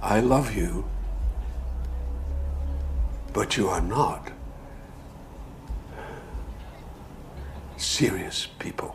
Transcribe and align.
I 0.00 0.20
love 0.20 0.54
you, 0.54 0.84
but 3.32 3.56
you 3.56 3.68
are 3.68 3.80
not 3.80 4.30
serious 7.76 8.46
people. 8.60 8.94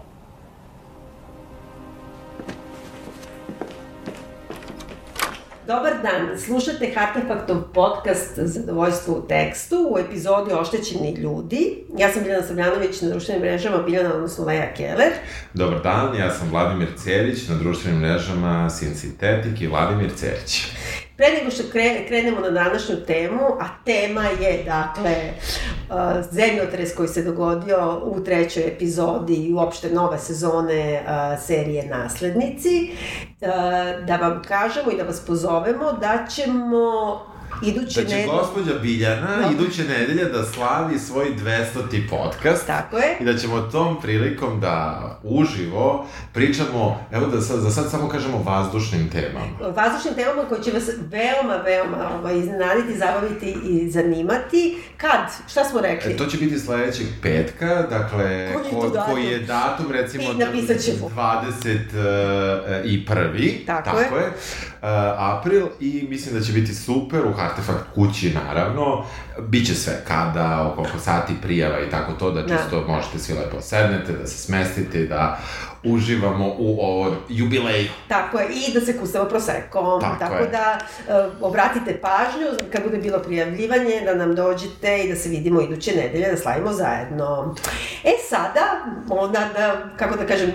Dobar 5.68 5.94
dan, 6.04 6.40
slušate 6.40 6.94
Artefaktov 6.96 7.62
podcast 7.74 8.40
Zadovoljstvo 8.40 9.14
u 9.14 9.28
tekstu 9.28 9.88
u 9.92 9.98
epizodi 10.00 10.54
Oštećeni 10.54 11.14
ljudi. 11.14 11.84
Ja 11.98 12.12
sam 12.12 12.24
Biljana 12.24 12.44
Sabljanović 12.44 13.02
na 13.02 13.10
društvenim 13.10 13.42
mrežama, 13.42 13.78
Biljana, 13.78 14.14
odnosno 14.16 14.46
Leja 14.46 14.74
Keller. 14.74 15.12
Dobar 15.54 15.82
dan, 15.82 16.16
ja 16.16 16.34
sam 16.34 16.50
Vladimir 16.50 16.90
Cerić 16.98 17.48
na 17.48 17.56
društvenim 17.56 18.00
mrežama 18.00 18.70
Sintetik 18.70 19.62
i 19.62 19.68
Vladimir 19.68 20.12
Cerić. 20.16 20.66
Pre 21.24 21.32
nego 21.32 21.52
što 21.52 21.64
kre, 21.72 22.06
krenemo 22.08 22.40
na 22.40 22.50
današnju 22.50 22.96
temu, 23.08 23.42
a 23.60 23.66
tema 23.86 24.24
je, 24.24 24.64
dakle, 24.64 25.16
uh, 25.90 26.26
zemljotres 26.32 26.96
koji 26.96 27.08
se 27.08 27.24
dogodio 27.24 28.02
u 28.04 28.24
trećoj 28.24 28.68
epizodi 28.68 29.34
i 29.34 29.54
uopšte 29.54 29.90
nove 29.90 30.20
sezone 30.20 31.02
uh, 31.02 31.44
serije 31.44 31.86
Naslednici, 31.88 32.92
uh, 33.42 33.48
da 34.06 34.16
vam 34.22 34.42
kažemo 34.48 34.92
i 34.92 34.98
da 34.98 35.04
vas 35.04 35.26
pozovemo 35.26 35.92
da 35.92 36.26
ćemo 36.36 37.33
iduće 37.64 38.02
Da 38.02 38.04
će 38.04 38.10
nedelje... 38.16 38.28
gospođa 38.30 38.74
Biljana 38.74 39.38
Da. 39.38 39.50
iduće 39.54 39.84
nedelje 39.84 40.26
da 40.26 40.46
slavi 40.46 41.00
svoj 41.00 41.36
200. 41.36 41.66
podcast. 42.10 42.68
Tako 42.68 42.98
je. 42.98 43.18
I 43.20 43.26
da 43.26 43.36
ćemo 43.36 43.62
tom 43.62 44.02
prilikom 44.02 44.60
da 44.60 45.00
uživo 45.24 46.06
pričamo, 46.34 47.00
evo 47.12 47.28
da 47.28 47.42
sad, 47.42 47.60
za 47.60 47.72
sad 47.72 47.92
samo 47.92 48.10
kažemo 48.10 48.38
vazdušnim 48.40 49.10
temama. 49.10 49.46
vazdušnim 49.72 50.14
temama 50.16 50.44
koje 50.44 50.64
će 50.64 50.72
vas 50.72 50.84
veoma, 51.02 51.56
veoma 51.56 51.98
ovaj, 52.14 52.38
iznenaditi, 52.38 52.98
zabaviti 52.98 53.56
i 53.64 53.92
zanimati. 53.92 54.78
Kad? 54.98 55.20
Šta 55.48 55.64
smo 55.64 55.82
rekli? 55.82 56.14
E, 56.14 56.18
to 56.18 56.26
će 56.26 56.38
biti 56.38 56.60
sledećeg 56.60 57.08
petka, 57.22 57.82
dakle, 57.82 58.54
Koji 58.54 58.66
je 58.66 58.72
ko- 58.72 58.90
datum? 58.90 59.02
koji 59.06 59.26
je 59.26 59.40
datum, 59.40 59.92
recimo, 59.92 60.24
I 60.24 60.36
napisat 60.36 60.80
ćemo. 60.80 61.10
21. 61.10 63.66
Tako 63.66 63.90
tako 63.92 64.18
je. 64.18 64.26
Uh, 64.26 64.34
april 65.18 65.68
i 65.80 66.08
mislim 66.10 66.36
da 66.36 66.42
će 66.42 66.54
biti 66.54 66.76
super 66.76 67.20
u 67.22 67.34
Artefakt 67.44 67.84
kući, 67.96 68.34
naravno. 68.34 69.06
Biće 69.40 69.76
sve 69.76 69.94
kada, 70.08 70.72
o 70.72 70.76
koliko 70.76 70.98
sati 71.00 71.34
prijava 71.42 71.80
i 71.80 71.90
tako 71.90 72.12
to, 72.12 72.32
da 72.32 72.42
Da. 72.42 72.58
čisto 72.58 72.84
možete 72.88 73.20
svi 73.20 73.34
lepo 73.34 73.62
sednete, 73.62 74.14
da 74.14 74.28
se 74.28 74.38
smestite, 74.38 75.06
da 75.06 75.40
uživamo 75.84 76.48
u 76.58 76.78
ovo 76.82 77.16
jubileju. 77.30 77.90
Tako 78.08 78.40
je, 78.40 78.48
i 78.50 78.74
da 78.74 78.82
se 78.82 78.98
kusamo 78.98 79.26
prosekom. 79.26 80.02
Tako 80.02 80.20
Tako, 80.20 80.36
je. 80.36 80.48
da 80.48 80.78
e, 81.10 81.30
obratite 81.42 82.00
pažnju 82.02 82.48
kad 82.72 82.84
bude 82.84 82.98
bilo 82.98 83.20
prijavljivanje, 83.20 84.02
da 84.06 84.16
nam 84.16 84.36
dođete 84.36 85.04
i 85.04 85.10
da 85.10 85.16
se 85.16 85.30
vidimo 85.30 85.62
iduće 85.62 85.92
nedelje, 85.96 86.32
da 86.32 86.38
slavimo 86.38 86.74
zajedno. 86.74 87.56
E 88.04 88.12
sada, 88.30 88.62
onda 89.10 89.40
da, 89.58 89.76
kako 89.98 90.18
da 90.18 90.26
kažem, 90.26 90.52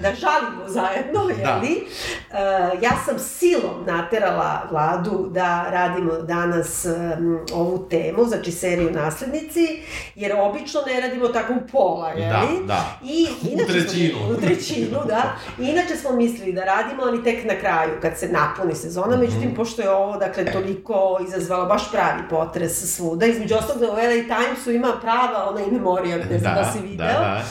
da 0.00 0.08
žalimo 0.14 0.62
zajedno, 0.68 1.20
jeli? 1.28 1.86
E, 2.32 2.38
ja 2.82 2.90
sam 3.04 3.18
silom 3.18 3.84
naterala 3.86 4.62
vladu 4.70 5.28
da 5.30 5.66
radimo 5.70 6.12
danas 6.12 6.84
em, 6.84 7.38
ovu 7.52 7.86
temu, 7.90 8.17
znači 8.24 8.52
seriju 8.52 8.90
Naslednici, 8.92 9.82
jer 10.14 10.32
obično 10.34 10.80
ne 10.84 11.00
radimo 11.00 11.28
tako 11.28 11.52
u 11.54 11.66
pola, 11.68 12.08
jeli? 12.08 12.30
Da, 12.58 12.66
da. 12.66 12.98
I, 13.04 13.26
U 13.42 13.46
inače 13.48 13.72
smo- 13.72 13.80
trećinu. 13.80 14.18
u 14.30 14.36
trećinu, 14.36 14.98
da. 15.06 15.22
I 15.58 15.64
inače 15.64 15.96
smo 15.96 16.12
mislili 16.12 16.52
da 16.52 16.64
radimo, 16.64 17.02
ali 17.02 17.24
tek 17.24 17.44
na 17.44 17.54
kraju, 17.56 17.90
kad 18.02 18.18
se 18.18 18.28
napuni 18.28 18.74
sezona, 18.74 19.08
Mhm. 19.08 19.20
međutim, 19.20 19.54
pošto 19.54 19.82
je 19.82 19.90
ovo, 19.90 20.16
dakle, 20.16 20.44
toliko 20.46 20.94
izazvalo 21.28 21.66
baš 21.66 21.90
pravi 21.92 22.22
potres 22.30 22.96
svuda, 22.96 23.26
između 23.26 23.54
ostalog 23.54 23.80
da 23.80 23.88
u 23.88 23.94
LA 23.94 24.00
Timesu 24.36 24.70
ima 24.70 24.92
prava 25.00 25.48
ona 25.50 25.60
in 25.60 25.70
memoriam, 25.70 26.20
ne 26.30 26.38
znam 26.38 26.54
da, 26.54 26.72
si 26.72 26.78
video, 26.80 26.96
Da, 26.98 27.12
da. 27.12 27.42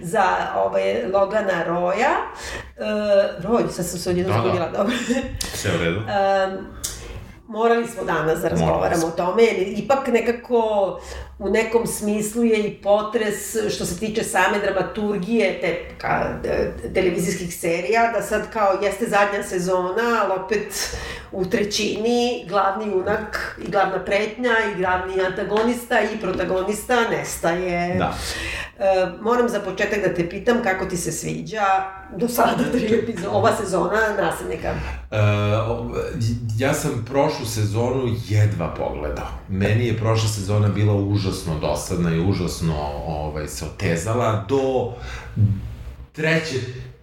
za 0.00 0.24
ovaj, 0.56 0.82
Logana 1.06 1.64
Roja. 1.64 2.10
Uh, 2.76 2.84
Roj, 3.42 3.62
sad 3.70 3.86
sam 3.86 3.98
se 3.98 4.10
odjedno 4.10 4.32
Da, 4.34 4.48
da. 4.50 4.68
dobro. 4.68 4.92
Sve 5.54 5.70
u 5.72 5.78
redu. 5.78 6.00
Um, 6.06 6.66
morali 7.48 7.86
smo 7.86 8.04
danas 8.04 8.40
da 8.40 8.48
razgovaramo 8.48 9.06
o 9.06 9.10
tome, 9.10 9.42
jer 9.42 9.78
ipak 9.78 10.08
nekako 10.08 10.60
u 11.38 11.48
nekom 11.48 11.86
smislu 11.86 12.44
je 12.44 12.58
i 12.58 12.74
potres 12.74 13.34
što 13.70 13.84
se 13.86 13.98
tiče 13.98 14.24
same 14.24 14.58
dramaturgije 14.58 15.60
te 15.60 15.96
ka, 15.98 16.24
de- 16.42 16.72
televizijskih 16.94 17.56
serija, 17.56 18.12
da 18.12 18.22
sad 18.22 18.50
kao 18.50 18.78
jeste 18.82 19.04
zadnja 19.06 19.42
sezona, 19.42 20.22
ali 20.22 20.32
opet 20.36 20.96
u 21.32 21.44
trećini 21.44 22.44
glavni 22.48 22.86
junak 22.86 23.56
i 23.66 23.70
glavna 23.70 24.04
pretnja 24.04 24.52
i 24.72 24.78
glavni 24.78 25.14
antagonista 25.20 26.00
i 26.00 26.20
protagonista 26.20 26.96
nestaje. 27.10 27.94
Da. 27.98 28.14
E, 28.78 28.84
moram 29.20 29.48
za 29.48 29.60
početak 29.60 30.02
da 30.02 30.14
te 30.14 30.28
pitam 30.28 30.62
kako 30.62 30.84
ti 30.84 30.96
se 30.96 31.12
sviđa 31.12 31.64
do 32.12 32.28
sada 32.28 32.64
tri 32.72 32.86
epizode, 32.94 33.28
ova 33.28 33.56
sezona 33.56 33.90
nasljednika. 34.18 34.74
E, 35.10 35.20
o- 35.58 35.90
ja 36.58 36.74
sam 36.74 37.04
prošlu 37.06 37.46
sezonu 37.46 38.02
jedva 38.28 38.68
pogledao. 38.68 39.28
Meni 39.48 39.86
je 39.86 39.96
prošla 39.96 40.28
sezona 40.28 40.68
bila 40.68 40.94
užasno 40.94 41.58
dosadna 41.58 42.10
i 42.10 42.20
užasno 42.20 42.74
ovaj, 43.06 43.48
se 43.48 43.64
otezala 43.66 44.44
do 44.48 44.92
treće 46.12 46.56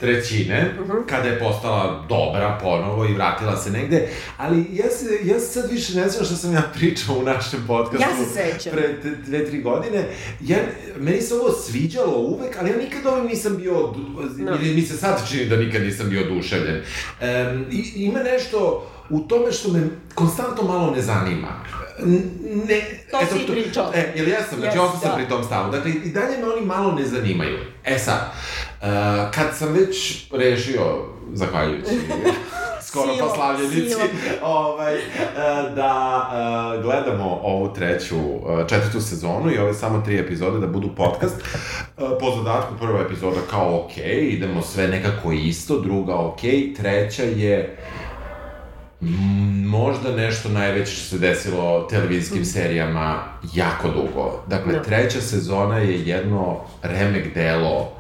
trećine, 0.04 0.74
kada 1.08 1.30
je 1.30 1.40
postala 1.40 2.06
dobra 2.10 2.60
ponovo 2.62 3.06
i 3.06 3.14
vratila 3.14 3.58
se 3.58 3.72
negde, 3.72 4.08
ali 4.38 4.66
ja 4.72 4.90
se, 4.90 5.06
ja 5.24 5.40
se 5.40 5.46
sad 5.48 5.72
više 5.72 5.96
ne 5.96 6.10
znam 6.10 6.26
šta 6.26 6.36
sam 6.36 6.54
ja 6.54 6.62
pričao 6.76 7.16
u 7.16 7.24
našem 7.24 7.60
podcastu 7.68 8.02
Ja 8.02 8.26
se 8.26 8.34
sećam. 8.34 8.74
pre 8.74 8.94
dve, 9.26 9.46
tri 9.46 9.62
godine. 9.62 10.08
Ja, 10.42 10.58
meni 10.98 11.22
se 11.22 11.34
ovo 11.36 11.52
sviđalo 11.52 12.18
uvek, 12.18 12.58
ali 12.60 12.70
ja 12.70 12.78
nikad 12.78 13.06
ovim 13.06 13.26
nisam 13.26 13.58
bio, 13.58 13.94
No. 14.38 14.58
ili 14.62 14.76
mi 14.76 14.82
se 14.82 14.98
sad 14.98 15.30
čini 15.30 15.46
da 15.46 15.56
nikad 15.58 15.82
nisam 15.82 16.10
bio 16.10 16.22
oduševljen. 16.24 16.76
Um, 16.76 17.66
i, 17.72 17.92
ima 17.96 18.20
nešto 18.20 18.88
u 19.10 19.20
tome 19.20 19.52
što 19.52 19.72
me 19.72 19.82
konstantno 20.16 20.64
malo 20.64 20.92
ne 20.92 21.02
zanima. 21.02 21.64
Ne, 22.68 22.82
To 23.12 23.20
si 23.38 23.52
pričao. 23.52 23.92
E, 23.96 24.14
jel 24.16 24.28
jesam, 24.28 24.60
znači 24.60 24.78
Jesi, 24.78 24.80
ostao 24.80 25.00
sam 25.00 25.10
da. 25.10 25.16
pri 25.16 25.28
tom 25.28 25.44
stavu. 25.44 25.72
Dakle, 25.72 25.92
i 25.92 26.10
dalje 26.12 26.38
me 26.38 26.54
oni 26.54 26.66
malo 26.66 26.92
ne 26.92 27.06
zanimaju. 27.06 27.58
E 27.86 27.98
sad, 28.00 28.20
uh, 28.82 28.88
kad 29.34 29.48
sam 29.58 29.74
već 29.74 30.26
rešio, 30.32 30.82
zahvaljujući 31.34 31.90
skoro 32.88 33.14
Silom, 33.14 33.30
pa 33.30 33.36
slavljenici, 33.36 33.90
silom. 33.90 34.08
ovaj, 34.42 34.96
e, 34.96 35.02
da 35.76 36.30
e, 36.78 36.82
gledamo 36.82 37.40
ovu 37.44 37.74
treću, 37.74 38.16
četvrtu 38.70 39.02
sezonu 39.02 39.52
i 39.52 39.58
ove 39.58 39.74
samo 39.74 40.02
tri 40.02 40.20
epizode 40.20 40.60
da 40.60 40.68
budu 40.68 40.90
podcast. 40.96 41.36
E, 41.36 42.02
Po 42.20 42.36
zadatku 42.38 42.74
prva 42.80 43.00
epizoda 43.02 43.40
kao 43.50 43.80
ok, 43.86 43.98
idemo 44.22 44.62
sve 44.62 44.88
nekako 44.88 45.32
isto, 45.32 45.80
druga 45.80 46.16
ok, 46.16 46.40
treća 46.78 47.24
je 47.24 47.78
možda 49.66 50.16
nešto 50.16 50.50
najveće 50.50 50.92
što 50.92 51.06
se 51.06 51.18
desilo 51.18 51.88
televizijskim 51.90 52.46
serijama 52.46 53.24
jako 53.54 53.88
dugo. 53.88 54.44
Dakle, 54.48 54.74
Da. 54.74 54.82
treća 54.82 55.22
sezona 55.22 55.78
je 55.78 56.08
jedno 56.08 56.60
remek 56.82 57.34
delo 57.34 57.92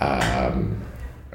um, 0.00 0.64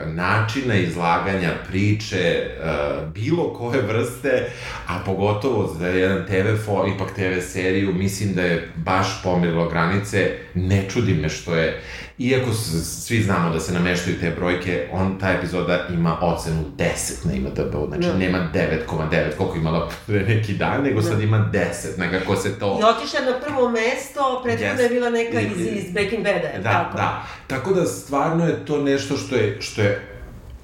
načina 0.06 0.76
izlaganja 0.76 1.52
priče 1.70 2.48
uh, 2.60 3.14
bilo 3.14 3.54
koje 3.54 3.82
vrste, 3.82 4.50
a 4.88 5.00
pogotovo 5.06 5.76
za 5.80 5.88
jedan 5.88 6.26
TV 6.26 6.66
fo, 6.66 6.86
ipak 6.96 7.14
TV 7.16 7.40
seriju, 7.42 7.94
mislim 7.94 8.34
da 8.34 8.42
je 8.42 8.72
baš 8.76 9.24
pomirilo 9.24 9.70
granice, 9.70 10.32
ne 10.54 10.90
čudi 10.90 11.14
me 11.14 11.30
što 11.30 11.56
je, 11.56 11.82
iako 12.18 12.54
svi 12.84 13.22
znamo 13.22 13.54
da 13.54 13.60
se 13.60 13.74
nameštaju 13.74 14.20
te 14.20 14.32
brojke, 14.32 14.88
on, 14.92 15.20
ta 15.20 15.30
epizoda 15.32 15.88
ima 15.94 16.18
ocenu 16.22 16.64
10 16.78 16.88
na 17.26 17.34
IMDb-u, 17.34 17.88
znači 17.88 18.08
Da. 18.08 18.18
nema 18.18 18.50
9,9 18.54 19.36
koliko 19.38 19.58
imala 19.58 19.90
pre 20.08 20.20
neki 20.20 20.54
dan, 20.54 20.84
nego 20.84 21.02
sad 21.02 21.22
ima 21.22 21.50
10, 21.54 21.98
nekako 21.98 22.36
se 22.36 22.60
to... 22.60 22.80
I 22.82 22.84
otišla 22.84 23.20
na 23.20 23.40
prvo 23.40 23.70
mesto, 23.70 24.42
prethodno 24.44 24.68
Jeste. 24.72 24.84
je 24.84 24.90
bila 24.90 25.10
neka 25.10 25.40
iz, 25.42 25.86
iz 25.86 25.92
Breaking 25.94 26.24
Bada, 26.24 26.58
li 26.58 26.64
Da, 26.64 26.72
tako? 26.72 26.98
da. 26.98 27.28
Tako 27.48 27.74
da 27.74 27.86
stvarno 27.86 28.48
je 28.48 28.66
to 28.66 28.84
nešto 28.84 29.18
što 29.18 29.36
je, 29.36 29.58
što 29.62 29.82
je 29.82 29.87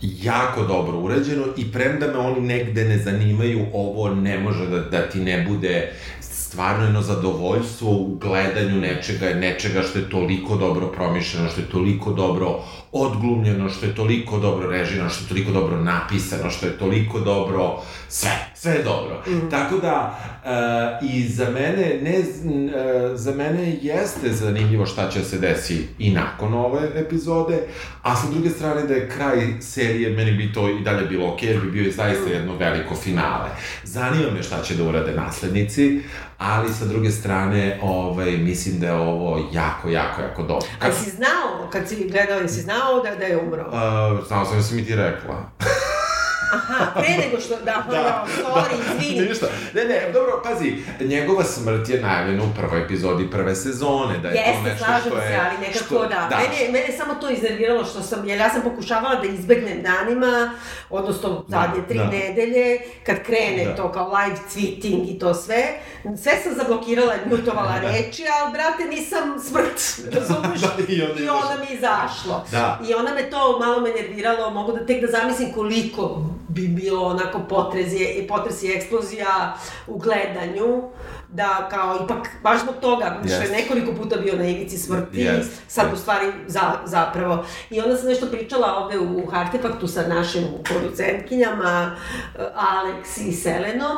jako 0.03 0.63
dobro 0.63 1.00
urađeno 1.00 1.44
i 1.57 1.71
premda 1.71 2.07
me 2.07 2.17
oni 2.17 2.41
negde 2.41 2.85
ne 2.85 2.97
zanimaju, 2.97 3.65
ovo 3.73 4.15
ne 4.15 4.39
može 4.39 4.67
da, 4.67 4.79
da 4.79 5.09
ti 5.09 5.19
ne 5.19 5.45
bude 5.50 5.94
stvarno 6.19 6.83
jedno 6.83 7.01
zadovoljstvo 7.01 7.91
u 7.91 8.17
gledanju 8.21 8.81
nečega, 8.81 9.33
nečega 9.33 9.81
što 9.81 10.00
je 10.00 10.09
toliko 10.09 10.55
dobro 10.55 10.88
promišljeno, 10.88 11.50
što 11.50 11.61
je 11.61 11.69
toliko 11.69 12.13
dobro 12.13 12.59
odglumljeno, 12.91 13.69
što 13.69 13.85
je 13.85 13.95
toliko 13.95 14.39
dobro 14.39 14.69
režirano, 14.69 15.09
što 15.09 15.23
je 15.23 15.27
toliko 15.27 15.51
dobro 15.51 15.81
napisano, 15.81 16.50
što 16.50 16.65
je 16.65 16.77
toliko 16.77 17.19
dobro 17.19 17.81
sve, 18.07 18.52
sve 18.63 18.74
je 18.74 18.83
dobro. 18.83 19.24
Mm. 19.27 19.50
Tako 19.50 19.77
da, 19.77 20.19
uh, 21.01 21.10
i 21.10 21.27
za 21.27 21.50
mene, 21.50 22.00
ne, 22.01 22.19
uh, 22.19 23.15
za 23.15 23.31
mene 23.31 23.77
jeste 23.81 24.30
zanimljivo 24.30 24.86
šta 24.86 25.10
će 25.10 25.24
se 25.24 25.38
desi 25.38 25.88
i 26.00 26.12
nakon 26.12 26.54
ove 26.54 26.89
epizode, 26.95 27.60
a 28.01 28.15
sa 28.15 28.27
druge 28.30 28.50
strane 28.50 28.83
da 28.83 28.94
je 28.94 29.10
kraj 29.10 29.62
serije, 29.62 30.10
meni 30.10 30.31
bi 30.31 30.54
to 30.54 30.69
i 30.69 30.83
dalje 30.83 31.06
bilo 31.06 31.33
okej, 31.33 31.50
okay, 31.50 31.62
bi 31.62 31.71
bio 31.71 31.92
zaista 31.92 32.30
jedno 32.30 32.56
veliko 32.57 32.95
finale. 32.95 33.50
Zanima 33.83 34.31
me 34.31 34.44
šta 34.44 34.62
će 34.62 34.75
da 34.75 34.83
urade 34.83 35.12
naslednici, 35.12 36.01
ali 36.38 36.74
sa 36.74 36.86
druge 36.86 37.12
strane, 37.12 37.80
ovaj, 37.81 38.31
mislim 38.31 38.80
da 38.80 38.88
je 38.88 38.94
ovo 38.94 39.50
jako, 39.54 39.89
jako, 39.89 40.21
jako 40.21 40.44
dobro. 40.44 40.68
Kad... 40.80 40.92
A 40.92 40.94
si 40.94 41.10
znao, 41.10 41.69
kad 41.71 41.89
si 41.89 42.10
gledao, 42.10 42.48
si 42.48 42.62
znao 42.62 43.04
da, 43.04 43.15
da 43.15 43.25
je 43.25 43.38
umro? 43.38 43.68
Uh, 43.68 44.27
znao 44.27 44.45
sam 44.45 44.57
da 44.57 44.63
si 44.63 44.75
mi 44.75 44.86
ti 44.86 44.95
rekla. 44.95 45.51
Aha, 46.53 46.91
pre 47.00 47.09
nego 47.25 47.41
što, 47.41 47.55
da, 47.55 47.83
da, 47.89 47.91
da 47.91 48.25
sorry, 48.44 48.69
da, 48.97 49.03
izvini. 49.03 49.27
Ništa. 49.29 49.45
Ne, 49.73 49.85
ne, 49.85 50.09
dobro, 50.13 50.41
pazi, 50.44 50.73
njegova 51.00 51.44
smrt 51.44 51.89
je 51.89 52.01
najavljena 52.01 52.44
u 52.44 52.53
prvoj 52.59 52.81
epizodi 52.83 53.29
prve 53.31 53.55
sezone, 53.55 54.17
da 54.17 54.27
je 54.27 54.35
Jeste, 54.35 54.53
to 54.85 54.91
nešto 54.91 55.09
što 55.09 55.17
je... 55.17 55.27
se, 55.27 55.39
ali 55.45 55.57
nekako 55.67 55.85
što, 55.85 56.00
da. 56.00 56.27
da. 56.29 56.38
Mene, 56.38 56.71
mene 56.71 56.97
samo 56.97 57.13
to 57.13 57.29
iznerviralo 57.29 57.85
što 57.85 58.01
sam, 58.01 58.27
jer 58.29 58.39
ja 58.39 58.50
sam 58.50 58.61
pokušavala 58.61 59.15
da 59.15 59.27
izbegnem 59.27 59.81
danima, 59.83 60.53
odnosno 60.89 61.45
Da, 61.47 61.57
zadnje 61.57 61.88
tri 61.88 61.97
da. 61.97 62.05
nedelje, 62.05 62.77
kad 63.05 63.23
krene 63.23 63.65
Da. 63.65 63.75
to 63.75 63.91
kao 63.91 64.07
live 64.17 64.38
tweeting 64.55 65.15
i 65.15 65.19
to 65.19 65.33
sve, 65.33 65.63
sve 66.03 66.33
sam 66.44 66.53
zablokirala, 66.55 67.13
mutovala 67.31 67.79
Da. 67.79 67.91
reči, 67.91 68.23
ali 68.41 68.51
brate 68.51 68.83
nisam 68.85 69.39
smrt, 69.50 69.79
razumeš? 70.19 70.61
Da, 70.61 70.67
i 70.89 71.01
onda 71.01 71.23
I 71.23 71.29
onda 71.29 71.55
mi 71.59 71.75
izašlo. 71.75 72.45
Da. 72.51 72.79
I 72.89 72.94
onda 72.94 73.13
me 73.13 73.29
to 73.29 73.59
malo 73.59 73.81
me 73.81 73.89
nerviralo, 73.89 74.50
mogu 74.50 74.71
da 74.71 74.85
tek 74.85 75.01
da 75.01 75.07
zamislim 75.07 75.53
koliko 75.53 76.21
bi 76.47 76.67
bilo 76.67 77.05
onako 77.05 77.39
potrez 77.39 77.93
je, 77.93 78.25
potres 78.27 78.63
i 78.63 78.71
eksplozija 78.71 79.57
u 79.87 79.97
gledanju, 79.97 80.83
da 81.29 81.67
kao 81.71 81.99
ipak, 82.05 82.29
baš 82.43 82.61
zbog 82.61 82.75
toga, 82.81 83.19
što 83.25 83.35
je 83.35 83.61
nekoliko 83.61 83.93
puta 83.93 84.15
bio 84.15 84.35
na 84.35 84.45
ivici 84.45 84.77
smrti, 84.77 85.19
Jeste, 85.19 85.55
sad 85.67 85.85
u 85.85 85.89
jeste. 85.89 86.01
stvari 86.01 86.25
za, 86.47 86.61
zapravo. 86.85 87.45
I 87.69 87.81
onda 87.81 87.97
sam 87.97 88.07
nešto 88.09 88.25
pričala 88.25 88.75
ovde 88.75 88.99
u 88.99 89.29
Artefaktu 89.31 89.87
sa 89.87 90.07
našim 90.07 90.43
producentkinjama, 90.63 91.95
eh, 92.35 92.39
Alex 92.55 93.27
i 93.27 93.31
Selenom, 93.33 93.97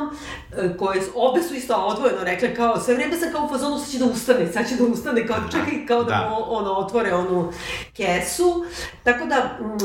eh, 0.57 0.77
koje 0.77 1.01
obe 1.15 1.42
su 1.42 1.53
isto 1.53 1.75
odvojeno 1.75 2.24
rekle 2.24 2.56
kao, 2.56 2.80
sve 2.80 2.94
vreme 2.95 3.18
sam 3.18 3.31
kao 3.31 3.45
u 3.45 3.50
fazonu, 3.50 3.80
sad 3.80 3.92
će 3.92 3.97
da 3.97 4.06
ustane, 4.06 4.51
sad 4.53 4.69
će 4.69 4.75
da 4.75 4.83
ustane, 4.83 5.27
kao 5.27 5.38
čekaj, 5.51 5.86
kao 5.88 6.03
da, 6.03 6.09
Da. 6.09 6.30
mu 6.30 6.56
ono, 6.56 6.71
otvore 6.71 7.13
onu 7.13 7.51
kesu. 7.94 8.65
Tako 9.03 9.25
da, 9.25 9.57
mm, 9.59 9.75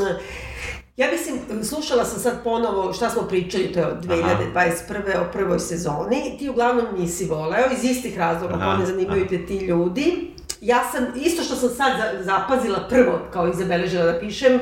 Ja 1.01 1.07
mislim, 1.11 1.35
slušala 1.63 2.05
sam 2.05 2.19
sad 2.19 2.43
ponovo 2.43 2.93
šta 2.93 3.09
smo 3.09 3.21
pričali, 3.21 3.63
to 3.65 3.79
je 3.79 3.85
od 3.87 4.05
2021. 4.05 4.57
o 5.19 5.31
prvoj 5.33 5.59
sezoni. 5.59 6.35
Ti 6.39 6.49
uglavnom 6.49 6.85
nisi 6.97 7.25
voleo, 7.25 7.65
iz 7.73 7.83
istih 7.85 8.17
razloga, 8.17 8.53
Aha, 8.53 8.65
pa 8.65 8.77
ne 8.77 8.85
zanimaju 8.85 9.27
te 9.27 9.45
ti 9.45 9.57
ljudi. 9.57 10.31
Ja 10.61 10.83
sam, 10.85 11.05
isto 11.17 11.43
što 11.43 11.55
sam 11.55 11.69
sad 11.69 11.91
za- 11.93 12.23
zapazila 12.23 12.79
prvo, 12.89 13.19
kao 13.31 13.47
i 13.47 13.53
zabeležila 13.53 14.05
da 14.05 14.19
pišem, 14.19 14.59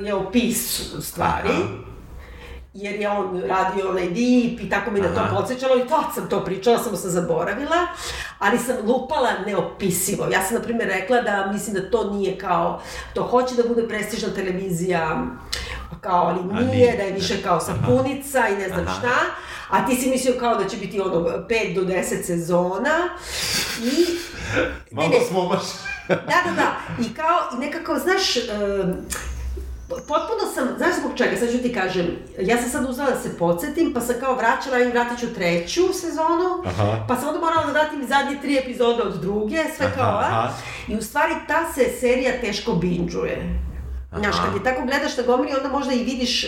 je 0.00 0.14
opis 0.14 0.80
stvari. 1.00 1.48
Aha. 1.50 1.89
Jer 2.74 3.00
je 3.00 3.08
on 3.08 3.42
radio 3.42 3.90
onaj 3.90 4.08
dip 4.08 4.60
i 4.60 4.70
tako 4.70 4.90
mi 4.90 5.00
na 5.00 5.14
to 5.14 5.20
Aha. 5.20 5.36
podsjećalo 5.36 5.76
i 5.76 5.88
tad 5.88 6.04
sam 6.14 6.28
to 6.28 6.44
pričala, 6.44 6.78
samo 6.78 6.96
sam 6.96 7.10
zaboravila, 7.10 7.86
ali 8.38 8.58
sam 8.58 8.76
lupala 8.86 9.30
neopisivo. 9.46 10.26
Ja 10.32 10.42
sam, 10.42 10.56
na 10.56 10.62
primjer, 10.62 10.88
rekla 10.88 11.22
da 11.22 11.50
mislim 11.52 11.74
da 11.74 11.90
to 11.90 12.10
nije 12.12 12.38
kao, 12.38 12.82
to 13.14 13.22
hoće 13.22 13.54
da 13.54 13.68
bude 13.68 13.88
prestižna 13.88 14.28
televizija, 14.34 15.26
kao, 16.00 16.26
ali 16.26 16.44
nije, 16.44 16.76
nije. 16.76 16.96
da 16.96 17.02
je 17.02 17.12
više 17.12 17.42
kao 17.42 17.60
sapunica 17.60 18.48
i 18.48 18.56
ne 18.56 18.68
znam 18.68 18.84
Aha. 18.86 18.98
šta, 18.98 19.16
a 19.70 19.86
ti 19.86 19.96
si 19.96 20.10
mislio 20.10 20.34
kao 20.40 20.54
da 20.54 20.68
će 20.68 20.76
biti 20.76 21.00
ono 21.00 21.20
5 21.20 21.74
do 21.74 21.80
10 21.80 22.22
sezona 22.22 23.08
i... 23.82 24.06
Malo 24.96 25.20
smo 25.28 25.46
baš... 25.48 25.62
da, 26.08 26.42
da, 26.44 26.52
da. 26.56 26.76
I 27.04 27.14
kao, 27.14 27.58
nekako, 27.58 27.98
znaš, 27.98 28.36
um, 28.36 28.96
potpuno 29.90 30.42
sam, 30.54 30.68
znaš 30.76 30.94
zbog 31.00 31.12
čega, 31.16 31.36
sad 31.36 31.50
ću 31.50 31.58
ti 31.58 31.74
kažem, 31.74 32.06
ja 32.40 32.56
sam 32.56 32.70
sad 32.70 32.90
uzela 32.90 33.10
da 33.10 33.20
se 33.20 33.38
podsjetim, 33.38 33.92
pa 33.94 34.00
sam 34.00 34.14
kao 34.20 34.34
vraćala 34.34 34.78
i 34.78 34.90
vratit 34.90 35.18
ću 35.18 35.34
treću 35.34 35.80
sezonu, 35.92 36.62
Aha. 36.66 37.04
pa 37.08 37.16
sam 37.16 37.28
onda 37.28 37.40
morala 37.40 37.66
da 37.66 37.72
vratim 37.72 38.06
zadnje 38.08 38.38
tri 38.42 38.58
epizode 38.58 39.02
od 39.02 39.20
druge, 39.20 39.64
sve 39.76 39.86
Aha, 39.86 39.94
kao, 39.94 40.18
a? 40.18 40.20
aha. 40.20 40.52
I 40.88 40.96
u 40.96 41.02
stvari 41.02 41.34
ta 41.48 41.72
se 41.72 41.84
serija 42.00 42.40
teško 42.40 42.72
binđuje. 42.72 43.60
Znaš, 44.18 44.36
kad 44.44 44.54
je 44.54 44.64
tako 44.64 44.86
gledaš 44.86 45.16
na 45.16 45.22
gomili, 45.22 45.54
onda 45.56 45.68
možda 45.68 45.92
i 45.92 46.04
vidiš 46.04 46.46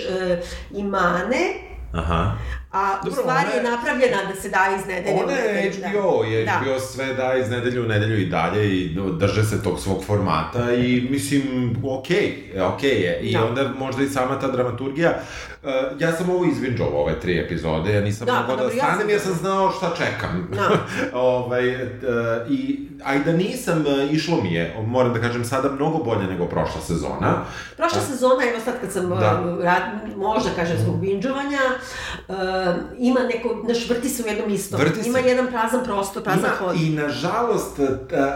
i 0.70 0.82
mane, 0.82 1.54
Aha. 1.92 2.32
A 2.72 2.92
u 2.94 3.04
Dobro, 3.04 3.12
stvari 3.14 3.46
ona 3.46 3.50
je- 3.50 3.56
je 3.58 3.70
napravljena 3.70 4.16
da 4.24 4.34
se 4.36 4.48
daje 4.48 4.76
iz 4.76 4.86
nedelje. 4.86 5.14
u 5.14 5.18
Ona 5.18 5.32
je 5.32 5.52
nedelju, 5.54 5.80
da. 5.82 5.88
HBO, 5.90 6.24
je 6.24 6.44
Da. 6.44 6.52
HBO 6.52 6.80
sve 6.80 7.14
da 7.14 7.34
iz 7.34 7.50
nedelju 7.50 7.82
u 7.82 7.88
nedelju 7.88 8.18
i 8.18 8.26
dalje 8.26 8.76
i 8.76 8.88
drže 9.12 9.44
se 9.44 9.62
tog 9.62 9.80
svog 9.80 10.04
formata 10.04 10.72
i 10.74 11.06
mislim, 11.10 11.42
okej, 11.84 12.16
okay, 12.48 12.62
okej 12.66 12.90
okay 12.90 12.94
je. 12.94 13.20
I 13.20 13.32
Da. 13.32 13.44
onda 13.44 13.72
možda 13.78 14.02
i 14.02 14.08
sama 14.08 14.40
ta 14.40 14.48
dramaturgija. 14.48 15.12
Uh, 15.62 15.70
ja 16.00 16.12
sam 16.12 16.30
ovo 16.30 16.44
izvinđao 16.44 16.88
ove 16.88 17.20
tri 17.20 17.38
epizode, 17.38 17.92
ja 17.92 18.00
nisam 18.00 18.26
Da, 18.26 18.32
mogao 18.32 18.46
pa 18.46 18.52
da 18.52 18.62
dobro, 18.62 18.76
ja 18.76 18.84
stanem 18.84 19.00
sam- 19.00 19.10
jer 19.10 19.20
sam 19.20 19.32
znao 19.34 19.70
šta 19.70 19.90
čekam. 19.96 20.48
Da. 20.54 20.68
ovaj, 21.18 21.74
uh, 21.74 21.80
i, 22.50 22.78
a 23.04 23.14
i 23.14 23.18
da 23.18 23.32
nisam, 23.32 23.80
uh, 23.80 24.14
išlo 24.14 24.42
mi 24.42 24.54
je, 24.54 24.76
moram 24.86 25.12
da 25.12 25.20
kažem, 25.20 25.44
sada 25.44 25.72
mnogo 25.72 25.98
bolje 25.98 26.26
nego 26.26 26.46
prošla 26.46 26.80
sezona. 26.80 27.44
Prošla 27.76 28.00
sezona, 28.00 28.42
evo 28.50 28.60
sad 28.64 28.74
kad 28.80 28.92
sam 28.92 29.08
Da. 29.08 29.14
da. 29.16 29.56
rad, 29.62 29.82
možda 30.16 30.50
kažem 30.56 30.76
zbog 30.78 31.00
binđovanja, 31.00 31.60
uh, 32.28 32.34
ima 32.98 33.20
neko, 33.20 33.62
znaš, 33.64 33.88
vrti 33.88 34.08
se 34.08 34.22
u 34.22 34.26
jednom 34.26 34.50
istom. 34.50 34.80
Vrti 34.80 35.02
se. 35.02 35.08
Ima 35.08 35.18
jedan 35.18 35.46
prazan 35.46 35.84
prostor, 35.84 36.22
prazan 36.22 36.40
Ima, 36.40 36.48
hod. 36.58 36.76
I 36.76 36.90
nažalost, 36.90 37.78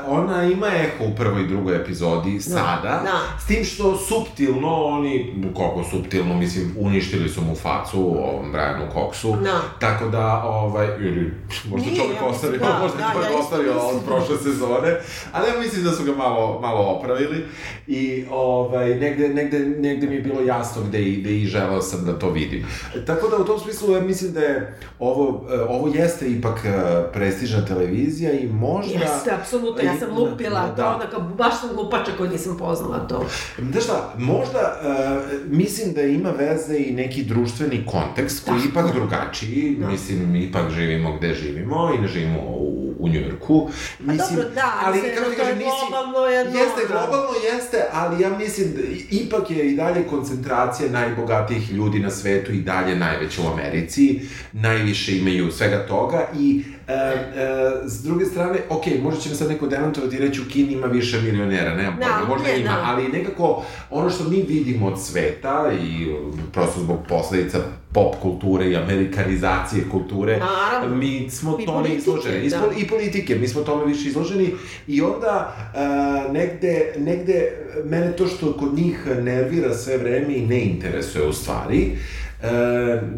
ona 0.06 0.44
ima 0.44 0.66
eho 0.66 1.04
u 1.04 1.16
prvoj 1.16 1.42
i 1.42 1.48
drugoj 1.48 1.76
epizodi 1.76 2.40
sada, 2.40 3.02
da. 3.04 3.38
s 3.44 3.46
tim 3.46 3.64
što 3.64 3.96
suptilno 3.98 4.74
oni, 4.74 5.34
koliko 5.54 5.84
suptilno, 5.90 6.34
mislim, 6.36 6.74
uništili 7.16 7.28
su 7.28 7.42
mu 7.42 7.54
facu 7.54 7.98
ovom 7.98 8.52
Brianu 8.52 8.84
Coxu, 8.94 9.42
Da. 9.42 9.60
tako 9.80 10.08
da, 10.08 10.42
ovaj, 10.44 10.86
ili 11.00 11.32
možda 11.70 11.90
Nije, 11.90 12.00
čovjek 12.00 12.20
ja 12.20 12.26
ostavio, 12.26 12.58
da, 12.58 12.78
možda 12.82 12.98
da, 12.98 13.12
čovjek 13.12 13.30
isto 13.30 13.42
ostavio 13.42 13.72
od 13.72 13.94
mislim. 13.94 14.06
prošle 14.06 14.36
sezone, 14.36 15.00
ali 15.32 15.48
ja 15.48 15.60
mislim 15.60 15.84
da 15.84 15.92
su 15.92 16.04
ga 16.04 16.14
malo, 16.14 16.60
malo 16.60 16.98
opravili 16.98 17.44
i 17.86 18.24
ovaj, 18.30 18.94
negde, 18.94 19.28
negde, 19.28 19.58
negde 19.58 20.06
mi 20.06 20.14
je 20.14 20.20
bilo 20.22 20.40
jasno 20.40 20.82
gde 20.88 21.02
i, 21.02 21.20
gde 21.20 21.36
i 21.36 21.46
želeo 21.46 21.82
sam 21.82 22.04
da 22.04 22.18
to 22.18 22.30
vidim. 22.30 22.66
Tako 23.06 23.28
da 23.28 23.36
u 23.36 23.44
tom 23.44 23.60
smislu 23.60 23.92
ja 23.92 24.00
mislim 24.00 24.32
da 24.32 24.40
je 24.40 24.78
ovo, 24.98 25.46
eh, 25.50 25.60
ovo 25.68 25.88
jeste 25.94 26.26
ipak 26.26 26.64
eh, 26.64 26.72
prestižna 27.12 27.64
televizija 27.64 28.32
i 28.32 28.46
možda... 28.46 28.92
Jeste, 28.92 29.30
apsolutno, 29.40 29.82
ja 29.82 29.98
sam 29.98 30.08
Da, 30.08 30.14
lupila, 30.14 30.60
da, 30.60 30.66
da, 30.66 30.74
da. 30.74 30.82
to 30.82 30.92
onda 30.94 31.06
kao, 31.06 31.20
baš 31.20 31.60
sam 31.60 31.70
glupača 31.74 32.12
koju 32.18 32.30
nisam 32.30 32.56
poznala 32.56 32.98
to. 33.08 33.24
Znaš 33.72 33.84
šta, 33.84 34.14
možda 34.18 34.80
uh, 34.80 35.50
mislim 35.50 35.92
da 35.92 36.02
ima 36.02 36.30
veze 36.30 36.76
i 36.78 36.92
neki 37.06 37.24
društveni 37.24 37.86
kontekst 37.86 38.44
koji 38.44 38.56
je 38.56 38.64
ipak 38.66 38.92
drugačiji, 38.92 39.76
Da. 39.76 39.86
mislim, 39.88 40.36
ipak 40.36 40.70
živimo 40.70 41.12
gde 41.12 41.34
živimo 41.34 41.90
i 41.92 42.02
ne 42.02 42.08
živimo 42.08 42.40
u, 42.40 42.66
u 42.98 43.08
Njujorku. 43.08 43.68
Mislim, 44.00 44.36
dobro, 44.36 44.50
da, 44.50 44.80
ali 44.80 44.98
sve 45.00 45.14
kako 45.14 45.30
je 45.30 45.36
kažem, 45.36 45.58
nisi- 45.58 45.64
globalno 45.80 46.26
jedno, 46.26 46.58
Jeste, 46.58 46.80
da. 46.82 46.88
globalno 46.90 47.32
jeste, 47.46 47.78
ali 47.92 48.22
ja 48.22 48.30
mislim 48.30 48.66
da 48.68 48.80
ipak 49.12 49.50
je 49.50 49.72
i 49.72 49.76
dalje 49.76 50.02
koncentracija 50.04 50.90
najbogatijih 50.90 51.72
ljudi 51.72 51.98
na 51.98 52.10
svetu 52.10 52.52
i 52.52 52.60
dalje 52.62 52.96
najveća 52.96 53.42
u 53.42 53.48
Americi, 53.48 54.20
najviše 54.52 55.18
imaju 55.18 55.52
svega 55.52 55.86
toga 55.86 56.28
i 56.38 56.62
E, 56.88 56.92
e, 56.92 57.88
s 57.88 58.02
druge 58.02 58.24
strane, 58.24 58.58
ok, 58.68 58.84
možda 59.02 59.20
će 59.20 59.28
me 59.28 59.34
sad 59.34 59.48
neko 59.48 59.66
demantovati 59.66 60.16
i 60.16 60.18
reći 60.18 60.40
u 60.40 60.44
Kini 60.52 60.72
ima 60.72 60.86
više 60.86 61.20
milionera, 61.20 61.74
nemam 61.74 61.96
Da, 61.98 62.06
pojma, 62.06 62.28
možda 62.28 62.48
ne, 62.48 62.60
ima, 62.60 62.70
da. 62.70 62.82
ali 62.86 63.08
nekako 63.08 63.62
ono 63.90 64.10
što 64.10 64.24
mi 64.24 64.42
vidimo 64.42 64.86
od 64.86 65.02
sveta 65.02 65.70
i 65.82 66.10
um, 66.12 66.40
prosto 66.52 66.80
zbog 66.80 66.98
posledica 67.08 67.58
pop 67.92 68.14
kulture 68.22 68.70
i 68.70 68.76
amerikanizacije 68.76 69.84
kulture, 69.90 70.38
Naravno. 70.38 70.96
mi 70.96 71.30
smo 71.30 71.58
I 71.60 71.66
tome 71.66 71.78
politike, 71.78 71.98
izloženi. 71.98 72.48
Da. 72.48 72.62
I 72.78 72.88
politike, 72.88 73.34
mi 73.34 73.48
smo 73.48 73.62
tome 73.62 73.84
više 73.84 74.08
izloženi 74.08 74.54
i 74.86 75.02
onda 75.02 75.56
uh, 75.74 76.32
negde, 76.32 76.92
negde 76.98 77.52
mene 77.84 78.12
to 78.16 78.26
što 78.26 78.52
kod 78.52 78.74
njih 78.74 79.06
nervira 79.22 79.74
sve 79.74 79.98
vreme 79.98 80.34
i 80.34 80.46
ne 80.46 80.60
interesuje 80.60 81.26
u 81.28 81.32
stvari, 81.32 81.82
e, 81.82 81.96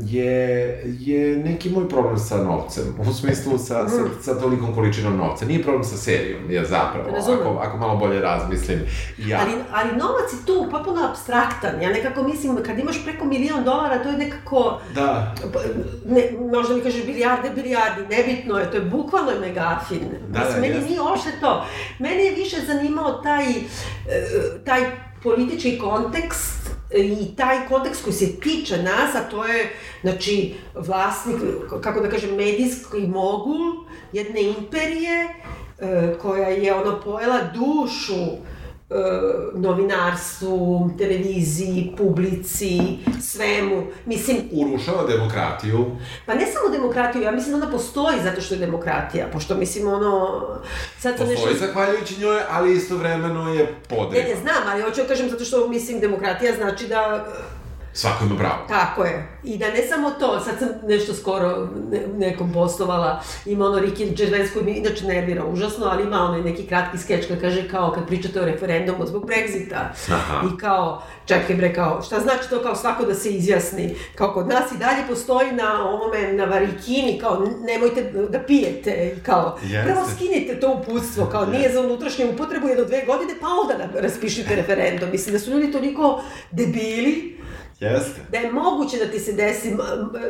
je, 0.03 0.41
je 0.99 1.37
neki 1.37 1.71
moj 1.71 1.89
problem 1.89 2.19
sa 2.19 2.37
novcem, 2.37 2.85
u 3.01 3.13
smislu 3.13 3.59
sa, 3.59 3.89
sa, 3.89 4.03
sa 4.23 4.41
tolikom 4.41 4.75
količinom 4.75 5.17
novca. 5.17 5.45
Nije 5.45 5.63
problem 5.63 5.85
sa 5.85 5.97
serijom, 5.97 6.51
ja 6.51 6.65
zapravo, 6.65 7.11
Razumem. 7.11 7.41
ako, 7.41 7.59
ako 7.59 7.77
malo 7.77 7.97
bolje 7.97 8.21
razmislim. 8.21 8.79
Ja, 9.19 9.41
Ali, 9.41 9.53
ali 9.73 9.91
novac 9.93 10.33
je 10.33 10.47
tu 10.47 10.67
potpuno 10.71 11.09
abstraktan. 11.09 11.83
Ja 11.83 11.91
nekako 11.91 12.23
mislim, 12.23 12.57
kad 12.57 12.79
imaš 12.79 13.05
preko 13.05 13.25
milion 13.25 13.65
dolara, 13.65 14.03
to 14.03 14.09
je 14.09 14.19
nekako... 14.19 14.81
da, 14.95 15.35
Ne, 16.07 16.23
možda 16.53 16.75
mi 16.75 16.81
kažeš 16.81 17.07
bilijarde, 17.07 17.51
bilijardi, 17.51 18.17
nebitno 18.17 18.59
je, 18.59 18.71
to 18.71 18.77
je 18.77 18.83
bukvalno 18.83 19.31
je 19.31 19.41
megafin. 19.41 20.01
Da, 20.29 20.39
Mislim, 20.39 20.55
da, 20.55 20.61
meni 20.61 20.75
jeste. 20.75 20.89
nije 20.89 21.01
uopšte 21.01 21.31
to. 21.41 21.65
Mene 21.99 22.25
je 22.25 22.35
više 22.35 22.57
zanimao 22.67 23.13
taj, 23.13 23.45
e, 23.45 23.57
taj 24.65 24.81
politički 25.23 25.79
kontekst 25.79 26.71
i 26.95 27.37
taj 27.37 27.69
kontekst 27.69 28.05
koji 28.05 28.15
se 28.15 28.41
tiče 28.41 28.83
nas, 28.83 29.15
a 29.15 29.29
to 29.31 29.45
je, 29.45 29.73
znači, 30.01 30.55
vlasnik, 30.75 31.37
kako 31.83 32.01
da 32.01 32.11
kažem, 32.11 32.37
medijski 32.37 32.99
mogul 33.07 33.85
jedne 34.13 34.43
imperije, 34.43 35.29
e, 35.79 36.15
koja 36.23 36.49
je 36.49 36.75
ono 36.75 37.01
pojela 37.01 37.41
dušu 37.55 38.37
novinarstvu, 39.55 40.91
televiziji, 40.99 41.95
publici, 41.99 42.81
svemu. 43.23 43.87
Mislim, 44.07 44.37
Urušava 44.53 45.07
demokratiju. 45.07 45.87
pa 46.27 46.35
ne 46.35 46.47
samo 46.47 46.69
demokratiju, 46.77 47.23
ja 47.23 47.31
mislim 47.33 47.51
da 47.53 47.63
ona 47.63 47.73
postoji 47.73 48.17
zato 48.25 48.41
što 48.41 48.55
je 48.55 48.61
demokratija, 48.61 49.27
pošto 49.33 49.55
mislim 49.55 49.89
ono, 49.89 50.41
sad 50.99 51.19
sam 51.19 51.29
nešto... 51.29 51.47
Postoji 51.47 51.67
zahvaljujući 51.69 52.21
njoj, 52.21 52.41
ali 52.51 52.77
istovremeno 52.77 53.55
je 53.55 53.63
Ne, 53.63 53.73
podreba. 53.89 54.29
ne 54.29 54.37
znam, 54.37 54.63
ali 54.67 54.83
hoću 54.83 55.01
da 55.03 55.09
kažem 55.09 55.31
zato 55.31 55.45
što 55.45 55.69
mislim 55.69 56.01
demokratija 56.01 56.55
znači 56.57 56.87
da 56.87 57.27
Svako 57.99 58.25
ima 58.25 58.37
pravo. 58.37 58.67
Tako 58.69 59.05
je. 59.05 59.29
I 59.45 59.59
da 59.59 59.67
ne 59.71 59.83
samo 59.89 60.11
to, 60.11 60.41
sad 60.41 60.59
sam 60.59 60.69
nešto 60.89 61.15
skoro 61.15 61.69
ne, 61.91 62.01
nekom 62.19 62.53
postovala, 62.53 63.23
ima 63.47 63.65
ono 63.65 63.79
Ricky 63.79 64.17
Gervais 64.17 64.53
koji 64.53 64.65
mi 64.65 64.73
inače 64.73 65.07
nervira 65.07 65.45
užasno, 65.45 65.87
ali 65.87 66.03
ima 66.03 66.21
onaj 66.21 66.41
neki 66.41 66.67
kratki 66.67 66.99
skeč 66.99 67.27
kad 67.29 67.41
kaže 67.41 67.69
kao 67.69 67.93
kad 67.93 68.07
pričate 68.07 68.41
o 68.41 68.45
referendumu 68.45 69.07
zbog 69.07 69.25
Brexita 69.27 69.81
Aha. 70.13 70.43
i 70.47 70.59
kao, 70.59 71.03
čekaj 71.27 71.57
bre, 71.57 71.75
kao, 71.75 72.03
šta 72.03 72.21
znači 72.21 72.51
to 72.51 72.63
kao 72.63 72.75
svako 72.75 73.05
da 73.05 73.15
se 73.15 73.31
izjasni, 73.31 73.95
kao 74.15 74.33
kod 74.33 74.49
nas 74.49 74.73
i 74.73 74.79
dalje 74.79 75.03
postoji 75.09 75.53
na 75.53 75.89
ovome, 75.89 76.33
na 76.33 76.45
varikini, 76.45 77.19
kao 77.21 77.47
nemojte 77.67 78.13
da 78.29 78.39
pijete, 78.39 79.15
i 79.17 79.23
kao, 79.23 79.59
Jeste. 79.63 79.93
prvo 79.93 80.07
skinite 80.17 80.61
to 80.61 80.83
uputstvo, 80.83 81.27
kao 81.27 81.47
nije 81.47 81.73
za 81.73 81.81
unutrašnju 81.81 82.31
upotrebu 82.31 82.69
jedno 82.69 82.85
dve 82.85 83.05
godine, 83.07 83.35
pa 83.41 83.47
onda 83.47 83.79
nam 83.79 84.03
raspišite 84.03 84.57
referendum. 84.57 85.09
Mislim 85.13 85.33
da 85.33 85.39
su 85.39 85.51
ljudi 85.51 85.73
toliko 85.73 86.23
debili, 86.51 87.38
Jeste. 87.81 88.21
da 88.31 88.39
je 88.39 88.53
moguće 88.53 88.97
da 88.97 89.07
ti 89.07 89.19
se 89.19 89.33
desi 89.33 89.77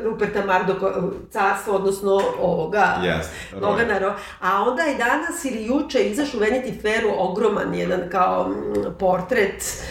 Ruperta 0.04 0.44
Mardoka 0.44 0.94
carstvo, 1.30 1.74
odnosno 1.74 2.10
ovoga 2.40 2.96
Jeste, 3.02 3.56
Nogana 3.56 3.98
Ro- 4.00 4.14
A 4.40 4.62
onda 4.62 4.82
je 4.82 4.94
danas 4.96 5.44
ili 5.44 5.66
juče 5.66 5.98
izašao 6.00 6.38
u 6.38 6.44
Vanity 6.44 6.82
Fairu 6.82 7.08
ogroman 7.12 7.74
jedan 7.74 8.00
kao 8.10 8.54
portret 8.98 9.82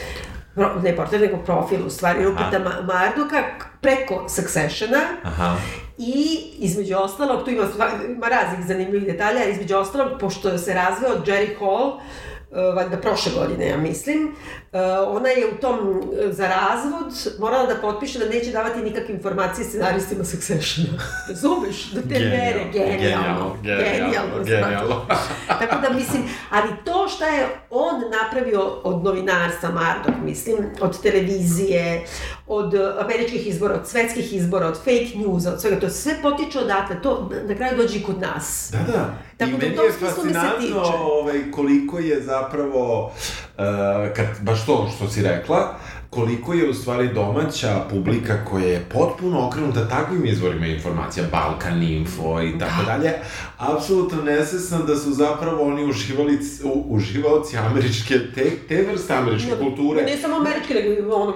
ne 0.78 0.96
portret, 0.96 1.22
nego 1.22 1.38
profil 1.38 1.88
u 1.88 1.90
stvari 1.90 2.24
Ruperta 2.24 2.60
Ma- 2.60 2.82
Mardoka 2.84 3.42
k- 3.58 3.66
preko 3.82 4.26
Successiona 4.30 5.00
Aha. 5.24 5.56
i 5.98 6.24
između 6.58 6.96
ostalog, 6.96 7.44
tu 7.44 7.52
ima, 7.52 7.64
ima 8.08 8.28
raznih 8.28 8.68
zanimljivih 8.68 9.08
detalja, 9.08 9.46
između 9.46 9.76
ostalog, 9.76 10.20
pošto 10.20 10.58
se 10.58 10.74
razveo 10.74 11.10
Jerry 11.18 11.60
Hall, 11.60 12.00
e, 12.52 12.74
valjda 12.76 12.98
prošle 12.98 13.32
godine, 13.34 13.68
ja 13.68 13.78
mislim, 13.78 14.36
e, 14.64 14.67
ona 15.08 15.30
je 15.30 15.48
u 15.48 15.62
tom 15.62 15.78
e, 15.80 16.32
za 16.32 16.48
razvod 16.48 17.38
morala 17.40 17.66
da 17.66 17.76
potpiše 17.76 18.20
da 18.20 18.26
neće 18.26 18.52
davati 18.52 18.82
nikakve 18.82 19.14
informacije 19.16 19.66
scenaristima 19.66 20.24
Successiona. 20.24 21.04
Razumeš? 21.30 21.92
Do 21.92 22.02
te 22.02 22.20
mere, 22.20 22.66
genijalno. 22.74 22.98
genijalno, 23.02 23.56
Genijalno. 23.64 24.44
genijalno. 24.44 25.06
Tako 25.60 25.76
da 25.82 25.90
mislim, 25.94 26.24
ali 26.50 26.70
to 26.86 27.08
šta 27.08 27.28
je 27.28 27.48
on 27.70 27.96
napravio 28.24 28.62
od 28.84 29.04
novinarstva, 29.04 29.70
Mardok, 29.72 30.16
mislim, 30.24 30.58
od 30.82 31.02
televizije, 31.02 32.06
od 32.48 32.74
eh, 32.74 32.94
američkih 33.00 33.48
izbora, 33.48 33.76
od 33.76 33.88
svetskih 33.88 34.34
izbora, 34.34 34.68
od 34.68 34.78
fake 34.78 35.12
newsa, 35.16 35.54
od 35.54 35.62
svega, 35.62 35.80
to 35.80 35.90
sve 35.90 36.14
potiče 36.22 36.60
odatle, 36.60 37.02
to 37.02 37.30
na 37.48 37.56
kraju 37.56 37.78
dođe 37.78 37.98
i 37.98 38.04
kod 38.04 38.20
nas. 38.22 38.70
Da, 38.72 38.92
da. 38.92 39.14
Tako 39.38 39.52
I 39.52 39.54
da 39.54 39.58
meni 39.58 39.76
je 39.76 39.92
fascinantno 39.92 40.82
ovaj, 41.04 41.52
koliko 41.52 42.00
je 42.00 42.22
zapravo, 42.22 43.06
uh, 43.06 43.47
kad, 44.16 44.26
baš 44.42 44.66
to 44.66 44.92
što 44.96 45.10
si 45.10 45.22
rekla, 45.22 45.76
koliko 46.18 46.54
je 46.54 46.70
u 46.70 46.74
stvari 46.74 47.08
domaća 47.14 47.86
publika 47.90 48.46
koja 48.46 48.66
je 48.66 48.86
potpuno 48.94 49.48
okrenuta 49.48 49.88
takvim 49.88 50.26
izvorima 50.26 50.66
informacija, 50.66 51.26
Balkan 51.32 51.84
Info 51.84 52.42
i 52.42 52.60
tako 52.60 52.84
dalje, 52.86 53.14
apsolutno 53.58 54.24
nesvesna 54.24 54.78
da 54.78 54.96
su 54.96 55.12
zapravo 55.12 55.64
oni 55.64 55.86
uživali, 55.90 56.40
u, 56.64 56.86
uživaoci 56.96 57.58
američke, 57.58 58.20
te, 58.36 58.52
te 58.68 58.88
vrste 58.92 59.14
američke 59.14 59.52
kulture. 59.60 60.04
Ne 60.04 60.18
samo 60.18 60.36
američke, 60.36 60.74
nego 60.74 61.16
ono, 61.16 61.34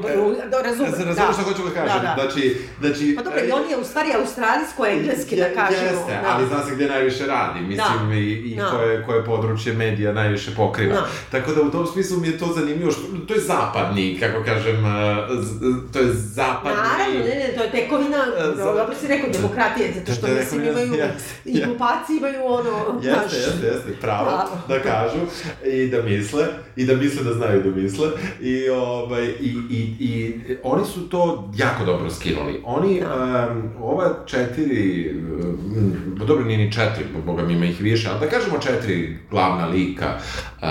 da, 0.52 0.62
razumem. 0.62 0.92
Razumeš 0.92 1.34
šta 1.34 1.44
hoću 1.44 1.62
da 1.64 1.74
kažem? 1.74 2.02
Da, 2.02 2.16
da. 2.16 2.22
Znači, 2.22 2.58
znači... 2.80 3.16
Pa 3.18 3.24
dobro, 3.24 3.40
i 3.40 3.52
on 3.52 3.70
je 3.70 3.78
u 3.78 3.84
stvari 3.84 4.10
australijsko-engleski, 4.20 5.36
da 5.36 5.50
kažemo. 5.62 5.92
Jeste, 5.92 6.14
da. 6.22 6.34
ali 6.34 6.48
zna 6.48 6.66
se 6.66 6.76
gde 6.76 6.88
najviše 6.88 7.26
radi, 7.26 7.60
mislim, 7.60 8.10
Da. 8.10 8.16
i, 8.16 8.52
i 8.52 8.56
Da. 8.56 8.70
koje, 8.72 9.06
koje 9.06 9.26
područje 9.26 9.74
medija 9.74 10.14
najviše 10.14 10.56
pokriva. 10.56 10.94
Da. 10.94 11.08
Tako 11.32 11.54
da 11.54 11.62
u 11.62 11.72
tom 11.72 11.88
smislu 11.88 12.20
mi 12.20 12.28
je 12.28 12.38
to 12.38 12.54
zanimljivo, 12.56 12.92
što, 12.92 13.02
to 13.28 13.34
je 13.34 13.40
zapadni, 13.40 14.18
kako 14.20 14.44
kažem, 14.74 14.86
uh, 15.30 15.44
z- 15.44 15.60
to 15.94 16.00
je 16.00 16.14
zapadni... 16.14 16.78
Naravno, 16.80 17.20
ne, 17.20 17.36
ne, 17.38 17.54
to 17.58 17.64
je 17.64 17.72
tekovina, 17.72 18.18
E, 18.40 18.56
za- 18.56 18.64
dobro 18.66 18.96
si 18.96 19.08
rekao, 19.08 19.30
demokratije, 19.32 19.94
zato 19.94 20.12
što 20.12 20.28
mislim 20.30 20.64
imaju, 20.64 20.94
jeste, 20.94 21.34
i 21.46 21.62
glupaci 21.62 22.18
imaju 22.18 22.40
ono, 22.46 23.00
Jeste, 23.04 23.36
jeste, 23.38 23.66
jeste, 23.68 23.92
pravo, 24.02 24.26
Pravo. 24.26 24.58
da 24.70 24.80
kažu 24.82 25.18
i 25.66 25.88
da 25.88 26.02
misle, 26.04 26.46
i 26.76 26.86
da 26.86 26.96
misle 26.96 27.24
da 27.24 27.34
znaju 27.34 27.64
da 27.64 27.72
misle, 27.72 28.08
i, 28.42 28.70
ovaj, 28.70 29.26
i, 29.26 29.50
i, 29.70 29.96
i 30.00 30.34
oni 30.64 30.86
su 30.86 31.10
to 31.10 31.52
jako 31.56 31.86
dobro 31.86 32.10
skinuli. 32.12 32.62
Oni, 32.66 33.00
Da. 33.02 33.48
um, 33.52 33.64
ova 33.82 34.14
četiri, 34.26 35.12
um, 35.12 35.92
dobro 36.18 36.46
nije 36.46 36.58
ni 36.58 36.72
četiri, 36.72 37.06
boga 37.18 37.44
mi 37.44 37.54
ima 37.54 37.66
ih 37.66 37.82
više, 37.82 38.10
ali 38.10 38.20
da 38.20 38.28
kažemo 38.28 38.60
četiri 38.60 39.18
glavna 39.32 39.66
lika, 39.68 40.08
uh, 40.08 40.62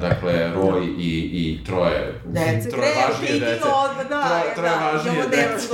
dakle, 0.00 0.32
Roy 0.56 0.84
i, 0.98 1.10
i 1.32 1.64
troje, 1.64 2.14
Dece, 2.26 2.70
troje 2.70 2.92
krenu, 2.92 3.29
vidi 3.32 3.44
dece, 3.44 3.68
odmah, 3.84 4.08
da, 4.08 4.20
troje, 4.28 4.54
troje 4.54 4.70
da, 4.70 4.86
važnije 4.92 5.14
imamo 5.14 5.28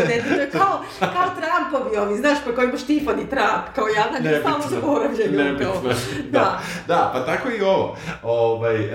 dete, 0.07 0.29
to 0.29 0.41
je 0.41 0.51
kao, 0.51 0.83
kao 0.99 1.27
Trumpovi 1.39 1.97
ovi, 1.97 2.17
znaš, 2.17 2.39
pa 2.45 2.53
kao 2.55 2.65
imaš 2.65 2.81
Tiffany 2.87 3.29
Trump, 3.31 3.65
kao 3.75 3.85
jadan 3.89 4.33
je 4.33 4.41
stalno 4.41 4.65
zaboravljen. 4.71 5.35
Nebitno. 5.37 5.73
kao. 5.73 5.83
Da. 6.31 6.39
Da. 6.39 6.61
da, 6.89 7.11
pa 7.15 7.25
tako 7.27 7.49
i 7.51 7.61
ovo. 7.63 7.97
Ovaj, 8.23 8.77
uh, 8.85 8.91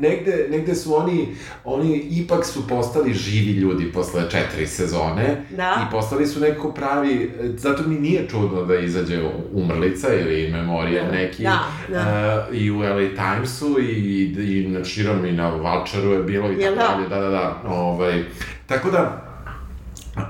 negde, 0.00 0.46
negde 0.50 0.74
su 0.74 0.96
oni, 0.96 1.36
oni 1.64 1.96
ipak 2.10 2.44
su 2.46 2.68
postali 2.68 3.14
živi 3.14 3.52
ljudi 3.52 3.92
posle 3.92 4.30
četiri 4.30 4.66
sezone 4.66 5.44
Da. 5.50 5.86
i 5.88 5.90
postali 5.90 6.26
su 6.26 6.40
neko 6.40 6.72
pravi, 6.72 7.32
zato 7.56 7.82
mi 7.86 7.94
nije 7.94 8.28
čudno 8.28 8.62
da 8.64 8.74
izađe 8.78 9.20
Umrlica 9.52 10.14
ili 10.14 10.50
Memorija 10.52 11.04
Da. 11.04 11.10
neki 11.10 11.42
Da, 11.42 11.58
da. 11.88 12.46
uh, 12.50 12.56
i 12.56 12.70
u 12.70 12.78
LA 12.78 13.08
Timesu 13.16 13.76
i, 13.80 14.22
i 14.38 14.68
na 14.68 14.84
širom 14.84 15.24
i 15.26 15.32
na 15.32 15.48
Valčaru 15.50 16.10
je 16.12 16.22
bilo 16.22 16.52
i 16.52 16.60
tako 16.60 16.74
da? 16.74 16.82
dalje, 16.82 17.08
da, 17.08 17.18
da, 17.20 17.30
da, 17.30 17.49
ovaj, 17.68 18.24
tako 18.66 18.90
da, 18.90 19.30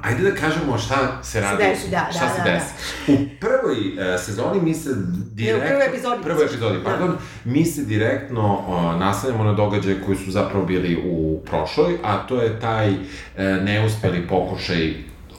Ajde 0.02 0.30
da 0.30 0.36
kažemo 0.36 0.78
šta 0.78 1.22
se 1.22 1.40
radi, 1.40 1.62
desi, 1.62 1.90
da, 1.90 2.08
šta 2.10 2.24
da, 2.24 2.30
se 2.30 2.42
da, 2.44 2.50
desi. 2.50 2.74
U 3.12 3.16
prvoj 3.40 4.14
e, 4.14 4.18
sezoni 4.18 4.60
mi 4.60 4.74
se 4.74 4.90
direktno... 5.32 5.68
prvoj 5.68 5.86
epizodi. 5.86 6.22
Prvoj 6.22 6.44
epizodi, 6.44 6.78
Da. 6.78 6.84
pardon. 6.84 7.16
Mi 7.44 7.64
se 7.64 7.84
direktno 7.84 8.64
o, 8.68 8.96
naslanjamo 8.96 9.44
na 9.44 9.52
događaje 9.52 10.02
koji 10.06 10.16
su 10.16 10.30
zapravo 10.30 10.64
bili 10.64 11.02
u 11.04 11.40
prošloj, 11.46 11.98
a 12.04 12.26
to 12.26 12.40
je 12.40 12.60
taj 12.60 12.90
e, 12.90 12.96
neuspeli 13.44 14.28
pokušaj 14.28 14.94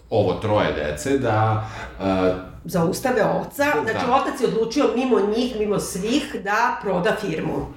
ovo 0.09 0.33
troje 0.33 0.73
dece 0.73 1.17
da 1.17 1.69
e, 1.99 2.50
Zaustave 2.63 3.23
oca, 3.23 3.65
znači 3.83 4.05
Da. 4.07 4.15
otac 4.15 4.41
je 4.41 4.47
odlučio 4.47 4.85
mimo 4.95 5.19
njih, 5.35 5.55
mimo 5.59 5.79
svih, 5.79 6.35
da 6.43 6.77
proda 6.81 7.15
firmu. 7.21 7.67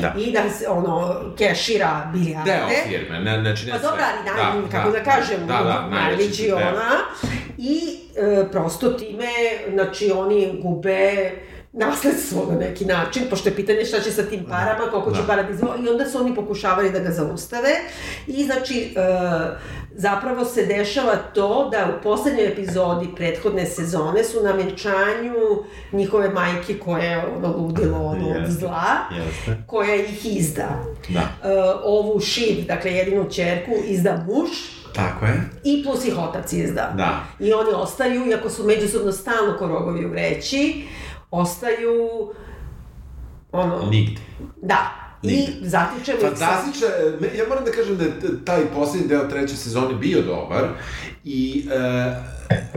Da. 0.00 0.14
I 0.18 0.32
da 0.32 0.50
se, 0.50 0.68
ono, 0.68 1.20
kešira 1.38 2.10
bilijarde. 2.12 2.50
deo 2.50 2.68
firme, 2.88 3.20
ne, 3.20 3.40
znači 3.40 3.66
ne 3.66 3.72
Pa 3.72 3.78
sve. 3.78 3.88
dobro, 3.88 4.02
ali 4.04 4.60
naj, 4.60 4.70
kako 4.70 4.90
da, 4.90 5.02
kažem, 5.04 5.46
da, 5.46 5.54
da, 5.54 5.88
najveći 5.90 6.52
ona. 6.52 6.90
I 7.58 7.80
e, 8.16 8.50
prosto 8.52 8.90
time, 8.90 9.28
znači, 9.74 10.12
oni 10.16 10.60
gube 10.62 11.30
nasledstvo 11.72 12.46
na 12.52 12.58
neki 12.58 12.84
način, 12.84 13.22
pošto 13.30 13.48
je 13.48 13.56
pitanje 13.56 13.84
šta 13.84 14.00
će 14.00 14.10
sa 14.10 14.22
tim 14.22 14.44
parama, 14.50 14.90
koliko 14.90 15.10
će 15.10 15.20
Da. 15.20 15.26
para 15.26 15.42
da 15.42 15.52
i 15.84 15.88
onda 15.88 16.06
su 16.06 16.18
oni 16.20 16.34
pokušavali 16.34 16.90
da 16.90 16.98
ga 16.98 17.10
zaustave 17.10 17.70
i 18.26 18.44
znači 18.44 18.94
e, 18.96 19.00
zapravo 19.96 20.44
se 20.44 20.66
dešava 20.66 21.16
to 21.34 21.68
da 21.72 21.96
u 21.98 22.02
poslednjoj 22.02 22.46
epizodi 22.46 23.08
prethodne 23.16 23.66
sezone 23.66 24.24
su 24.24 24.42
na 24.42 24.52
venčanju 24.52 25.34
njihove 25.92 26.28
majke 26.28 26.78
koja 26.78 27.02
je 27.04 27.26
ono 27.36 27.56
ludilo 27.56 27.98
ono 27.98 28.28
od 28.28 28.46
zla, 28.50 28.84
Jeste. 29.16 29.62
koja 29.66 29.94
ih 29.94 30.36
izda. 30.38 30.68
Da. 31.08 31.20
E, 31.20 31.28
ovu 31.84 32.20
Shiv, 32.20 32.66
dakle 32.66 32.90
jedinu 32.92 33.30
čerku, 33.30 33.70
izda 33.84 34.24
muž, 34.26 34.48
Tako 34.94 35.26
je. 35.26 35.40
i 35.64 35.82
plus 35.84 36.04
ih 36.04 36.18
otac 36.18 36.52
izda. 36.52 36.92
Da. 36.96 37.24
I 37.40 37.52
oni 37.52 37.70
ostaju, 37.74 38.26
iako 38.26 38.50
su 38.50 38.64
međusobno 38.64 39.12
stalno 39.12 39.56
ko 39.58 39.66
rogovi 39.66 40.06
u 40.06 40.10
vreći, 40.10 40.84
ostaju, 41.30 42.32
ono, 43.52 43.86
Nigde. 43.90 44.20
da. 44.62 45.03
I 45.30 45.46
zatičemo 45.62 46.18
ih 46.18 46.38
sa... 46.38 46.46
Fantastična, 46.46 46.88
ja 47.38 47.48
moram 47.48 47.64
da 47.64 47.70
kažem 47.70 47.96
da 47.96 48.04
je 48.04 48.12
taj 48.44 48.62
poslednji 48.74 49.08
deo 49.08 49.28
treće 49.28 49.56
sezone 49.56 49.94
bio 49.94 50.22
dobar, 50.22 50.68
i, 51.24 51.66
e, 51.70 52.14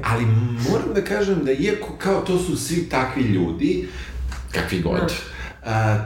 ali 0.03 0.25
moram 0.69 0.93
da 0.95 1.01
kažem 1.03 1.45
da 1.45 1.51
iako 1.51 1.95
kao 1.97 2.21
to 2.21 2.39
su 2.39 2.57
svi 2.57 2.89
takvi 2.89 3.21
ljudi, 3.21 3.87
kakvi 4.51 4.81
god, 4.81 5.13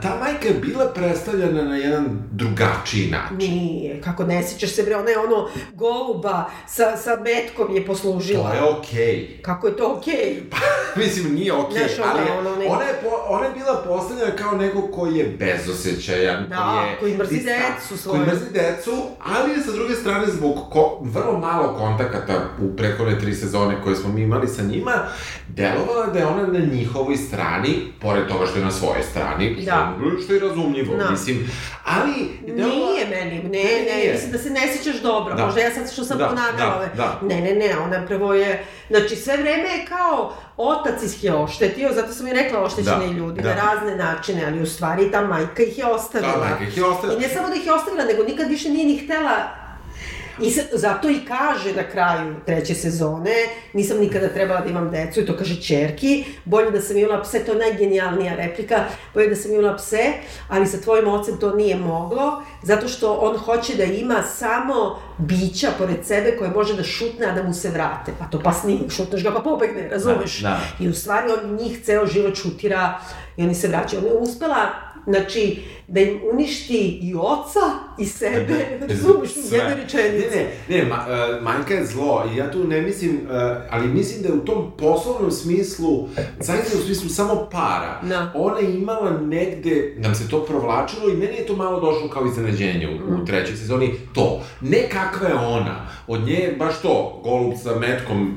ta 0.02 0.18
majka 0.20 0.48
je 0.48 0.54
bila 0.54 0.86
predstavljena 0.94 1.62
na 1.62 1.76
jedan 1.76 2.22
drugačiji 2.30 3.10
način. 3.10 3.36
Nije, 3.36 4.00
kako 4.00 4.24
ne 4.24 4.42
sjećaš 4.42 4.70
se 4.70 4.82
bre, 4.82 4.96
ona 4.96 5.10
je 5.10 5.18
ono 5.18 5.48
goluba 5.74 6.50
sa, 6.68 6.96
sa 6.96 7.16
metkom 7.20 7.76
je 7.76 7.86
poslužila. 7.86 8.50
To 8.50 8.56
je 8.56 8.62
okej. 8.62 9.02
Okay. 9.02 9.42
Kako 9.42 9.66
je 9.66 9.76
to 9.76 9.94
okej? 9.98 10.14
Okay? 10.14 10.40
Pa, 10.50 11.00
mislim, 11.00 11.34
nije 11.34 11.52
okej, 11.52 11.82
okay, 11.82 11.94
Znaš, 11.94 11.98
ona, 11.98 12.12
ali 12.12 12.30
ono, 12.38 12.56
ne... 12.56 12.66
ona, 12.66 12.84
je, 12.84 12.94
po, 13.02 13.08
ona 13.28 13.46
je 13.46 13.52
bila 13.52 13.82
postavljena 13.86 14.36
kao 14.36 14.52
neko 14.52 14.82
koji 14.82 15.16
je 15.16 15.36
bezosećajan, 15.38 16.48
Da, 16.48 16.56
koji 16.56 16.90
je... 16.90 16.96
koji 17.00 17.16
mrzi 17.16 17.34
dista- 17.34 17.74
decu 17.74 17.96
svoju. 17.96 18.24
Koji 18.24 18.26
mrzi 18.26 18.50
decu, 18.52 18.92
ali 19.24 19.52
je 19.52 19.60
sa 19.60 19.72
druge 19.72 19.94
strane 19.94 20.26
zbog 20.26 20.70
ko, 20.70 20.98
vrlo 21.00 21.38
malo 21.38 21.74
kontakata 21.78 22.48
u 22.62 22.76
prethodne 22.76 23.18
tri 23.18 23.34
sezone 23.34 23.76
koje 23.84 23.96
smo 23.96 24.12
mi 24.12 24.22
imali 24.22 24.48
sa 24.48 24.62
njima, 24.62 24.92
delovala 25.48 26.06
da 26.06 26.18
je 26.18 26.26
ona 26.26 26.46
na 26.46 26.58
njihovoj 26.58 27.16
strani, 27.16 27.92
pored 28.00 28.28
toga 28.28 28.46
što 28.46 28.58
je 28.58 28.64
na 28.64 28.70
svojoj 28.70 29.02
strani, 29.02 29.51
Da. 29.56 29.94
što 30.24 30.32
je 30.32 30.40
razumljivo, 30.40 30.96
Da. 30.96 31.10
mislim, 31.10 31.50
ali... 31.86 32.12
delovala- 32.48 32.76
Nije 32.84 33.06
meni, 33.08 33.42
ne, 33.42 33.48
ne, 33.84 33.96
Nije. 33.96 34.12
mislim 34.12 34.32
da 34.32 34.38
se 34.38 34.50
ne 34.50 34.60
sjećaš 34.68 35.02
dobro, 35.02 35.34
Da. 35.34 35.46
možda 35.46 35.60
ja 35.60 35.70
sad 35.70 35.92
što 35.92 36.04
sam 36.04 36.18
Da, 36.18 36.26
ponavljala 36.26 36.70
da, 36.70 36.76
ove. 36.76 36.88
da. 36.96 37.18
Ne, 37.24 37.40
ne, 37.40 37.54
ne, 37.56 37.78
ona 37.78 38.06
prvo 38.06 38.34
je, 38.34 38.64
znači 38.88 39.16
sve 39.16 39.36
vreme 39.36 39.68
je 39.68 39.84
kao 39.86 40.34
otac 40.56 41.02
ih 41.04 41.24
je 41.24 41.34
oštetio, 41.34 41.90
zato 41.92 42.12
sam 42.12 42.26
i 42.26 42.32
rekla 42.32 42.60
oštećeni 42.60 43.06
Da, 43.06 43.12
ljudi 43.12 43.42
da. 43.42 43.48
na 43.48 43.54
razne 43.56 43.96
načine, 43.96 44.44
ali 44.46 44.62
u 44.62 44.66
stvari 44.66 45.10
ta 45.10 45.20
majka 45.22 45.62
ih 45.62 45.78
je 45.78 45.86
ostavila. 45.86 46.32
Da, 46.32 46.38
majka 46.40 46.64
ih 46.64 46.76
je 46.76 46.84
ostavila. 46.84 47.14
I 47.14 47.22
ne 47.22 47.28
samo 47.28 47.48
da 47.48 47.54
ih 47.54 47.66
je 47.66 47.72
ostavila, 47.72 48.04
nego 48.04 48.22
nikad 48.22 48.48
više 48.48 48.68
nije 48.68 48.86
ni 48.86 48.98
htela 48.98 49.61
I 50.40 50.50
sad, 50.50 50.64
zato 50.72 51.10
i 51.10 51.20
kaže 51.28 51.74
na 51.74 51.82
kraju 51.82 52.34
treće 52.46 52.74
sezone, 52.74 53.34
nisam 53.72 53.98
nikada 53.98 54.28
trebala 54.28 54.60
da 54.60 54.70
imam 54.70 54.90
decu, 54.90 55.20
i 55.20 55.26
to 55.26 55.36
kaže 55.36 55.62
čerki, 55.62 56.24
bolje 56.44 56.70
da 56.70 56.80
sam 56.80 56.96
imala 56.96 57.22
pse, 57.22 57.44
to 57.44 57.52
je 57.52 57.58
najgenijalnija 57.58 58.34
replika, 58.34 58.84
bolje 59.14 59.28
da 59.28 59.36
sam 59.36 59.54
imala 59.54 59.76
pse, 59.76 60.12
ali 60.48 60.66
sa 60.66 60.80
tvojim 60.80 61.08
ocem 61.08 61.36
to 61.36 61.54
nije 61.54 61.76
moglo, 61.76 62.42
zato 62.62 62.88
što 62.88 63.12
on 63.12 63.36
hoće 63.36 63.74
da 63.74 63.84
ima 63.84 64.22
samo 64.22 64.98
bića 65.18 65.68
pored 65.78 66.06
sebe 66.06 66.36
koje 66.38 66.50
može 66.50 66.76
da 66.76 66.82
šutne, 66.82 67.26
a 67.26 67.32
da 67.32 67.42
mu 67.42 67.54
se 67.54 67.70
vrate. 67.70 68.12
A 68.20 68.30
to 68.30 68.40
pas 68.40 68.62
nije, 68.62 68.90
šutneš 68.90 69.22
ga 69.22 69.32
pa 69.32 69.40
pobegne, 69.40 69.88
razumeš? 69.88 70.40
Da, 70.40 70.48
da. 70.48 70.84
I 70.84 70.88
u 70.88 70.94
stvari 70.94 71.32
on 71.32 71.54
njih 71.54 71.84
ceo 71.84 72.06
život 72.06 72.36
šutira 72.36 73.00
i 73.36 73.42
oni 73.42 73.54
se 73.54 73.68
vraćaju. 73.68 74.02
Ona 74.02 74.10
je 74.10 74.16
uspela, 74.16 74.91
znači, 75.06 75.62
da 75.88 76.00
im 76.00 76.20
uništi 76.32 76.98
i 77.02 77.14
oca 77.14 77.60
i 77.98 78.06
sebe, 78.06 78.78
razumeš, 78.80 79.36
u 79.36 79.42
Sve. 79.42 79.58
jednoj 79.58 79.74
rečenici. 79.74 80.36
Ne, 80.36 80.48
ne, 80.68 80.82
ne, 80.82 80.84
ma, 80.88 80.96
uh, 80.96 81.42
majka 81.42 81.74
je 81.74 81.86
zlo 81.86 82.24
i 82.32 82.36
ja 82.36 82.50
tu 82.50 82.64
ne 82.64 82.82
mislim, 82.82 83.20
uh, 83.24 83.30
ali 83.70 83.88
mislim 83.88 84.22
da 84.22 84.28
je 84.28 84.34
u 84.34 84.44
tom 84.44 84.72
poslovnom 84.78 85.30
smislu, 85.30 86.08
zaista 86.40 86.78
u 86.78 86.82
smislu 86.82 87.08
samo 87.08 87.48
para, 87.52 88.00
Da. 88.02 88.32
ona 88.34 88.58
je 88.58 88.74
imala 88.74 89.10
negde, 89.20 89.94
nam 89.98 90.14
se 90.14 90.28
to 90.28 90.44
provlačilo 90.44 91.08
i 91.08 91.16
meni 91.16 91.36
je 91.36 91.46
to 91.46 91.56
malo 91.56 91.80
došlo 91.80 92.08
kao 92.08 92.26
iznenađenje 92.26 92.88
u, 92.88 93.22
u 93.22 93.24
trećoj 93.24 93.56
sezoni, 93.56 93.94
to. 94.14 94.40
Ne 94.60 94.88
kakva 94.88 95.28
je 95.28 95.34
ona, 95.34 95.86
od 96.06 96.20
nje 96.20 96.34
je 96.34 96.56
baš 96.58 96.82
to, 96.82 97.20
golub 97.24 97.54
sa 97.62 97.78
metkom, 97.78 98.36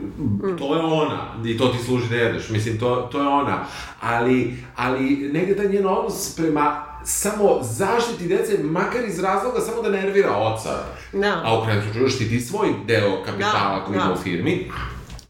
to 0.57 0.75
je 0.75 0.81
ona, 0.81 1.34
i 1.45 1.57
to 1.57 1.67
ti 1.67 1.84
služi 1.86 2.10
da 2.10 2.15
jedeš, 2.15 2.50
mislim, 2.50 2.79
to, 2.79 3.10
to 3.12 3.22
je 3.22 3.27
ona, 3.27 3.65
ali, 4.01 4.53
ali 4.75 5.29
negde 5.34 5.55
taj 5.55 5.67
njen 5.69 5.86
odnos 5.88 6.36
prema 6.36 6.54
samo 7.03 7.59
zaštiti 7.62 8.27
dece, 8.27 8.57
makar 8.63 9.05
iz 9.05 9.19
razloga 9.19 9.59
samo 9.59 9.81
da 9.81 9.89
nervira 9.89 10.38
oca. 10.38 10.69
Da. 11.13 11.41
A 11.45 11.59
u 11.59 11.63
krajnjem 11.63 11.83
slučaju 11.83 12.09
štiti 12.09 12.39
svoj 12.39 12.69
deo 12.88 13.24
kapitala 13.25 13.79
Da, 13.79 13.85
koji 13.85 13.97
da. 13.97 14.03
ima 14.03 14.13
u 14.13 14.17
firmi. 14.17 14.71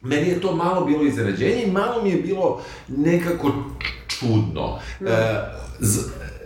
Meni 0.01 0.29
je 0.29 0.41
to 0.41 0.55
malo 0.55 0.85
bilo 0.85 1.03
iznenađenje 1.03 1.63
i 1.63 1.71
malo 1.71 2.03
mi 2.03 2.09
je 2.09 2.17
bilo 2.21 2.61
nekako 2.87 3.51
čudno. 4.07 4.79
Da. 4.99 5.09
E, 5.09 5.51
z, 5.79 5.99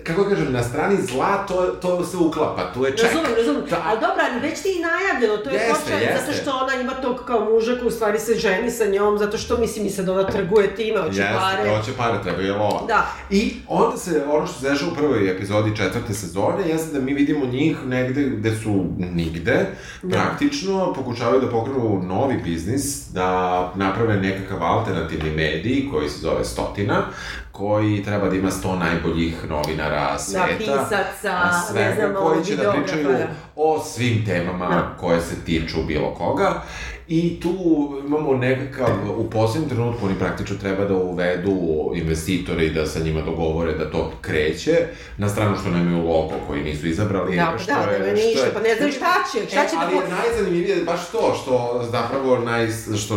kako 0.09 0.29
kažem, 0.29 0.51
na 0.53 0.63
strani 0.63 0.97
zla 1.01 1.45
to, 1.47 1.55
to 1.81 2.05
se 2.05 2.17
uklapa, 2.17 2.73
tu 2.73 2.85
je 2.85 2.97
ček. 2.97 3.05
Razumem, 3.05 3.31
razumem. 3.37 3.63
Da. 3.69 3.83
Ali 3.85 3.99
dobro, 3.99 4.21
ali 4.31 4.39
već 4.39 4.61
ti 4.61 4.69
i 4.69 4.81
najavljeno, 4.81 5.37
to 5.37 5.49
je 5.49 5.55
Jeste, 5.55 5.93
jeste. 5.93 6.17
zato 6.19 6.37
što 6.41 6.51
ona 6.51 6.81
ima 6.81 6.93
tog 6.93 7.23
kao 7.27 7.39
muža 7.45 7.75
koji 7.75 7.87
u 7.87 7.91
stvari 7.91 8.19
se 8.19 8.33
ženi 8.35 8.71
sa 8.71 8.85
njom, 8.85 9.17
zato 9.17 9.37
što 9.37 9.57
mislim 9.57 9.85
i 9.85 9.89
sad 9.89 10.09
ona 10.09 10.27
trguje 10.27 10.75
time, 10.75 10.97
hoće 11.01 11.19
Jeste, 11.21 11.33
pare. 11.39 11.77
hoće 11.77 11.91
pare, 11.97 12.17
treba 12.23 12.41
je 12.41 12.53
lova. 12.53 12.81
Da. 12.87 13.11
I 13.29 13.53
onda 13.67 13.97
se, 13.97 14.23
ono 14.29 14.47
što 14.47 14.59
se 14.59 14.85
u 14.91 14.95
prvoj 14.95 15.31
epizodi 15.31 15.75
četvrte 15.75 16.13
sezone, 16.13 16.67
jeste 16.67 16.99
da 16.99 17.05
mi 17.05 17.13
vidimo 17.13 17.45
njih 17.45 17.77
negde 17.85 18.23
gde 18.23 18.55
su 18.55 18.85
nigde, 18.97 19.65
Da. 20.03 20.17
praktično 20.17 20.93
pokušavaju 20.93 21.41
da 21.41 21.49
pokrenu 21.49 22.01
novi 22.03 22.37
biznis, 22.43 23.07
da 23.13 23.29
naprave 23.75 24.17
nekakav 24.17 24.63
alternativni 24.63 25.29
medij 25.31 25.89
koji 25.91 26.09
se 26.09 26.19
zove 26.19 26.45
Stotina, 26.45 27.05
koji 27.59 28.03
treba 28.03 28.29
da 28.29 28.35
ima 28.35 28.51
100 28.51 28.79
najboljih 28.79 29.49
novinara 29.49 30.19
sveta. 30.19 30.57
pisaca, 30.57 31.31
a 31.43 31.61
svega, 31.61 31.89
ne 31.89 31.95
znam, 31.95 32.13
koji 32.15 32.45
će 32.45 32.55
da 32.55 32.71
pričaju 32.71 33.07
da. 33.07 33.27
o 33.55 33.79
svim 33.83 34.25
temama 34.25 34.69
Da. 34.69 34.95
koje 34.99 35.21
se 35.21 35.35
tiču 35.45 35.77
bilo 35.87 36.13
koga. 36.13 36.61
I 37.09 37.39
tu 37.39 37.53
imamo 38.05 38.33
nekakav, 38.35 38.87
u 39.17 39.29
posljednjem 39.29 39.69
trenutku 39.69 40.05
oni 40.05 40.15
praktično 40.15 40.55
treba 40.57 40.85
da 40.85 40.95
uvedu 40.95 41.57
investitore 41.95 42.65
i 42.65 42.71
da 42.71 42.85
sa 42.85 42.99
njima 42.99 43.21
dogovore 43.21 43.73
da 43.73 43.91
to 43.91 44.11
kreće, 44.21 44.77
na 45.17 45.29
stranu 45.29 45.57
što 45.57 45.69
nemaju 45.69 45.97
logo 45.99 46.33
koji 46.47 46.63
nisu 46.63 46.87
izabrali. 46.87 47.35
Da, 47.35 47.53
što 47.57 47.71
da, 47.73 47.91
je, 47.91 48.15
što 48.15 48.27
ništa, 48.27 48.45
je- 48.45 48.53
pa 48.53 48.59
ne 48.59 48.75
znaju 48.75 48.91
šta 48.91 49.13
će, 49.31 49.47
šta 49.47 49.59
E, 49.59 49.69
će 49.69 49.75
da 49.75 49.81
ali 49.81 49.95
je 49.95 50.01
najzanimljivije 50.11 50.83
baš 50.83 51.11
to, 51.11 51.35
što 51.35 51.53
zapravo 51.91 52.39
naj, 52.39 52.67
što 52.97 53.15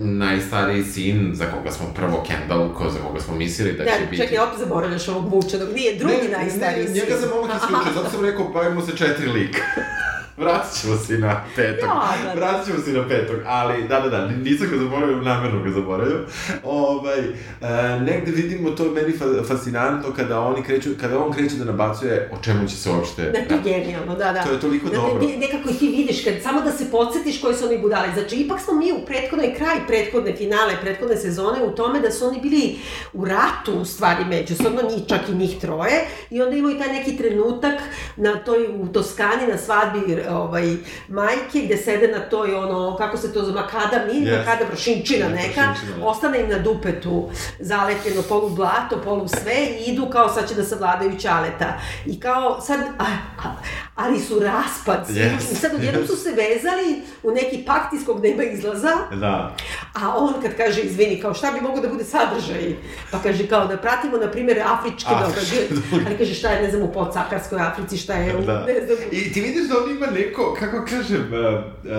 najstariji 0.00 0.84
sin, 0.84 1.30
za 1.32 1.44
koga 1.46 1.70
smo 1.70 1.86
prvo 1.94 2.24
Kendall, 2.26 2.74
ko 2.74 2.90
za 2.90 2.98
koga 2.98 3.20
smo 3.20 3.34
mislili 3.36 3.72
da 3.72 3.84
će 3.84 3.90
Ne, 3.90 4.06
biti... 4.06 4.22
čekaj, 4.22 4.38
opet 4.38 4.58
zaboravljaš 4.58 5.08
ovog 5.08 5.24
mučenog, 5.26 5.68
nije 5.74 5.94
drugi 5.94 6.28
najstariji 6.30 6.84
ne, 6.84 6.92
njega 6.92 7.06
sin. 7.08 7.20
za 7.20 7.34
momak 7.34 7.50
isključio, 7.54 7.92
zato 7.94 8.10
sam 8.10 8.24
rekao, 8.24 8.48
bavimo 8.48 8.82
se 8.82 8.96
četiri 8.96 9.28
lika. 9.28 9.62
Vratit 10.36 10.80
ćemo 10.80 10.96
se 10.96 11.18
na 11.18 11.44
petog. 11.56 11.88
Ja, 11.88 12.14
da. 12.24 12.34
Vratit 12.34 12.66
ćemo 12.66 12.78
se 12.84 12.92
na 12.92 13.08
petog, 13.08 13.36
ali 13.46 13.88
da, 13.88 14.00
da, 14.00 14.08
da, 14.08 14.26
nisam 14.26 14.66
ga 14.70 14.76
zaboravio, 14.76 15.16
namerno 15.16 15.62
ga 15.62 15.70
zaboravio. 15.70 16.20
Ovaj, 16.64 17.18
e, 17.18 18.00
negde 18.00 18.32
vidimo, 18.32 18.70
to 18.70 18.84
je 18.84 18.90
meni 18.90 19.12
fa 19.12 19.24
fascinantno 19.48 20.12
kada 20.16 20.40
oni 20.40 20.62
kreću, 20.62 20.90
kada 21.00 21.18
on 21.18 21.32
kreće 21.32 21.56
da 21.56 21.64
nabacuje 21.64 22.30
o 22.32 22.44
čemu 22.44 22.68
će 22.68 22.76
se 22.76 22.90
uopšte... 22.90 23.22
Da, 23.22 23.48
to 23.48 23.54
je 23.54 23.60
genijalno, 23.64 24.14
da, 24.14 24.32
da. 24.32 24.42
To 24.42 24.52
je 24.52 24.60
toliko 24.60 24.88
da, 24.88 24.96
dobro. 24.96 25.26
Ne, 25.26 25.36
nekako 25.36 25.70
ih 25.70 25.78
ti 25.78 25.88
vidiš, 25.88 26.24
kad, 26.24 26.34
samo 26.42 26.60
da 26.60 26.72
se 26.72 26.90
podsjetiš 26.90 27.40
koji 27.40 27.54
su 27.54 27.66
oni 27.66 27.78
budali. 27.78 28.08
Znači, 28.14 28.36
ipak 28.36 28.60
smo 28.60 28.74
mi 28.74 28.92
u 28.92 29.06
prethodnoj 29.06 29.54
kraj 29.54 29.76
prethodne 29.86 30.36
finale, 30.36 30.74
prethodne 30.82 31.16
sezone 31.16 31.62
u 31.64 31.70
tome 31.70 32.00
da 32.00 32.10
su 32.10 32.26
oni 32.26 32.40
bili 32.40 32.76
u 33.12 33.24
ratu, 33.24 33.80
u 33.80 33.84
stvari, 33.84 34.24
međusobno, 34.24 34.82
njih, 34.90 35.02
čak 35.08 35.20
i 35.28 35.34
njih 35.34 35.60
troje, 35.60 36.04
i 36.30 36.42
onda 36.42 36.56
imaju 36.56 36.78
taj 36.78 36.92
neki 36.92 37.16
trenutak 37.16 37.74
na 38.16 38.36
toj, 38.36 38.66
u 38.66 38.86
Toskani, 38.92 39.46
na 39.48 39.58
svadbi 39.58 40.23
ovaj, 40.30 40.76
majke, 41.08 41.60
gde 41.60 41.76
sede 41.76 42.08
na 42.08 42.20
toj, 42.20 42.54
ono, 42.54 42.96
kako 42.96 43.16
se 43.16 43.32
to 43.32 43.40
zove, 43.40 43.52
makada 43.54 44.04
mi, 44.06 44.12
Yes. 44.14 44.38
makada 44.38 44.64
prošinčina 44.66 45.26
Yes, 45.26 45.32
neka, 45.36 45.60
da. 45.98 46.06
ostane 46.06 46.40
im 46.40 46.48
na 46.48 46.58
dupetu 46.58 47.28
zalepljeno 47.60 48.22
polu 48.22 48.50
blato, 48.50 49.00
polu 49.04 49.28
sve 49.28 49.54
i 49.66 49.90
idu 49.90 50.06
kao 50.06 50.28
sad 50.28 50.48
će 50.48 50.54
da 50.54 50.64
savladaju 50.64 51.18
ćaleta. 51.18 51.80
I 52.06 52.20
kao 52.20 52.60
sad, 52.60 52.80
a, 52.98 53.04
a, 53.44 53.48
ali 53.94 54.20
su 54.20 54.38
raspad. 54.38 55.08
Yes, 55.08 55.52
I 55.52 55.54
sad 55.54 55.74
odjednom 55.74 56.02
yes. 56.02 56.06
su 56.06 56.16
se 56.16 56.30
vezali 56.30 57.02
u 57.22 57.30
neki 57.30 57.64
pakt 57.66 57.92
iz 57.92 58.06
kog 58.06 58.22
nema 58.22 58.42
izlaza, 58.42 58.92
Da. 59.12 59.56
A 59.94 60.16
on 60.16 60.34
kad 60.42 60.56
kaže 60.56 60.80
izvini, 60.80 61.20
kao 61.20 61.34
šta 61.34 61.50
bi 61.50 61.60
mogo 61.60 61.80
da 61.80 61.88
bude 61.88 62.04
sadržaj? 62.04 62.74
Pa 63.10 63.18
kaže 63.18 63.46
kao 63.46 63.66
da 63.66 63.76
pratimo, 63.76 64.16
na 64.16 64.30
primjer, 64.30 64.58
afričke 64.66 65.10
događaje. 65.10 65.68
Ali 66.06 66.18
kaže 66.18 66.34
šta 66.34 66.48
je, 66.48 66.62
ne 66.62 66.70
znam, 66.70 66.82
u 66.82 66.92
podsakarskoj 66.92 67.60
Africi, 67.60 67.96
šta 67.96 68.12
je 68.14 68.36
u, 68.36 68.40
Da. 68.40 68.64
ne 68.66 68.86
znam, 68.86 68.98
I 69.12 69.32
ti 69.32 69.40
vidiš 69.40 69.68
da 69.68 69.74
on 69.78 69.90
ima 69.90 70.06
neko, 70.06 70.56
kako 70.60 70.84
kažem, 70.86 71.20
uh, 71.22 71.38
uh, 71.38 71.90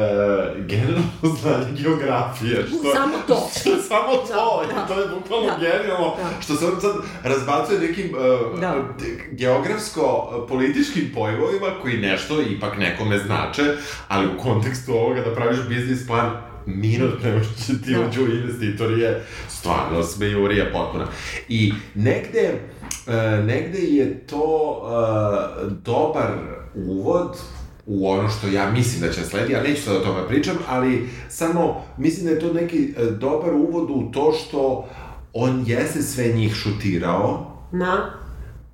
generalno 0.65 1.08
znanje 1.41 1.71
geografije. 1.73 2.65
Što, 2.67 2.93
Samo 2.93 3.13
to. 3.27 3.49
Što 3.60 3.81
samo 3.81 4.13
to, 4.17 4.63
Da, 4.67 4.73
da. 4.75 4.88
to 4.88 5.01
je 5.01 5.08
bukvalno 5.10 5.47
Da. 5.47 5.58
genijalno. 5.60 6.15
Da. 6.17 6.41
Što 6.41 6.55
se 6.55 6.65
on 6.65 6.81
sad 6.81 6.93
razbacuje 7.23 7.79
nekim 7.79 8.12
uh, 8.53 8.60
Da. 8.60 8.75
geografsko-političkim 9.31 11.12
pojmovima 11.13 11.67
koji 11.81 11.97
nešto 11.97 12.41
ipak 12.41 12.77
nekome 12.77 13.17
znače, 13.17 13.63
ali 14.08 14.27
u 14.27 14.39
kontekstu 14.39 14.93
ovoga 14.93 15.21
da 15.21 15.36
praviš 15.36 15.60
biznis 15.69 16.08
plan 16.08 16.31
minut 16.65 17.21
prema 17.21 17.43
što 17.43 17.63
će 17.65 17.82
ti 17.82 17.93
Da. 17.93 18.08
uđu 18.08 18.21
investitor 18.21 18.99
je 18.99 19.23
stvarno 19.49 20.04
smejurija 20.04 20.65
potpuna. 20.73 21.08
I 21.49 21.73
negde, 21.95 22.60
e, 23.08 23.43
negde 23.43 23.80
je 23.80 24.19
to 24.28 24.82
e, 24.84 25.69
dobar 25.86 26.32
uvod 26.75 27.38
u 27.86 28.10
ono 28.10 28.30
što 28.30 28.47
ja 28.47 28.71
mislim 28.71 29.01
da 29.01 29.13
će 29.13 29.23
sledi, 29.23 29.56
a 29.56 29.63
neću 29.63 29.82
sad 29.82 29.95
o 29.95 29.99
tome 29.99 30.28
pričam, 30.28 30.56
ali 30.69 31.10
samo 31.30 31.84
mislim 31.97 32.25
da 32.25 32.32
je 32.32 32.39
to 32.39 32.54
neki 32.54 32.93
e, 32.97 33.06
dobar 33.06 33.54
uvod 33.54 33.89
u 33.89 34.12
to 34.12 34.32
što 34.32 34.88
on 35.34 35.63
jeste 35.67 36.01
sve 36.01 36.28
njih 36.28 36.54
šutirao, 36.56 37.51
na, 37.71 38.24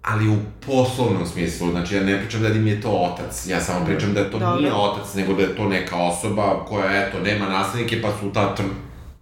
ali 0.02 0.30
u 0.30 0.36
poslovnom 0.66 1.26
smislu, 1.26 1.72
znači 1.72 1.96
ja 1.96 2.04
ne 2.04 2.20
pričam 2.22 2.42
da 2.42 2.48
im 2.48 2.68
je 2.68 2.82
to 2.82 2.90
otac, 2.90 3.48
ja 3.48 3.62
samo 3.62 3.86
pričam 3.86 4.14
da 4.14 4.30
to 4.32 4.40
Dobro. 4.40 4.62
nije 4.62 4.74
otac, 4.74 5.14
nego 5.14 5.34
da 5.34 5.42
je 5.42 5.56
to 5.56 5.68
neka 5.68 5.96
osoba 5.98 6.66
koja, 6.66 7.08
eto, 7.08 7.20
nema 7.20 7.50
naslednike, 7.50 8.02
pa 8.02 8.10
su 8.20 8.32
ta, 8.34 8.56
tr... 8.56 8.64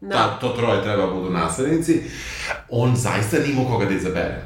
Da. 0.02 0.16
ta 0.16 0.40
to 0.40 0.50
troje 0.50 0.84
treba 0.84 1.06
da 1.06 1.14
budu 1.14 1.30
naslednici, 1.30 2.02
on 2.70 2.96
zaista 2.96 3.38
nije 3.38 3.52
imao 3.52 3.66
koga 3.66 3.86
da 3.86 3.94
izabere. 3.96 4.42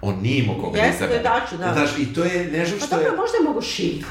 on 0.00 0.14
nije 0.22 0.44
imao 0.44 0.56
koga 0.60 0.78
Jeste, 0.78 1.00
da 1.02 1.08
to 1.08 1.14
je 1.14 1.20
izabere. 1.20 1.40
tačno, 1.40 1.58
da. 1.58 1.72
Znaš, 1.72 1.98
i 1.98 2.14
to 2.14 2.24
je 2.24 2.44
nešto 2.52 2.76
Pa 2.80 2.86
što 2.86 2.96
dobro, 2.96 3.10
je... 3.10 3.16
možda 3.16 3.36
je 3.36 3.44
mogo 3.44 3.62
šiv. 3.62 4.04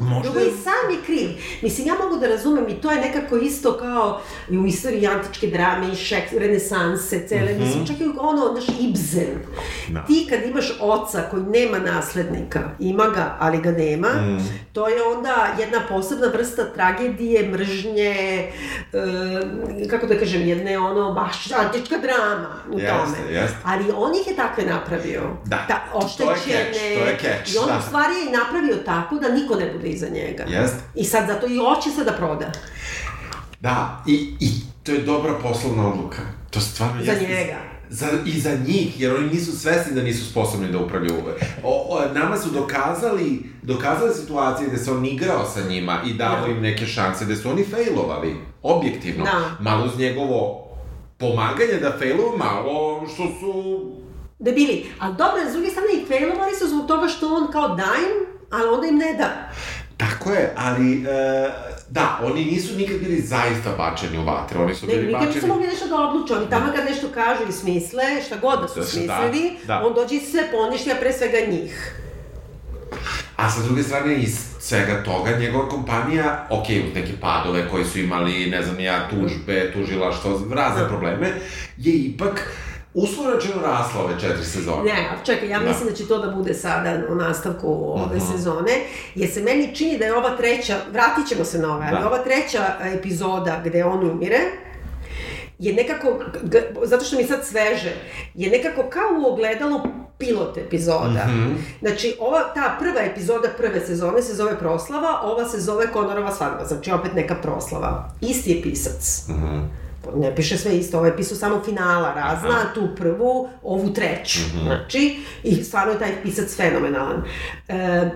Možda 0.00 0.22
Drugo 0.22 0.40
i 0.40 0.50
sam 0.62 0.90
je 0.90 1.02
kriv. 1.06 1.28
Mislim, 1.62 1.86
ja 1.86 1.94
mogu 1.94 2.16
da 2.16 2.26
razumem 2.26 2.68
i 2.68 2.80
to 2.80 2.90
je 2.90 3.00
nekako 3.00 3.36
isto 3.36 3.72
kao 3.72 4.20
i 4.50 4.58
u 4.58 4.66
istoriji 4.66 5.06
antičke 5.06 5.46
drame 5.46 5.92
i 5.92 5.96
šek, 5.96 6.32
renesanse, 6.32 7.26
cele, 7.28 7.54
mislim, 7.54 7.86
čak 7.86 8.00
i 8.00 8.10
ono, 8.18 8.52
naš 8.52 8.64
Ibsen. 8.80 9.38
Da. 9.88 10.04
Ti 10.06 10.26
kad 10.30 10.42
imaš 10.42 10.72
oca 10.80 11.22
koji 11.30 11.42
nema 11.42 11.78
naslednika, 11.78 12.70
ima 12.78 13.04
ga, 13.04 13.36
ali 13.40 13.58
ga 13.60 13.70
nema, 13.70 14.08
to 14.72 14.88
je 14.88 15.02
onda 15.02 15.54
jedna 15.58 15.80
posebna 15.88 16.26
vrsta 16.26 16.64
tragedije, 16.64 17.48
mržnje, 17.48 18.14
e, 18.92 19.88
kako 19.90 20.06
da 20.06 20.18
kažem, 20.18 20.42
jedne 20.42 20.78
ono, 20.78 21.12
baš 21.12 21.52
antička 21.52 21.98
drama 21.98 22.48
u 22.72 22.78
Jeste, 22.78 22.94
tome. 22.96 23.32
jeste. 23.34 23.56
Ali 23.64 23.84
on 23.96 24.12
ih 24.14 24.26
je 24.26 24.36
takve 24.36 24.64
napravio. 24.64 25.22
Da, 25.44 25.64
Ta, 25.68 25.80
to 26.18 26.30
je 26.30 26.36
catch, 26.36 26.80
to 26.80 27.04
je 27.04 27.18
catch, 27.20 27.54
I 27.54 27.58
on 27.58 27.66
da. 27.68 27.78
u 27.78 27.82
stvari 27.82 28.14
je 28.14 28.38
napravio 28.38 28.76
tako 28.76 29.14
da 29.14 29.28
niko 29.28 29.54
ne 29.54 29.72
bude 29.72 29.89
iza 29.90 30.08
njega. 30.08 30.44
Jeste. 30.44 30.78
I 30.94 31.04
sad 31.04 31.26
zato 31.26 31.46
i 31.46 31.56
hoće 31.58 31.90
se 31.90 32.04
da 32.04 32.12
proda. 32.12 32.52
Da, 33.60 34.02
i, 34.06 34.34
i 34.40 34.48
to 34.82 34.92
je 34.92 34.98
dobra 34.98 35.34
poslovna 35.34 35.88
odluka. 35.88 36.18
To 36.50 36.60
stvarno 36.60 37.04
Za 37.04 37.12
jeste- 37.12 37.28
njega. 37.28 37.56
Za, 37.90 38.06
I 38.26 38.40
za 38.40 38.50
njih, 38.66 39.00
jer 39.00 39.14
oni 39.14 39.28
nisu 39.28 39.58
svesni 39.58 39.94
da 39.94 40.02
nisu 40.02 40.30
sposobni 40.30 40.68
da 40.68 40.78
upravljaju. 40.78 41.22
O, 41.64 41.86
o, 41.88 42.14
nama 42.14 42.36
su 42.36 42.50
dokazali, 42.50 43.42
dokazali 43.62 44.14
situacije 44.14 44.68
gde 44.68 44.78
se 44.78 44.92
on 44.92 45.06
igrao 45.06 45.46
sa 45.46 45.60
njima 45.62 46.00
i 46.06 46.12
dao 46.12 46.40
Da. 46.40 46.46
im 46.46 46.60
neke 46.60 46.86
šanse, 46.86 47.24
gde 47.24 47.36
su 47.36 47.50
oni 47.50 47.64
failovali, 47.64 48.36
objektivno. 48.62 49.24
Da. 49.24 49.56
Malo 49.60 49.84
uz 49.84 49.98
njegovo 49.98 50.66
pomaganje 51.18 51.78
da 51.82 51.92
failuju, 51.98 52.32
malo 52.38 53.02
što 53.14 53.22
su... 53.40 53.80
Debili. 54.38 54.86
Ali 54.98 55.14
dobro, 55.14 55.40
s 55.48 55.52
druge 55.52 55.68
strane 55.68 55.88
i 55.94 56.06
failovali 56.08 56.56
su 56.56 56.68
zbog 56.68 56.86
toga 56.86 57.08
što 57.08 57.34
on 57.34 57.52
kao 57.52 57.68
da 57.68 57.82
im, 57.98 58.26
ali 58.50 58.68
onda 58.68 58.86
im 58.86 58.96
ne 58.96 59.14
da. 59.14 59.50
Tako 60.00 60.30
je, 60.32 60.52
ali... 60.56 61.04
E, 61.04 61.50
da, 61.90 62.18
oni 62.24 62.44
nisu 62.44 62.76
nikad 62.76 62.96
bili 62.98 63.20
zaista 63.20 63.70
bačeni 63.78 64.18
u 64.18 64.24
vatre, 64.24 64.58
oni 64.58 64.74
su 64.74 64.86
Ne, 64.86 64.94
bili 64.94 65.06
nikad 65.06 65.20
bačeni... 65.20 65.34
nisu 65.34 65.46
mogli 65.46 65.66
nešto 65.66 65.88
da 65.88 65.96
odluče. 65.96 66.34
Oni 66.34 66.50
tamo 66.50 66.72
kad 66.76 66.84
nešto 66.84 67.08
kažu 67.14 67.42
i 67.48 67.52
smisle, 67.52 68.02
šta 68.26 68.36
god 68.36 68.60
da 68.60 68.68
su 68.68 68.74
Da 68.74 68.80
da, 68.80 68.86
smislili, 68.86 69.56
da. 69.66 69.82
on 69.86 69.94
dođe 69.94 70.14
i 70.14 70.20
sve 70.20 70.50
poništi, 70.52 70.92
a 70.92 70.96
pre 71.00 71.12
svega 71.12 71.38
njih. 71.50 71.94
A 73.36 73.50
sa 73.50 73.62
druge 73.62 73.82
strane, 73.82 74.14
iz 74.14 74.38
svega 74.60 75.02
toga, 75.04 75.30
njegova 75.38 75.68
kompanija, 75.68 76.46
ok, 76.50 76.64
uz 76.88 76.94
neke 76.94 77.12
padove 77.20 77.68
koji 77.68 77.84
su 77.84 77.98
imali, 77.98 78.46
ne 78.46 78.62
znam, 78.62 78.80
ja, 78.80 79.08
tužbe, 79.10 79.72
tužilaštvo, 79.72 80.40
razne 80.54 80.82
Da. 80.82 80.88
probleme, 80.88 81.32
je 81.76 81.92
ipak 81.94 82.52
uslovno 82.94 83.32
rasla 83.56 84.02
ove 84.02 84.20
četiri 84.20 84.44
sezone. 84.44 84.82
Ne, 84.84 85.08
ali 85.10 85.26
čekaj, 85.26 85.48
ja 85.48 85.58
Da. 85.58 85.64
mislim 85.64 85.88
da 85.88 85.94
će 85.94 86.08
to 86.08 86.18
da 86.18 86.30
bude 86.30 86.54
sada 86.54 86.98
u 87.10 87.14
nastavku 87.14 87.66
ove 87.94 88.16
Mhm. 88.16 88.26
sezone, 88.26 88.72
jer 89.14 89.30
se 89.30 89.42
meni 89.42 89.76
čini 89.76 89.98
da 89.98 90.04
je 90.04 90.16
ova 90.16 90.36
treća, 90.36 90.76
vratit 90.92 91.28
ćemo 91.28 91.44
se 91.44 91.58
na 91.58 91.74
ove, 91.76 91.86
ali 91.86 92.00
Da. 92.00 92.06
ova 92.06 92.18
treća 92.18 92.64
epizoda 92.88 93.62
gde 93.64 93.84
on 93.84 94.10
umire, 94.10 94.38
je 95.58 95.72
nekako, 95.74 96.18
zato 96.82 97.04
što 97.04 97.16
mi 97.16 97.24
sad 97.24 97.46
sveže, 97.46 97.92
je 98.34 98.50
nekako 98.50 98.82
kao 98.82 99.20
u 99.20 99.32
ogledalu 99.32 99.80
pilot 100.18 100.56
epizoda. 100.58 101.24
Mhm. 101.26 101.52
Znači, 101.80 102.16
ova, 102.20 102.40
ta 102.54 102.76
prva 102.78 103.00
epizoda 103.02 103.48
prve 103.50 103.80
sezone 103.80 104.22
se 104.22 104.34
zove 104.34 104.58
Proslava, 104.58 105.20
ova 105.22 105.48
se 105.48 105.60
zove 105.60 105.86
Konorova 105.86 106.32
svadba, 106.32 106.64
znači 106.64 106.92
opet 106.92 107.14
neka 107.14 107.34
proslava. 107.34 108.10
Isti 108.20 108.50
je 108.50 108.62
pisac. 108.62 109.24
Mhm. 109.28 109.58
Ne 110.14 110.36
piše 110.36 110.58
sve 110.58 110.76
isto, 110.76 110.96
ovo 110.96 111.06
je 111.06 111.16
pisao 111.16 111.36
samo 111.36 111.62
finala 111.64 112.14
razna, 112.14 112.50
Aha. 112.50 112.74
tu 112.74 112.88
prvu, 112.96 113.48
ovu 113.62 113.92
treću. 113.92 114.40
Mhm. 114.54 114.64
Znači, 114.66 115.18
i 115.42 115.64
stvarno 115.64 115.92
je 115.92 115.98
taj 115.98 116.22
pisac 116.22 116.56
fenomenalan. 116.56 117.22
E, 117.68 118.10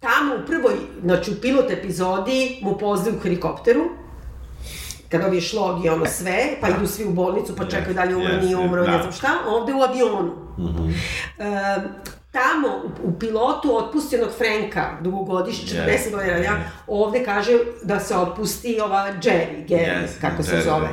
tamo 0.00 0.34
u 0.42 0.46
prvoj, 0.46 0.74
znači 1.02 1.30
u 1.30 1.40
pilot 1.40 1.70
epizodi 1.70 2.58
mu 2.62 2.78
pozdrav 2.78 3.16
u 3.16 3.20
helikopteru, 3.20 3.82
kad 5.08 5.24
ovi 5.24 5.40
šlog 5.40 5.84
i 5.84 5.88
ono 5.88 6.06
sve, 6.06 6.56
pa 6.60 6.68
idu 6.68 6.86
svi 6.86 7.04
u 7.04 7.10
bolnicu, 7.12 7.56
pa 7.56 7.64
čekaju 7.64 7.94
da 7.94 8.04
li 8.04 8.10
je 8.10 8.16
umro, 8.16 8.28
Jeste, 8.28 8.46
nije 8.46 8.56
umro, 8.56 8.84
da. 8.84 8.90
ne 8.90 8.98
znam 8.98 9.12
šta, 9.12 9.28
ovde 9.48 9.74
u 9.74 9.82
avionu. 9.82 10.32
E, 11.38 11.44
tamo 12.32 12.68
u, 12.84 13.08
u 13.08 13.18
pilotu 13.18 13.76
otpusti 13.76 14.16
onog 14.16 14.30
Frenka, 14.38 14.98
dugogodišnji, 15.00 15.78
Yes, 15.78 16.08
40 16.08 16.10
godina, 16.10 16.36
ja, 16.36 16.52
yes. 16.52 16.82
ovde 16.86 17.24
kaže 17.24 17.58
da 17.82 18.00
se 18.00 18.16
otpusti 18.16 18.80
ova 18.80 19.12
Jerry, 19.22 19.68
Gary, 19.68 20.02
Yes, 20.02 20.20
kako 20.20 20.42
se 20.42 20.56
Jerry, 20.56 20.64
zove. 20.64 20.88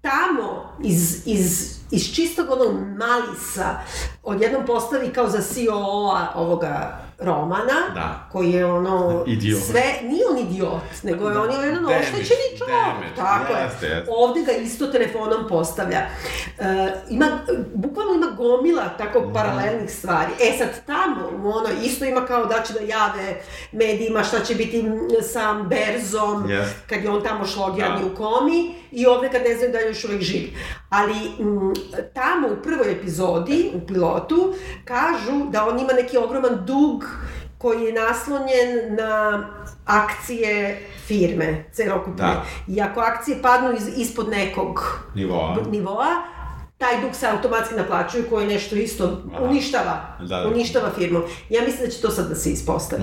Tamo, 0.00 0.76
iz, 0.84 1.26
iz, 1.26 1.76
iz 1.90 2.14
čistog 2.14 2.46
onog 2.50 2.74
malisa, 2.96 3.80
odjednom 4.22 4.66
postavi 4.66 5.12
kao 5.12 5.28
za 5.28 5.40
CEO-a 5.40 6.32
ovoga 6.34 6.98
romana, 7.22 7.72
Da. 7.94 8.28
koji 8.32 8.50
je 8.50 8.66
ono, 8.66 9.24
Idiot. 9.26 9.62
sve, 9.62 9.82
nije 10.02 10.22
on 10.26 10.38
idiot, 10.40 10.72
nego 11.02 11.30
je 11.30 11.38
on 11.38 11.50
je 11.52 11.66
jedan 11.66 11.86
oštećeni 11.86 12.46
čovjek, 12.58 13.16
tako 13.16 13.52
jeste, 13.54 13.86
je. 13.86 13.92
jeste. 13.92 14.10
Ovde 14.10 14.40
ga 14.42 14.52
isto 14.52 14.86
telefonom 14.86 15.48
postavlja. 15.48 15.98
E, 15.98 16.64
ima, 17.10 17.26
bukvalno 17.74 18.12
ima 18.14 18.26
gomila 18.28 18.88
tako 18.88 19.20
Mhm. 19.20 19.32
paralelnih 19.32 19.90
stvari. 19.90 20.30
E 20.42 20.58
sad 20.58 20.68
tamo, 20.86 21.26
ono, 21.48 21.68
isto 21.82 22.04
ima 22.04 22.20
kao 22.22 22.44
da 22.46 22.62
će 22.62 22.72
da 22.72 22.80
jave 22.80 23.40
medijima 23.72 24.22
šta 24.22 24.40
će 24.40 24.54
biti 24.54 24.80
m, 24.80 24.92
sa 25.22 25.52
Berzom, 25.54 26.50
Jeste. 26.50 26.74
kad 26.88 27.04
je 27.04 27.10
on 27.10 27.22
tamo 27.22 27.46
šlogiran 27.46 28.00
Da. 28.00 28.06
u 28.06 28.16
komi, 28.16 28.52
i 28.92 29.06
ovde 29.06 29.28
kad 29.28 29.42
ne 29.42 29.56
znaju 29.56 29.72
da 29.72 29.78
je 29.78 29.88
još 29.88 30.04
uvek 30.04 30.22
živ. 30.22 30.48
Ali 30.90 31.14
m, 31.40 31.72
tamo 32.14 32.48
u 32.48 32.62
prvoj 32.62 32.92
epizodi, 32.92 33.70
u 33.74 33.86
pilotu, 33.86 34.54
kažu 34.84 35.50
da 35.50 35.66
on 35.66 35.78
ima 35.78 35.92
neki 35.92 36.16
ogroman 36.18 36.64
dug 36.66 37.04
koji 37.58 37.82
je 37.82 37.92
naslonjen 37.94 38.94
na 38.96 39.44
akcije 39.84 40.80
firme 41.06 41.64
celokupne. 41.72 42.24
Da. 42.24 42.44
I 42.68 42.80
ako 42.80 43.00
akcije 43.00 43.42
padnu 43.42 43.72
iz, 43.72 43.98
ispod 43.98 44.28
nekog 44.28 45.00
Nivoa. 45.14 45.56
nivoa, 45.70 46.22
taj 46.78 47.00
dug 47.00 47.14
se 47.14 47.26
automatski 47.28 47.74
naplaćuje 47.74 48.24
koji 48.24 48.46
nešto 48.46 48.76
isto 48.76 49.22
Aha. 49.34 49.44
uništava, 49.44 50.16
Da, 50.20 50.26
da. 50.26 50.48
uništava 50.48 50.90
firmu. 50.90 51.20
Ja 51.50 51.62
mislim 51.62 51.84
da 51.84 51.90
će 51.90 52.00
to 52.00 52.10
sad 52.10 52.28
da 52.28 52.34
se 52.34 52.50
ispostavi. 52.50 53.02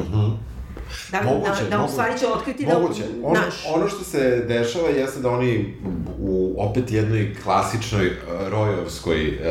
Da, 1.11 1.21
Moguće, 1.23 1.63
da, 1.63 1.69
da 1.69 1.75
u 1.75 1.79
moguće. 1.79 1.93
stvari 1.93 2.19
će 2.19 2.27
otkriti 2.27 2.65
Moguće. 2.65 3.03
da, 3.03 3.27
On, 3.27 3.33
naš. 3.33 3.65
ono 3.67 3.87
što 3.87 4.03
se 4.03 4.19
dešava 4.47 4.87
jeste 4.89 5.19
da 5.19 5.29
oni 5.29 5.77
u 6.19 6.55
opet 6.59 6.91
jednoj 6.91 7.35
klasičnoj 7.43 8.07
uh, 8.07 8.13
rojovskoj 8.47 9.27
uh, 9.27 9.41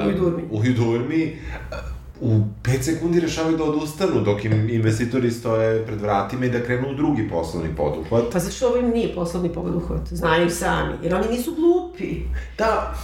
uh, 0.00 0.06
Ujdurmi. 0.06 0.42
ujdurmi, 0.50 1.38
uh, 1.72 1.78
u 2.20 2.40
5 2.62 2.82
sekundi 2.82 3.20
rešavaju 3.20 3.56
da 3.56 3.64
odustanu 3.64 4.20
dok 4.20 4.44
im 4.44 4.70
investitori 4.70 5.30
stoje 5.30 5.86
pred 5.86 6.00
vratima 6.00 6.44
i 6.44 6.50
da 6.50 6.62
krenu 6.62 6.88
u 6.90 6.94
drugi 6.94 7.28
poslovni 7.28 7.76
poduhvat. 7.76 8.24
Pa 8.32 8.38
zato 8.38 8.52
što 8.54 8.68
ovo 8.68 8.76
im 8.76 8.90
nije 8.90 9.14
poslovni 9.14 9.52
poduhvat, 9.52 10.08
znaju 10.10 10.50
sami, 10.50 10.94
jer 11.02 11.14
oni 11.14 11.28
nisu 11.30 11.54
glupi. 11.54 12.14
Da, 12.58 12.94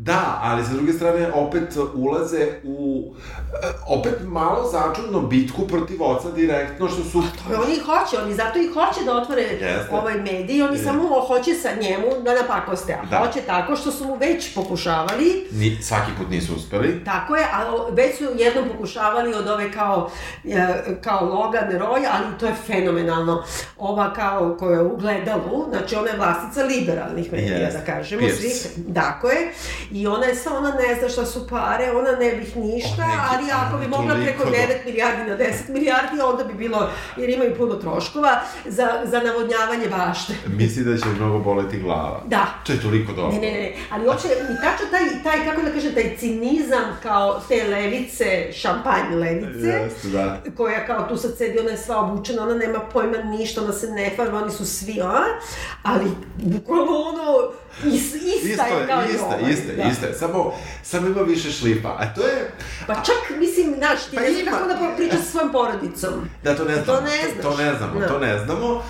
da, 0.00 0.38
ali 0.42 0.64
sa 0.64 0.72
druge 0.72 0.92
strane 0.92 1.32
opet 1.34 1.62
ulaze 1.94 2.46
u 2.64 3.12
e, 3.54 3.66
opet 3.88 4.14
malo 4.22 4.68
začudno 4.68 5.20
bitku 5.20 5.66
protiv 5.66 6.02
oca 6.02 6.30
direktno 6.30 6.88
što 6.88 7.04
su 7.04 7.22
To 7.40 7.52
je, 7.52 7.58
oni 7.58 7.78
hoće, 7.78 8.18
oni 8.18 8.34
zato 8.34 8.58
i 8.58 8.66
hoće 8.66 9.04
da 9.04 9.14
otvore 9.14 9.42
Jeste. 9.42 9.88
ovaj 9.92 10.14
medij, 10.14 10.62
oni 10.62 10.76
Je. 10.76 10.82
samo 10.82 11.02
hoće 11.20 11.54
sa 11.54 11.68
njemu 11.72 12.22
da 12.24 12.34
napakoste, 12.34 12.92
a 12.94 13.06
Da. 13.06 13.18
hoće 13.18 13.40
tako 13.40 13.76
što 13.76 13.92
su 13.92 14.04
mu 14.04 14.14
već 14.16 14.54
pokušavali, 14.54 15.46
ni, 15.52 15.78
svaki 15.82 16.10
put 16.18 16.30
nisu 16.30 16.54
uspeli. 16.54 17.04
Tako 17.04 17.36
je, 17.36 17.46
a 17.52 17.70
o- 17.70 17.90
već 17.92 18.18
su 18.18 18.24
jednom 18.36 18.64
pokušavali 18.68 19.34
od 19.34 19.48
ove 19.48 19.72
kao, 19.72 20.10
e, 20.44 20.66
kao 21.00 21.24
Logan 21.26 21.68
Roy, 21.70 22.06
ali 22.12 22.38
to 22.40 22.46
je 22.46 22.54
fenomenalno. 22.56 23.44
Ova 23.78 24.12
kao 24.12 24.56
koja 24.58 24.72
je 24.72 24.82
u 24.82 24.96
gledalu, 24.96 25.66
znači 25.70 25.96
ona 25.96 26.08
je 26.08 26.16
vlasnica 26.16 26.62
liberalnih 26.62 27.32
medija, 27.32 27.56
Jest. 27.56 27.76
da 27.78 27.84
kažemo, 27.84 28.20
Pierce. 28.20 28.40
svih, 28.40 28.94
tako 28.94 29.28
je. 29.28 29.52
I 29.92 30.06
ona 30.06 30.26
je 30.26 30.34
sa, 30.34 30.50
ona 30.52 30.70
ne 30.70 30.94
zna 30.94 31.08
šta 31.08 31.26
su 31.26 31.48
pare, 31.48 31.90
ona 31.90 32.10
ne 32.12 32.32
bih 32.32 32.56
ništa, 32.56 33.02
je- 33.02 33.18
ali 33.30 33.44
ako 33.52 33.78
bi 33.78 33.86
mogla 33.88 34.14
preko 34.16 34.44
do- 34.44 34.50
9 34.50 34.56
milijardi 34.84 35.30
na 35.30 35.36
10 35.36 35.68
milijardi, 35.68 36.20
onda 36.22 36.44
bi 36.44 36.54
bilo, 36.54 36.88
jer 37.16 37.30
imaju 37.30 37.56
puno 37.56 37.74
troškova, 37.74 38.30
za, 38.66 39.00
za 39.04 39.20
navodnjavanje 39.20 39.88
bašte. 39.88 40.32
Misli 40.58 40.84
da 40.84 40.98
će 40.98 41.08
mnogo 41.08 41.38
boleti 41.38 41.78
glava. 41.78 42.22
Da. 42.26 42.46
To 42.66 42.72
je 42.72 42.80
toliko 42.80 43.12
dobro. 43.12 43.32
Ne, 43.32 43.40
ne, 43.42 43.52
ne, 43.52 43.74
ali 43.90 44.06
hoće 44.06 44.28
i 44.28 44.56
tačno 44.56 44.86
taj, 44.90 45.22
taj, 45.24 45.44
kako 45.46 45.62
da 45.62 45.70
kažem, 45.70 45.94
taj 45.94 46.16
cinizam 46.16 46.98
kao 47.02 47.40
te 47.48 47.64
levice, 47.64 48.52
šampanj 48.52 49.14
levice, 49.14 49.66
Jeste, 49.68 50.08
da. 50.08 50.40
koja 50.56 50.86
kao 50.86 51.02
tu 51.02 51.16
sad 51.16 51.36
sedi, 51.38 51.58
ona 51.58 51.70
je 51.70 51.76
sva 51.76 52.00
obučena, 52.00 52.42
ona 52.42 52.54
nema 52.54 52.80
pojma 52.82 53.18
ništa, 53.18 53.62
ona 53.62 53.72
se 53.72 53.86
ne 53.88 54.10
farba, 54.16 54.38
oni 54.38 54.50
su 54.52 54.66
svi, 54.66 55.00
a? 55.02 55.24
Ali, 55.82 56.04
bukvalno 56.36 56.92
ono, 56.92 57.50
is, 57.84 58.14
ista 58.14 58.48
Isto 58.48 58.62
je 58.78 58.86
kao 58.86 59.00
je, 59.00 59.08
i 59.14 59.18
ovaj, 59.18 59.52
ista, 59.52 59.72
da. 59.76 59.82
ista 59.82 60.06
je. 60.06 60.14
Samo, 60.14 60.52
samo 60.82 61.06
ima 61.06 61.20
više 61.20 61.52
šlipa. 61.52 61.88
A 61.98 62.14
to 62.14 62.20
je... 62.26 62.50
Pa 62.86 62.94
čak, 62.94 63.38
mislim, 63.38 63.74
znaš, 63.78 64.04
ti 64.04 64.16
Pa 64.16 64.22
ne 64.22 64.32
znaš 64.32 64.44
kako 64.54 64.68
da 64.68 64.94
pričaš 64.96 65.18
sa 65.18 65.30
svojom 65.30 65.52
porodicom. 65.52 66.28
Da, 66.44 66.56
to 66.56 66.64
ne 66.64 66.74
znamo. 66.74 66.86
To 66.86 67.00
ne 67.04 67.10
znaš. 67.32 67.42
To 67.42 67.62
ne 67.62 67.74
znamo, 67.74 68.00
Da. 68.00 68.08
to 68.08 68.18
ne 68.18 68.38
znamo. 68.38 68.82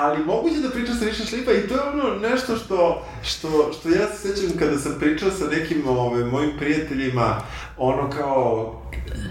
Ali 0.00 0.24
moguće 0.24 0.60
da 0.60 0.70
pričam 0.70 0.94
sa 0.94 1.04
više 1.04 1.24
šlipa 1.24 1.52
i 1.52 1.68
to 1.68 1.74
je 1.74 1.80
ono 1.80 2.28
nešto 2.28 2.56
što, 2.56 3.02
što, 3.22 3.72
što 3.72 3.88
ja 3.88 4.06
se 4.12 4.28
sećam 4.28 4.58
kada 4.58 4.78
sam 4.78 4.96
pričao 5.00 5.30
sa 5.30 5.44
nekim 5.46 5.88
ove, 5.88 6.24
mojim 6.24 6.50
prijateljima, 6.58 7.36
ono 7.76 8.10
kao 8.10 8.74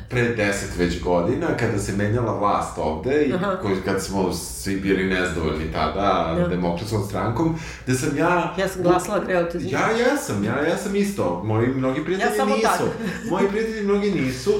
pre 0.09 0.23
deset 0.23 0.77
već 0.77 1.01
godina, 1.03 1.47
kada 1.59 1.79
se 1.79 1.93
menjala 1.97 2.39
vlast 2.39 2.77
ovde 2.77 3.23
i 3.23 3.33
Aha. 3.33 3.57
koji, 3.61 3.75
kad 3.85 4.03
smo 4.03 4.33
svi 4.33 4.75
bili 4.75 5.03
nezdovoljni 5.03 5.71
tada 5.73 6.35
Da. 6.37 6.47
demokratskom 6.47 7.03
strankom, 7.03 7.55
da 7.87 7.93
sam 7.93 8.17
ja... 8.17 8.55
Ja 8.57 8.67
sam 8.67 8.83
glasala 8.83 9.19
greo 9.25 9.43
te 9.43 9.57
Ja 9.61 9.89
jesam, 9.89 10.43
ja, 10.43 10.67
ja 10.69 10.77
sam 10.77 10.95
isto. 10.95 11.43
Moji 11.43 11.67
mnogi 11.67 12.03
prijatelji 12.03 12.37
Ja 12.37 12.45
nisu. 12.45 12.91
Moji 13.31 13.47
prijatelji 13.47 13.83
mnogi 13.83 14.11
nisu. 14.11 14.53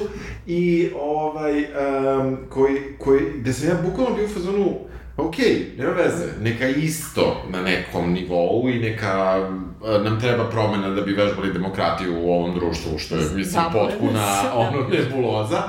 I 0.46 0.90
ovaj, 1.00 1.64
um, 1.64 2.36
koji, 2.50 2.78
koji, 2.98 3.20
gde 3.36 3.52
sam 3.52 3.68
ja 3.68 3.74
bukvalno 3.84 4.16
bio 4.16 4.24
u 4.24 4.28
fazonu, 4.28 4.78
ok, 5.16 5.34
nema 5.78 5.90
veze, 5.92 6.26
neka 6.40 6.66
isto 6.68 7.42
na 7.48 7.62
nekom 7.62 8.12
nivou 8.12 8.68
i 8.68 8.78
neka 8.78 9.38
uh, 9.80 10.04
nam 10.04 10.20
treba 10.20 10.50
promena 10.50 10.90
da 10.90 11.00
bi 11.02 11.12
vežbali 11.12 11.52
demokratiju 11.52 12.18
u 12.20 12.32
ovom 12.32 12.54
društvu, 12.54 12.98
što 12.98 13.14
je, 13.16 13.20
mislim, 13.34 13.62
potpuna 13.72 14.36
se, 14.42 14.46
da. 14.48 14.54
ono 14.54 14.88
nebuloza, 14.88 15.62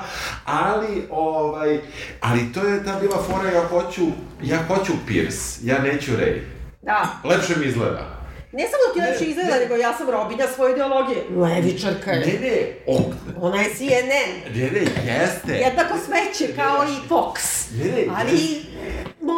ali, 0.45 1.07
ovaj, 1.09 1.79
ali 2.19 2.53
to 2.53 2.63
je 2.67 2.83
ta 2.83 2.99
bila 3.01 3.17
fora, 3.23 3.49
ja 3.51 3.67
hoću, 3.67 4.05
ja 4.43 4.57
hoću 4.67 4.93
Pierce, 5.07 5.59
ja 5.63 5.79
neću 5.81 6.11
Ray. 6.11 6.39
Da. 6.81 7.07
Lepše 7.23 7.53
mi 7.59 7.65
izgleda. 7.65 8.13
Ne 8.51 8.63
samo 8.63 8.83
da 8.87 8.93
ti 8.93 9.09
lepše 9.11 9.25
izgleda, 9.25 9.59
nego 9.59 9.75
ja 9.75 9.93
sam 9.93 10.09
robinja 10.09 10.47
svoje 10.55 10.73
ideologije. 10.73 11.17
Levičarka 11.35 12.11
Ne, 12.11 12.17
je. 12.17 12.39
ne, 12.39 12.93
o, 12.93 13.11
Ona 13.41 13.61
je 13.61 13.69
CNN. 13.75 14.55
ne, 14.55 14.71
ne, 14.71 15.13
jeste. 15.13 15.53
Jednako 15.53 15.93
smeće 16.05 16.55
kao 16.55 16.83
i 16.83 17.09
Fox. 17.09 17.33
Ne, 17.77 17.91
ne, 17.91 18.05
Ali 18.15 18.61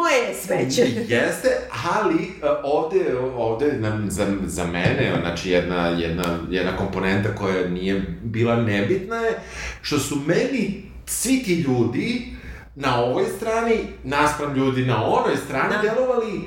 moje 0.06 0.28
je 0.28 0.34
smeće. 0.34 0.82
Jeste, 1.08 1.48
ali 1.84 2.14
uh, 2.14 2.48
ovde, 2.62 3.18
ovde 3.36 3.72
na, 3.72 4.02
za, 4.08 4.26
za 4.46 4.64
mene, 4.66 5.12
znači 5.20 5.50
jedna, 5.50 5.88
jedna, 5.88 6.24
jedna 6.50 6.76
komponenta 6.76 7.34
koja 7.34 7.68
nije 7.68 8.04
bila 8.22 8.56
nebitna 8.56 9.16
je 9.16 9.38
što 9.82 9.98
su 9.98 10.16
meni 10.26 10.82
svi 11.06 11.42
ti 11.42 11.54
ljudi 11.54 12.26
na 12.74 13.00
ovoj 13.00 13.24
strani, 13.36 13.78
naspram 14.04 14.54
ljudi 14.54 14.84
na 14.84 15.04
onoj 15.04 15.36
strani, 15.36 15.74
Da. 15.74 15.82
delovali 15.94 16.40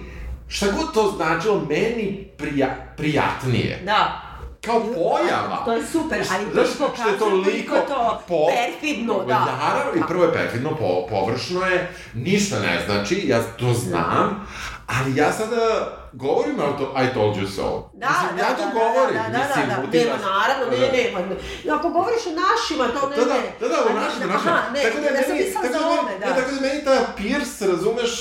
šta 0.48 0.66
god 0.72 0.94
to 0.94 1.14
značilo 1.18 1.66
meni 1.70 2.28
prija, 2.38 2.94
prijatnije. 2.98 3.82
Da. 3.86 4.29
Kao 4.62 4.80
pojava. 4.80 5.62
To 5.66 5.74
je 5.74 5.86
super, 5.86 6.20
ali 6.30 6.46
to 6.46 6.52
Znaš, 6.54 6.68
što 6.68 6.84
je 6.84 6.90
pokazuje 6.90 7.20
toliko 7.20 7.76
je 7.76 7.86
to 7.88 8.22
po- 8.28 8.48
perfidno, 8.50 9.24
da. 9.24 9.40
Naravno, 9.40 9.92
i 9.96 10.08
prvo 10.08 10.24
je 10.24 10.34
perfidno, 10.34 10.70
po, 10.72 10.88
površno 11.10 11.66
je, 11.66 11.78
ništa 12.16 12.60
ne 12.60 12.82
znači, 12.86 13.22
ja 13.26 13.40
to 13.52 13.74
znam, 13.76 14.48
ali 14.90 15.16
ja 15.16 15.32
sada 15.32 15.64
govorim 16.14 16.56
I 16.56 16.78
to- 16.78 16.94
I 16.98 17.14
told 17.14 17.36
you 17.38 17.48
so. 17.48 17.90
Da, 17.94 18.08
mislim, 18.10 18.38
da, 18.38 18.44
ja 18.44 18.50
to 18.52 18.64
da, 18.64 18.72
govorim, 18.74 19.16
da, 19.16 19.24
da, 19.24 19.30
da, 19.30 19.40
mislim, 19.40 19.66
da, 19.68 19.76
da, 19.76 19.82
motivaš- 19.82 20.06
nema, 20.06 20.18
naravno, 20.32 20.66
ne, 20.68 20.78
Da. 20.78 20.92
ne, 21.22 21.36
ne. 21.66 21.72
Ako 21.74 21.90
govoriš 21.90 22.24
o 22.26 22.34
našima, 22.42 22.84
to 22.92 23.10
ne, 23.10 23.16
Da, 23.16 23.26
da, 23.26 23.34
ne. 23.36 23.50
da, 23.60 23.68
da, 23.68 23.76
A 23.76 23.86
u 23.86 23.90
ne, 23.90 24.02
našem, 24.02 24.20
ne, 24.20 24.26
u 24.26 24.30
našem. 24.30 24.48
Aha, 24.50 24.62
ne, 24.74 24.82
tako 24.84 24.98
da 24.98 25.08
je 25.10 25.24
sam 25.24 25.32
meni, 25.32 25.46
mislila 25.46 25.62
tako 25.64 25.74
da, 25.86 26.02
meni- 26.02 26.20
da. 26.20 26.26
ne, 26.26 26.36
tako 26.36 26.52
da 26.52 26.62
meni 26.62 26.80
ta 26.86 26.96
Pierce, 27.18 27.68
razumeš, 27.68 28.12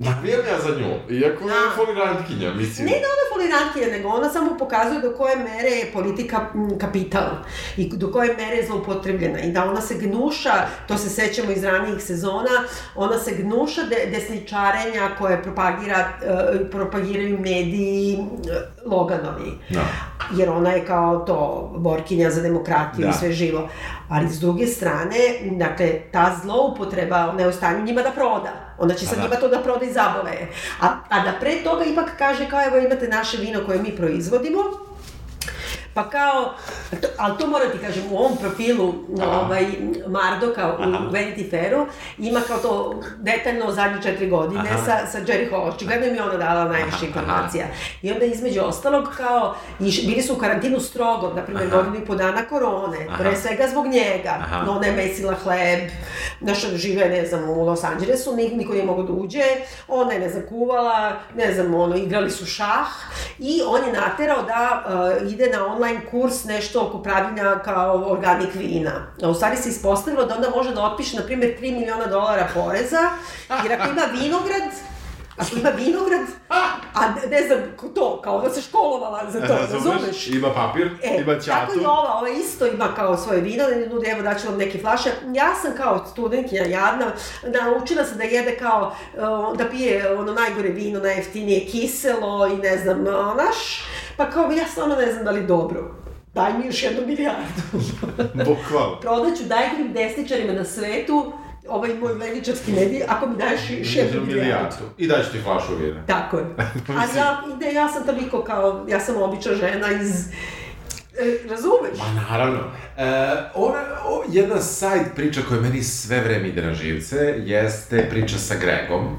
navijam 0.00 0.40
ja 0.50 0.58
za 0.60 0.80
nju, 0.80 1.16
iako 1.18 1.44
je 1.44 1.50
Da. 1.50 1.70
folirantkinja, 1.76 2.54
mislim. 2.54 2.86
Ne 2.86 2.92
da 2.92 3.06
ona 3.14 3.24
folirantkinja, 3.34 3.86
nego 3.96 4.08
ona 4.08 4.30
samo 4.30 4.58
pokazuje 4.58 5.00
do 5.00 5.14
koje 5.16 5.36
mere 5.36 5.70
je 5.70 5.90
politika 5.92 6.46
kapital 6.80 7.28
i 7.76 7.88
do 7.96 8.12
koje 8.12 8.36
mere 8.36 8.56
je 8.56 8.66
zloupotrebljena 8.66 9.40
i 9.40 9.52
da 9.52 9.64
ona 9.64 9.80
se 9.80 9.94
gnuša, 9.94 10.52
to 10.88 10.98
se 10.98 11.08
sećamo 11.08 11.50
iz 11.50 11.64
ranijih 11.64 12.02
sezona, 12.02 12.64
ona 12.94 13.18
se 13.18 13.34
gnuša 13.34 13.82
de, 13.82 14.10
desničarenja 14.10 15.10
koje 15.18 15.42
propagira, 15.42 16.08
e, 16.22 16.70
propagiraju 16.70 17.38
mediji 17.38 18.14
e, 18.14 18.18
Loganovi. 18.86 19.52
Da. 19.70 19.80
jer 20.36 20.48
ona 20.50 20.70
je 20.70 20.86
kao 20.86 21.18
to 21.18 21.70
borkinja 21.76 22.30
za 22.30 22.42
demokratiju 22.42 23.04
Da. 23.04 23.10
i 23.10 23.12
sve 23.12 23.32
živo. 23.32 23.68
Ali 24.08 24.28
s 24.28 24.40
druge 24.40 24.66
strane, 24.66 25.16
dakle, 25.50 26.00
ta 26.12 26.36
zloupotreba, 26.42 27.30
ona 27.32 27.42
je 27.42 27.48
u 27.48 27.52
stanju 27.52 27.84
njima 27.84 28.02
da 28.02 28.10
proda. 28.10 28.69
Ona 28.80 28.94
će 28.94 29.06
sad 29.06 29.16
da. 29.16 29.22
njima 29.22 29.36
to 29.36 29.48
da 29.48 29.58
proda 29.58 29.84
i 29.84 29.92
zabole. 29.92 30.32
A, 30.80 30.86
a 31.08 31.24
da 31.24 31.32
pre 31.40 31.62
toga 31.64 31.84
ipak 31.84 32.08
kaže 32.18 32.48
kao 32.50 32.62
evo 32.66 32.76
imate 32.76 33.08
naše 33.08 33.36
vino 33.36 33.60
koje 33.66 33.82
mi 33.82 33.96
proizvodimo, 33.96 34.58
Pa 35.94 36.10
kao, 36.10 36.54
to, 37.02 37.08
ali 37.18 37.38
to 37.38 37.46
moram 37.46 37.70
ti 37.70 37.78
kažem, 37.78 38.02
u 38.10 38.16
ovom 38.16 38.36
profilu 38.36 38.94
Aha. 39.22 39.40
ovaj, 39.40 39.66
Mardoka 40.06 40.68
u 40.68 40.82
Aha. 40.82 40.98
Vanity 41.12 41.50
Fairu 41.50 41.86
ima 42.18 42.40
kao 42.40 42.58
to 42.58 43.00
detaljno 43.18 43.72
zadnje 43.72 44.02
četiri 44.02 44.28
godine 44.28 44.70
Aha. 44.70 44.84
sa, 44.84 45.06
sa 45.06 45.18
Jerry 45.18 45.50
Hall. 45.50 45.68
Očigledno 45.68 46.06
im 46.06 46.14
je 46.14 46.22
ona 46.22 46.36
dala 46.36 46.64
najviše 46.64 46.96
Aha, 46.96 47.06
informacija. 47.06 47.66
I 48.02 48.12
onda 48.12 48.24
između 48.24 48.60
ostalog 48.60 49.08
kao, 49.16 49.54
iš, 49.80 50.06
bili 50.06 50.22
su 50.22 50.34
u 50.34 50.38
karantinu 50.38 50.80
strogo, 50.80 51.32
na 51.36 51.42
primjer 51.42 51.70
godinu 51.70 51.96
i 51.96 52.06
po 52.06 52.14
dana 52.14 52.42
korone, 52.48 53.06
Aha. 53.08 53.18
pre 53.18 53.36
svega 53.36 53.68
zbog 53.68 53.86
njega. 53.86 54.36
Aha. 54.40 54.64
No, 54.64 54.72
ona 54.72 54.86
je 54.86 54.92
mesila 54.92 55.34
hleb, 55.34 55.80
naša 56.40 56.66
žive, 56.76 57.08
ne 57.08 57.26
znam, 57.26 57.50
u 57.50 57.64
Los 57.64 57.84
Angelesu, 57.84 58.36
nik, 58.36 58.52
niko 58.52 58.72
nije 58.72 58.84
mogao 58.84 59.04
da 59.04 59.12
uđe, 59.12 59.44
ona 59.88 60.12
je, 60.12 60.20
ne 60.20 60.28
znam, 60.28 60.42
kuvala, 60.48 61.12
ne 61.34 61.54
znam, 61.54 61.74
ono, 61.74 61.96
igrali 61.96 62.30
su 62.30 62.46
šah 62.46 62.88
i 63.38 63.62
on 63.66 63.86
je 63.86 63.92
naterao 63.92 64.42
da 64.42 64.84
uh, 65.22 65.32
ide 65.32 65.50
na 65.50 65.66
online 65.80 66.00
kurs 66.10 66.44
nešto 66.44 66.80
oko 66.86 67.02
pravljenja 67.02 67.58
kao 67.64 68.04
organik 68.12 68.54
vina. 68.54 69.06
A 69.22 69.28
u 69.28 69.34
stvari 69.34 69.56
se 69.56 69.68
ispostavilo 69.68 70.24
da 70.24 70.34
onda 70.34 70.50
može 70.50 70.74
da 70.74 70.82
otpiše, 70.84 71.16
na 71.16 71.22
primjer, 71.22 71.56
3 71.60 71.78
miliona 71.78 72.06
dolara 72.06 72.48
poreza, 72.54 73.10
jer 73.64 73.72
ako 73.80 73.90
ima 73.90 74.02
vinograd, 74.22 74.62
Ako 75.36 75.56
ima 75.56 75.70
vinograd, 75.70 76.20
a 76.94 77.00
ne, 77.30 77.42
znam, 77.46 77.58
to, 77.94 78.20
kao 78.24 78.40
da 78.40 78.50
se 78.50 78.62
školovala 78.62 79.30
za 79.30 79.40
to, 79.40 79.54
razumeš? 79.72 80.26
Ima 80.28 80.54
papir, 80.54 80.90
E, 81.02 81.20
ima 81.20 81.32
tako 81.32 81.44
ćatu. 81.44 81.80
i 81.80 81.84
ova, 81.84 82.14
ova 82.18 82.28
isto 82.28 82.66
ima 82.66 82.88
kao 82.96 83.16
svoje 83.16 83.40
vino, 83.40 83.64
da 83.64 83.94
nudi, 83.94 84.06
evo 84.08 84.22
daću 84.22 84.48
vam 84.48 84.56
neke 84.58 84.78
flaše. 84.78 85.10
Ja 85.34 85.54
sam 85.62 85.72
kao 85.76 86.06
studentkinja 86.06 86.62
jadna, 86.62 87.06
naučila 87.42 88.04
se 88.04 88.14
da 88.14 88.22
jede 88.24 88.56
kao, 88.56 88.94
uh, 89.14 89.56
da 89.56 89.64
pije 89.70 90.18
ono 90.18 90.32
najgore 90.32 90.68
vino, 90.68 91.00
najjeftinije 91.00 91.66
kiselo 91.66 92.46
i 92.46 92.56
ne 92.56 92.78
znam, 92.78 93.06
onaš, 93.06 93.84
pa 94.20 94.30
kao 94.30 94.52
ja 94.52 94.66
stvarno 94.66 94.96
ne 94.96 95.12
znam 95.12 95.24
da 95.24 95.30
li 95.30 95.46
dobro. 95.46 95.94
Daj 96.34 96.52
mi 96.58 96.66
još 96.66 96.82
jednu 96.82 97.06
milijardu. 97.06 97.62
Bukvalno. 98.48 99.00
Prodaću 99.00 99.42
najgorim 99.48 99.92
desničarima 99.92 100.52
na 100.52 100.64
svetu, 100.64 101.32
ovaj 101.68 101.94
moj 101.94 102.12
levičarski 102.12 102.72
medij, 102.72 103.02
ako 103.08 103.26
mi 103.26 103.36
daješ 103.36 103.60
još 103.70 103.96
jednu 103.96 104.26
milijardu. 104.26 104.84
I 104.98 105.06
daću 105.06 105.32
ti 105.32 105.40
flašu 105.44 105.76
vina. 105.76 106.06
Tako 106.06 106.38
je. 106.38 106.44
Ali 107.00 107.18
ja, 107.18 107.42
ne, 107.60 107.72
ja 107.72 107.88
sam 107.88 108.06
toliko 108.06 108.44
kao, 108.44 108.86
ja 108.88 109.00
sam 109.00 109.22
obična 109.22 109.54
žena 109.54 109.92
iz... 109.92 110.26
E, 111.18 111.48
razumeš? 111.48 111.98
Ma 111.98 112.20
naravno. 112.22 112.58
E, 112.96 113.04
ona, 113.54 113.82
o, 114.06 114.24
jedna 114.28 114.60
side 114.60 115.10
priča 115.14 115.40
koja 115.48 115.60
meni 115.60 115.82
sve 115.82 116.20
vreme 116.20 116.48
ide 116.48 116.62
na 116.62 116.74
živce 116.74 117.16
jeste 117.38 118.08
priča 118.10 118.38
sa 118.38 118.54
Gregom. 118.54 119.16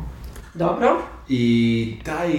Dobro. 0.54 1.02
I 1.34 1.96
taj 2.06 2.30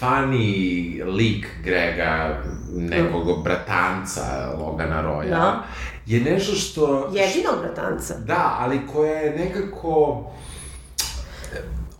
funny 0.00 1.04
lik 1.04 1.46
Grega, 1.64 2.42
nekog 2.76 3.42
bratanca 3.44 4.52
Logana 4.58 5.02
Roya, 5.02 5.28
Da. 5.28 5.64
je 6.06 6.20
nešto 6.20 6.54
što... 6.54 7.12
Jedinog 7.14 7.54
bratanca. 7.62 8.14
Da, 8.18 8.56
ali 8.60 8.80
koja 8.92 9.12
je 9.12 9.38
nekako... 9.38 10.24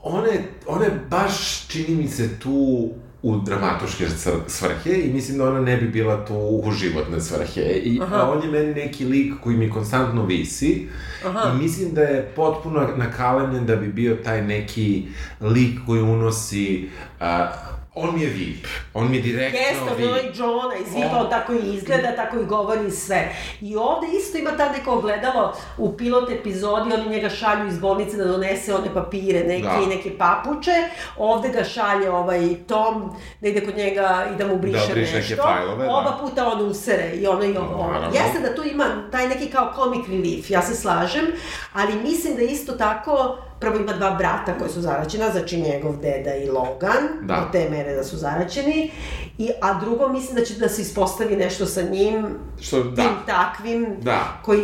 Ona 0.03 0.27
je, 0.27 0.45
ona 0.67 0.85
je 0.85 1.01
baš, 1.11 1.67
čini 1.69 1.97
mi 1.97 2.09
se, 2.09 2.39
tu 2.39 2.89
u 3.27 3.37
dramatuške 3.37 4.07
svrhe 4.47 5.01
i 5.05 5.13
mislim 5.13 5.39
da 5.39 5.49
ona 5.49 5.61
ne 5.61 5.77
bi 5.77 5.89
bila 5.89 6.25
tu 6.27 6.35
u 6.35 6.73
životne 6.73 7.21
svrhe. 7.21 7.61
I, 7.63 8.01
Aha. 8.03 8.17
a 8.17 8.31
on 8.31 8.43
je 8.43 8.51
meni 8.51 8.75
neki 8.75 9.05
lik 9.05 9.35
koji 9.43 9.57
mi 9.57 9.71
konstantno 9.71 10.27
visi 10.27 10.89
Aha. 11.25 11.53
i 11.55 11.63
mislim 11.63 11.95
da 11.95 12.01
je 12.01 12.33
potpuno 12.37 12.89
nakalemljen 12.97 13.67
da 13.67 13.77
bi 13.77 13.89
bio 13.89 14.17
taj 14.25 14.45
neki 14.45 15.07
lik 15.41 15.79
koji 15.87 16.03
unosi... 16.03 16.89
a, 17.21 17.49
on 17.97 18.15
mi 18.15 18.21
je 18.21 18.29
VIP. 18.29 18.67
On 18.95 19.11
mi 19.11 19.17
je 19.17 19.23
direktno 19.23 19.59
Jeste, 19.61 19.83
on 19.83 19.89
je 19.91 19.97
VIP. 19.97 20.09
onaj 20.09 20.31
Johna 20.37 20.75
iz 20.77 20.95
Vipa, 20.95 21.09
On- 21.11 21.19
on 21.19 21.31
tako 21.31 21.53
i 21.55 21.75
izgleda, 21.75 22.17
tako 22.17 22.37
i 22.37 22.45
govori 22.45 22.91
sve. 22.91 23.29
I 23.61 23.77
ovde 23.77 24.07
isto 24.15 24.39
ima 24.39 24.51
ta 24.51 24.73
neko 24.73 24.91
ogledalo 24.93 25.45
u 25.79 25.97
pilot 25.97 26.31
epizodi, 26.31 26.93
oni 26.95 27.09
njega 27.09 27.29
šalju 27.31 27.67
iz 27.69 27.79
bolnice 27.79 28.17
da 28.17 28.25
donese 28.25 28.75
one 28.75 28.95
papire, 28.95 29.41
neke 29.41 29.63
Da. 29.63 29.81
i 29.83 29.97
neke 29.97 30.19
papuče. 30.19 30.71
Ovde 31.19 31.49
ga 31.49 31.65
šalje 31.65 32.11
ovaj 32.11 32.41
Tom 32.67 33.11
da 33.41 33.49
ide 33.49 33.65
kod 33.65 33.77
njega 33.77 34.27
i 34.35 34.39
da 34.39 34.47
mu 34.47 34.57
briše 34.59 34.87
Da, 34.89 34.95
briše 34.95 35.15
neke 35.15 35.29
nešto. 35.29 35.43
fajlove, 35.45 35.87
da. 35.87 35.93
Oba 35.93 36.19
puta 36.21 36.47
on 36.49 36.61
usere 36.63 37.11
i 37.13 37.27
ono 37.27 37.45
i 37.45 37.57
ovo. 37.57 37.87
Naravno. 37.87 38.11
Jeste 38.15 38.41
da 38.41 38.55
tu 38.55 38.63
ima 38.65 38.85
taj 39.13 39.29
neki 39.29 39.47
kao 39.47 39.73
comic 39.75 40.09
relief, 40.09 40.51
ja 40.51 40.63
se 40.63 40.75
slažem, 40.75 41.25
ali 41.73 41.95
mislim 41.95 42.37
da 42.37 42.43
isto 42.43 42.73
tako 42.73 43.39
prvo 43.61 43.77
ima 43.77 43.93
dva 43.93 44.11
brata 44.11 44.59
koji 44.59 44.71
su 44.71 44.81
zaraćena, 44.81 45.31
znači 45.31 45.57
njegov 45.57 45.97
deda 45.97 46.35
i 46.35 46.49
Logan, 46.49 47.03
Da. 47.23 47.35
do 47.35 47.43
te 47.53 47.69
mere 47.71 47.95
da 47.95 48.05
su 48.05 48.17
zaraćeni, 48.17 48.91
i, 49.39 49.51
a 49.61 49.81
drugo 49.81 50.09
mislim 50.09 50.35
da 50.37 50.45
će 50.45 50.55
da 50.55 50.69
se 50.69 50.83
ispostavi 50.83 51.37
nešto 51.37 51.67
sa 51.67 51.83
njim, 51.83 52.27
Što, 52.61 52.83
tim 52.83 52.95
da. 52.95 53.23
takvim, 53.27 53.97
Da. 54.01 54.41
koji... 54.45 54.63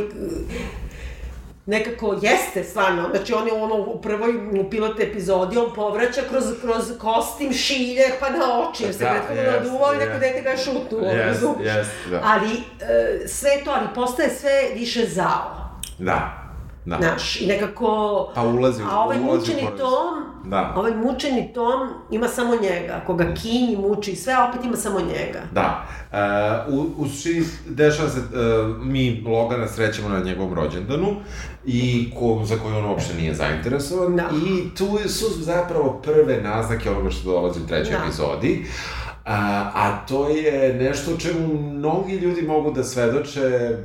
nekako 1.66 2.18
jeste 2.22 2.64
stvarno, 2.64 3.09
znači 3.14 3.33
on 3.35 3.46
je 3.46 3.52
ono 3.52 3.74
u 3.76 4.00
prvoj 4.00 4.31
u 4.61 4.70
pilot 4.70 5.00
epizodi, 5.00 5.59
on 5.59 5.74
povraća 5.74 6.20
kroz, 6.31 6.44
kroz 6.61 6.98
kostim 7.00 7.52
šilje 7.52 8.05
pa 8.20 8.31
na 8.31 8.38
oči, 8.61 8.85
jer 8.85 8.94
se 8.94 9.05
Da, 9.05 9.11
prethodno 9.11 9.42
jest, 9.42 9.64
naduvao 9.64 9.94
i 9.94 9.98
neko 9.98 10.18
dete 10.18 10.40
ga 10.42 10.50
je 10.50 10.57
šutnuo 10.57 11.00
Jest, 11.00 11.42
u 11.42 11.46
zub. 11.46 11.55
jest, 11.61 11.90
da. 12.11 12.20
Ali 12.24 12.50
e, 12.50 13.28
sve 13.28 13.50
to, 13.64 13.70
ali 13.70 13.87
postaje 13.94 14.31
sve 14.31 14.50
više 14.74 15.07
zao. 15.07 15.70
Da. 15.98 16.41
Da. 16.85 16.97
Znaš, 16.99 17.40
i 17.40 17.47
nekako... 17.47 17.87
Pa 18.35 18.42
ulazi 18.42 18.83
u- 18.83 18.87
A 18.87 18.99
ovaj 18.99 19.18
ulazi 19.18 19.29
u 19.29 19.35
mučeni 19.35 19.61
porodicu. 19.61 19.85
tom, 19.85 20.25
Da. 20.45 20.75
ovaj 20.77 20.95
mučeni 20.95 21.53
tom 21.53 21.81
ima 22.11 22.29
samo 22.29 22.53
njega. 22.55 23.01
Ako 23.03 23.14
ga 23.14 23.35
kinji, 23.35 23.77
muči 23.79 24.11
i 24.11 24.16
sve, 24.16 24.35
opet 24.40 24.64
ima 24.64 24.77
samo 24.77 25.01
njega. 25.01 25.40
Da. 25.53 25.87
Uh, 26.68 26.75
u, 26.75 26.90
u 26.99 27.09
suštini 27.09 27.45
dešava 27.66 28.09
se, 28.09 28.18
uh, 28.18 28.27
mi 28.79 29.25
Logana 29.27 29.68
srećemo 29.68 30.09
na 30.09 30.21
njegovom 30.21 30.55
rođendanu 30.55 31.16
i 31.64 32.11
ko, 32.12 32.40
za 32.45 32.57
koju 32.57 32.77
on 32.77 32.85
uopšte 32.85 33.14
nije 33.14 33.35
zainteresovan 33.35 34.16
Da. 34.16 34.29
i 34.37 34.75
tu 34.75 34.87
su 35.09 35.25
zapravo 35.35 35.92
prve 35.95 36.37
naznake 36.38 36.90
onoga 36.90 37.11
što 37.11 37.31
dolazi 37.31 37.61
u 37.61 37.66
trećoj 37.66 37.92
Da. 37.92 37.99
epizodi. 37.99 38.66
A, 39.24 39.70
a 39.74 40.06
to 40.08 40.28
je 40.28 40.74
nešto 40.74 41.14
o 41.14 41.16
čemu 41.16 41.70
mnogi 41.72 42.14
ljudi 42.16 42.42
mogu 42.42 42.70
da 42.70 42.85
svedoče, 42.85 43.76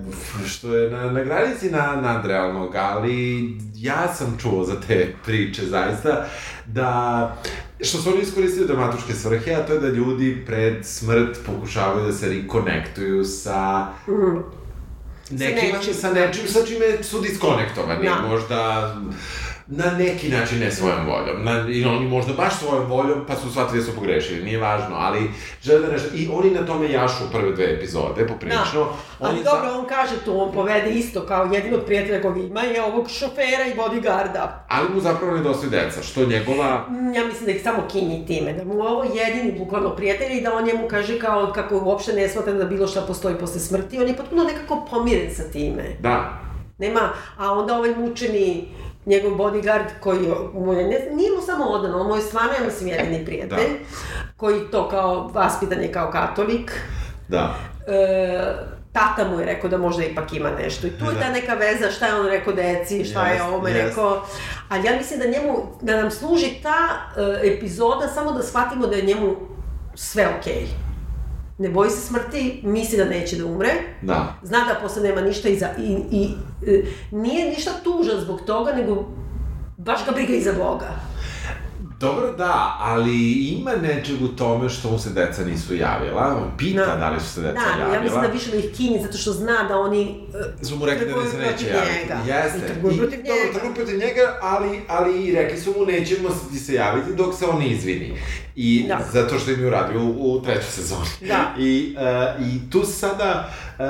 što 0.47 0.75
je 0.75 0.91
na, 0.91 1.11
na 1.11 1.23
granici 1.23 1.69
na, 1.69 1.95
nadrealnog, 2.01 2.75
ali 2.75 3.47
ja 3.75 4.13
sam 4.15 4.37
čuo 4.41 4.63
za 4.63 4.81
te 4.87 5.13
priče 5.25 5.65
zaista, 5.65 6.25
da 6.65 7.37
što 7.81 7.97
su 7.97 8.09
oni 8.09 8.21
iskoristili 8.21 8.67
dramatuške 8.67 9.13
svrhe, 9.13 9.53
a 9.53 9.65
to 9.65 9.73
je 9.73 9.79
da 9.79 9.87
ljudi 9.87 10.43
pred 10.45 10.85
smrt 10.85 11.37
pokušavaju 11.45 12.05
da 12.05 12.13
se 12.13 12.29
rekonektuju 12.29 13.23
sa 13.25 13.87
nekim, 15.29 15.71
nečim. 15.75 15.93
sa 15.93 16.13
nečim 16.13 16.47
sa 16.47 16.59
čime 16.65 17.03
su 17.03 17.21
diskonektovani, 17.21 18.05
Da. 18.05 18.27
možda 18.27 18.93
na 19.67 19.91
neki 19.97 20.29
način 20.29 20.59
ne 20.59 20.71
svojom 20.71 21.05
voljom. 21.05 21.43
Na, 21.43 21.65
I 21.69 21.85
oni 21.85 22.07
možda 22.07 22.33
baš 22.33 22.59
svojom 22.59 22.85
voljom, 22.85 23.25
pa 23.27 23.35
su 23.35 23.51
shvatili 23.51 23.79
da 23.79 23.85
su 23.85 23.95
pogrešili, 23.95 24.43
nije 24.43 24.57
važno, 24.59 24.95
ali 24.95 25.31
žele 25.61 25.79
da 25.79 25.91
nešto... 25.91 26.09
I 26.15 26.29
oni 26.33 26.51
na 26.51 26.65
tome 26.65 26.91
jašu 26.91 27.23
prve 27.31 27.51
dve 27.51 27.73
epizode, 27.73 28.27
poprilično. 28.27 28.79
Da. 29.19 29.27
Ali 29.27 29.43
dobro, 29.43 29.69
on 29.79 29.85
kaže 29.85 30.15
to, 30.25 30.37
on 30.37 30.51
povede 30.53 30.89
isto 30.89 31.21
kao 31.25 31.45
jedinog 31.53 31.81
prijatelja 31.85 32.21
kog 32.21 32.37
ima 32.37 32.61
je 32.61 32.83
ovog 32.83 33.09
šofera 33.09 33.65
i 33.73 33.77
bodyguarda. 33.77 34.47
Ali 34.67 34.89
mu 34.93 34.99
zapravo 34.99 35.37
nedostaju 35.37 35.69
deca, 35.71 36.01
što 36.03 36.25
njegova... 36.25 36.85
Mm, 36.89 37.13
Ja 37.13 37.25
mislim 37.25 37.45
da 37.45 37.51
ih 37.51 37.63
samo 37.63 37.87
kinji 37.91 38.25
time, 38.27 38.53
da 38.53 38.63
mu 38.63 38.81
ovo 38.81 39.03
jedini 39.03 39.59
bukvalno 39.59 39.95
prijatelj 39.95 40.37
i 40.37 40.41
da 40.41 40.53
on 40.53 40.65
njemu 40.65 40.87
kaže 40.87 41.19
kao 41.19 41.51
kako 41.55 41.79
uopšte 41.79 42.13
ne 42.13 42.29
smatra 42.29 42.53
da 42.53 42.65
bilo 42.65 42.87
šta 42.87 43.01
postoji 43.01 43.35
posle 43.35 43.59
smrti, 43.59 43.99
on 43.99 44.07
je 44.07 44.17
potpuno 44.17 44.43
nekako 44.43 44.85
pomiren 44.91 45.35
sa 45.35 45.43
time. 45.43 45.83
Da, 45.99 46.47
Nema, 46.79 47.09
a 47.37 47.53
onda 47.53 47.77
ovaj 47.77 47.95
mučeni 47.95 48.67
njegov 49.07 49.31
bodyguard 49.31 49.87
koji 49.99 50.19
mu 50.53 50.73
je, 50.73 50.87
ne, 50.87 51.15
nije 51.15 51.31
mu 51.31 51.41
samo 51.45 51.65
odan, 51.65 51.95
on 51.95 52.07
mu 52.07 52.15
je 52.15 52.21
stvarno, 52.21 52.51
ja 52.59 52.65
mislim, 52.65 52.89
jedini 52.89 53.25
prijatelj, 53.25 53.69
koji 54.37 54.71
to 54.71 54.89
kao 54.89 55.27
vaspitan 55.33 55.81
je 55.81 55.91
kao 55.91 56.11
katolik, 56.11 56.71
da. 57.27 57.55
e, 57.87 58.77
tata 58.91 59.27
mu 59.27 59.39
je 59.39 59.45
rekao 59.45 59.69
da 59.69 59.77
možda 59.77 60.03
ipak 60.03 60.33
ima 60.33 60.49
nešto. 60.49 60.87
I 60.87 60.89
tu 60.89 61.05
je 61.05 61.19
ta 61.19 61.29
neka 61.31 61.53
veza 61.53 61.91
šta 61.91 62.07
je 62.07 62.19
on 62.19 62.25
rekao 62.27 62.53
deci, 62.53 63.05
šta 63.05 63.27
je 63.27 63.33
Jest, 63.33 63.45
ovome 63.45 63.71
jest. 63.71 63.87
rekao. 63.89 64.25
Ali 64.69 64.87
ja 64.87 64.95
mislim 64.97 65.19
da 65.19 65.25
njemu, 65.25 65.57
da 65.81 66.01
nam 66.01 66.11
služi 66.11 66.49
ta 66.63 66.77
e, 67.17 67.47
epizoda 67.53 68.07
samo 68.07 68.31
da 68.31 68.43
shvatimo 68.43 68.87
da 68.87 68.95
je 68.95 69.05
njemu 69.05 69.35
sve 69.95 70.27
okej. 70.39 70.67
Ne 71.57 71.69
boji 71.69 71.89
se 71.89 72.01
smrti, 72.01 72.59
misli 72.63 72.97
da 72.97 73.05
neće 73.05 73.35
da 73.35 73.45
umre, 73.45 73.69
Da. 74.01 74.35
zna 74.43 74.57
da 74.59 74.79
posle 74.81 75.01
nema 75.03 75.21
ništa 75.21 75.49
iza, 75.49 75.67
i, 75.79 75.97
i 76.11 76.29
e, 76.67 76.81
nije 77.11 77.49
ništa 77.49 77.71
tužan 77.83 78.19
zbog 78.19 78.41
toga, 78.41 78.71
nego 78.73 79.05
baš 79.77 80.05
ga 80.05 80.11
briga 80.11 80.33
iza 80.33 80.53
Boga. 80.53 80.89
Dobro, 81.99 82.31
da, 82.33 82.77
ali 82.79 83.17
ima 83.33 83.71
nečeg 83.73 84.21
u 84.21 84.27
tome 84.27 84.69
što 84.69 84.91
mu 84.91 84.99
se 84.99 85.09
deca 85.09 85.45
nisu 85.45 85.75
javila. 85.75 86.37
On 86.37 86.57
pita 86.57 86.85
Da. 86.85 86.95
da 86.95 87.09
li 87.09 87.19
su 87.19 87.27
se 87.27 87.41
deca 87.41 87.53
Da, 87.53 87.79
javila. 87.79 87.95
ja 87.95 88.01
mislim 88.01 88.21
da 88.21 88.27
više 88.27 88.51
da 88.51 88.57
ih 88.57 88.71
kinji, 88.73 88.99
zato 89.01 89.17
što 89.17 89.31
zna 89.31 89.63
da 89.63 89.77
oni 89.77 90.21
e, 90.61 90.65
su 90.65 90.75
mu 90.75 90.85
rekli 90.85 91.05
da 91.07 91.15
ne 91.15 91.29
se 91.29 91.37
neće 91.37 91.65
javiti. 91.67 91.93
njega. 91.99 92.19
Jeste. 92.27 92.57
I 92.59 92.73
trguju 92.73 92.97
protiv 92.97 93.19
dobro, 93.19 93.33
njega. 93.35 93.53
trguju 93.53 93.75
protiv 93.75 93.97
njega, 93.99 94.39
ali, 94.41 94.81
ali 94.87 95.23
i 95.23 95.31
rekli 95.31 95.59
su 95.59 95.73
mu 95.79 95.85
nećemo 95.85 96.29
se 96.29 96.49
ti 96.51 96.59
se 96.59 96.73
javiti 96.73 97.13
dok 97.15 97.35
se 97.35 97.45
on 97.45 97.59
ne 97.59 97.67
izvini. 97.67 98.17
I 98.59 98.85
Da. 98.87 98.99
zato 99.11 99.39
što 99.39 99.51
im 99.51 99.59
je 99.59 99.67
uradio 99.67 100.01
u, 100.01 100.33
u 100.33 100.41
trećoj 100.41 100.63
sezoni. 100.63 101.09
Da. 101.27 101.53
I, 101.67 101.95
uh, 101.97 102.47
I 102.47 102.69
tu 102.71 102.83
sada 102.83 103.49
uh, 103.79 103.85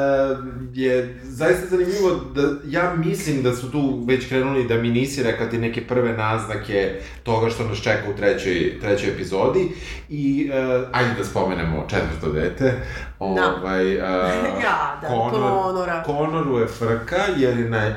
je 0.74 1.20
zaista 1.24 1.66
zanimljivo 1.68 2.12
da 2.36 2.42
ja 2.66 2.94
mislim 2.98 3.44
da 3.44 3.56
su 3.56 3.72
tu 3.72 4.04
već 4.08 4.28
krenuli 4.28 4.68
da 4.68 4.76
mi 4.76 4.90
nisi 4.90 5.24
rekla 5.24 5.50
ti 5.50 5.58
neke 5.58 5.88
prve 5.88 6.14
naznake 6.14 7.00
toga 7.24 7.50
što 7.50 7.64
nas 7.64 7.78
čeka 7.78 8.10
u 8.14 8.18
trećoj, 8.18 8.80
trećoj 8.82 9.10
epizodi 9.10 9.72
i 10.10 10.50
uh, 10.52 10.88
ajde 10.92 11.14
da 11.18 11.24
spomenemo 11.24 11.86
četvrto 11.90 12.32
dete. 12.32 12.74
Da. 13.20 13.26
Ovaj, 13.60 13.96
uh, 13.98 14.04
Ja, 14.64 15.00
da, 15.02 15.08
Conor, 15.08 15.32
Conora. 15.32 16.04
Conoru 16.06 16.60
je 16.60 16.68
frka 16.68 17.22
jer 17.38 17.60
je 17.60 17.70
na 17.70 17.96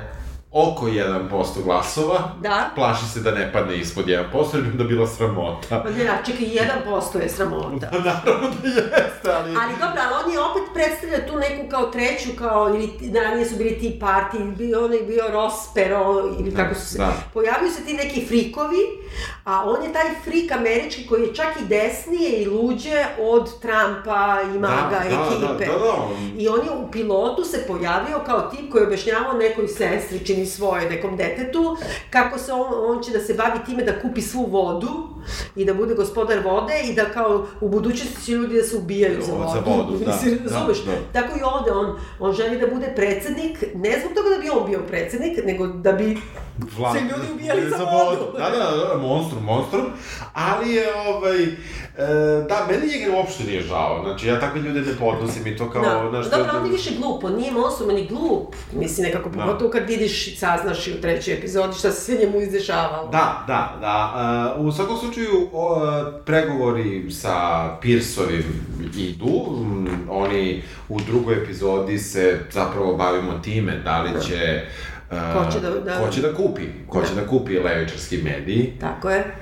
oko 0.53 0.87
1% 0.87 1.63
glasova. 1.65 2.19
Da. 2.41 2.71
Plaši 2.75 3.05
se 3.05 3.21
da 3.21 3.31
ne 3.31 3.53
padne 3.53 3.77
ispod 3.79 4.07
1%, 4.07 4.55
jer 4.55 4.63
bi 4.63 4.71
onda 4.71 4.85
bila 4.85 5.07
sramota. 5.07 5.83
Pa 5.83 5.91
ne, 5.91 6.05
da, 6.05 6.19
čekaj, 6.27 6.47
1% 6.87 7.23
je 7.23 7.29
sramota. 7.29 7.89
Pa 7.93 7.99
naravno 7.99 8.49
da 8.63 8.69
jeste, 8.69 9.31
ali... 9.37 9.51
Ali 9.63 9.73
dobro, 9.81 10.01
ali 10.05 10.25
on 10.25 10.33
je 10.33 10.41
opet 10.41 10.60
predstavlja 10.81 11.27
tu 11.27 11.37
neku 11.37 11.69
kao 11.69 11.87
treću, 11.87 12.29
kao, 12.39 12.69
ili 12.69 12.89
ti- 12.89 13.09
da 13.09 13.21
ranije 13.21 13.47
su 13.47 13.57
bili 13.57 13.79
ti 13.79 13.97
parti, 14.01 14.37
ili 14.37 14.53
bio 14.53 14.85
onaj 14.85 14.99
bio 15.01 15.25
Rospero, 15.31 16.05
ili 16.41 16.55
kako 16.55 16.75
su 16.75 16.87
se... 16.87 16.99
Da. 16.99 17.13
Pojavljaju 17.35 17.73
se 17.73 17.85
ti 17.85 17.95
neki 17.95 18.27
frikovi, 18.27 18.79
a 19.45 19.63
on 19.67 19.83
je 19.85 19.93
taj 19.93 20.11
frik 20.25 20.53
američki 20.53 21.07
koji 21.07 21.23
je 21.23 21.35
čak 21.35 21.47
i 21.57 21.67
desnije 21.67 22.31
i 22.33 22.47
luđe 22.47 22.91
od 23.21 23.61
Trumpa 23.61 24.21
i 24.47 24.59
MAGA 24.59 24.91
da, 24.91 25.05
ekipe. 25.07 25.67
Da, 25.67 25.73
da, 25.73 25.79
da, 25.79 25.93
on- 25.93 26.11
I 26.39 26.49
on 26.49 26.59
je 26.59 26.71
u 26.79 26.91
pilotu 26.91 27.45
se 27.45 27.65
pojavio 27.67 28.19
kao 28.27 28.41
tip 28.43 28.71
koji 28.71 28.83
je 28.83 28.87
objašnjavao 28.87 29.33
nekoj 29.35 29.69
sestri, 29.69 30.19
čini 30.21 30.47
svoje, 30.47 30.91
nekom 30.91 31.17
detetu, 31.17 31.77
kako 32.11 32.39
se 32.39 32.53
on, 32.53 32.67
on 32.87 33.03
će 33.03 33.11
da 33.11 33.21
se 33.21 33.35
bavi 33.35 33.59
time 33.67 33.83
da 33.85 34.01
kupi 34.01 34.23
svu 34.23 34.43
vodu 34.43 34.89
i 35.57 35.65
da 35.65 35.75
bude 35.75 35.95
gospodar 35.95 36.39
vode 36.41 36.75
i 36.83 36.95
da 36.95 37.05
kao 37.05 37.31
u 37.61 37.69
budućnosti 37.69 38.25
će 38.25 38.33
ljudi 38.33 38.57
da 38.57 38.63
se 38.63 38.77
ubijaju 38.77 39.21
za 39.21 39.27
Za 39.27 39.33
vodu. 39.35 39.61
vodu, 39.67 39.99
da, 39.99 40.11
Mislim, 40.13 40.39
da, 40.39 40.51
razumeš? 40.51 40.79
da. 40.79 40.93
Tako 41.13 41.39
i 41.39 41.43
ovde, 41.45 41.71
on, 41.73 41.87
on 42.21 42.33
želi 42.33 42.59
da 42.59 42.67
bude 42.69 42.93
predsednik, 42.97 43.65
ne 43.75 43.99
zbog 44.01 44.13
toga 44.15 44.29
da 44.31 44.43
bi 44.43 44.51
on 44.51 44.71
bio 44.71 44.81
predsednik, 44.81 45.39
nego 45.45 45.67
da 45.67 45.93
bi 45.93 46.19
Vlad- 46.71 46.93
se 46.93 47.01
ljudi 47.01 47.33
ubijali 47.35 47.71
za 47.71 47.77
vodu. 47.77 48.33
Da, 48.33 48.51
da, 48.51 48.89
da, 48.89 48.99
monstrum, 48.99 49.45
monstrum. 49.45 49.85
Ali 50.35 50.71
je, 50.71 50.85
ovaj, 51.07 51.39
da, 52.49 52.67
meni 52.71 52.93
njega 52.93 53.17
uopšte 53.17 53.45
nije 53.45 53.61
žao. 53.63 54.03
Znači, 54.05 54.27
ja 54.27 54.41
takve 54.41 54.61
ljude 54.61 54.81
ne 54.81 54.93
podnosim 54.99 55.47
i 55.47 55.57
to 55.57 55.71
kao, 55.71 55.83
Da, 55.83 56.09
znaš, 56.11 56.31
dobro, 56.31 56.59
on 56.59 56.67
je 56.67 56.73
više 56.73 56.91
glup, 56.99 57.25
on 57.25 57.35
nije 57.37 57.53
monstrum, 57.53 57.89
on 57.91 57.97
je 57.97 58.07
glup. 58.07 58.55
Mislim, 58.73 59.07
nekako, 59.07 59.29
Da. 59.29 59.41
pogotovo 59.41 59.71
kad 59.71 59.89
vidiš 59.89 60.29
i 60.29 60.37
saznaš 60.37 60.87
i 60.87 60.93
u 60.93 61.01
trećoj 61.01 61.35
epizodi 61.35 61.75
šta 61.75 61.91
se 61.93 62.01
sve 62.01 62.15
njemu 62.17 62.41
izdešavalo. 62.41 63.09
Da, 63.09 63.45
da, 63.47 63.77
da. 63.81 64.15
Uh, 64.59 64.67
u 64.67 64.73
svakom 64.73 64.97
slučaju, 64.97 65.49
o, 65.53 65.77
uh, 65.77 65.83
pregovori 66.25 67.11
sa 67.11 67.37
Pearsovim 67.83 68.45
idu. 68.97 69.45
Oni 70.11 70.63
u 70.89 71.01
drugoj 71.01 71.35
epizodi 71.35 71.99
se 71.99 72.39
zapravo 72.51 72.97
bavimo 72.97 73.33
time 73.45 73.77
da 73.85 74.03
li 74.03 74.11
će... 74.23 74.63
Uh, 75.11 75.17
Ko 75.45 75.53
će 75.53 75.61
da- 75.61 75.71
da- 75.71 76.01
ko 76.01 76.13
će 76.13 76.21
da 76.21 76.35
kupi, 76.35 76.63
ko 76.89 77.03
će 77.03 77.15
da 77.15 77.27
kupi 77.27 77.59
levičarski 77.59 78.17
mediji. 78.19 78.73
Tako 78.81 79.11
je. 79.11 79.37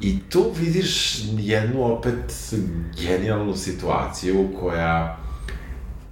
I 0.00 0.18
tu 0.30 0.52
vidiš 0.60 1.18
jednu 1.38 1.92
opet 1.92 2.54
genijalnu 3.02 3.56
situaciju 3.56 4.48
koja... 4.60 5.18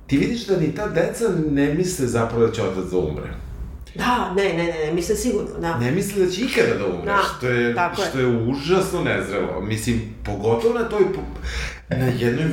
Ti 0.06 0.16
vidiš 0.18 0.46
da 0.46 0.56
ni 0.56 0.74
ta 0.74 0.88
deca 0.88 1.24
ne 1.50 1.74
misle 1.74 2.06
zapravo 2.06 2.46
da 2.46 2.52
će 2.52 2.62
otac 2.62 2.90
da 2.90 2.98
umre. 2.98 3.30
Da, 3.94 4.32
ne, 4.36 4.44
ne, 4.44 4.64
ne, 4.64 4.86
ne, 4.86 4.92
mislim 4.92 5.18
sigurno, 5.18 5.58
da. 5.60 5.78
Ne 5.78 5.90
misle 5.90 6.26
da 6.26 6.30
će 6.32 6.40
ikada 6.44 6.74
da 6.78 6.86
umre, 6.86 7.04
Da, 7.06 7.18
što, 7.36 7.48
je, 7.48 7.74
tako 7.74 8.02
je. 8.02 8.08
što 8.08 8.18
je 8.18 8.26
užasno 8.26 9.02
nezrelo. 9.02 9.60
Mislim, 9.60 10.00
pogotovo 10.24 10.78
na 10.78 10.88
toj, 10.88 11.04
na 11.90 12.06
jednoj, 12.06 12.46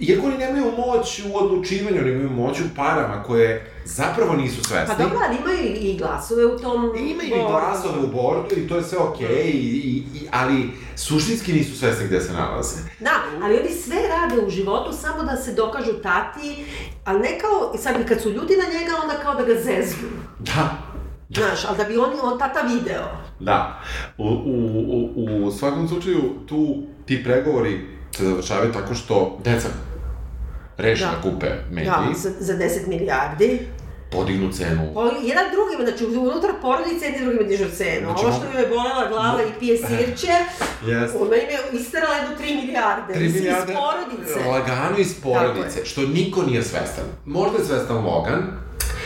iako 0.00 0.26
oni 0.26 0.38
nemaju 0.38 0.72
moć 0.76 1.22
u 1.30 1.36
odlučivanju, 1.36 2.00
oni 2.00 2.10
imaju 2.10 2.30
moć 2.30 2.60
u 2.60 2.74
parama 2.76 3.22
koje 3.22 3.72
zapravo 3.84 4.36
nisu 4.36 4.64
svesni. 4.64 4.94
Pa 4.96 5.02
dobro, 5.02 5.18
ali 5.28 5.36
imaju 5.36 5.58
i, 5.58 5.90
i 5.90 5.98
glasove 5.98 6.46
u 6.46 6.58
tom... 6.58 6.92
Imaju 6.96 7.28
i 7.28 7.30
bordu. 7.30 7.48
glasove 7.48 7.98
u 7.98 8.06
bordu 8.06 8.56
i 8.56 8.68
to 8.68 8.76
je 8.76 8.82
sve 8.82 8.98
okej, 8.98 9.28
okay, 9.28 9.50
i, 9.50 9.58
i, 9.58 9.96
i, 10.14 10.28
ali 10.30 10.70
suštinski 10.96 11.52
nisu 11.52 11.78
svesni 11.78 12.06
gde 12.06 12.20
se 12.20 12.32
nalaze. 12.32 12.76
Da, 13.00 13.10
ali 13.42 13.58
oni 13.58 13.70
sve 13.70 13.96
rade 14.08 14.46
u 14.46 14.50
životu 14.50 14.92
samo 14.92 15.22
da 15.22 15.36
se 15.36 15.54
dokažu 15.54 15.92
tati, 16.02 16.64
ali 17.04 17.20
ne 17.20 17.38
kao, 17.38 17.72
i 17.74 17.78
sad 17.78 18.08
kad 18.08 18.22
su 18.22 18.30
ljudi 18.30 18.54
na 18.56 18.78
njega, 18.78 18.92
onda 19.02 19.14
kao 19.22 19.34
da 19.34 19.42
ga 19.42 19.54
zeznu. 19.54 20.08
Da, 20.38 20.86
Znaš, 21.34 21.64
ali 21.68 21.76
da 21.76 21.84
bi 21.84 21.96
oni, 21.96 22.14
on 22.22 22.38
tata 22.38 22.60
video. 22.60 23.04
Da. 23.40 23.80
U, 24.18 24.24
u, 24.24 25.14
u, 25.16 25.46
u 25.46 25.50
svakom 25.50 25.88
slučaju, 25.88 26.20
tu 26.46 26.76
ti 27.06 27.24
pregovori 27.24 27.95
se 28.16 28.24
završavaju 28.24 28.72
tako 28.72 28.94
što 28.94 29.38
deca 29.44 29.68
reše 30.76 31.04
da, 31.04 31.10
Da. 31.10 31.22
kupe 31.22 31.46
mediji. 31.70 31.90
Da, 32.12 32.12
za, 32.14 32.30
za 32.40 32.52
10 32.54 32.88
milijardi. 32.88 33.66
podignu 34.12 34.52
cenu. 34.52 34.90
Po, 34.94 35.02
jedan 35.22 35.44
drugima, 35.52 35.90
znači 35.90 36.18
unutar 36.18 36.50
porodice 36.62 37.04
jedni 37.04 37.20
drugima 37.20 37.42
dižu 37.42 37.64
cenu. 37.70 38.06
Znači, 38.06 38.24
Ovo 38.24 38.32
što 38.34 38.44
joj 38.48 38.62
je 38.62 38.68
bolela 38.68 39.08
glava 39.08 39.42
i 39.42 39.58
pije 39.60 39.76
sirće, 39.78 40.32
Jeste. 40.86 41.18
ona 41.18 41.36
im 41.36 41.48
je 41.50 41.80
isterala 41.80 42.14
jedno 42.14 42.36
3 42.36 42.56
milijarde. 42.56 43.14
3 43.14 43.20
Mislim, 43.20 43.32
milijarde 43.34 43.72
Iz 43.72 43.78
porodice. 43.78 44.48
lagano 44.48 44.98
iz 44.98 45.14
porodice, 45.22 45.84
što 45.84 46.00
niko 46.02 46.42
nije 46.42 46.62
svestan. 46.62 47.04
Možda 47.26 47.58
je 47.58 47.64
svestan 47.64 47.96
Logan, 47.96 48.42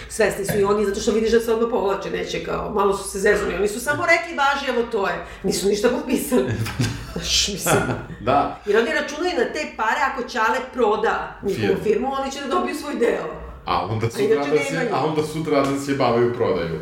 Svesni 0.09 0.45
su 0.45 0.59
i 0.59 0.65
oni, 0.65 0.87
zato 0.87 1.01
što 1.01 1.13
vidiš 1.13 1.33
da 1.33 1.41
se 1.41 1.53
odmah 1.53 1.69
povlače, 1.71 2.11
neće 2.11 2.45
kao, 2.45 2.71
malo 2.71 2.97
su 2.97 3.11
se 3.11 3.19
zeznuli. 3.19 3.55
Oni 3.55 3.69
su 3.69 3.81
samo 3.81 4.03
rekli, 4.07 4.37
važi, 4.37 4.71
evo 4.71 4.83
to 4.83 5.09
je. 5.09 5.15
Nisu 5.43 5.69
ništa 5.69 5.89
potpisali. 5.91 6.45
Znaš, 7.21 7.49
mislim. 7.49 7.83
da, 8.21 8.61
Jer 8.67 8.77
oni 8.77 8.91
računaju 8.93 9.33
na 9.39 9.45
te 9.45 9.67
pare, 9.77 10.01
ako 10.13 10.29
Čale 10.29 10.59
proda 10.75 11.39
njihovu 11.43 11.79
Firmu. 11.83 12.13
oni 12.13 12.33
će 12.33 12.41
da 12.41 12.49
dobiju 12.49 12.75
svoj 12.75 12.95
deo. 12.95 13.35
a 13.67 13.87
onda 13.87 14.07
A 14.07 14.11
sutra 14.11 14.25
inače 14.25 14.51
da 14.51 14.59
se, 14.59 14.73
nemaju. 14.75 14.95
a 14.95 15.05
onda 15.05 15.23
sutra 15.23 15.61
da 15.63 15.79
se 15.81 15.95
bavaju 15.95 16.35
prodaju. 16.35 16.81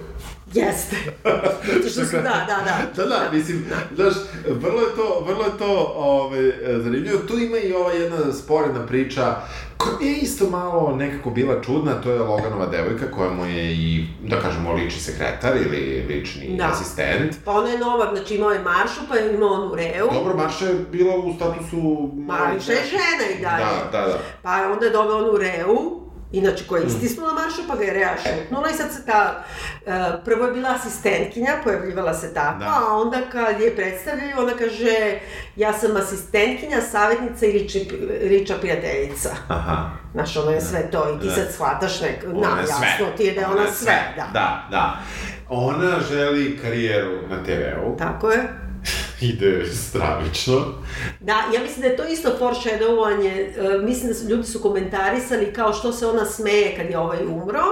Jeste. 0.54 0.96
Zato 1.66 1.88
što 1.90 2.04
su, 2.04 2.16
da, 2.16 2.22
da, 2.22 2.58
da. 2.64 2.78
Da, 2.96 3.08
da, 3.08 3.30
mislim, 3.32 3.64
znaš, 3.94 4.14
vrlo 4.48 4.80
je 4.80 4.96
to, 4.96 5.24
vrlo 5.26 5.44
je 5.44 5.58
to 5.58 5.92
ovaj, 5.96 6.52
zanimljivo. 6.82 7.18
Tu 7.18 7.38
ima 7.38 7.58
i 7.58 7.72
ova 7.72 7.92
jedna 7.92 8.32
sporedna 8.32 8.86
priča 8.86 9.36
koja 9.78 10.08
je 10.10 10.16
isto 10.16 10.50
malo 10.50 10.96
nekako 10.96 11.30
bila 11.30 11.62
čudna, 11.62 12.00
to 12.00 12.10
je 12.10 12.18
Loganova 12.18 12.66
devojka 12.66 13.10
koja 13.10 13.30
mu 13.30 13.46
je 13.46 13.72
i, 13.72 14.04
da 14.24 14.40
kažemo, 14.40 14.72
lični 14.72 15.00
sekretar 15.00 15.56
ili 15.56 16.04
lični 16.08 16.56
Da. 16.56 16.70
asistent. 16.72 17.36
Pa 17.44 17.52
ona 17.52 17.68
je 17.68 17.78
nova, 17.78 18.14
znači 18.14 18.34
imao 18.34 18.50
je 18.50 18.58
Maršu, 18.62 19.00
pa 19.08 19.16
je 19.16 19.34
imao 19.34 19.48
onu 19.48 19.74
Reu. 19.74 20.08
Dobro, 20.12 20.36
Marša 20.36 20.64
je 20.66 20.74
bila 20.92 21.16
u 21.16 21.34
statusu... 21.36 22.10
Marša 22.14 22.72
je 22.72 22.84
žena 22.84 23.38
i 23.38 23.42
dalje. 23.42 23.64
Da, 23.64 23.98
da, 23.98 24.06
da. 24.06 24.18
Pa 24.42 24.72
onda 24.72 24.84
je 24.86 24.92
dobila 24.92 25.16
onu 25.18 25.38
Reu, 25.38 26.07
inače 26.32 26.64
koja 26.66 26.80
je 26.80 26.86
istisnula 26.86 27.32
Maršu, 27.32 27.62
pa 27.68 27.76
ga 27.76 27.84
je 27.84 27.92
Rea 27.94 28.14
šutnula 28.18 28.70
i 28.70 28.74
sad 28.74 28.92
se 28.92 29.06
ta, 29.06 29.44
uh, 29.78 29.92
prvo 30.24 30.46
je 30.46 30.52
bila 30.52 30.70
asistentkinja, 30.70 31.52
pojavljivala 31.64 32.14
se 32.14 32.34
tako, 32.34 32.58
Da. 32.58 32.66
a 32.66 32.94
onda 32.94 33.20
kad 33.32 33.60
je 33.60 33.76
predstavljaju, 33.76 34.32
ona 34.38 34.52
kaže, 34.52 35.18
ja 35.56 35.72
sam 35.72 35.96
asistentkinja, 35.96 36.80
savjetnica 36.82 37.46
i 37.46 37.52
liči, 37.52 37.88
liča 38.22 38.54
prijateljica. 38.54 39.30
Aha. 39.48 39.90
Znaš, 40.12 40.36
ono 40.36 40.50
je 40.50 40.60
sve 40.60 40.90
to 40.90 41.10
i 41.10 41.20
ti 41.20 41.26
Da. 41.26 41.32
sad 41.32 41.52
shvataš 41.52 42.00
nek, 42.00 42.24
Ona 42.26 42.48
na, 42.48 42.60
jasno 42.60 43.06
ti 43.16 43.24
je 43.24 43.34
da 43.34 43.40
je 43.40 43.46
ona, 43.46 43.70
sve, 43.72 44.12
da. 44.16 44.26
Da, 44.32 44.66
da. 44.70 44.96
Ona 45.48 46.00
želi 46.10 46.58
karijeru 46.58 47.28
na 47.28 47.44
TV-u. 47.44 47.96
Tako 47.96 48.30
je. 48.30 48.48
Ide 49.20 49.66
stravično. 49.66 50.74
Da, 51.20 51.32
ja 51.54 51.62
mislim 51.62 51.80
da 51.82 51.86
je 51.86 51.96
to 51.96 52.04
isto 52.04 52.28
foreshadowanje, 52.38 53.52
e, 53.56 53.78
mislim 53.82 54.08
da 54.08 54.14
su, 54.14 54.28
ljudi 54.28 54.44
su 54.44 54.62
komentarisali 54.62 55.52
kao 55.52 55.72
što 55.72 55.92
se 55.92 56.06
ona 56.06 56.24
smeje 56.24 56.76
kad 56.76 56.90
je 56.90 56.98
ovaj 56.98 57.26
umro, 57.26 57.64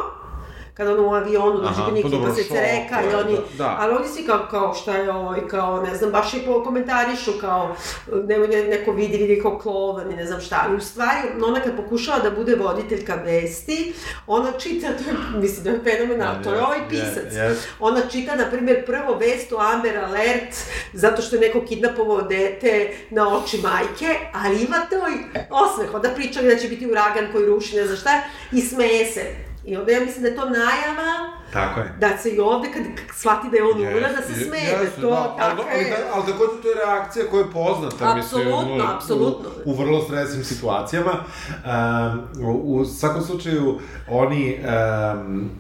kada 0.77 0.93
ono 0.93 1.09
u 1.09 1.15
avionu 1.15 1.61
dođe 1.61 1.85
kod 1.85 1.95
njih 1.95 2.07
pa 2.27 2.35
se 2.35 2.45
cereka 2.45 3.03
i 3.03 3.15
oni, 3.15 3.33
da, 3.33 3.65
da. 3.65 3.77
ali 3.81 3.95
oni 3.95 4.09
svi 4.09 4.27
kao, 4.27 4.47
kao 4.51 4.75
šta 4.75 4.97
je 4.97 5.13
ovo 5.13 5.37
i 5.37 5.49
kao 5.49 5.83
ne 5.83 5.97
znam, 5.97 6.11
baš 6.11 6.35
i 6.35 6.39
po 6.47 6.63
komentarišu 6.65 7.33
kao 7.41 7.77
ne, 8.13 8.39
ne, 8.39 8.65
neko 8.65 8.93
vidi, 8.93 9.17
vidi 9.17 9.41
kao 9.43 9.59
klovan 9.59 10.13
i 10.13 10.17
ne 10.17 10.27
znam 10.27 10.41
šta, 10.41 10.65
ali 10.67 10.77
u 10.77 10.81
stvari 10.81 11.19
ona 11.47 11.61
kad 11.61 11.77
pokušava 11.77 12.19
da 12.19 12.31
bude 12.31 12.55
voditeljka 12.55 13.15
vesti, 13.15 13.95
ona 14.27 14.53
čita, 14.53 14.87
to 14.87 15.11
je, 15.11 15.41
mislim 15.43 15.65
da 15.65 15.71
je 15.71 15.81
fenomenalno, 15.85 16.45
to 16.45 16.55
je 16.55 16.63
ovaj 16.63 16.89
pisac. 16.89 17.33
Yes, 17.33 17.51
yes. 17.51 17.55
Ona 17.81 18.01
čita, 18.11 18.37
na 18.37 18.51
primjer, 18.51 18.87
prvo 18.87 19.15
vest 19.15 19.53
o 19.53 19.59
Amber 19.59 19.99
Alert, 19.99 20.57
zato 20.93 21.23
što 21.23 21.37
je 21.37 21.41
neko 21.41 21.67
kidnapovao 21.69 22.23
dete 22.23 22.95
na 23.11 23.37
oči 23.37 23.61
majke, 23.63 24.19
ali 24.33 24.65
ima 24.65 24.77
to 24.91 24.97
i 24.97 25.43
osmeh. 25.51 25.95
Onda 25.95 26.09
pričali 26.09 26.49
da 26.49 26.57
će 26.57 26.69
biti 26.69 26.87
uragan 26.87 27.33
koji 27.33 27.47
ruši, 27.47 27.77
ne 27.77 27.87
znam 27.87 27.97
šta, 27.97 28.11
i 28.53 28.61
smeje 28.61 29.07
se. 29.07 29.46
I 29.67 29.77
onda 29.77 29.93
ja 29.93 30.01
mislim 30.01 30.23
da 30.23 30.29
je 30.29 30.37
to 30.37 30.45
najava 30.45 31.33
Tako 31.53 31.81
je. 31.81 31.95
da 32.01 32.19
se 32.19 32.31
i 32.31 32.41
ovde, 32.41 32.69
kad 32.73 32.83
shvati 33.17 33.49
da 33.51 33.57
je 33.57 33.63
on 33.65 33.81
umra, 33.81 34.13
da 34.13 34.23
se 34.23 34.35
smeje, 34.35 34.71
da 34.71 34.77
je 34.77 34.85
jeste, 34.85 35.01
to 35.01 35.11
da, 35.11 35.35
tako 35.39 35.63
ali, 35.63 35.63
ali, 35.73 35.85
je. 35.85 35.91
da, 35.91 35.97
ali 36.15 36.25
takođe 36.27 36.63
to 36.63 36.69
je 36.69 36.75
reakcija 36.87 37.25
koja 37.31 37.41
je 37.41 37.51
poznata, 37.53 38.15
Apsolutno, 38.17 38.61
mislim, 38.61 38.81
u- 38.81 38.95
apsolutno. 38.97 39.49
U, 39.65 39.71
u 39.71 39.75
vrlo 39.75 40.03
stresnim 40.03 40.45
situacijama. 40.45 41.13
Um, 41.13 42.47
u, 42.47 42.77
u 42.77 42.85
svakom 42.85 43.23
slučaju, 43.23 43.79
oni 44.09 44.59
um, 44.59 45.51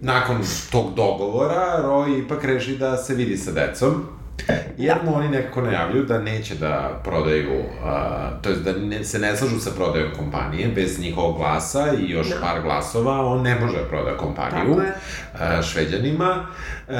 nakon 0.00 0.36
tog 0.72 0.94
dogovora, 0.94 1.82
Roy 1.84 2.24
ipak 2.24 2.44
reši 2.44 2.76
da 2.76 2.96
se 2.96 3.14
vidi 3.14 3.36
sa 3.36 3.50
decom. 3.52 4.17
Mu 5.04 5.14
oni 5.14 5.28
nekako 5.28 5.60
najavljuju 5.60 6.04
da 6.04 6.18
neće 6.18 6.54
da 6.54 7.00
prodaju, 7.04 7.58
uh, 7.58 8.42
to 8.42 8.48
jest 8.48 8.62
da 8.62 8.72
ne, 8.72 9.04
se 9.04 9.18
ne 9.18 9.36
slažu 9.36 9.60
sa 9.60 9.70
prodajom 9.76 10.10
kompanije, 10.16 10.68
bez 10.68 10.98
njihovog 11.00 11.36
glasa 11.36 11.92
i 12.00 12.10
još 12.10 12.28
Da. 12.28 12.36
par 12.40 12.62
glasova, 12.62 13.26
on 13.26 13.42
ne 13.42 13.60
može 13.60 13.76
da 13.76 13.84
proda 13.88 14.16
kompaniju 14.16 14.70
je. 14.70 14.92
uh, 15.34 15.64
šveđanima. 15.64 16.46
Uh, 16.88 16.94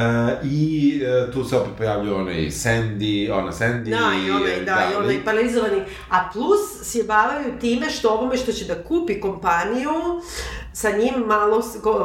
I 0.44 1.00
uh, 1.26 1.32
tu 1.32 1.44
se 1.44 1.56
opet 1.56 1.72
pojavljuje 1.78 2.14
onaj 2.16 2.34
Sandy, 2.34 3.32
ona 3.32 3.52
Sandy. 3.52 3.90
Da, 3.90 4.10
i 4.26 4.30
onaj, 4.30 4.64
da, 4.64 4.88
i 4.92 4.96
onaj 4.96 5.24
paralizovani. 5.24 5.82
A 6.10 6.28
plus 6.32 6.90
sjebavaju 6.92 7.58
time 7.60 7.90
što 7.90 8.08
ovome 8.10 8.36
što 8.36 8.52
će 8.52 8.64
da 8.64 8.82
kupi 8.82 9.20
kompaniju, 9.20 9.90
sa 10.78 10.90
njim 10.90 11.14
malo 11.26 11.62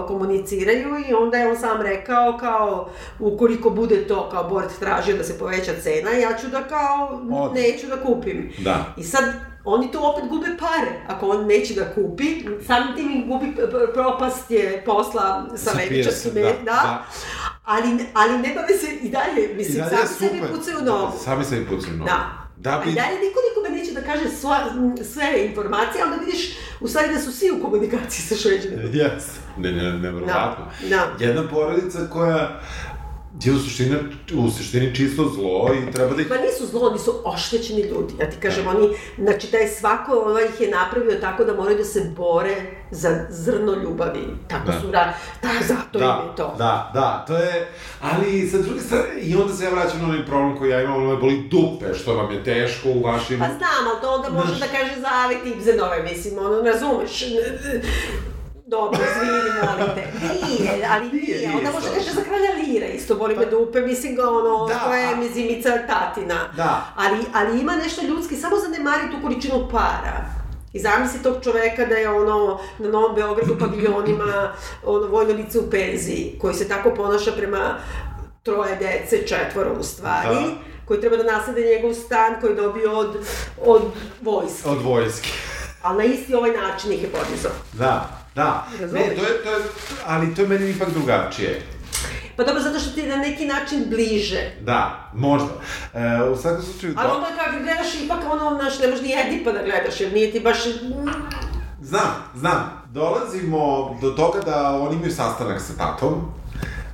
komuniciraju 0.08 0.90
i 1.10 1.14
onda 1.14 1.38
je 1.38 1.50
on 1.50 1.58
sam 1.58 1.82
rekao 1.82 2.38
kao 2.40 2.90
ukoliko 3.20 3.70
bude 3.70 4.08
to 4.08 4.30
kao 4.30 4.44
Bort 4.44 4.80
tražio 4.80 5.18
da 5.18 5.24
se 5.24 5.40
poveća 5.40 5.72
cena, 5.84 6.12
ja 6.12 6.38
ću 6.38 6.48
da 6.48 6.64
kao 6.64 7.22
Od. 7.32 7.54
neću 7.54 7.88
da 7.88 8.02
kupim. 8.02 8.52
Da. 8.58 8.94
I 8.98 9.04
sad 9.04 9.24
oni 9.66 9.92
tu 9.92 10.00
opet 10.02 10.30
gube 10.30 10.48
pare. 10.60 10.92
Ako 11.08 11.28
on 11.28 11.46
neće 11.46 11.74
da 11.74 11.94
kupi, 11.94 12.26
samim 12.68 12.96
tim 12.96 13.12
im 13.12 13.28
gubi 13.28 13.56
propast 13.94 14.52
je 14.52 14.84
posla 14.86 15.46
sa, 15.56 15.72
levičarskim, 15.78 16.34
Pearson, 16.34 16.66
da, 16.66 16.72
da, 16.72 16.78
da. 16.82 17.06
Ali, 17.64 18.06
ali 18.14 18.38
ne 18.38 18.54
bave 18.56 18.78
se 18.78 18.88
i 19.02 19.10
dalje, 19.10 19.52
I 19.52 19.56
mislim, 19.56 19.78
dalje 19.78 20.08
sami 20.08 20.30
sebi 20.30 20.42
pucaju 20.54 20.78
u 20.82 20.86
nogu. 20.86 21.18
Sami 21.24 21.46
sebi 21.46 21.66
pucaju 21.66 21.94
u 21.94 21.98
nogu. 21.98 22.10
Da. 22.10 22.43
Da 22.64 22.72
A 22.72 22.84
bi... 22.86 22.92
i 22.92 22.94
dalje 22.94 23.20
niko 23.20 23.40
nikome 23.50 23.80
neće 23.80 23.92
da 23.94 24.02
kaže 24.02 24.30
sva, 24.30 24.58
sve 25.14 25.46
informacije, 25.46 26.02
a 26.02 26.06
onda 26.06 26.18
vidiš 26.26 26.58
u 26.80 26.88
stvari 26.88 27.14
da 27.14 27.20
su 27.20 27.32
svi 27.32 27.52
u 27.52 27.62
komunikaciji 27.62 28.26
sa 28.26 28.36
šveđanima. 28.36 28.82
Jes. 28.94 29.24
Ne, 29.58 29.72
ne, 29.72 29.94
nevjerovatno. 29.94 30.72
Da. 30.90 31.12
Jedna 31.20 31.48
porodica 31.48 32.00
koja 32.10 32.62
je 33.42 33.54
u 33.54 33.60
suštini, 33.60 33.96
u 34.34 34.50
suštini 34.52 34.96
čisto 34.96 35.30
zlo 35.36 35.70
i 35.74 35.92
treba 35.92 36.16
da 36.16 36.22
ih... 36.22 36.28
Pa 36.28 36.36
nisu 36.36 36.68
zlo, 36.68 36.90
oni 36.90 37.00
su 37.00 37.14
oštećeni 37.26 37.82
ljudi. 37.82 38.14
Ja 38.20 38.30
ti 38.30 38.38
kažem, 38.40 38.68
oni, 38.68 38.90
znači 39.18 39.52
taj 39.52 39.68
svako 39.68 40.12
ovaj 40.12 40.46
ih 40.46 40.62
je 40.62 40.70
napravio 40.72 41.20
tako 41.22 41.44
da 41.44 41.54
moraju 41.54 41.78
da 41.78 41.84
se 41.84 42.12
bore 42.18 42.56
za 42.92 43.26
zrno 43.30 43.74
ljubavi. 43.84 44.26
Tako 44.48 44.66
Da. 44.66 44.80
su 44.82 44.88
da, 44.88 45.14
da, 45.42 45.50
zato 45.68 46.00
im 46.00 46.06
je 46.06 46.36
to. 46.36 46.56
Da, 46.58 46.92
da, 46.94 47.26
to 47.28 47.38
je, 47.38 47.72
ali 48.02 48.48
sa 48.48 48.58
druge 48.58 48.82
strane, 48.82 49.04
i 49.22 49.36
onda 49.36 49.54
se 49.54 49.64
ja 49.64 49.70
vraćam 49.70 50.00
na 50.02 50.06
onaj 50.06 50.26
problem 50.26 50.58
koji 50.58 50.70
ja 50.70 50.82
imam, 50.82 50.96
ono 50.96 51.10
me 51.10 51.18
boli 51.18 51.48
dupe, 51.52 51.94
što 51.94 52.16
vam 52.16 52.32
je 52.32 52.44
teško 52.44 52.90
u 52.90 53.04
vašim... 53.04 53.40
Pa 53.40 53.46
znam, 53.46 53.88
ali 53.92 54.02
to 54.02 54.10
onda 54.10 54.30
može 54.30 54.60
da 54.60 54.66
kaže 54.66 55.02
za 55.02 55.10
ove 55.26 55.36
tipzenove, 55.44 56.04
mislim, 56.04 56.38
ono, 56.40 56.62
razumeš. 56.62 57.24
Dobro, 58.74 59.00
izvini, 59.06 59.40
molim 59.62 59.96
te. 59.96 60.04
Nije, 60.24 60.88
ali 60.90 61.06
Nije, 61.08 61.38
nije. 61.38 61.58
Onda 61.58 61.72
može 61.72 61.88
kaže 61.88 62.12
za 62.12 62.22
kralja 62.22 62.52
Lira, 62.58 62.86
isto 62.88 63.16
boli 63.16 63.36
me 63.36 63.46
dupe, 63.46 63.82
mislim 63.82 64.16
ga 64.16 64.30
ono, 64.30 64.68
Da, 64.68 64.80
to 64.80 64.94
je 64.94 65.06
a- 65.06 65.16
mezimica 65.16 65.70
tatina. 65.88 66.40
Da. 66.56 66.86
Ali, 66.96 67.18
ali 67.34 67.60
ima 67.60 67.76
nešto 67.76 68.02
ljudski, 68.04 68.36
samo 68.36 68.56
zanemari 68.58 69.12
tu 69.12 69.18
količinu 69.22 69.68
para. 69.72 70.26
I 70.74 70.80
zamisli 70.80 71.24
tog 71.24 71.36
čoveka 71.44 71.86
da 71.86 71.96
je 71.96 72.10
ono 72.12 72.38
na 72.80 72.90
Novom 72.90 73.16
Beogradu 73.16 73.58
paviljonima 73.60 74.52
ono 74.86 75.08
vojno 75.08 75.34
lice 75.34 75.60
u 75.60 75.70
penziji, 75.70 76.38
koji 76.42 76.54
se 76.54 76.68
tako 76.68 76.92
ponaša 76.92 77.32
prema 77.32 77.76
troje 78.44 78.76
dece, 78.76 79.28
četvoro 79.28 79.74
u 79.80 79.84
stvari, 79.84 80.36
Da. 80.36 80.52
koji 80.86 81.02
treba 81.02 81.18
da 81.18 81.24
naslede 81.26 81.62
njegov 81.66 81.94
stan 81.96 82.36
koji 82.42 82.52
je 82.52 82.56
dobio 82.56 82.92
od, 82.94 83.18
od 83.66 83.82
vojske. 84.22 84.70
Od 84.70 84.82
vojske. 84.82 85.30
Ali 85.82 85.98
na 85.98 86.04
isti 86.04 86.36
ovaj 86.36 86.52
način 86.52 86.92
ih 86.92 87.04
je 87.04 87.10
podizao. 87.10 87.52
Da, 87.74 88.10
da. 88.36 88.68
Razumeš? 88.80 89.08
Ne, 89.08 89.16
to 89.16 89.24
je, 89.24 89.44
to 89.44 89.52
je, 89.52 89.64
ali 90.06 90.36
to 90.36 90.42
je 90.42 90.48
meni 90.48 90.70
ipak 90.70 90.90
drugačije. 90.90 91.62
Pa 92.36 92.44
dobro, 92.44 92.62
zato 92.62 92.80
što 92.80 92.92
ti 92.92 93.00
je 93.00 93.08
na 93.08 93.16
neki 93.16 93.46
način 93.46 93.86
bliže. 93.90 94.52
Da, 94.62 95.10
možda. 95.14 95.50
E, 95.94 96.24
u 96.30 96.38
svakom 96.38 96.64
slučaju... 96.64 96.94
Ali 96.98 97.12
onda 97.12 97.28
kad 97.28 97.64
gledaš, 97.64 97.96
ipak 98.04 98.20
ono, 98.32 98.60
znaš, 98.60 98.80
ne 98.80 98.88
možeš 98.88 99.04
ni 99.04 99.14
Edipa 99.14 99.52
da 99.52 99.64
gledaš, 99.64 100.02
jer 100.02 100.14
nije 100.14 100.32
ti 100.32 100.40
baš... 100.40 100.58
Znam, 101.82 102.14
znam. 102.36 102.84
Dolazimo 102.92 103.96
do 104.02 104.10
toga 104.10 104.40
da 104.40 104.80
oni 104.82 104.96
imaju 104.96 105.12
sastanak 105.12 105.62
sa 105.62 105.74
tatom, 105.78 106.34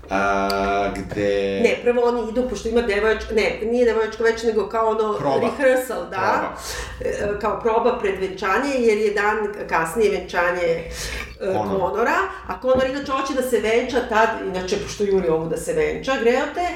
a, 0.10 0.89
gde... 0.95 1.60
Ne, 1.64 1.80
prvo 1.84 2.01
oni 2.07 2.30
idu, 2.32 2.49
pošto 2.49 2.70
ima 2.70 2.82
devojačka, 2.82 3.34
ne, 3.36 3.60
nije 3.64 3.86
devojačka 3.86 4.24
već, 4.24 4.43
nego 4.43 4.70
kao 4.70 4.88
ono 4.89 5.14
Proba. 5.14 5.39
rehearsal, 5.39 6.10
da, 6.10 6.55
Proba. 6.99 7.36
E, 7.36 7.39
kao 7.41 7.60
proba 7.60 7.99
pred 7.99 8.20
venčanje, 8.20 8.74
jer 8.78 8.97
je 8.97 9.14
dan 9.14 9.68
kasnije 9.70 10.12
venčanje 10.12 10.64
e, 10.64 11.53
Conor. 11.53 11.80
Konora, 11.80 12.18
a 12.47 12.60
Konor 12.62 12.86
inače 12.89 13.12
hoće 13.12 13.34
da 13.34 13.41
se 13.41 13.60
venča 13.60 13.99
tad, 14.10 14.30
inače 14.47 14.78
pošto 14.84 15.03
juri 15.03 15.30
ovu 15.30 15.49
da 15.49 15.57
se 15.57 15.74
venča, 15.74 16.14
greote, 16.22 16.68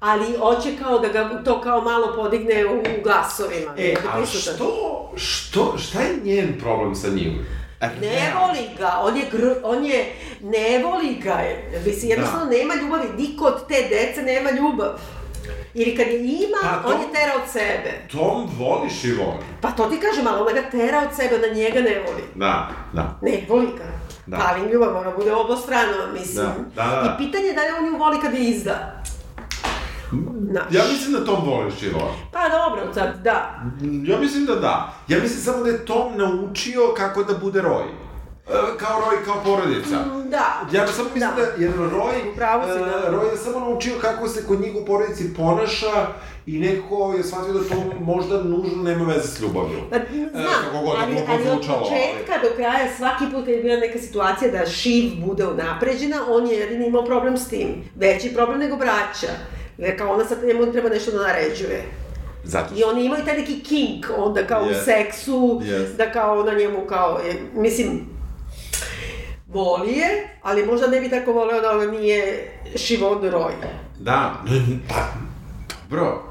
ali 0.00 0.36
hoće 0.38 0.68
kao 0.82 0.98
da 0.98 1.08
ga 1.08 1.42
to 1.44 1.60
kao 1.60 1.80
malo 1.80 2.12
podigne 2.16 2.66
u, 2.66 2.78
u 2.78 3.02
glasovima. 3.02 3.74
E, 3.78 3.94
da 4.02 4.20
a 4.20 4.26
što, 4.26 5.12
što, 5.16 5.78
šta 5.78 6.00
je 6.00 6.16
njen 6.24 6.58
problem 6.60 6.94
sa 6.94 7.08
njim? 7.08 7.59
Ne 7.80 8.32
voli 8.40 8.68
ga, 8.78 9.00
on 9.02 9.16
je, 9.16 9.22
gr, 9.32 9.44
on 9.62 9.84
je, 9.84 10.12
ne 10.40 10.84
voli 10.84 11.14
ga, 11.14 11.38
mislim, 11.86 12.10
jednostavno 12.10 12.44
Da. 12.44 12.50
nema 12.50 12.74
ljubavi, 12.74 13.08
niko 13.18 13.44
od 13.44 13.68
te 13.68 13.74
dece 13.90 14.22
nema 14.22 14.50
ljubav. 14.50 14.88
Ili 15.74 15.96
kad 15.96 16.06
je 16.06 16.18
ima, 16.24 16.58
Pa, 16.82 16.88
on 16.88 17.00
je 17.00 17.06
tera 17.12 17.32
od 17.44 17.50
sebe. 17.50 17.92
Tom 18.12 18.50
voli 18.58 18.90
Šivon. 18.90 19.36
Pa 19.60 19.70
to 19.70 19.84
ti 19.86 20.00
kažem, 20.00 20.26
ali 20.26 20.40
ona 20.40 20.52
ga 20.52 20.70
tera 20.70 21.02
od 21.10 21.16
sebe, 21.16 21.34
ona 21.36 21.54
njega 21.54 21.80
ne 21.80 22.02
voli. 22.06 22.22
Da, 22.34 22.68
da. 22.92 23.18
Ne 23.22 23.44
voli 23.48 23.66
ga. 23.66 23.84
Da. 24.26 24.36
Da. 24.36 24.44
Ali 24.48 24.70
ljubav 24.72 24.92
mora 24.92 25.10
bude 25.16 25.32
obostrano, 25.32 26.12
mislim. 26.12 26.46
Da, 26.76 26.84
da, 26.84 26.90
da. 26.90 27.16
I 27.18 27.24
pitanje 27.24 27.44
je 27.46 27.54
da 27.54 27.60
li 27.60 27.68
on 27.78 27.92
nju 27.92 27.98
voli 27.98 28.20
kad 28.20 28.34
je 28.34 28.40
izda. 28.40 29.02
Znaš. 30.42 30.64
Ja 30.70 30.82
mislim 30.84 31.12
da 31.12 31.24
Tom 31.24 31.44
voli 31.46 31.70
Šivon. 31.80 32.02
Pa 32.32 32.38
dobro, 32.48 32.94
sad, 32.94 33.22
da. 33.24 33.60
Ja 34.04 34.18
mislim 34.18 34.46
da 34.46 34.54
da. 34.54 34.92
Ja 35.08 35.18
mislim 35.18 35.40
samo 35.40 35.64
da 35.64 35.70
je 35.70 35.84
Tom 35.84 36.12
naučio 36.16 36.80
kako 36.96 37.24
da 37.24 37.34
bude 37.34 37.62
Roy. 37.62 37.84
E, 38.48 38.52
Kao 38.78 39.00
Roy, 39.00 39.24
kao 39.24 39.36
porodica. 39.44 39.96
Da. 40.24 40.60
Ja 40.72 40.86
samo 40.86 41.08
mislim 41.14 41.30
da, 41.30 41.42
Da. 41.42 41.62
jer 41.64 41.72
Roy, 41.72 42.32
Upravo 42.32 42.64
si, 42.64 42.70
e, 42.72 42.78
da. 42.78 43.10
Roy 43.10 43.30
je 43.30 43.36
samo 43.36 43.60
naučio 43.60 43.92
kako 44.00 44.28
se 44.28 44.46
kod 44.46 44.60
njih 44.60 44.72
u 44.76 44.86
porodici 44.86 45.34
ponaša 45.34 46.06
i 46.46 46.58
nekako 46.58 47.14
je 47.16 47.24
shvatio 47.24 47.52
da 47.52 47.60
to 47.60 47.74
možda 48.00 48.42
nužno 48.42 48.82
nema 48.82 49.04
veze 49.04 49.28
s 49.28 49.40
ljubavlju. 49.40 49.78
Pa, 49.90 49.96
E, 49.96 50.02
znam, 50.32 50.46
kako 50.64 50.78
god 50.78 50.96
ali, 50.98 51.16
ali 51.28 51.42
od 51.42 51.52
zvučalo, 51.52 51.78
ali- 51.78 51.88
početka 51.90 52.48
do 52.48 52.54
kraja, 52.56 52.96
svaki 52.96 53.24
put 53.24 53.44
kad 53.44 53.54
je 53.54 53.62
bila 53.62 53.76
neka 53.76 53.98
situacija 53.98 54.50
da 54.50 54.66
Šiv 54.66 55.12
bude 55.26 55.46
unapređena, 55.46 56.16
on 56.28 56.46
je 56.46 56.56
jedini 56.56 56.86
imao 56.86 57.04
problem 57.04 57.36
s 57.38 57.48
tim. 57.48 57.68
Veći 57.96 58.34
problem 58.34 58.58
nego 58.58 58.76
braća. 58.76 59.28
Jer 59.80 59.98
kao 59.98 60.12
ona 60.14 60.24
sad 60.24 60.44
njemu 60.44 60.72
treba 60.72 60.88
nešto 60.88 61.10
da 61.10 61.22
naređuje. 61.22 61.82
Zato 62.44 62.74
I 62.76 62.84
oni 62.84 63.04
imaju 63.04 63.24
taj 63.24 63.38
neki 63.38 63.60
kink 63.62 64.06
onda 64.16 64.46
kao 64.46 64.62
Yes. 64.64 64.70
u 64.70 64.84
seksu, 64.84 65.60
Yes. 65.64 65.96
da 65.96 66.12
kao 66.12 66.40
ona 66.40 66.54
njemu 66.54 66.86
kao, 66.88 67.20
je, 67.26 67.34
mislim, 67.54 68.00
voli 69.48 69.92
je, 69.92 70.28
ali 70.42 70.66
možda 70.66 70.86
ne 70.86 71.00
bi 71.00 71.10
tako 71.10 71.32
voleo 71.32 71.60
da 71.60 71.70
ona 71.70 71.86
nije 71.86 72.50
Šivon 72.76 73.22
Roy. 73.22 73.52
Da, 73.98 74.34
pa, 74.88 74.94
dobro. 75.90 76.22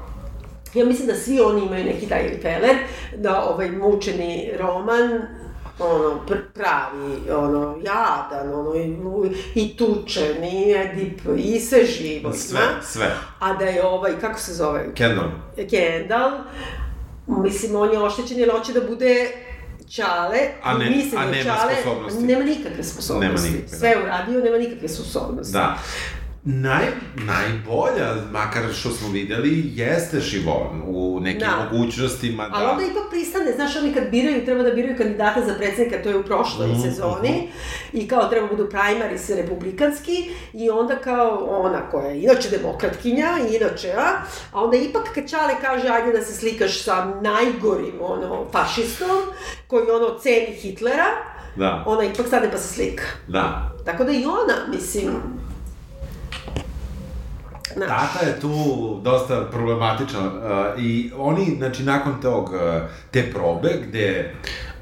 Ja 0.74 0.84
mislim 0.84 1.06
da 1.06 1.14
svi 1.14 1.40
oni 1.40 1.66
imaju 1.66 1.84
neki 1.84 2.06
taj 2.08 2.38
feler, 2.42 2.76
da 3.16 3.44
ovaj 3.44 3.70
mučeni 3.70 4.50
roman, 4.58 5.22
ono, 5.82 6.20
pr 6.26 6.36
pravi, 6.54 7.30
ono, 7.32 7.76
jadan, 7.78 8.54
ono, 8.54 8.74
i, 8.74 8.96
i 9.56 9.76
tučen, 9.76 10.44
i 10.44 10.72
Edip, 10.72 11.20
i 11.36 11.60
sve 11.60 11.84
živo 11.86 12.32
Sve, 12.32 12.60
sve. 12.82 13.14
A 13.38 13.52
da 13.52 13.64
je 13.64 13.84
ovaj, 13.84 14.12
kako 14.20 14.40
se 14.40 14.54
zove, 14.54 14.94
Kendall. 14.94 15.28
Kendall, 15.70 16.30
mislim, 17.26 17.76
on 17.76 17.92
je 17.92 17.98
oštećen 17.98 18.38
jer 18.38 18.50
hoće 18.50 18.72
da 18.72 18.80
bude 18.80 19.30
Čale, 19.90 20.38
A 20.62 20.78
ne- 20.78 20.90
misli 20.90 21.18
a 21.18 21.26
da 21.26 21.30
je 21.30 21.44
nema 21.44 21.56
Čale, 21.56 21.74
sposobnosti. 21.74 22.22
Nema 22.22 22.44
nikakve 22.44 22.82
sposobnosti. 22.84 23.26
Nema 23.42 23.56
nikakve, 23.56 23.78
Sve 23.78 23.88
da. 23.88 23.88
je 23.90 24.02
uradio, 24.04 24.40
nema 24.40 24.58
nikakve 24.58 24.88
sposobnosti. 24.88 25.52
Da. 25.52 25.78
Naj, 26.44 26.84
najbolja, 27.14 28.14
makar 28.32 28.62
što 28.72 28.90
smo 28.90 29.08
videli, 29.08 29.62
jeste 29.74 30.20
Šivon 30.20 30.82
u 30.86 31.20
nekim 31.20 31.40
Da. 31.40 31.68
mogućnostima 31.72 32.48
da... 32.48 32.54
Ali 32.56 32.66
onda 32.70 32.82
ipak 32.84 33.02
pristane, 33.10 33.52
znaš, 33.52 33.76
oni 33.76 33.94
kad 33.94 34.10
biraju, 34.10 34.44
treba 34.44 34.62
da 34.62 34.70
biraju 34.70 34.96
kandidata 34.96 35.40
za 35.46 35.54
predsjednika, 35.54 36.02
to 36.02 36.08
je 36.08 36.16
u 36.16 36.22
prošloj 36.24 36.68
Mhm, 36.68 36.80
sezoni, 36.80 37.48
i 37.92 38.08
kao 38.08 38.28
treba 38.28 38.46
budu 38.48 38.68
primaries 38.70 39.30
republikanski, 39.30 40.16
i 40.52 40.70
onda 40.70 40.96
kao 40.96 41.46
ona 41.50 41.90
koja 41.90 42.06
je 42.06 42.22
inače 42.22 42.48
demokratkinja, 42.50 43.28
inače, 43.60 43.92
a, 43.92 44.08
a 44.52 44.64
onda 44.64 44.76
ipak 44.76 45.02
kad 45.14 45.30
Čale 45.30 45.54
kaže, 45.60 45.88
ajde 45.88 46.18
da 46.18 46.24
se 46.24 46.34
slikaš 46.34 46.82
sa 46.82 47.14
najgorim, 47.20 47.94
ono, 48.00 48.46
fašistom, 48.52 49.18
koji 49.66 49.90
ono 49.90 50.18
ceni 50.18 50.54
Hitlera, 50.54 51.06
Da, 51.56 51.84
ona 51.86 52.04
ipak 52.04 52.26
stane 52.26 52.50
pa 52.50 52.58
se 52.58 52.74
slika. 52.74 53.02
da. 53.28 53.72
Tako 53.84 54.04
da 54.04 54.12
i 54.12 54.24
ona, 54.24 54.74
mislim... 54.76 55.10
Znaš, 57.74 57.88
Tata 57.88 58.26
je 58.26 58.40
tu 58.40 58.54
dosta 59.02 59.44
problematična 59.50 60.20
uh, 60.20 60.82
i 60.82 61.12
oni, 61.16 61.54
znači, 61.58 61.82
nakon 61.82 62.20
tog, 62.22 62.44
uh, 62.44 62.60
te 63.10 63.32
probe, 63.32 63.68
gde 63.88 64.34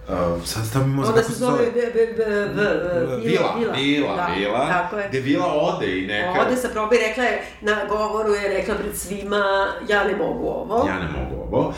Uh, 0.09 0.45
sad 0.45 0.67
stavimo 0.67 1.03
Onda 1.07 1.23
se 1.23 1.33
zove 1.33 1.59
B- 1.59 1.71
B- 1.73 2.07
B- 2.17 2.49
B- 2.55 3.17
Vila, 3.17 3.55
vila, 3.77 4.17
Da, 4.17 4.27
vila, 4.37 4.69
Tako 4.69 4.97
je. 4.97 5.09
gde 5.09 5.21
Vila 5.21 5.47
ode 5.47 5.99
i 5.99 6.07
neka... 6.07 6.41
Ode 6.41 6.57
sa 6.57 6.69
probe 6.69 6.97
i 6.97 7.09
rekla 7.09 7.25
je, 7.25 7.43
na 7.61 7.77
govoru 7.89 8.35
je 8.35 8.49
rekla 8.49 8.75
pred 8.75 8.97
svima, 8.97 9.67
ja 9.89 10.05
ne 10.05 10.17
mogu 10.17 10.47
ovo. 10.47 10.87
Ja 10.89 10.99
ne 10.99 11.09
mogu 11.09 11.43
ovo. 11.43 11.75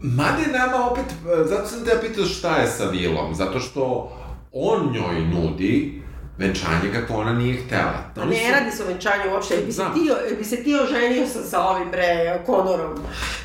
Mada 0.00 0.42
je 0.46 0.58
nama 0.58 0.90
opet, 0.90 1.04
uh, 1.04 1.48
zato 1.48 1.66
sam 1.66 1.84
te 1.84 1.98
pitao 2.00 2.24
šta 2.24 2.56
je 2.56 2.66
sa 2.66 2.84
Vilom, 2.84 3.34
zato 3.34 3.60
što 3.60 4.12
on 4.52 4.92
njoj 4.92 5.20
nudi 5.20 6.02
venčanje 6.38 6.92
kako 6.92 7.14
ona 7.14 7.32
nije 7.32 7.56
htela. 7.56 7.98
Oni 8.16 8.30
ne 8.30 8.36
su- 8.38 8.52
radi 8.52 8.70
se 8.70 8.82
o 8.82 8.86
venčanju 8.86 9.32
uopšte, 9.32 9.56
bi 9.56 9.72
se, 9.72 9.82
ti, 9.94 10.00
bi 10.38 10.44
se 10.44 10.56
ti 10.56 10.74
oženio 10.76 11.26
sa, 11.26 11.42
sa 11.42 11.62
ovim 11.62 11.90
bre, 11.90 12.42
Konorom. 12.46 12.94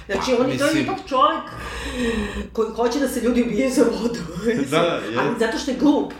Znači, 0.05 0.31
Pa, 0.37 0.43
on 0.43 0.51
je 0.51 0.57
to 0.57 0.65
je 0.65 0.67
mislim- 0.67 0.83
ipak 0.83 0.97
čovjek 1.07 1.43
koji 2.53 2.69
hoće 2.69 2.99
da 2.99 3.07
se 3.07 3.21
ljudi 3.21 3.41
ubije 3.43 3.69
za 3.69 3.83
vodu. 3.83 4.19
Da, 4.71 4.79
da, 4.79 4.85
je. 4.85 5.17
Ali 5.19 5.39
zato 5.39 5.57
što 5.57 5.71
je 5.71 5.77
glup. 5.77 6.13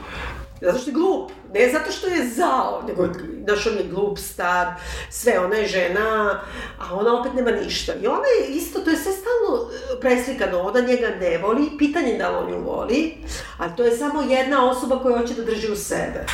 Zato 0.62 0.80
što 0.80 0.90
je 0.90 0.94
glup. 0.94 1.32
Ne 1.54 1.72
zato 1.72 1.92
što 1.92 2.08
je 2.08 2.30
zao, 2.30 2.84
nego, 2.88 3.08
znaš, 3.44 3.68
on 3.68 3.74
je 3.74 3.84
glup, 3.86 4.18
star, 4.20 4.68
sve, 5.10 5.40
ona 5.40 5.56
je 5.56 5.68
žena, 5.68 6.40
a 6.80 6.96
ona 6.96 7.20
opet 7.20 7.34
nema 7.34 7.52
ništa. 7.54 7.94
I 7.94 8.08
ona 8.08 8.22
je 8.40 8.48
isto, 8.50 8.80
to 8.80 8.90
je 8.90 8.98
sve 8.98 9.12
stalno 9.12 9.70
e, 9.90 10.02
preslikano, 10.02 10.60
ona 10.60 10.80
njega 10.82 11.08
ne 11.12 11.38
voli, 11.38 11.70
pitanje 11.78 12.08
je 12.08 12.18
da 12.18 12.30
li 12.30 12.36
on 12.38 12.52
nju 12.52 12.64
voli, 12.64 13.14
ali 13.58 13.72
to 13.78 13.84
je 13.84 13.92
samo 13.94 14.22
jedna 14.22 14.70
osoba 14.70 15.00
koja 15.00 15.18
hoće 15.18 15.34
da 15.34 15.44
drži 15.44 15.72
u 15.72 15.76
sebe. 15.76 16.26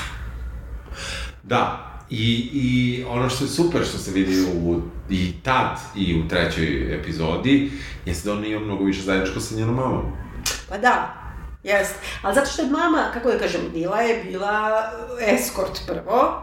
Da, 1.48 1.92
i, 2.10 2.50
i 2.54 3.04
ono 3.10 3.30
što 3.30 3.44
je 3.44 3.50
super 3.50 3.86
što 3.86 3.98
se 3.98 4.12
vidi 4.12 4.46
u, 4.64 4.82
i 5.10 5.34
tad 5.44 5.80
i 5.96 6.22
u 6.22 6.28
trećoj 6.28 6.96
epizodi, 7.00 7.72
jeste 8.06 8.30
da 8.30 8.36
ona 8.36 8.48
ima 8.48 8.60
mnogo 8.60 8.84
više 8.84 9.02
zajedničko 9.02 9.40
sa 9.40 9.56
njenom 9.56 9.76
mamom. 9.76 10.02
Pa 10.70 10.78
da, 10.78 11.14
jest. 11.64 11.96
Ali 12.22 12.36
zato 12.36 12.48
što 12.48 12.62
je 12.62 12.72
mama, 12.72 13.12
kako 13.14 13.32
da 13.32 13.38
kažem, 13.40 13.62
bila 13.74 14.02
je 14.02 14.24
bila 14.24 14.84
eskort 15.28 15.82
prvo, 15.88 16.42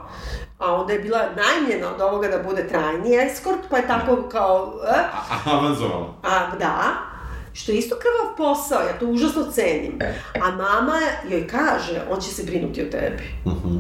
a 0.59 0.75
onda 0.75 0.93
je 0.93 0.99
bila 0.99 1.19
najmljena 1.37 1.95
od 1.95 2.01
ovoga 2.01 2.29
da 2.29 2.43
bude 2.43 2.69
trajni 2.69 3.17
eskort, 3.17 3.61
pa 3.71 3.77
je 3.77 3.87
tako 3.87 4.29
kao, 4.33 4.81
e, 4.89 4.99
A, 4.99 5.21
a 5.31 5.57
avanzovala. 5.57 6.15
a 6.23 6.57
da, 6.59 6.93
što 7.53 7.73
je 7.73 7.79
isto 7.79 7.97
krvav 7.97 8.37
posao, 8.37 8.81
ja 8.81 8.99
to 8.99 9.07
užasno 9.07 9.45
cenim. 9.53 9.99
A 10.43 10.51
mama 10.51 11.01
joj 11.31 11.47
kaže, 11.49 12.03
on 12.11 12.21
će 12.21 12.29
se 12.31 12.43
brinuti 12.45 12.83
o 12.83 12.91
tebi. 12.91 13.23
Mhm. 13.47 13.79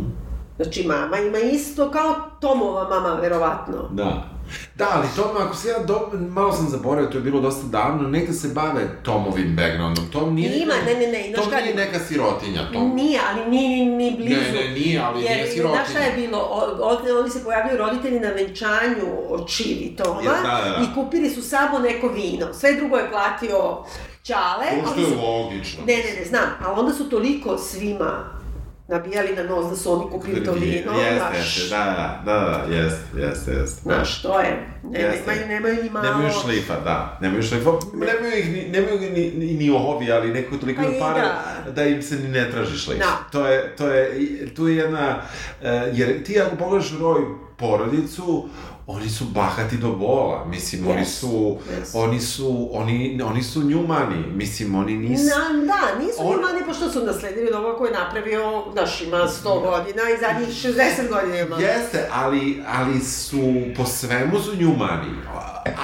Znači, 0.62 0.84
mama 0.84 1.18
ima 1.18 1.38
isto 1.38 1.90
kao 1.90 2.14
Tomova 2.40 2.88
mama, 2.90 3.14
verovatno. 3.14 3.88
Da. 3.92 4.28
Da, 4.74 4.88
ali 4.92 5.06
Tom, 5.16 5.36
ako 5.38 5.56
se 5.56 5.68
ja 5.68 5.78
do, 5.78 6.00
malo 6.28 6.52
sam 6.52 6.68
zaboravio, 6.68 7.10
to 7.10 7.18
je 7.18 7.22
bilo 7.22 7.40
dosta 7.40 7.66
davno, 7.68 8.08
neka 8.08 8.32
se 8.32 8.48
bave 8.48 9.02
Tomovim 9.02 9.56
backgroundom. 9.56 10.04
Tom 10.06 10.34
nije... 10.34 10.56
Ima, 10.56 10.72
neka- 10.74 10.86
ne, 10.88 10.94
ne, 10.96 11.06
ne, 11.08 11.28
znaš 11.28 11.40
Tom 11.40 11.50
kad- 11.50 11.62
nije 11.62 11.74
neka 11.76 11.98
sirotinja, 12.00 12.60
Tom. 12.72 12.94
Nije, 12.94 13.20
ali 13.28 13.50
nije 13.50 13.68
ni, 13.78 13.96
ni 13.96 14.16
blizu. 14.16 14.40
Ne, 14.42 14.52
ne, 14.54 14.70
nije, 14.70 15.00
ali 15.00 15.22
Jer, 15.22 15.32
nije 15.32 15.46
sirotinja. 15.46 15.74
Znaš 15.76 15.90
šta 15.90 15.98
je 16.00 16.12
bilo? 16.18 16.38
O- 16.40 16.78
Ovde 16.82 17.12
oni 17.14 17.30
se 17.30 17.44
pojavljaju 17.44 17.78
roditelji 17.78 18.20
na 18.20 18.28
venčanju 18.28 19.06
od 19.28 19.48
Čivi 19.48 19.94
Toma 19.98 20.22
Ja, 20.22 20.30
da, 20.32 20.64
da, 20.64 20.70
da. 20.70 20.82
i 20.82 20.94
kupili 20.94 21.30
su 21.30 21.42
samo 21.42 21.78
neko 21.78 22.08
vino. 22.08 22.46
Sve 22.52 22.72
drugo 22.72 22.96
je 22.96 23.10
platio 23.10 23.84
Čale. 24.22 24.66
Ovo 24.72 24.82
što 24.82 24.92
ali 24.92 25.02
je 25.02 25.08
su- 25.08 25.20
logično. 25.22 25.84
Ne, 25.86 25.96
ne, 25.96 26.20
ne, 26.20 26.24
znam. 26.24 26.44
Ali 26.60 26.80
onda 26.80 26.92
su 26.92 27.10
toliko 27.10 27.58
svima 27.58 28.41
nabijali 28.88 29.36
na 29.36 29.42
nos 29.42 29.70
da 29.70 29.76
su 29.76 29.92
oni 29.92 30.10
kupili 30.10 30.44
to 30.44 30.52
vino. 30.52 30.92
Jeste, 30.92 31.38
jeste, 31.38 31.76
da, 31.76 31.84
da, 31.84 32.32
da, 32.32 32.40
da, 32.40 32.74
jeste, 32.74 33.20
jeste, 33.20 33.50
jeste. 33.52 33.80
Znaš, 33.82 34.22
to 34.22 34.40
je. 34.40 34.68
Ne, 34.82 35.00
Jeste. 35.00 35.20
nemaju, 35.26 35.48
nemaju 35.48 35.82
ni 35.82 35.90
malo... 35.90 36.08
Nemaju 36.08 36.30
šlifa, 36.42 36.80
da. 36.84 37.18
Nemaju 37.20 37.42
šlifa. 37.42 37.70
Nemaju 37.94 38.38
ih 38.38 38.52
ni, 38.52 38.68
nemaju 38.68 39.00
ni, 39.00 39.32
ni, 39.36 39.54
ni 39.54 39.70
ovi, 39.70 40.12
ali 40.12 40.32
neko 40.32 40.56
toliko 40.56 40.82
Pa 41.00 41.12
da. 41.12 41.72
da. 41.72 41.84
im 41.84 42.02
se 42.02 42.16
ni 42.16 42.28
ne 42.28 42.50
traži 42.50 42.78
šlif. 42.78 42.98
Da. 42.98 43.18
To 43.32 43.46
je, 43.46 43.76
to 43.76 43.88
je, 43.88 44.54
tu 44.54 44.68
je 44.68 44.76
jedna, 44.76 45.16
uh, 45.60 45.68
jer 45.92 46.24
ti 46.24 46.40
ako 46.40 46.56
pogledaš 46.56 46.92
roj 47.00 47.20
porodicu, 47.56 48.48
oni 48.86 49.10
su 49.10 49.24
bahati 49.24 49.76
do 49.76 49.88
bola, 49.90 50.44
mislim, 50.46 50.88
oni 50.88 50.98
Jesu, 50.98 51.18
su, 51.18 51.58
jesu. 51.70 51.98
oni 51.98 52.20
su, 52.20 52.68
oni, 52.72 53.20
oni 53.24 53.42
su 53.42 53.62
njumani, 53.62 54.24
mislim, 54.26 54.74
oni 54.74 54.94
nisu... 54.94 55.24
Na, 55.24 55.64
da, 55.66 55.98
nisu 55.98 56.16
On- 56.20 56.38
imani 56.38 56.66
pošto 56.66 56.90
su 56.90 57.00
nasledili 57.00 57.48
od 57.48 57.54
ovoga 57.54 57.78
koji 57.78 57.90
je 57.90 57.98
napravio, 57.98 58.62
znaš, 58.72 59.00
ima 59.00 59.16
100 59.18 59.42
godina 59.60 60.02
i 60.04 60.20
zadnjih 60.20 60.48
60 60.48 60.76
godina 61.10 61.38
ima. 61.38 61.56
Jeste, 61.56 62.08
ali, 62.12 62.62
ali 62.68 63.00
su, 63.00 63.42
po 63.76 63.84
svemu 63.86 64.38
su 64.40 64.56
njumani, 64.56 65.10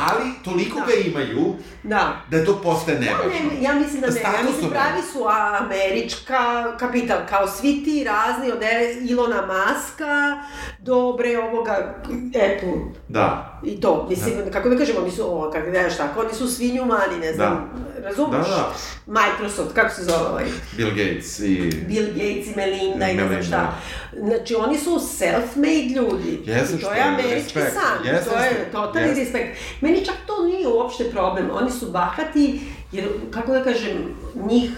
ali 0.00 0.30
toliko 0.44 0.80
Da. 0.80 0.86
ga 0.86 0.92
imaju 0.94 1.54
Da. 1.82 2.20
da 2.30 2.44
to 2.44 2.60
postaje 2.62 2.94
Ja, 2.96 3.00
nevažno. 3.02 3.30
ne, 3.50 3.62
ja 3.62 3.74
mislim 3.74 4.00
da 4.00 4.06
ne, 4.06 4.20
ja 4.22 4.42
mislim 4.44 4.70
pravi 4.70 5.02
su 5.12 5.24
američka 5.60 6.38
kapital, 6.76 7.18
kao 7.28 7.48
svi 7.48 7.84
ti 7.84 8.04
razni 8.04 8.52
od 8.52 8.62
E- 8.62 8.96
Ilona 9.02 9.46
Maska 9.46 10.42
do 10.78 11.12
bre 11.12 11.38
ovoga 11.40 11.94
Apple 12.26 12.87
Da. 13.08 13.60
I 13.64 13.80
to, 13.80 14.06
mislim, 14.08 14.34
kako 14.52 14.68
da 14.68 14.76
kažem, 14.76 14.96
oni 15.02 15.10
su, 15.10 15.22
o, 15.24 15.50
kako 15.50 15.70
da 15.70 15.88
tako, 15.88 16.20
oni 16.20 16.34
su 16.34 16.48
svinjumani, 16.48 17.18
ne 17.20 17.32
znam, 17.32 17.70
razumeš? 18.04 18.48
Da, 18.48 18.54
da. 18.56 18.72
Microsoft, 19.06 19.74
kako 19.74 19.94
se 19.94 20.04
zove 20.04 20.28
ovaj? 20.30 20.44
Bill 20.76 20.90
Gates 20.90 21.38
i... 21.38 21.72
Bill 21.88 22.06
Gates 22.06 22.46
i 22.46 22.52
Melinda 22.56 23.08
i 23.08 23.14
ne 23.14 23.28
znam 23.28 23.42
šta. 23.42 23.74
Znači, 24.22 24.54
oni 24.54 24.78
su 24.78 24.90
self-made 24.90 25.96
ljudi. 25.96 26.40
Jeste, 26.44 26.76
I 26.76 26.80
to 26.80 26.92
je 26.92 27.02
američki 27.02 27.52
san. 27.52 28.06
Jeste, 28.06 28.30
to 28.30 28.36
je 28.36 28.68
totalni 28.72 29.08
Jeste. 29.08 29.24
respekt. 29.24 29.58
Meni 29.80 30.04
čak 30.04 30.14
to 30.26 30.44
nije 30.44 30.68
uopšte 30.68 31.04
problem. 31.10 31.50
Oni 31.52 31.70
su 31.70 31.90
bahati, 31.90 32.60
jer, 32.92 33.08
kako 33.30 33.52
da 33.52 33.64
kažem, 33.64 34.16
njih 34.48 34.70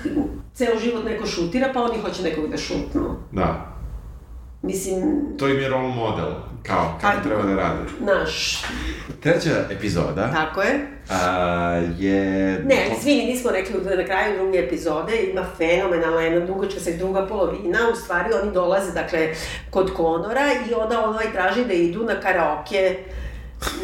ceo 0.55 0.79
život 0.79 1.05
neko 1.05 1.27
šutira, 1.27 1.71
pa 1.75 1.83
oni 1.83 1.99
hoće 1.99 2.23
nekog 2.23 2.51
da 2.51 2.57
šutnu. 2.57 3.17
Da. 3.33 3.80
Mislim, 4.63 5.03
To 5.39 5.49
im 5.49 5.61
je 5.61 5.69
role 5.69 5.89
model, 5.89 6.31
kao, 6.63 6.99
kako 7.01 7.17
Ajde. 7.17 7.29
treba 7.29 7.43
da 7.43 7.55
rade. 7.55 7.81
naš, 8.01 8.63
Treća 9.21 9.51
epizoda 9.71 10.31
tako 10.33 10.63
je. 10.63 10.87
a, 11.11 11.21
je... 11.99 12.23
Ne, 12.65 12.77
izvini, 12.99 13.25
nismo 13.27 13.51
rekli 13.51 13.81
da 13.81 13.97
na 13.97 14.05
kraju 14.05 14.37
druge 14.39 14.59
epizode 14.59 15.13
ima 15.33 15.47
fenomenalna 15.59 16.21
jedna 16.21 16.47
dugačka 16.47 16.81
se 16.81 16.97
druga 16.97 17.27
polovina, 17.27 17.79
u 17.93 17.97
stvari 17.97 18.29
oni 18.43 18.53
dolaze, 18.53 18.93
dakle, 18.93 19.35
kod 19.71 19.93
Konora 19.95 20.47
i 20.71 20.75
onda 20.75 21.05
ovaj 21.05 21.33
traži 21.33 21.65
da 21.65 21.73
idu 21.73 22.05
na 22.05 22.21
karaoke 22.21 22.99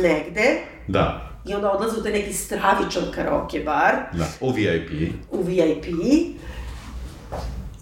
negde 0.03 0.55
Da, 0.87 1.31
i 1.47 1.55
onda 1.55 1.70
odlaze 1.72 2.01
u 2.01 2.03
taj 2.03 2.12
neki 2.12 2.33
stravičan 2.33 3.03
karaoke 3.14 3.61
bar 3.61 3.95
da, 4.12 4.24
u 4.41 4.51
VIP. 4.51 4.91
u 5.31 5.43
VIP 5.43 5.85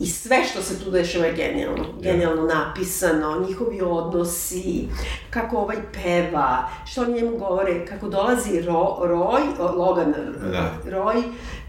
i 0.01 0.07
sve 0.07 0.45
što 0.45 0.63
se 0.63 0.85
tu 0.85 0.91
dešava 0.91 1.27
je 1.27 1.33
genijalno. 1.33 1.85
Genijalno 2.03 2.43
napisano, 2.43 3.45
njihovi 3.49 3.81
odnosi, 3.83 4.89
kako 5.31 5.57
ovaj 5.57 5.77
peva, 5.93 6.69
što 6.87 7.03
oni 7.03 7.13
njemu 7.13 7.37
govore, 7.37 7.87
kako 7.87 8.09
dolazi 8.09 8.61
Ro, 8.63 8.97
Roy, 9.01 9.43
Logan 9.77 10.15
Da. 10.53 10.71
Roy 10.87 11.23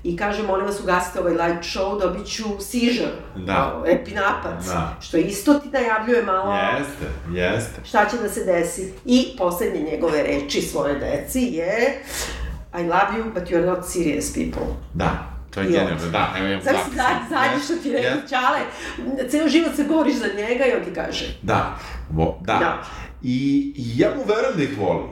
i 0.03 0.17
kaže, 0.17 0.43
molim 0.43 0.65
vas 0.65 0.79
ugasite 0.79 1.19
ovaj 1.19 1.33
light 1.33 1.63
show, 1.75 1.99
dobit 2.01 2.27
ću 2.27 2.43
seizure, 2.59 3.11
Da. 3.35 3.83
epinapac, 3.87 4.65
Da. 4.65 4.97
što 5.01 5.17
isto 5.17 5.53
ti 5.53 5.69
najavljuje 5.69 6.23
malo 6.23 6.53
Jeste, 6.55 7.05
jeste. 7.31 7.81
šta 7.83 8.05
će 8.09 8.17
da 8.17 8.29
se 8.29 8.43
desi. 8.43 8.93
I 9.05 9.35
poslednje 9.37 9.79
njegove 9.91 10.23
reči 10.23 10.61
svoje 10.61 10.95
deci 10.99 11.41
je 11.41 12.01
I 12.79 12.83
love 12.83 13.07
you, 13.17 13.33
but 13.33 13.43
you're 13.43 13.65
not 13.65 13.85
serious 13.85 14.33
people. 14.33 14.67
Da, 14.93 15.34
to 15.55 15.61
je 15.61 15.67
genijalno, 15.67 16.11
da, 16.11 16.33
evo 16.37 16.47
imam 16.47 16.61
Znaš, 16.61 16.75
zapisano. 16.75 17.03
zadnji, 17.03 17.27
zadnji 17.29 17.63
što 17.63 17.75
ti 17.75 17.91
rekao, 17.91 18.11
Jeste. 18.11 18.29
Čale, 18.29 18.59
ceo 19.29 19.47
život 19.47 19.75
se 19.75 19.83
boriš 19.83 20.15
za 20.15 20.27
njega 20.37 20.65
i 20.65 20.73
on 20.77 20.85
ti 20.85 20.93
kaže. 20.93 21.25
Da, 21.41 21.79
vo, 22.09 22.39
da. 22.41 22.53
Da. 22.53 22.83
I, 23.23 23.73
I 23.77 23.99
ja 23.99 24.09
mu 24.15 24.23
verujem 24.23 24.57
da 24.57 24.63
ih 24.63 24.77
voli. 24.79 25.03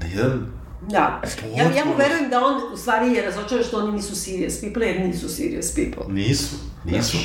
Na 0.00 0.06
jedan 0.06 0.56
Da. 0.90 1.22
Ja, 1.56 1.64
ja 1.76 1.84
mu 1.84 1.94
verujem 1.98 2.30
da 2.30 2.44
on 2.44 2.72
u 2.72 2.76
stvari 2.76 3.12
je 3.12 3.22
razočaran 3.24 3.64
što 3.64 3.78
oni 3.78 3.92
nisu 3.92 4.16
serious 4.16 4.60
people, 4.60 4.86
jer 4.86 5.00
nisu 5.00 5.28
serious 5.28 5.74
people. 5.74 6.14
Nisu, 6.14 6.56
nisu. 6.84 7.16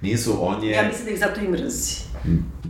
Nisu, 0.00 0.38
on 0.40 0.64
je... 0.64 0.70
Ja 0.70 0.82
mislim 0.82 1.04
da 1.04 1.10
ih 1.10 1.18
zato 1.18 1.40
i 1.40 1.48
mrzi. 1.48 1.94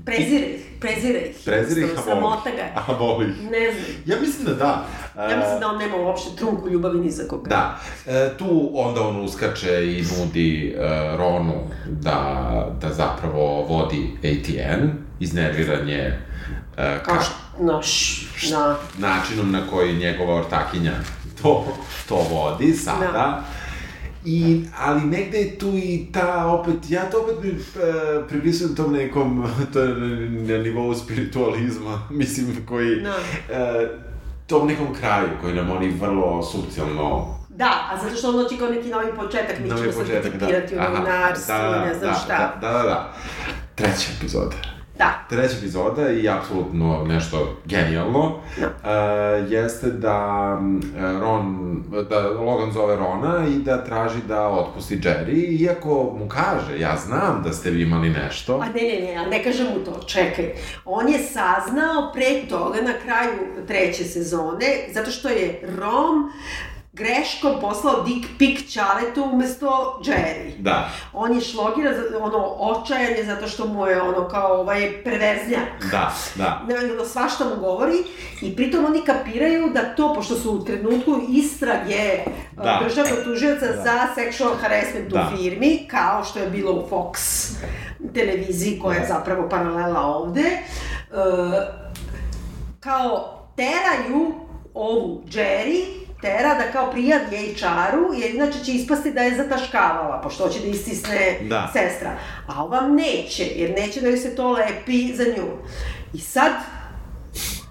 Prezire 0.09 0.47
ih, 0.47 0.61
prezire 0.81 1.19
ih. 1.19 1.37
Prezire 1.45 1.81
ih, 1.81 1.91
a 1.99 2.15
voli. 2.15 2.37
Ga. 2.45 2.63
je. 2.63 2.73
A 2.75 2.93
voli 2.93 3.27
ih. 3.31 3.51
Ne 3.51 3.73
znam. 3.73 3.85
Ja 4.07 4.21
mislim 4.21 4.47
da 4.47 4.55
da. 4.55 4.87
Ja 5.31 5.37
mislim 5.37 5.61
da 5.61 5.69
on 5.69 5.79
nema 5.79 5.97
uopšte 5.97 6.37
trunku 6.37 6.69
ljubavi 6.69 6.99
ni 6.99 7.11
za 7.11 7.29
koga. 7.29 7.49
Da, 7.49 7.79
e, 8.07 8.31
tu 8.39 8.71
onda 8.75 9.01
on 9.01 9.25
uskače 9.25 9.87
i 9.87 10.05
nudi 10.19 10.77
e, 10.77 11.17
Ronu 11.17 11.55
da, 11.87 12.69
da 12.81 12.93
zapravo 12.93 13.63
vodi 13.63 14.11
ATN, 14.19 14.89
iznerviranje 15.21 16.19
e, 16.77 16.99
Kao 17.05 17.17
ka, 17.17 17.25
naš, 17.65 18.21
da. 18.51 18.79
načinom 18.99 19.53
na 19.53 19.61
koji 19.71 19.97
njegova 19.97 20.35
ortakinja 20.35 20.93
to, 21.43 21.65
to 22.09 22.17
vodi 22.31 22.73
sada. 22.73 23.13
Da. 23.13 23.45
I, 24.31 24.65
ali 24.79 25.01
negde 25.01 25.39
je 25.39 25.59
tu 25.59 25.73
i 25.75 26.09
ta 26.13 26.47
opet, 26.47 26.75
ja 26.89 27.11
to 27.11 27.23
opet 27.23 27.35
pri, 27.41 27.51
e, 27.51 28.29
pripisujem 28.29 28.75
tom 28.77 28.93
nekom, 28.93 29.47
to 29.73 29.81
je 29.81 29.95
na, 30.31 30.59
nivou 30.59 30.95
spiritualizma, 30.95 32.03
mislim, 32.21 32.67
koji, 32.69 33.01
Da. 33.01 33.15
e, 33.55 33.89
tom 34.47 34.67
nekom 34.69 34.95
kraju 34.95 35.29
koji 35.41 35.55
nam 35.55 35.71
oni 35.71 35.89
vrlo 35.89 36.43
subtilno 36.43 37.39
Da, 37.49 37.89
a 37.91 37.97
zato 38.03 38.17
što 38.17 38.29
on 38.29 38.43
hoće 38.43 38.57
kao 38.59 38.69
neki 38.69 38.89
novi 38.89 39.07
početak, 39.17 39.59
mi 39.59 39.69
Novi 39.69 39.81
ćemo 39.81 39.93
se 39.93 39.99
početak, 39.99 40.33
da. 40.33 40.47
citirati 40.47 40.75
u 40.75 40.79
novinarstvu, 40.79 41.55
da, 41.55 41.85
ne 41.85 41.95
znam 41.95 42.13
da, 42.13 42.19
šta. 42.19 42.59
Da, 42.61 42.73
da, 42.73 42.83
da. 42.83 43.15
Treća 43.75 44.11
epizoda. 44.19 44.78
Da. 44.99 45.25
Treća 45.29 45.57
epizoda 45.59 46.11
i 46.11 46.29
apsolutno 46.29 47.05
nešto 47.05 47.57
genijalno 47.65 48.37
Da. 48.61 48.67
uh, 48.67 49.53
jeste 49.53 49.87
da 49.87 50.59
Ron, 51.21 51.83
da 52.11 52.29
Logan 52.29 52.73
zove 52.73 52.97
Rona 52.97 53.47
i 53.49 53.59
da 53.59 53.85
traži 53.85 54.19
da 54.29 54.49
otpusti 54.49 54.99
Jerry, 54.99 55.61
iako 55.61 56.17
mu 56.19 56.29
kaže, 56.29 56.81
ja 56.81 56.97
znam 56.97 57.43
da 57.45 57.53
ste 57.53 57.71
vi 57.71 57.83
imali 57.83 58.11
nešto. 58.11 58.61
A 58.63 58.67
ne, 58.67 58.83
ne, 58.83 59.07
ne, 59.07 59.17
a 59.17 59.27
ne 59.27 59.45
kažem 59.45 59.67
mu 59.67 59.85
to, 59.85 60.01
čekaj. 60.07 60.53
On 60.85 61.09
je 61.09 61.19
saznao 61.19 62.13
pre 62.15 62.49
toga 62.49 62.79
na 62.81 62.93
kraju 63.05 63.33
treće 63.67 64.05
sezone, 64.05 64.67
zato 64.95 65.11
što 65.11 65.29
je 65.29 65.61
Rom 65.79 66.31
greškom 66.99 67.61
poslao 67.61 68.03
dick 68.03 68.29
pic 68.39 68.71
Ćaletu 68.71 69.25
umesto 69.25 69.67
Jerry. 70.05 70.57
Da, 70.59 70.91
On 71.13 71.35
je 71.35 71.41
šlogira, 71.41 71.91
ono, 72.21 72.39
očajan 72.49 73.13
je 73.13 73.25
zato 73.25 73.49
što 73.49 73.67
mu 73.67 73.87
je 73.87 74.03
ono 74.03 74.29
kao 74.29 74.61
ovaj 74.61 75.05
perverznjak. 75.05 75.69
da, 75.91 76.13
da. 76.35 76.63
Ne, 76.69 76.93
ono, 76.93 77.05
svašta 77.05 77.45
mu 77.45 77.57
govori 77.57 77.97
i 78.43 78.57
pritom 78.57 78.85
oni 78.85 79.03
kapiraju 79.03 79.71
da 79.71 79.95
to, 79.95 80.15
pošto 80.15 80.35
su 80.35 80.51
u 80.53 80.65
trenutku 80.65 81.21
istrage 81.29 82.19
Da. 82.53 82.63
da. 82.63 82.81
državnog 82.85 83.19
tužioca 83.25 83.67
da. 83.67 83.83
za 83.83 84.07
sexual 84.17 84.57
harassment 84.61 85.09
Da. 85.09 85.31
u 85.33 85.37
firmi, 85.37 85.89
kao 85.91 86.25
što 86.25 86.39
je 86.39 86.51
bilo 86.51 86.73
u 86.73 86.89
Fox 86.91 87.19
televiziji 88.15 88.79
koja 88.79 88.95
je 88.95 89.01
Da. 89.01 89.15
zapravo 89.15 89.49
paralela 89.49 90.01
ovde, 90.01 90.41
e, 90.41 90.59
kao 92.81 93.35
teraju 93.57 94.35
ovu 94.75 95.23
Jerry, 95.27 95.85
tera 96.21 96.55
da 96.55 96.73
kao 96.73 96.91
prijavi 96.91 97.55
HR-u, 97.55 98.15
jer 98.15 98.35
inače 98.35 98.65
će 98.65 98.73
ispasti 98.73 99.13
da 99.13 99.21
je 99.21 99.37
zataškavala, 99.37 100.21
pošto 100.23 100.47
hoće 100.47 100.61
da 100.61 100.67
istisne 100.67 101.39
Da. 101.43 101.71
sestra. 101.73 102.17
A 102.49 102.65
ova 102.65 102.81
neće, 102.81 103.45
jer 103.45 103.71
neće 103.71 104.01
da 104.01 104.09
joj 104.09 104.17
se 104.17 104.37
to 104.37 104.51
lepi 104.53 105.17
za 105.17 105.25
nju. 105.25 105.49
I 106.15 106.19
sad, 106.19 106.53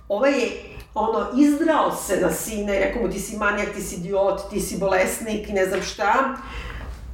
ovaj 0.09 0.31
je 0.31 0.49
ono, 0.93 1.27
izdrao 1.37 1.95
se 1.95 2.17
na 2.21 2.31
sina 2.31 2.75
i 2.75 2.79
rekao 2.79 3.01
mu 3.01 3.09
ti 3.09 3.19
si 3.19 3.37
manijak, 3.37 3.73
ti 3.75 3.81
si 3.81 3.95
idiot, 3.95 4.49
ti 4.49 4.59
si 4.59 4.77
bolesnik 4.77 5.49
i 5.49 5.53
ne 5.53 5.65
znam 5.65 5.81
šta. 5.81 6.13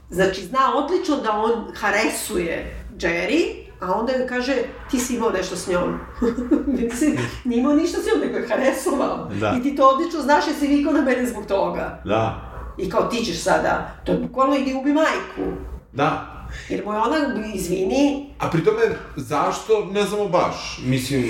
Znači, 0.09 0.41
zna 0.45 0.75
odlično 0.75 1.15
da 1.17 1.31
on 1.31 1.73
haresuje 1.75 2.75
Jerry, 2.97 3.63
a 3.83 3.93
onda 3.93 4.13
joj 4.13 4.27
kaže, 4.27 4.55
ti 4.91 4.99
si 4.99 5.15
imao 5.15 5.29
nešto 5.29 5.55
s 5.55 5.67
njom. 5.67 5.99
Mislim, 6.81 7.17
nije 7.43 7.59
imao 7.59 7.73
ništa 7.73 7.97
s 8.01 8.05
njom, 8.05 8.21
nego 8.25 8.37
je 8.37 8.47
haresovao. 8.47 9.29
Da. 9.39 9.55
I 9.59 9.63
ti 9.63 9.75
to 9.75 9.87
odlično 9.87 10.21
znaš, 10.21 10.47
jer 10.47 10.55
si 10.55 10.67
vikao 10.67 10.93
na 10.93 11.01
mene 11.01 11.25
zbog 11.25 11.45
toga. 11.45 12.01
Da, 12.05 12.49
I 12.77 12.89
kao 12.89 13.03
ti 13.03 13.25
ćeš 13.25 13.43
sada, 13.43 13.91
to 14.05 14.11
je 14.11 14.17
bukvalno 14.17 14.55
idi 14.55 14.73
ubi 14.73 14.93
majku. 14.93 15.51
da. 15.91 16.29
Jer 16.69 16.85
mu 16.85 16.93
je 16.93 16.99
ona, 16.99 17.17
izvini, 17.53 18.29
A 18.39 18.49
pri 18.49 18.63
tome, 18.63 18.79
zašto, 19.15 19.85
ne 19.91 20.03
znamo 20.03 20.27
baš. 20.27 20.81
Mislim, 20.85 21.23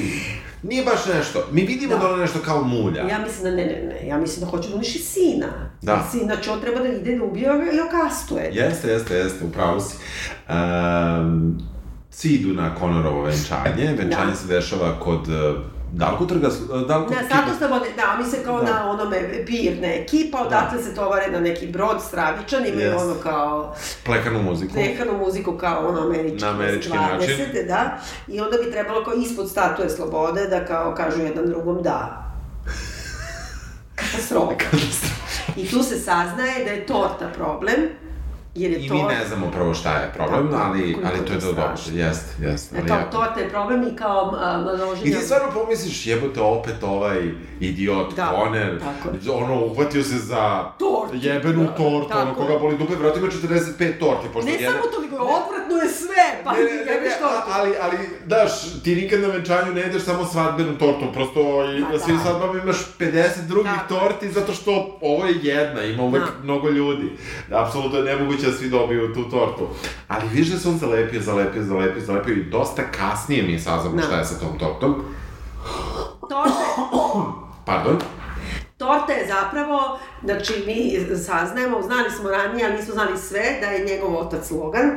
nije 0.63 0.83
baš 0.83 1.05
nešto. 1.15 1.47
Mi 1.51 1.61
vidimo 1.61 1.93
da, 1.93 1.99
Da. 1.99 2.07
ona 2.07 2.17
nešto 2.17 2.39
kao 2.45 2.63
mulja. 2.63 3.07
ja 3.09 3.19
mislim 3.19 3.43
da 3.43 3.49
ne, 3.51 3.65
ne, 3.65 3.81
ne, 4.01 4.07
ja 4.07 4.17
mislim 4.17 4.45
da 4.45 4.51
hoće 4.51 4.69
da 4.69 4.75
uniši 4.75 4.99
sina. 4.99 5.47
Da. 5.81 5.95
Mislim, 5.97 6.23
znači 6.23 6.49
on 6.49 6.61
treba 6.61 6.79
da 6.79 6.87
ide 6.87 7.15
da 7.15 7.23
ubije 7.23 7.45
i 7.73 7.79
okastuje. 7.87 8.49
Jeste, 8.53 8.87
jeste, 8.87 9.15
jeste, 9.15 9.45
upravo 9.45 9.79
si. 9.79 9.95
Um, 10.49 11.57
svi 12.13 12.29
idu 12.29 12.53
na 12.53 12.75
Conorovo 12.79 13.21
venčanje, 13.21 13.95
venčanje 13.97 14.31
Da. 14.31 14.35
se 14.35 14.47
dešava 14.47 14.99
kod 14.99 15.27
uh, 15.27 15.55
Dalkotrga, 15.91 16.47
uh, 16.47 16.81
Dalkot 16.81 17.15
Na 17.15 17.23
status 17.25 17.57
slobode, 17.57 17.85
da, 17.95 18.15
oni 18.19 18.29
se 18.31 18.43
kao 18.45 18.61
Da. 18.61 18.73
na 18.73 18.89
onome 18.89 19.45
pirne 19.45 19.97
ekipa, 19.97 20.39
odatle 20.39 20.83
se 20.83 20.95
tovare 20.95 21.31
na 21.31 21.39
neki 21.39 21.67
brod 21.67 22.01
stravičan, 22.01 22.65
imaju 22.65 22.81
Jest. 22.81 22.99
ono 22.99 23.13
kao 23.15 23.75
plekanu 24.05 24.43
muziku. 24.43 24.73
nekanu 24.75 25.17
muziku 25.17 25.51
kao 25.53 25.87
ono 25.87 26.01
američki, 26.01 26.41
Na 26.41 26.49
američki 26.49 26.91
20, 26.91 27.11
način. 27.11 27.67
da, 27.67 27.97
i 28.27 28.39
onda 28.41 28.57
bi 28.57 28.71
trebalo 28.71 29.03
kao 29.03 29.13
ispod 29.13 29.49
statue 29.49 29.89
slobode 29.89 30.47
da 30.47 30.65
kao 30.65 30.95
kažu 30.95 31.21
jedan 31.21 31.45
drugom 31.45 31.83
da. 31.83 32.23
Katastrofa. 33.95 34.53
I 35.57 35.67
tu 35.67 35.83
se 35.83 35.95
saznaje 35.97 36.65
da 36.65 36.71
je 36.71 36.85
torta 36.85 37.27
problem, 37.27 37.75
jer 38.55 38.71
je 38.71 38.79
I 38.79 38.87
torta... 38.87 39.03
mi 39.03 39.13
ne 39.13 39.25
znamo 39.27 39.51
prvo 39.51 39.73
šta 39.73 39.91
je 39.91 40.11
problem, 40.13 40.47
Tako, 40.51 40.63
ali, 40.63 40.97
ali 41.03 41.25
to 41.25 41.33
je 41.33 41.39
to 41.39 41.45
to 41.45 41.53
dobro. 41.53 41.73
Jeste, 41.93 42.45
jeste. 42.45 42.77
E, 42.77 42.87
kao 42.87 42.97
jako. 42.97 43.11
torta 43.11 43.39
je 43.39 43.49
problem 43.49 43.83
i 43.83 43.95
kao 43.95 44.35
a, 44.35 44.77
I 45.03 45.11
ti 45.11 45.13
stvarno 45.15 45.51
pomisliš, 45.53 46.07
jebote, 46.07 46.41
opet 46.41 46.75
ovaj 46.83 47.21
idiot 47.59 48.15
Da, 48.15 48.33
Conner, 48.35 48.79
ono, 49.33 49.65
uhvatio 49.65 50.03
se 50.03 50.17
za 50.17 50.63
Tortu, 50.79 51.13
jebenu 51.13 51.63
da, 51.63 51.67
tortu, 51.67 51.89
ono, 52.17 52.25
tako. 52.25 52.35
koga 52.35 52.59
boli 52.59 52.77
dupe, 52.77 52.95
vratno 52.95 53.21
ima 53.21 53.31
45 53.31 53.99
torti, 53.99 54.27
pošto 54.33 54.49
Ne 54.49 54.55
jedan... 54.55 54.73
samo 54.73 54.87
toliko, 54.87 55.15
odvratno 55.15 55.75
je 55.77 55.89
sve, 55.91 56.13
pa 56.43 56.51
Ne, 56.51 56.57
ne, 56.59 56.65
ne, 56.65 57.01
ne, 57.01 57.15
to. 57.19 57.29
ali, 57.49 57.73
ali, 57.81 57.97
daš, 58.25 58.51
ti 58.83 58.95
nikad 58.95 59.21
na 59.21 59.27
venčanju 59.27 59.73
ne 59.73 59.81
jedeš 59.81 60.03
samo 60.03 60.25
svadbenu 60.25 60.77
tortu, 60.77 61.05
prosto 61.13 61.39
i 61.65 61.79
na 61.81 61.99
svim 61.99 62.17
da. 62.17 62.23
svadbama 62.23 62.59
imaš 62.59 62.77
50 62.99 63.47
drugih 63.47 63.71
je. 63.71 63.87
torti, 63.89 64.31
zato 64.31 64.53
što 64.53 64.71
ovo 65.01 65.25
je 65.25 65.35
jedna, 65.43 65.83
ima 65.83 66.03
uvek 66.03 66.23
Da. 66.23 66.43
mnogo 66.43 66.69
ljudi. 66.69 67.11
Apsolutno 67.51 67.97
je 67.99 68.05
nemoguće 68.05 68.42
da 68.45 68.51
svi 68.51 68.69
dobiju 68.69 69.13
tu 69.13 69.29
tortu. 69.29 69.67
Ali 70.07 70.23
viš 70.33 70.47
da 70.47 70.59
se 70.59 70.69
on 70.69 70.77
zalepio, 70.77 71.21
zalepio, 71.21 71.63
zalepio, 71.63 72.01
zalepio 72.05 72.33
i 72.33 72.43
dosta 72.43 72.81
kasnije 72.91 73.43
mi 73.43 73.59
saznamo 73.59 73.95
Da. 73.95 74.01
šta 74.01 74.17
je 74.17 74.25
sa 74.25 74.39
tom 74.39 74.59
tortom. 74.59 74.95
Torte, 76.29 76.53
Pardon. 77.65 77.97
torta 78.77 79.13
je 79.13 79.27
zapravo, 79.27 79.99
znači 80.23 80.63
mi 80.67 80.99
saznajemo, 81.17 81.81
znali 81.81 82.11
smo 82.11 82.29
ranije, 82.29 82.65
ali 82.65 82.75
nismo 82.75 82.93
znali 82.93 83.17
sve, 83.17 83.57
da 83.61 83.67
je 83.67 83.85
njegov 83.85 84.17
otac 84.17 84.51
Logan, 84.51 84.91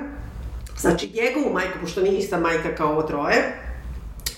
znači 0.78 1.10
njegovu 1.14 1.54
majku, 1.54 1.78
pošto 1.80 2.00
nije 2.00 2.18
ista 2.18 2.40
majka 2.40 2.74
kao 2.74 2.92
ovo 2.92 3.02
troje, 3.02 3.62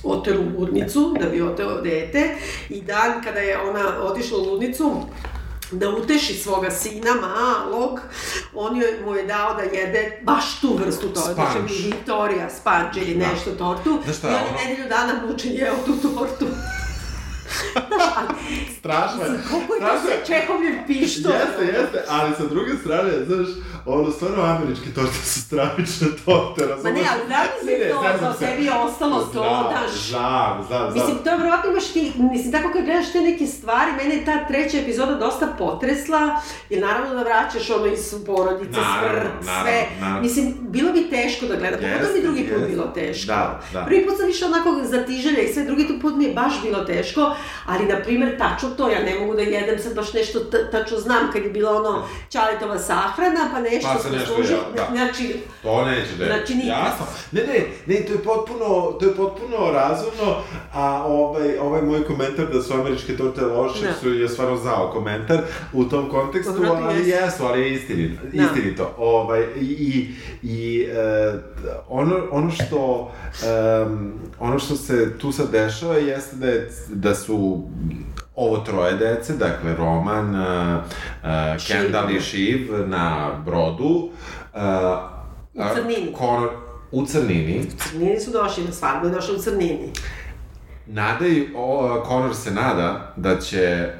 oteru 0.04 0.40
u 0.42 0.60
ludnicu 0.60 1.14
da 1.20 1.28
bi 1.28 1.42
oteo 1.42 1.80
dete 1.80 2.34
i 2.68 2.82
dan 2.82 3.22
kada 3.24 3.40
je 3.40 3.60
ona 3.60 4.02
otišla 4.02 4.38
u 4.38 4.50
ludnicu 4.50 4.92
da 5.70 5.88
uteši 5.90 6.34
svoga 6.34 6.70
sina 6.72 7.10
malog, 7.16 8.00
on 8.54 8.76
joj, 8.76 9.00
mu 9.04 9.14
je 9.14 9.26
dao 9.26 9.54
da 9.54 9.62
jede 9.62 10.20
baš 10.22 10.60
tu 10.60 10.76
vrstu 10.76 11.08
torte, 11.08 11.34
znači 11.34 11.50
Sponge. 11.52 11.74
Victoria 11.74 12.50
sponge 12.52 13.00
ili 13.02 13.14
Da. 13.16 13.26
nešto 13.26 13.50
tortu. 13.50 13.98
Znaš 14.04 14.16
šta, 14.16 14.28
I 14.28 14.30
on 14.30 14.40
ono- 14.40 14.58
nedelju 14.60 14.88
dana 14.88 15.20
mučen 15.22 15.50
jeo 15.52 15.74
tu 15.86 16.08
tortu. 16.08 16.46
Strašno 18.78 19.22
je. 19.24 19.38
Koliko 19.50 19.74
je 19.74 19.80
to 19.80 19.86
Strašno 19.86 20.00
sve 20.02 20.14
je. 20.14 20.24
čehovljev 20.26 20.74
pištolj. 20.86 21.32
Jeste, 21.32 21.78
jeste, 21.78 22.04
ali 22.08 22.34
sa 22.36 22.46
druge 22.46 22.72
strane, 22.76 23.10
znaš, 23.26 23.48
ono, 23.86 24.10
stvarno 24.10 24.42
američke 24.44 24.90
torte 24.94 25.14
su 25.14 25.40
stravične 25.40 26.06
torte, 26.24 26.60
razumeš? 26.62 26.84
Ma 26.84 26.90
ne, 26.92 27.08
ali 27.10 27.22
li 27.22 27.72
Ne, 27.72 27.78
ne, 27.78 27.84
si 27.84 27.90
to, 27.90 28.02
da 28.20 28.32
se. 28.32 28.38
tebi 28.40 28.64
je 28.64 28.72
ostalo 28.74 29.20
to, 29.24 29.42
daš? 29.72 29.92
Znam, 30.00 30.62
znam, 30.62 30.82
znam. 30.82 30.94
Mislim, 30.94 31.16
to 31.18 31.30
je 31.30 31.36
vjerojatno 31.36 31.70
imaš 31.70 31.86
ti, 31.86 32.02
mislim, 32.16 32.52
tako 32.52 32.72
kad 32.72 32.84
gledaš 32.84 33.12
te 33.12 33.20
neke 33.20 33.46
stvari, 33.46 33.90
mene 33.94 34.14
je 34.14 34.24
ta 34.24 34.46
treća 34.46 34.78
epizoda 34.78 35.14
dosta 35.14 35.46
potresla, 35.58 36.40
jer 36.70 36.82
naravno 36.82 37.14
da 37.14 37.22
vraćaš 37.22 37.70
ono 37.70 37.86
iz 37.86 38.14
porodice, 38.26 38.80
Naravno, 38.80 39.08
smrt, 39.32 39.46
naravno, 39.46 39.62
sve. 39.62 39.86
naravno. 40.00 40.20
Mislim, 40.20 40.54
bilo 40.60 40.92
bi 40.92 41.10
teško 41.10 41.46
da 41.46 41.56
gledam, 41.56 41.80
pogotovo 41.82 42.14
mi 42.14 42.22
drugi 42.22 42.42
put 42.42 42.52
jeste. 42.52 42.68
bilo 42.68 42.86
teško. 42.86 43.26
Da, 43.26 43.60
da. 43.72 43.84
Prvi 43.84 44.06
put 44.06 44.16
sam 44.16 44.26
više 44.26 44.44
onako 44.44 44.68
zatiželja 44.84 45.40
i 45.40 45.52
sve, 45.52 45.64
drugi 45.64 45.98
put 46.00 46.16
mi 46.16 46.24
je 46.24 46.34
baš 46.34 46.62
bilo 46.62 46.84
teško, 46.84 47.34
ali 47.66 47.84
na 47.86 47.96
primjer 47.96 48.38
tačno 48.38 48.68
to, 48.70 48.88
ja 48.88 48.98
ne 49.00 49.18
mogu 49.20 49.34
da 49.34 49.42
jedem 49.42 49.78
sad 49.78 49.94
baš 49.94 50.12
nešto 50.12 50.40
ta- 50.40 50.70
tačno 50.72 50.98
znam 50.98 51.32
kad 51.32 51.42
je 51.42 51.50
bila 51.50 51.72
ono 51.72 52.02
čaletova 52.30 52.78
sahrana, 52.78 53.40
pa 53.52 53.60
nešto 53.70 53.88
Pa 54.04 54.10
nešto 54.10 54.34
služi- 54.34 54.52
jeo, 54.52 54.60
da. 54.76 54.88
Znači, 54.92 55.36
To 55.62 55.84
neće 55.84 56.16
da 56.18 56.24
je. 56.24 56.30
Znači. 56.30 56.66
Jasno. 56.66 57.06
Ne, 57.32 57.40
ne, 57.42 57.58
ne, 57.88 57.96
to 57.96 58.12
je 58.12 58.18
potpuno, 58.20 58.68
to 58.92 59.06
je 59.06 59.14
potpuno 59.14 59.56
razumno, 59.72 60.36
a 60.72 61.04
ovaj, 61.06 61.58
ovaj 61.58 61.82
moj 61.82 62.04
komentar 62.04 62.46
da 62.46 62.62
su 62.62 62.74
američke 62.74 63.16
torte 63.16 63.40
loše, 63.42 63.86
Da. 63.86 63.92
su 63.94 64.08
je 64.10 64.28
stvarno 64.28 64.56
zao 64.56 64.90
komentar 64.90 65.38
u 65.72 65.84
tom 65.84 66.08
kontekstu, 66.08 66.52
Vjerojatno 66.52 66.88
ali 66.88 66.98
jesu. 67.00 67.24
jesu, 67.24 67.44
ali 67.44 67.60
je 67.60 67.74
istinito. 67.74 68.20
Da. 68.32 68.42
istinito. 68.44 68.94
Ovaj, 68.98 69.44
I, 69.60 70.08
i, 70.42 70.88
e, 70.88 71.32
ono, 71.88 72.20
ono 72.30 72.50
što 72.50 73.10
em, 73.44 74.12
ono 74.40 74.58
što 74.58 74.76
se 74.76 75.18
tu 75.18 75.32
sad 75.32 75.50
dešava 75.50 75.94
jeste 75.94 76.36
da, 76.36 76.46
je, 76.46 76.70
da 76.88 77.14
su 77.14 77.62
ovo 78.38 78.58
troje 78.58 78.96
dece, 78.96 79.32
dakle 79.32 79.76
Roman, 79.76 80.34
uh, 80.34 80.78
uh. 81.22 81.66
Kendall 81.66 82.10
i 82.10 82.20
Šiv 82.20 82.88
na 82.88 83.30
brodu, 83.44 84.10
uh, 84.54 85.18
U 85.54 85.74
crnini. 85.74 86.14
Conor, 86.18 86.50
u 86.92 87.06
crnini. 87.06 87.70
Crnini 87.78 88.20
su 88.20 88.30
došli 88.30 88.64
na 88.64 88.72
svadbu 88.72 89.06
i 89.06 89.10
došli 89.10 89.34
u 89.34 89.38
crnini. 89.38 89.92
Nadaju, 90.86 91.46
o, 91.56 92.04
Conor 92.08 92.34
se 92.34 92.50
nada 92.50 93.12
da 93.16 93.40
će 93.40 93.92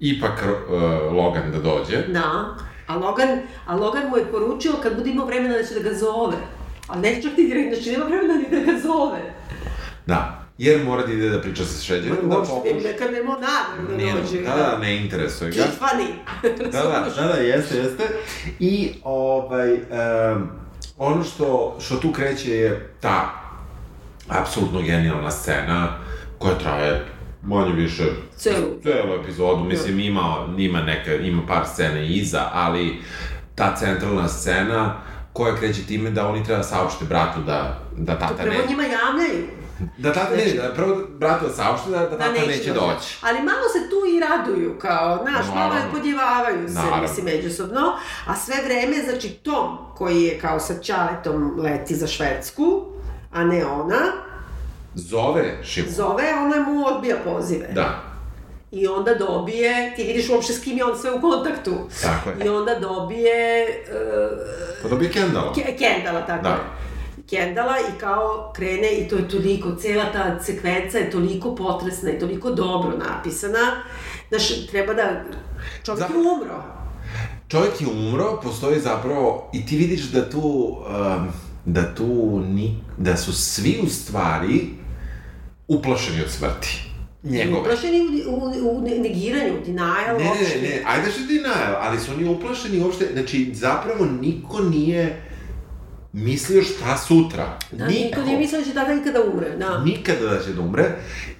ipak 0.00 0.42
uh, 0.42 0.72
Logan 1.12 1.52
da 1.52 1.58
dođe. 1.58 2.06
Da. 2.06 2.56
A 2.86 2.96
Logan, 2.96 3.38
a 3.66 3.76
Logan 3.76 4.08
mu 4.08 4.16
je 4.16 4.30
poručio 4.32 4.72
kad 4.82 4.96
bude 4.96 5.10
imao 5.10 5.26
vremena 5.26 5.54
da 5.56 5.64
će 5.64 5.74
da 5.74 5.90
ga 5.90 5.94
zove. 5.94 6.36
Ali 6.88 7.00
ne 7.00 7.22
čak 7.22 7.34
ti 7.36 7.46
direktno, 7.46 7.74
znači 7.74 7.90
nema 7.90 8.04
vremena 8.04 8.34
ni 8.34 8.46
da 8.50 8.72
ga 8.72 8.78
zove. 8.78 9.34
Da. 10.06 10.41
Jer 10.62 10.84
mora 10.84 11.06
da 11.06 11.12
ide 11.12 11.28
da 11.28 11.40
priča 11.40 11.64
sa 11.64 11.82
Šređerom, 11.82 12.28
da 12.28 12.36
Uopšte 12.36 12.54
pokuša. 12.54 12.88
nekad 12.88 13.12
nema 13.12 13.36
nameru 13.36 14.14
da 14.14 14.20
dođe. 14.20 14.42
da, 14.42 14.56
da, 14.56 14.78
ne 14.78 14.96
interesuje 14.96 15.50
ga. 15.50 15.62
Tiffany. 15.62 16.06
Da, 16.72 16.82
da, 16.82 17.10
da, 17.16 17.26
da, 17.26 17.34
jeste, 17.34 17.76
jeste. 17.76 18.08
I, 18.58 18.92
ovaj, 19.04 19.72
um, 19.72 20.48
ono 20.98 21.24
što, 21.24 21.76
što 21.80 21.96
tu 21.96 22.12
kreće 22.12 22.50
je 22.50 22.94
ta 23.00 23.30
apsolutno 24.28 24.82
genijalna 24.82 25.30
scena 25.30 25.98
koja 26.38 26.58
traje 26.58 27.04
manje 27.42 27.72
više 27.72 28.04
Celu. 28.36 28.66
celu 28.82 29.14
epizodu, 29.22 29.64
mislim 29.64 30.00
ima, 30.00 30.54
ima 30.58 30.82
neka, 30.82 31.14
ima 31.14 31.42
par 31.48 31.66
scene 31.66 32.08
iza, 32.08 32.48
ali 32.52 33.00
ta 33.54 33.76
centralna 33.76 34.28
scena 34.28 34.94
koja 35.32 35.56
kreće 35.56 35.86
time 35.86 36.10
da 36.10 36.28
oni 36.28 36.44
treba 36.44 36.58
da 36.58 36.64
saopšte 36.64 37.04
bratu 37.04 37.40
da, 37.40 37.78
da 37.96 38.18
tata 38.18 38.44
ne... 38.44 38.50
Prvo 38.50 38.62
njima 38.68 38.82
javljaju. 38.82 39.61
Da 39.98 40.12
tata 40.12 40.36
ne, 40.36 40.44
da 40.52 40.74
prvo 40.74 40.96
bratu 41.10 41.46
da 41.46 41.52
saopšte 41.52 41.90
da, 41.90 41.98
da 41.98 42.08
tata 42.08 42.24
Da 42.32 42.46
neće, 42.46 42.72
doći. 42.72 43.18
Ali 43.22 43.38
malo 43.38 43.68
se 43.68 43.90
tu 43.90 43.96
i 44.08 44.20
raduju, 44.20 44.78
kao, 44.78 45.18
znaš, 45.22 45.46
malo 45.54 45.74
je 45.74 45.82
podjevavaju 45.92 46.68
se, 46.68 46.74
Naravno. 46.74 47.02
mislim, 47.02 47.26
međusobno. 47.26 47.92
A 48.26 48.36
sve 48.36 48.54
vreme, 48.64 48.96
znači, 49.02 49.28
Tom, 49.30 49.78
koji 49.96 50.22
je 50.22 50.38
kao 50.38 50.60
sa 50.60 50.74
Čaletom 50.76 51.60
leti 51.60 51.94
za 51.94 52.06
Švedsku, 52.06 52.82
a 53.32 53.44
ne 53.44 53.66
ona, 53.66 54.00
Zove 54.94 55.58
Šimu. 55.64 55.86
zove, 55.90 56.24
ona 56.36 56.60
mu 56.62 56.86
odbija 56.86 57.16
pozive. 57.24 57.68
Da, 57.68 58.00
I 58.70 58.86
onda 58.86 59.14
dobije, 59.14 59.92
ti 59.96 60.02
vidiš 60.04 60.28
uopšte 60.28 60.52
s 60.52 60.60
kim 60.60 60.78
je 60.78 60.84
on 60.84 60.98
sve 60.98 61.10
u 61.12 61.20
kontaktu. 61.20 61.72
tako 62.02 62.30
je. 62.30 62.46
I 62.46 62.48
onda 62.48 62.74
dobije 62.74 63.66
Pa 64.82 64.88
dobije 64.88 65.12
Kendala. 65.12 65.50
uh, 65.50 65.56
Kendala, 65.78 66.26
tako 66.26 66.42
Da. 66.42 66.48
je. 66.48 66.81
Kendala 67.32 67.74
i 67.78 68.00
kao 68.00 68.52
krene 68.56 68.92
i 68.92 69.08
to 69.08 69.16
je 69.16 69.28
toliko, 69.28 69.74
cela 69.74 70.04
ta 70.12 70.40
sekvenca 70.40 70.98
je 70.98 71.10
toliko 71.10 71.54
potresna 71.54 72.10
i 72.10 72.18
toliko 72.18 72.50
dobro 72.50 72.92
napisana. 72.98 73.82
Znaš, 74.28 74.66
treba 74.66 74.94
da... 74.94 75.24
Čovjek 75.84 75.98
Za- 76.00 76.14
je 76.14 76.20
umro. 76.20 76.62
Čovjek 77.48 77.80
je 77.80 77.86
umro, 77.88 78.40
postoji 78.42 78.80
zapravo, 78.80 79.50
i 79.52 79.66
ti 79.66 79.76
vidiš 79.76 80.02
da 80.02 80.30
tu, 80.30 80.40
um, 80.40 81.28
da 81.64 81.94
tu, 81.94 82.06
ni, 82.46 82.76
da 82.98 83.16
su 83.16 83.32
svi 83.32 83.80
u 83.82 83.88
stvari 83.88 84.68
uplašeni 85.68 86.22
od 86.22 86.30
smrti. 86.30 86.82
Njegove. 87.22 87.60
Uplašeni 87.60 88.00
u, 88.26 88.32
u, 88.32 88.78
u 88.78 88.80
negiranju, 88.80 89.54
denial, 89.66 90.18
Ne, 90.18 90.24
ne, 90.24 90.30
uopšte. 90.30 90.60
ne, 90.62 90.68
ne, 90.68 90.82
ajde 90.86 91.10
što 91.10 91.20
denial, 91.20 91.76
ali 91.80 92.00
su 92.00 92.12
oni 92.12 92.28
uplašeni 92.28 92.80
uopšte, 92.80 93.08
znači, 93.12 93.50
zapravo 93.54 94.04
niko 94.20 94.60
nije 94.60 95.22
mislio 96.12 96.62
šta 96.62 96.96
sutra. 96.96 97.58
Da, 97.72 97.86
niko 97.86 98.20
nije 98.20 98.38
mislio 98.38 98.60
da 98.60 98.66
će 98.66 98.74
tada 98.74 98.94
ikada 98.94 99.20
umre, 99.32 99.50
da. 99.50 99.78
Nikada 99.78 100.26
da 100.28 100.40
će 100.40 100.52
da 100.52 100.60
umre. 100.60 100.84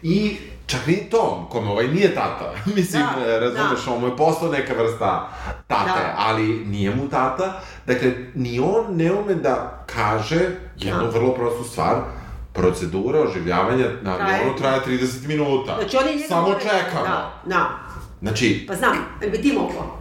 I 0.03 0.37
čak 0.67 0.87
ni 0.87 0.97
Tom, 1.11 1.49
kome 1.51 1.71
ovaj 1.71 1.89
nije 1.89 2.15
tata. 2.15 2.55
Mislim, 2.77 3.03
Da, 3.25 3.39
razumeš, 3.39 3.87
on 3.87 4.01
mu 4.01 4.07
je 4.07 4.17
postao 4.17 4.49
neka 4.53 4.75
vrsta 4.75 5.29
tate, 5.67 6.01
Da. 6.01 6.15
ali 6.19 6.43
nije 6.67 6.95
mu 6.95 7.09
tata. 7.09 7.61
Dakle, 7.87 8.13
ni 8.35 8.59
on 8.61 8.97
ne 8.97 9.13
ume 9.13 9.35
da 9.35 9.85
kaže 9.87 10.41
jednu 10.79 11.03
Da. 11.03 11.09
vrlo 11.09 11.35
prostu 11.35 11.65
stvar, 11.65 11.97
procedura 12.53 13.21
oživljavanja 13.21 13.87
na 14.03 14.13
avionu 14.13 14.57
traje 14.59 14.81
30 14.87 15.27
minuta. 15.27 15.77
Znači, 15.81 15.97
on 15.97 16.09
je 16.09 16.15
njega 16.15 16.29
Samo 16.29 16.55
čekamo. 16.55 17.03
Da, 17.05 17.33
da. 17.47 17.71
Znači, 18.21 18.65
Pa 18.69 18.75
znam, 18.75 18.97
ali 19.23 19.31
bi 19.31 19.43
ti 19.43 19.53
moglo? 19.53 19.99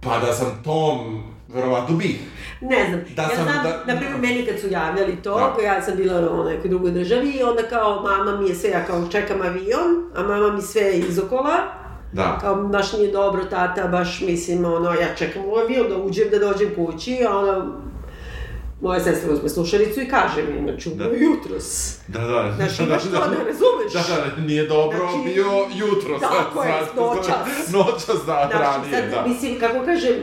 pa 0.00 0.18
da 0.18 0.32
sam 0.32 0.60
Tom, 0.64 1.22
verovatno 1.48 1.96
bih. 1.96 2.20
Ne 2.64 2.86
znam, 2.88 3.00
Da 3.16 3.22
ja 3.22 3.28
sam- 3.28 3.44
znam, 3.44 3.62
da- 3.64 3.92
na 3.92 4.00
primjer, 4.00 4.20
meni 4.20 4.46
kad 4.46 4.60
su 4.60 4.68
javljali 4.68 5.16
to, 5.16 5.54
Da. 5.56 5.62
ja 5.62 5.82
sam 5.82 5.96
bila 5.96 6.18
ono, 6.18 6.42
u 6.42 6.44
nekoj 6.44 6.70
drugoj 6.70 6.90
državi 6.90 7.30
i 7.30 7.42
onda 7.42 7.62
kao 7.62 8.02
mama 8.02 8.36
mi 8.36 8.48
je 8.48 8.54
sve, 8.54 8.70
ja 8.70 8.84
kao 8.84 9.08
čekam 9.08 9.40
avion, 9.40 10.10
a 10.16 10.22
mama 10.22 10.52
mi 10.52 10.62
sve 10.62 10.92
izokola, 10.92 11.54
Da. 12.12 12.38
kao 12.40 12.56
baš 12.56 12.92
nije 12.92 13.12
dobro 13.12 13.44
tata, 13.44 13.86
baš 13.88 14.20
mislim, 14.20 14.64
ono, 14.64 14.90
ja 14.90 15.14
čekam 15.14 15.42
u 15.44 15.56
avion 15.56 15.88
da 15.88 15.96
uđem, 15.98 16.28
da 16.30 16.38
dođem 16.38 16.68
kući, 16.76 17.18
a 17.28 17.38
ona, 17.38 17.66
moja 18.80 19.00
sestra 19.00 19.32
uzme 19.32 19.48
slušalicu 19.48 20.00
i 20.00 20.08
kaže 20.08 20.42
mi, 20.44 20.62
znači, 20.62 20.90
Da. 20.90 21.04
da. 21.04 21.10
jutros. 21.10 21.98
Da, 22.08 22.20
da. 22.20 22.52
Znači, 22.56 22.76
da, 22.78 22.84
imaš 22.84 23.02
to, 23.02 23.08
ne 23.10 23.44
razumeš? 23.44 23.92
Da, 23.92 24.02
da, 24.36 24.42
nije 24.42 24.66
dobro 24.66 24.98
Znači, 25.00 25.18
bio 25.24 25.46
jutro. 25.76 26.18
tako 26.20 26.62
je, 26.62 26.72
noćas. 26.96 27.70
Noćas, 27.72 28.16
da, 28.26 28.48
Znači, 28.50 28.56
ranije, 28.58 29.02
sad, 29.02 29.10
da. 29.22 29.28
mislim, 29.28 29.60
kako 29.60 29.84
kažem, 29.84 30.14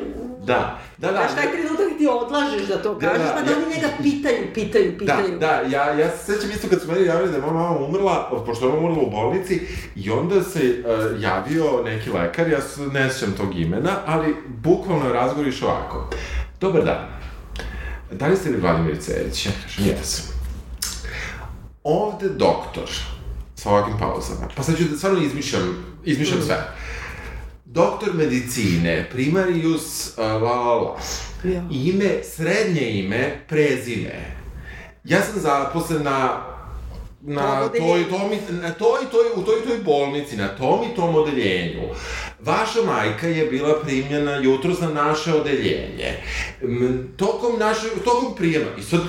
Da, 0.46 0.80
da, 0.98 1.12
da. 1.12 1.18
Znaš, 1.18 1.36
taj 1.36 1.52
trenutak 1.52 1.98
ti 1.98 2.08
odlažeš 2.08 2.68
da 2.68 2.82
to 2.82 2.94
Da, 2.94 3.08
kažeš, 3.08 3.28
da, 3.28 3.34
pa 3.34 3.42
da 3.42 3.52
ja- 3.52 3.58
oni 3.58 3.76
njega 3.76 3.88
pitaju, 4.02 4.48
pitaju, 4.54 4.92
Da, 4.92 4.98
pitaju. 4.98 5.40
da, 5.40 5.62
ja, 5.72 5.94
ja 5.94 6.10
se 6.18 6.34
sećam 6.34 6.52
isto 6.52 6.68
kad 6.70 6.82
su 6.82 6.88
meni 6.88 7.06
javili 7.06 7.30
da 7.30 7.36
je 7.36 7.42
moja 7.42 7.54
mama 7.54 7.80
umrla, 7.80 8.44
pošto 8.46 8.68
je 8.68 8.74
umrla 8.74 9.04
u 9.04 9.10
bolnici, 9.12 9.62
i 9.96 10.10
onda 10.10 10.44
se 10.44 10.60
uh, 10.60 11.22
javio 11.22 11.82
neki 11.84 12.10
lekar, 12.10 12.50
ja 12.50 12.62
se 12.62 12.82
ne 12.82 13.10
sjećam 13.10 13.34
tog 13.38 13.60
imena, 13.60 13.92
ali 14.06 14.36
bukvalno 14.48 15.06
je 15.06 15.14
razgovor 15.14 15.48
išao 15.48 15.70
ovako. 15.70 16.10
Dobar 16.60 16.84
dan. 16.84 17.08
da 18.12 18.28
li 18.28 18.36
ste 18.38 18.50
li 18.50 18.58
Vladimir 18.58 18.98
Cerić? 19.00 19.46
Ja 19.46 19.52
kažem, 19.64 19.86
jesam. 19.86 20.26
Ovde 21.84 22.30
doktor, 22.30 22.90
sa 23.56 23.70
ovakvim 23.70 24.00
pauzama, 24.00 24.48
pa 24.56 24.64
sad 24.64 24.78
ću 24.78 24.84
da 24.84 24.98
stvarno 24.98 25.22
izmišljam, 25.22 25.86
izmišljam 26.06 26.40
mm. 26.40 26.44
sve. 26.44 26.56
Doktor 27.74 28.14
medicine, 28.14 29.08
primarius, 29.12 30.18
uh, 30.18 30.24
la 30.24 30.56
la 30.56 30.76
la. 30.76 30.98
Ja. 31.44 31.64
Ime, 31.72 32.24
srednje 32.24 33.00
ime, 33.00 33.46
prezime. 33.48 34.36
Ja 35.04 35.22
sam 35.22 35.42
zaposlen 35.42 36.04
na 36.04 36.44
na 37.22 37.60
Tom 37.60 37.70
toj, 37.70 38.10
tomi, 38.10 38.38
na 38.62 38.74
toj, 38.74 39.00
toj, 39.12 39.26
u 39.36 39.42
toj, 39.42 39.62
toj 39.68 39.78
bolnici, 39.86 40.38
na 40.38 40.48
tom 40.48 40.80
i 40.84 40.96
tom 40.96 41.16
odeljenju. 41.16 41.82
Vaša 42.40 42.80
majka 42.86 43.28
je 43.28 43.46
bila 43.46 43.80
primljena 43.84 44.36
jutros 44.38 44.80
na 44.80 44.90
naše 44.90 45.34
odeljenje. 45.34 46.18
M, 46.62 47.14
tokom 47.18 47.60
naše, 47.60 47.88
tokom 48.04 48.36
prijema. 48.36 48.66
I 48.80 48.82
sad, 48.82 49.00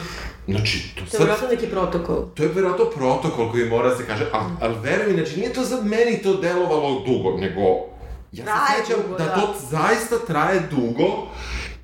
znači, 0.48 0.94
to 0.94 1.00
To 1.10 1.16
je 1.16 1.18
vjerojatno 1.18 1.48
neki 1.48 1.66
protokol. 1.66 2.26
to 2.34 2.42
je 2.42 2.48
verovatno 2.48 2.84
protokol 2.84 3.50
koji 3.50 3.68
mora 3.68 3.88
da 3.88 3.96
se 3.96 4.06
kaže, 4.06 4.26
ali, 4.32 4.52
ali 4.60 4.74
veruj 4.82 5.06
mi, 5.06 5.18
znači 5.18 5.36
nije 5.36 5.52
to 5.52 5.64
za 5.64 5.80
meni 5.82 6.22
to 6.22 6.36
delovalo 6.36 7.04
dugo, 7.06 7.36
nego 7.38 7.91
ja 8.32 8.44
Traje 8.44 8.80
se 8.80 8.86
sjećam 8.86 9.02
dugo, 9.02 9.18
da, 9.18 9.24
da. 9.24 9.34
to 9.34 9.54
zaista 9.70 10.18
traje 10.26 10.60
dugo 10.70 11.28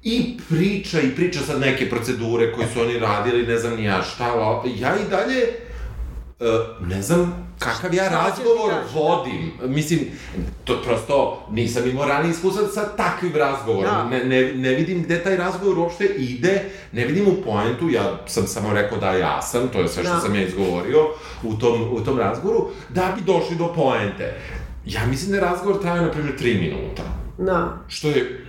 i 0.03 0.37
priča, 0.49 1.01
i 1.01 1.15
priča 1.15 1.41
sad 1.41 1.61
neke 1.61 1.91
procedure 1.91 2.53
koje 2.53 2.69
su 2.69 2.81
oni 2.81 2.99
radili, 2.99 3.47
ne 3.47 3.59
znam 3.59 3.77
ni 3.77 3.85
ja 3.85 4.03
šta, 4.03 4.63
ja 4.77 4.97
i 4.97 5.11
dalje, 5.11 5.43
e, 6.41 6.87
ne 6.87 7.03
znam 7.03 7.49
kakav 7.59 7.95
ja 7.95 8.05
ćeš 8.05 8.13
razgovor 8.13 8.73
da. 8.73 9.01
vodim. 9.01 9.53
Mislim, 9.63 10.01
to 10.65 10.83
prosto 10.83 11.47
nisam 11.51 11.89
imao 11.89 12.07
ranije 12.07 12.31
iskustva 12.31 12.69
sa 12.69 12.97
takvim 12.97 13.37
razgovorom. 13.37 13.95
Da. 13.95 14.05
Ne, 14.05 14.25
ne, 14.25 14.53
ne 14.53 14.71
vidim 14.71 15.03
gde 15.03 15.23
taj 15.23 15.37
razgovor 15.37 15.79
uopšte 15.79 16.05
ide, 16.05 16.71
ne 16.93 17.05
vidim 17.05 17.29
u 17.29 17.43
poentu, 17.45 17.91
ja 17.91 18.21
sam 18.27 18.47
samo 18.47 18.73
rekao 18.73 18.99
da 18.99 19.13
ja 19.13 19.43
sam, 19.43 19.69
to 19.69 19.81
je 19.81 19.89
sve 19.89 20.03
što 20.03 20.13
Da. 20.13 20.21
sam 20.21 20.35
ja 20.35 20.43
izgovorio 20.43 21.07
u 21.43 21.55
tom, 21.55 21.93
u 21.93 22.01
tom 22.01 22.19
razgovoru, 22.19 22.69
da 22.89 23.15
bi 23.17 23.33
došli 23.33 23.57
do 23.57 23.73
poente. 23.73 24.41
Ja 24.89 25.07
mislim 25.07 25.31
da 25.31 25.37
je 25.37 25.41
razgovor 25.41 25.81
trajao, 25.83 26.05
na 26.05 26.11
primjer, 26.11 26.37
tri 26.39 26.55
minuta. 26.55 27.03
Da. 27.39 27.85
Što 27.89 28.09
je 28.09 28.45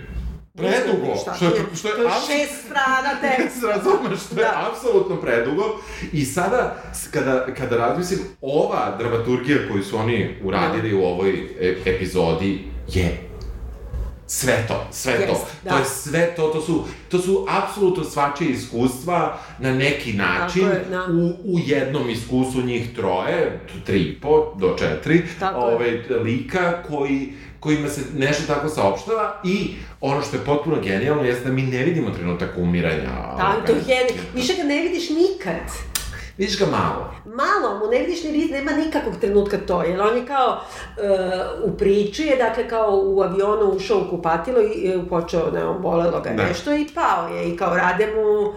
predugo. 0.56 1.16
Šta 1.22 1.34
Što 1.34 1.44
je, 1.44 1.50
je? 1.50 1.64
što 1.76 1.88
je, 1.88 1.94
to 1.94 2.02
je 2.02 2.08
šest 2.10 2.60
strana 2.66 3.10
teksta. 3.24 3.66
Razumeš, 3.66 4.20
što 4.20 4.34
je 4.34 4.44
Da. 4.44 4.70
apsolutno 4.72 5.16
predugo. 5.16 5.80
I 6.12 6.24
sada, 6.24 6.76
kada, 7.10 7.46
kada 7.58 7.76
razmislim, 7.76 8.20
ova 8.40 8.96
dramaturgija 8.98 9.58
koju 9.72 9.84
su 9.84 9.96
oni 9.96 10.36
uradili 10.44 10.94
u 10.94 11.04
ovoj 11.04 11.30
e 11.60 11.76
epizodi 11.86 12.64
je 12.88 13.29
sve 14.32 14.64
to, 14.68 14.86
sve 14.90 15.26
to. 15.26 15.32
Jest, 15.32 15.46
da. 15.64 15.70
To 15.70 15.78
je 15.78 15.84
sve 15.84 16.34
to, 16.36 16.48
to 16.48 16.60
su, 16.60 16.84
to 17.08 17.18
su 17.18 17.46
apsolutno 17.48 18.04
svačije 18.04 18.50
iskustva 18.50 19.38
na 19.58 19.74
neki 19.74 20.12
način 20.12 20.68
je, 20.68 20.84
da. 20.90 21.06
u, 21.10 21.54
u 21.54 21.58
jednom 21.66 22.10
iskustvu 22.10 22.62
njih 22.62 22.94
troje, 22.94 23.60
tri 23.86 24.00
i 24.00 24.20
po 24.20 24.54
do 24.58 24.76
četiri, 24.78 25.22
Tako 25.38 25.68
je. 25.68 25.74
ovaj, 25.74 26.22
lika 26.22 26.82
koji 26.82 27.32
kojima 27.60 27.88
se 27.88 28.00
nešto 28.16 28.54
tako 28.54 28.68
saopštava 28.68 29.40
i 29.44 29.70
ono 30.00 30.22
što 30.22 30.36
je 30.36 30.44
potpuno 30.44 30.80
genijalno 30.80 31.22
jeste 31.22 31.44
da 31.44 31.52
mi 31.52 31.62
ne 31.62 31.84
vidimo 31.84 32.10
trenutak 32.10 32.50
umiranja. 32.56 33.02
Da, 33.36 33.52
ovoga. 33.52 33.66
to 33.66 33.72
je. 33.72 34.06
Više 34.34 34.54
ga 34.54 34.62
ne 34.62 34.82
vidiš 34.82 35.10
nikad. 35.10 35.89
Vidiš 36.38 36.58
ga 36.58 36.66
malo. 36.66 37.14
Malo 37.26 37.78
mu 37.78 37.86
ne 37.86 37.98
vidiš 37.98 38.24
ni 38.24 38.32
rit, 38.32 38.50
nema 38.50 38.70
nikakvog 38.72 39.14
trenutka 39.20 39.56
to, 39.58 39.82
jer 39.82 40.00
on 40.02 40.16
je 40.16 40.26
kao 40.26 40.60
uh, 41.62 41.72
u 41.72 41.76
priči 41.76 42.22
je, 42.22 42.36
dakle 42.36 42.68
kao 42.68 43.00
u 43.04 43.22
avionu 43.22 43.64
ušao 43.66 43.98
u 43.98 44.10
kupatilo 44.10 44.60
i 44.60 44.96
uh, 44.96 45.04
počeo, 45.08 45.50
ne, 45.50 45.64
on 45.64 45.82
bolelo 45.82 46.20
ga 46.20 46.28
je 46.30 46.36
Da. 46.36 46.42
nešto 46.44 46.72
i 46.72 46.86
pao 46.94 47.28
je 47.28 47.48
i 47.48 47.56
kao 47.56 47.76
rade 47.76 48.06
mu 48.06 48.52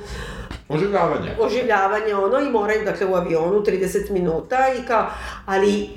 Oživljavanje. 0.69 1.35
oživljavanje 1.39 2.15
ono 2.15 2.39
i 2.39 2.49
moraju 2.49 2.85
dakle 2.85 3.07
u 3.07 3.15
avionu 3.15 3.61
30 3.61 4.11
minuta 4.11 4.57
i 4.73 4.87
kao, 4.87 5.05
ali 5.45 5.89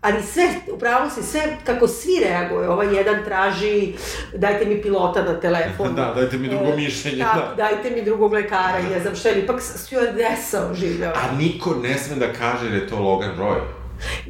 ali 0.00 0.22
sve, 0.22 0.48
upravo 0.72 1.10
si 1.10 1.22
sve, 1.22 1.56
kako 1.64 1.88
svi 1.88 2.12
reaguju, 2.24 2.70
ovaj 2.70 2.96
jedan 2.96 3.24
traži, 3.24 3.92
dajte 4.34 4.64
mi 4.64 4.82
pilota 4.82 5.22
na 5.22 5.40
telefon. 5.40 5.94
Da, 5.96 6.12
dajte 6.14 6.38
mi 6.38 6.48
drugo 6.48 6.64
E, 6.64 6.76
mišljenje, 6.76 7.22
tako, 7.22 7.38
da. 7.38 7.54
dajte 7.54 7.90
mi 7.90 8.02
drugog 8.02 8.32
lekara 8.32 8.78
i 8.78 8.94
ne 8.94 9.00
znam 9.00 9.16
šta, 9.16 9.30
ipak 9.30 9.60
stewardesa 9.60 10.70
oživljava. 10.70 11.14
A 11.14 11.36
niko 11.36 11.74
ne 11.74 11.98
sme 11.98 12.16
da 12.16 12.32
kaže 12.32 12.70
da 12.70 12.76
je 12.76 12.88
to 12.88 12.98
Logan 12.98 13.36
Roy. 13.38 13.60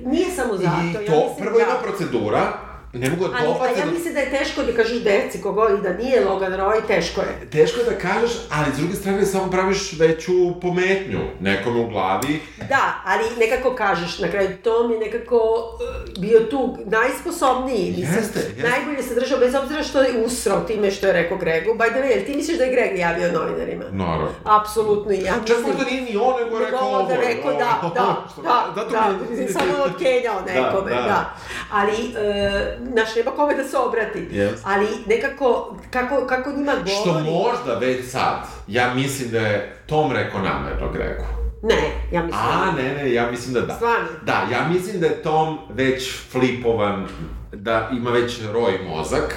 Nije 0.04 0.30
samo 0.30 0.56
zato, 0.56 0.68
I 1.00 1.04
ja 1.04 1.12
to, 1.12 1.24
mislim 1.28 1.46
prvo 1.46 1.58
da... 1.58 1.64
ima 1.64 1.74
procedura, 1.82 2.52
ne 2.98 3.10
mogu 3.10 3.28
da 3.28 3.36
Ali, 3.36 3.48
a 3.48 3.78
ja 3.78 3.86
mislim 3.86 4.14
da 4.14 4.20
je 4.20 4.30
teško 4.30 4.62
da 4.62 4.72
kažeš 4.72 5.00
deci 5.00 5.42
kogo 5.42 5.68
i 5.68 5.82
da 5.82 5.92
nije 5.92 6.24
Logan 6.24 6.52
Roy, 6.52 6.86
teško 6.86 7.20
je. 7.20 7.50
Teško 7.50 7.80
je 7.80 7.86
da 7.86 7.98
kažeš, 7.98 8.30
ali 8.50 8.66
s 8.74 8.78
druge 8.78 8.94
strane 8.94 9.26
samo 9.26 9.50
praviš 9.50 9.92
veću 9.92 10.32
pometnju 10.62 11.18
nekome 11.40 11.80
u 11.80 11.88
glavi. 11.88 12.40
Da, 12.68 13.02
ali 13.04 13.24
nekako 13.38 13.74
kažeš, 13.74 14.18
na 14.18 14.28
kraju 14.28 14.56
Tom 14.56 14.92
je 14.92 14.98
nekako 14.98 15.36
uh, 15.36 16.20
bio 16.20 16.40
tu 16.40 16.76
najsposobniji, 16.86 17.90
mislim, 17.90 18.16
Jeste, 18.16 18.38
jeste. 18.38 18.62
najbolje 18.62 19.02
se 19.02 19.14
držao, 19.14 19.38
bez 19.38 19.54
obzira 19.54 19.82
što 19.82 20.02
je 20.02 20.24
usrao 20.24 20.60
time 20.60 20.90
što 20.90 21.06
je 21.06 21.12
rekao 21.12 21.38
Gregu. 21.38 21.70
By 21.70 21.88
the 21.88 22.00
way, 22.00 22.26
ti 22.26 22.36
misliš 22.36 22.58
da 22.58 22.64
je 22.64 22.72
Greg 22.72 22.98
javio 22.98 23.32
novinarima? 23.32 23.84
Naravno. 23.92 24.28
Apsolutno 24.44 25.12
i 25.12 25.20
ja 25.20 25.34
Čak 25.46 25.56
možda 25.58 25.84
nije 25.84 26.02
ni 26.02 26.16
on, 26.16 26.34
nego 26.34 26.56
je 26.56 26.60
Nego 26.60 26.64
rekao 26.66 26.88
onda 26.90 27.14
ovo. 27.14 27.22
rekao 27.22 27.52
da, 27.52 27.90
da, 27.94 28.16
Što- 28.32 28.42
da, 28.42 28.66
zato 28.74 28.90
da, 28.90 29.10
mi- 29.30 29.36
da, 29.46 29.52
samo 29.52 29.72
otkenjao 29.84 30.40
nekome, 30.40 30.90
da, 30.90 31.02
da. 31.02 31.36
Ali, 31.72 31.92
e, 32.16 32.78
znaš, 32.92 33.16
nema 33.16 33.30
kome 33.30 33.54
da 33.54 33.64
se 33.64 33.76
obrati. 33.76 34.18
Yes. 34.32 34.56
Ali 34.64 34.86
nekako, 35.06 35.76
kako, 35.90 36.26
kako 36.26 36.52
njima 36.52 36.72
govori... 36.72 36.90
Što 36.90 37.20
možda 37.20 37.74
već 37.74 38.10
sad, 38.10 38.46
ja 38.68 38.94
mislim 38.94 39.30
da 39.30 39.38
je 39.40 39.76
Tom 39.86 40.12
rekao 40.12 40.40
namerno 40.40 40.92
Gregu. 40.92 41.24
Ne, 41.62 41.92
ja 42.12 42.22
mislim... 42.22 42.42
A, 42.44 42.72
ne, 42.76 42.94
ne, 42.94 43.12
ja 43.12 43.30
mislim 43.30 43.54
da 43.54 43.60
da. 43.60 43.74
Stvarno? 43.74 44.08
Da, 44.22 44.46
ja 44.52 44.68
mislim 44.72 45.00
da 45.00 45.06
je 45.06 45.22
Tom 45.22 45.58
već 45.70 46.12
flipovan, 46.30 47.06
da 47.52 47.88
ima 47.92 48.10
već 48.10 48.40
roj 48.52 48.78
mozak 48.88 49.34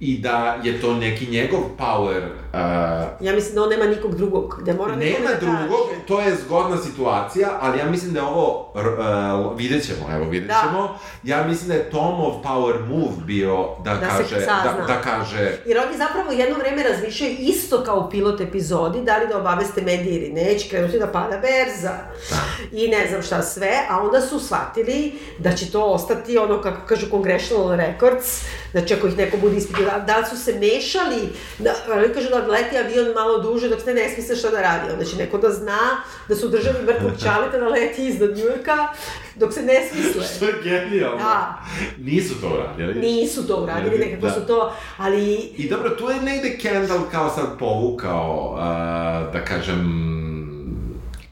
i 0.00 0.18
da 0.18 0.56
je 0.62 0.80
to 0.80 0.94
neki 0.94 1.26
njegov 1.26 1.60
power 1.78 2.22
uh, 2.54 3.26
Ja 3.26 3.32
mislim 3.34 3.54
da 3.54 3.62
on 3.62 3.70
nema 3.70 3.84
nikog 3.84 4.14
drugog, 4.16 4.62
da 4.66 4.74
mora 4.74 4.96
Nema 4.96 5.28
da 5.28 5.36
drugog, 5.40 5.88
kaže. 5.88 6.06
to 6.08 6.20
je 6.20 6.36
zgodna 6.44 6.76
situacija, 6.76 7.48
ali 7.60 7.78
ja 7.78 7.86
mislim 7.90 8.12
da 8.12 8.20
je 8.20 8.26
ovo, 8.26 8.72
uh, 8.74 9.58
vidjet 9.58 9.86
ćemo, 9.86 10.06
evo 10.14 10.24
vidjet 10.30 10.48
Da. 10.48 10.62
ćemo, 10.66 10.98
ja 11.22 11.46
mislim 11.46 11.68
da 11.68 11.74
je 11.74 11.90
Tomov 11.90 12.42
power 12.44 12.86
move 12.88 13.24
bio 13.26 13.68
da, 13.84 13.94
Da 13.94 14.08
kaže, 14.08 14.46
da, 14.46 14.84
da 14.86 15.00
kaže, 15.00 15.58
Jer 15.66 15.78
oni 15.78 15.96
zapravo 15.96 16.32
jedno 16.32 16.58
vreme 16.58 16.82
razmišljaju 16.82 17.36
isto 17.38 17.84
kao 17.84 18.10
pilot 18.10 18.40
epizodi, 18.40 19.02
da 19.02 19.16
li 19.18 19.28
da 19.28 19.38
obaveste 19.38 19.82
medije 19.82 20.14
ili 20.16 20.32
neće, 20.32 20.68
krenuti 20.68 20.98
da 20.98 21.06
pada 21.06 21.36
berza. 21.38 21.92
I 22.72 22.88
ne 22.88 23.06
znam 23.08 23.22
šta 23.22 23.42
sve, 23.42 23.72
a 23.90 24.02
onda 24.02 24.20
su 24.20 24.40
shvatili 24.40 25.12
da 25.38 25.52
će 25.52 25.70
to 25.70 25.84
ostati 25.84 26.38
ono, 26.38 26.62
kako 26.62 26.86
kažu, 26.86 27.06
congressional 27.10 27.76
records, 27.76 28.42
znači 28.72 28.94
ako 28.94 29.06
ih 29.06 29.16
neko 29.16 29.36
bude 29.36 29.56
ispitio, 29.56 29.84
da, 29.84 30.04
da 30.06 30.26
su 30.26 30.36
se 30.36 30.52
mešali, 30.52 31.32
da, 31.58 31.74
ali 31.92 32.14
kažu 32.14 32.28
da 32.28 32.43
leti 32.48 32.78
avion 32.78 33.12
malo 33.14 33.38
duže 33.38 33.68
dok 33.68 33.80
se 33.80 33.94
ne 33.94 34.08
smisle 34.14 34.36
šta 34.36 34.50
da 34.50 34.60
radi, 34.62 34.92
onda 34.92 35.04
će 35.04 35.16
neko 35.16 35.38
da 35.38 35.50
zna 35.50 35.78
da 36.28 36.36
su 36.36 36.48
držali 36.48 36.82
mrtvog 36.86 37.12
čaleta 37.24 37.58
da 37.58 37.68
leti 37.68 38.06
iznad 38.06 38.36
Njujorka 38.36 38.88
dok 39.36 39.52
se 39.52 39.62
ne 39.62 39.88
smisle. 39.92 40.22
što 40.36 40.44
je 40.44 40.54
genijalno. 40.62 41.16
Da. 41.18 41.58
Nisu 41.98 42.40
to 42.40 42.48
uradili. 42.48 43.00
Nisu 43.00 43.46
to 43.46 43.56
uradili, 43.56 43.98
Da. 43.98 44.04
nekako 44.04 44.30
su 44.30 44.46
to, 44.46 44.72
ali 44.96 45.34
I 45.34 45.68
dobro, 45.68 45.90
tu 45.90 46.10
je 46.10 46.20
negde 46.22 46.58
Kendall 46.58 47.00
kao 47.10 47.30
sad 47.30 47.58
povukao, 47.58 48.50
uh, 48.52 48.58
da 49.32 49.44
kažem, 49.44 50.14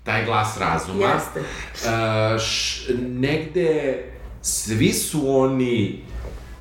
taj 0.04 0.24
glas 0.24 0.58
razuma. 0.58 1.06
Jeste. 1.06 1.40
Uh, 1.40 2.40
š, 2.40 2.82
negde 2.98 4.02
svi 4.42 4.92
su 4.92 5.36
oni, 5.38 6.04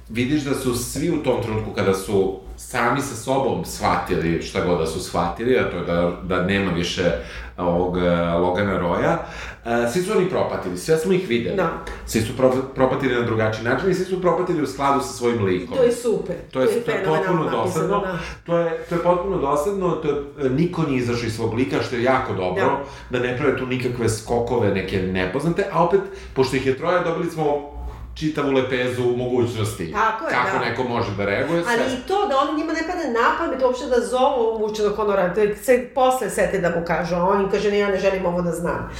vidiš 0.09 0.41
da 0.41 0.55
su 0.55 0.75
svi 0.75 1.09
u 1.09 1.23
tom 1.23 1.43
trenutku 1.43 1.73
kada 1.73 1.93
su 1.93 2.39
sami 2.67 3.01
sa 3.01 3.15
sobom 3.15 3.65
shvatili 3.65 4.41
šta 4.41 4.65
god 4.65 4.79
da 4.79 4.85
su 4.85 4.99
shvatili, 4.99 5.57
a 5.57 5.71
to 5.71 5.77
je 5.77 5.85
da, 5.85 6.11
da 6.23 6.43
nema 6.43 6.71
više 6.71 7.11
ovog 7.57 7.97
Logana 8.41 8.79
Roya, 8.79 9.17
uh, 9.65 9.93
svi 9.93 10.01
su 10.01 10.11
oni 10.17 10.29
propatili, 10.29 10.77
sve 10.77 10.97
smo 10.97 11.13
ih 11.13 11.29
videli. 11.29 11.55
Da. 11.55 11.69
Svi 12.05 12.21
su 12.21 12.37
pro, 12.37 12.51
propatili 12.75 13.15
na 13.15 13.21
drugačiji 13.21 13.63
način 13.63 13.91
i 13.91 13.93
svi 13.93 14.05
su 14.05 14.21
propatili 14.21 14.61
u 14.61 14.67
skladu 14.67 15.01
sa 15.01 15.13
svojim 15.13 15.43
likom. 15.43 15.77
to 15.77 15.83
je 15.83 15.91
super. 15.91 16.35
To 16.51 16.61
je, 16.61 16.67
to 16.67 16.91
je 16.91 16.97
fenomenalno 16.97 17.43
potpuno 17.43 17.57
napisano, 17.57 17.87
dosadno. 17.87 17.99
da. 17.99 18.19
To 18.45 18.57
je, 18.57 18.77
to 18.89 18.95
je 18.95 19.03
potpuno 19.03 19.37
dosadno, 19.37 19.89
to 19.89 20.07
je, 20.07 20.49
niko 20.49 20.83
nije 20.83 20.97
izašao 20.97 21.27
iz 21.27 21.35
svog 21.35 21.53
lika, 21.53 21.81
što 21.81 21.95
je 21.95 22.03
jako 22.03 22.33
dobro, 22.33 22.79
da. 23.09 23.19
ne 23.19 23.37
prave 23.37 23.57
tu 23.57 23.65
nikakve 23.65 24.09
skokove, 24.09 24.73
neke 24.73 25.01
nepoznate, 25.01 25.65
a 25.71 25.83
opet, 25.83 26.01
pošto 26.33 26.55
ih 26.55 26.65
je 26.65 26.77
troje, 26.77 27.03
dobili 27.03 27.31
smo 27.31 27.71
čitavu 28.15 28.51
lepezu 28.51 29.03
mogućnosti. 29.17 29.91
Tako 29.93 30.25
je, 30.25 30.31
Kako 30.31 30.57
da. 30.59 30.65
neko 30.65 30.83
može 30.83 31.15
da 31.17 31.25
reaguje, 31.25 31.63
sve. 31.63 31.73
Ali 31.73 31.93
i 31.93 31.97
to 32.07 32.27
da 32.27 32.37
on 32.37 32.57
njima 32.57 32.73
ne 32.73 32.79
pada 32.81 33.19
na 33.19 33.37
pamet 33.37 33.61
uopšte 33.61 33.85
da 33.85 34.01
zovu 34.01 34.59
mučenog 34.59 34.95
honora, 34.95 35.33
je 35.37 35.55
se 35.55 35.89
posle 35.95 36.29
sete 36.29 36.59
da 36.59 36.69
mu 36.69 36.85
kažu, 36.85 37.15
a 37.15 37.23
on 37.27 37.41
im 37.41 37.51
kaže 37.51 37.71
ne, 37.71 37.79
ja 37.79 37.87
ne 37.87 37.99
želim 37.99 38.25
ovo 38.25 38.41
da 38.41 38.51
znam. 38.51 38.91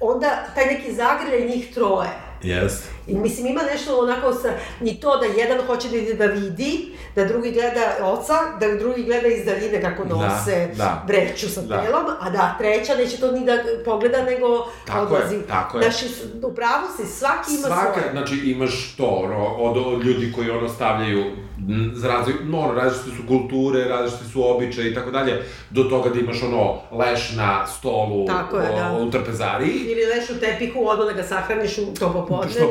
Onda 0.00 0.28
taj 0.54 0.66
neki 0.66 0.94
zagrljaj 0.94 1.48
njih 1.48 1.74
troje, 1.74 2.08
Jeste. 2.42 2.93
I 3.06 3.14
mislim, 3.14 3.46
ima 3.46 3.60
nešto 3.64 3.98
onako 3.98 4.32
sa, 4.32 4.48
ni 4.80 4.94
to 4.94 5.16
da 5.16 5.26
jedan 5.26 5.58
hoće 5.60 5.88
da 5.88 5.96
ide 5.96 6.14
da 6.14 6.26
vidi, 6.26 6.80
da 7.16 7.24
drugi 7.24 7.52
gleda 7.52 7.80
oca, 8.02 8.34
da 8.60 8.76
drugi 8.76 9.02
gleda 9.02 9.28
iz 9.28 9.44
daljine 9.44 9.80
kako 9.80 10.04
Da, 10.04 10.14
nose 10.16 10.68
da. 10.76 11.04
vreću 11.08 11.50
sa 11.50 11.60
Da. 11.60 11.82
telom, 11.82 12.04
a 12.20 12.30
da 12.30 12.54
treća 12.58 12.94
neće 12.94 13.16
to 13.16 13.32
ni 13.32 13.44
da 13.44 13.52
pogleda, 13.84 14.22
nego 14.22 14.46
Tako 14.86 15.14
je, 15.14 15.20
odlazi. 15.20 15.36
tako 15.42 15.78
je. 15.78 15.82
Znači, 15.82 16.06
u 16.42 16.54
pravu 16.54 16.86
si, 16.96 17.06
svaki 17.08 17.50
ima 17.50 17.66
Svaka, 17.66 17.92
svoje. 17.92 18.10
znači 18.12 18.36
imaš 18.36 18.94
to, 18.96 19.06
ono, 19.06 19.46
od, 19.46 19.76
od 19.86 20.04
ljudi 20.04 20.32
koji 20.32 20.50
ono 20.50 20.68
stavljaju, 20.68 21.24
m, 21.58 21.92
za 21.94 22.08
razli, 22.08 22.34
no, 22.42 22.72
različite 22.74 23.16
su 23.16 23.22
kulture, 23.28 23.84
različite 23.84 24.24
su 24.24 24.50
običaje 24.50 24.90
i 24.90 24.94
tako 24.94 25.10
dalje, 25.10 25.42
do 25.70 25.82
toga 25.82 26.10
da 26.10 26.20
imaš 26.20 26.42
ono, 26.42 26.74
leš 26.92 27.32
na 27.32 27.66
stolu 27.68 28.26
Tako 28.26 28.56
je, 28.56 28.70
o, 28.70 28.76
da. 28.76 28.98
u 28.98 29.10
trpezariji, 29.10 29.72
Ili 29.76 30.04
leš 30.06 30.30
u 30.30 30.40
tepihu, 30.40 30.78
odmah 30.80 31.06
da 31.06 31.12
ga 31.12 31.22
sahraniš 31.22 31.78
u 31.78 31.94
to 31.94 32.12
popodne. 32.12 32.50
Što 32.50 32.60
da. 32.60 32.66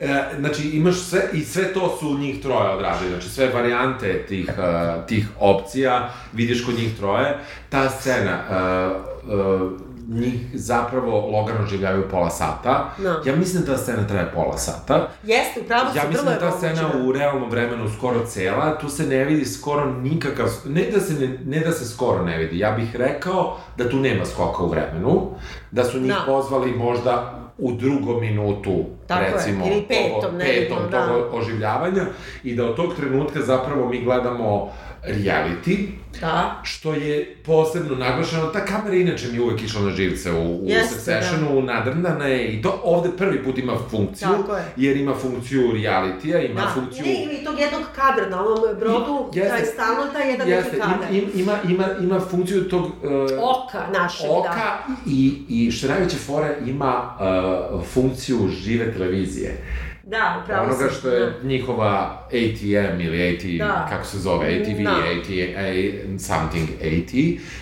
E, 0.00 0.24
znači, 0.38 0.68
imaš 0.68 0.96
sve, 0.96 1.22
i 1.32 1.44
sve 1.44 1.72
to 1.74 1.96
su 2.00 2.18
njih 2.18 2.42
troje 2.42 2.70
odradili, 2.70 3.10
znači 3.10 3.28
sve 3.28 3.48
varijante 3.48 4.26
tih, 4.26 4.50
uh, 4.58 5.06
tih 5.06 5.28
opcija 5.40 6.10
vidiš 6.32 6.64
kod 6.64 6.74
njih 6.74 6.96
troje. 6.98 7.38
Ta 7.68 7.88
scena, 7.90 8.38
uh, 8.50 9.32
uh, 9.34 9.72
njih 10.08 10.46
zapravo 10.54 11.30
Logan 11.30 11.64
oživljavaju 11.64 12.08
pola 12.10 12.30
sata. 12.30 12.90
Da. 12.98 13.22
Ja 13.26 13.36
mislim 13.36 13.62
da 13.64 13.72
ta 13.72 13.78
scena 13.78 14.06
traje 14.06 14.30
pola 14.34 14.58
sata. 14.58 15.08
Jeste, 15.22 15.60
upravo 15.60 15.90
Ja 15.96 16.02
mislim 16.08 16.26
da 16.26 16.38
ta 16.38 16.50
scena 16.50 16.82
da. 16.92 16.98
u 16.98 17.12
realnom 17.12 17.50
vremenu 17.50 17.88
skoro 17.96 18.26
cela, 18.26 18.78
tu 18.78 18.88
se 18.88 19.06
ne 19.06 19.24
vidi 19.24 19.44
skoro 19.44 19.84
nikakav, 19.92 20.46
ne 20.66 20.82
da 20.94 21.00
se, 21.00 21.14
ne, 21.14 21.38
ne 21.44 21.60
da 21.60 21.72
se 21.72 21.88
skoro 21.88 22.24
ne 22.24 22.38
vidi, 22.38 22.58
ja 22.58 22.70
bih 22.72 22.96
rekao 22.96 23.58
da 23.76 23.90
tu 23.90 23.96
nema 23.96 24.24
skoka 24.24 24.62
u 24.62 24.68
vremenu, 24.68 25.30
da 25.70 25.84
su 25.84 26.00
njih 26.00 26.12
Da. 26.12 26.22
pozvali 26.26 26.72
možda 26.72 27.34
u 27.58 27.72
drugom 27.72 28.20
minutu, 28.20 28.84
Tako 29.08 29.24
je, 29.24 29.30
recimo, 29.32 29.66
ili 29.66 29.82
petom, 29.88 30.36
nebitno, 30.36 30.76
petom 30.76 30.90
da. 30.90 31.06
tog 31.06 31.34
oživljavanja 31.34 32.04
i 32.44 32.54
da 32.54 32.64
od 32.66 32.76
tog 32.76 32.94
trenutka 32.94 33.42
zapravo 33.42 33.88
mi 33.88 34.04
gledamo 34.04 34.72
reality, 35.04 35.86
Da. 36.20 36.60
što 36.62 36.94
je 36.94 37.36
posebno 37.46 37.96
naglašeno, 37.96 38.46
ta 38.46 38.64
kamera 38.64 38.96
inače 38.96 39.28
mi 39.28 39.34
je 39.34 39.42
uvek 39.42 39.62
išla 39.62 39.80
na 39.82 39.90
živce 39.90 40.32
u, 40.32 40.64
u 40.64 40.68
Jeste, 40.68 40.94
Successionu, 40.94 41.62
nadrndana 41.62 42.24
je 42.26 42.48
i 42.48 42.62
to 42.62 42.80
ovde 42.84 43.10
prvi 43.16 43.44
put 43.44 43.58
ima 43.58 43.72
funkciju, 43.90 44.28
je. 44.28 44.64
jer 44.76 44.96
ima 44.96 45.14
funkciju 45.14 45.72
realitija, 45.72 46.42
ima 46.42 46.60
Da, 46.60 46.70
funkciju... 46.74 47.04
ne, 47.04 47.22
ima 47.22 47.32
i 47.32 47.44
tog 47.44 47.58
jednog 47.60 47.82
kadra 47.96 48.28
na 48.28 48.44
ovom 48.44 48.78
brodu, 48.80 49.30
Jeste. 49.32 49.50
taj 49.50 49.64
stalno 49.66 50.12
taj 50.12 50.30
jedan 50.30 50.48
Jeste, 50.48 50.70
neki 50.76 50.82
kadar. 50.82 51.14
im, 51.14 51.16
im, 51.34 51.40
ima, 51.40 51.58
ima, 51.68 51.86
ima 52.02 52.20
funkciju 52.20 52.68
tog... 52.68 52.84
Uh, 52.84 52.90
Oka 53.38 53.82
našeg, 53.98 54.30
oka 54.30 54.48
da. 54.54 54.84
i, 55.06 55.42
i 55.48 55.70
što 55.70 55.86
je 55.86 55.92
najveća 55.92 56.16
fora, 56.16 56.48
ima 56.66 57.10
uh, 57.74 57.84
funkciju 57.86 58.48
žive 58.48 58.94
televizije. 58.98 59.56
Da, 60.04 60.42
upravo 60.44 60.64
Onoga 60.64 60.88
što 60.90 61.08
je 61.08 61.20
da. 61.20 61.48
njihova 61.48 62.22
ATM 62.26 63.00
ili 63.00 63.28
AT, 63.28 63.58
Da. 63.58 63.86
kako 63.90 64.06
se 64.06 64.18
zove, 64.18 64.46
ATV, 64.46 64.82
Da. 64.82 64.90
AT, 64.90 65.28
A, 65.56 65.92
something 66.18 66.68
AT. 66.70 67.14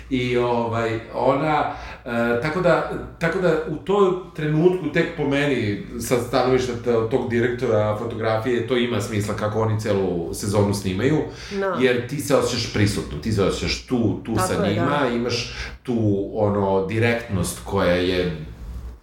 I 0.09 0.37
ovaj, 0.37 0.99
ona, 1.13 1.73
e, 2.05 2.09
tako, 2.41 2.61
da, 2.61 2.91
tako 3.19 3.39
da 3.39 3.63
u 3.69 3.75
toj 3.75 4.07
trenutku, 4.35 4.91
tek 4.93 5.05
po 5.17 5.27
meni, 5.27 5.83
sa 5.99 6.17
stanovišta 6.17 6.73
tog 7.11 7.29
direktora 7.29 7.97
fotografije, 7.97 8.67
to 8.67 8.77
ima 8.77 9.01
smisla 9.01 9.33
kako 9.35 9.61
oni 9.61 9.79
celu 9.79 10.33
sezonu 10.33 10.73
snimaju, 10.73 11.17
Da. 11.59 11.77
jer 11.81 12.07
ti 12.07 12.19
se 12.19 12.35
osjećaš 12.35 12.73
prisutno, 12.73 13.17
ti 13.17 13.31
se 13.31 13.43
osjećaš 13.43 13.85
tu, 13.85 14.21
tu 14.25 14.35
Tako 14.35 14.47
sa 14.47 14.65
je, 14.65 14.73
njima, 14.73 14.99
da. 15.01 15.15
imaš 15.15 15.53
tu 15.83 16.29
ono 16.33 16.85
direktnost 16.85 17.59
koja 17.65 17.93
je 17.93 18.31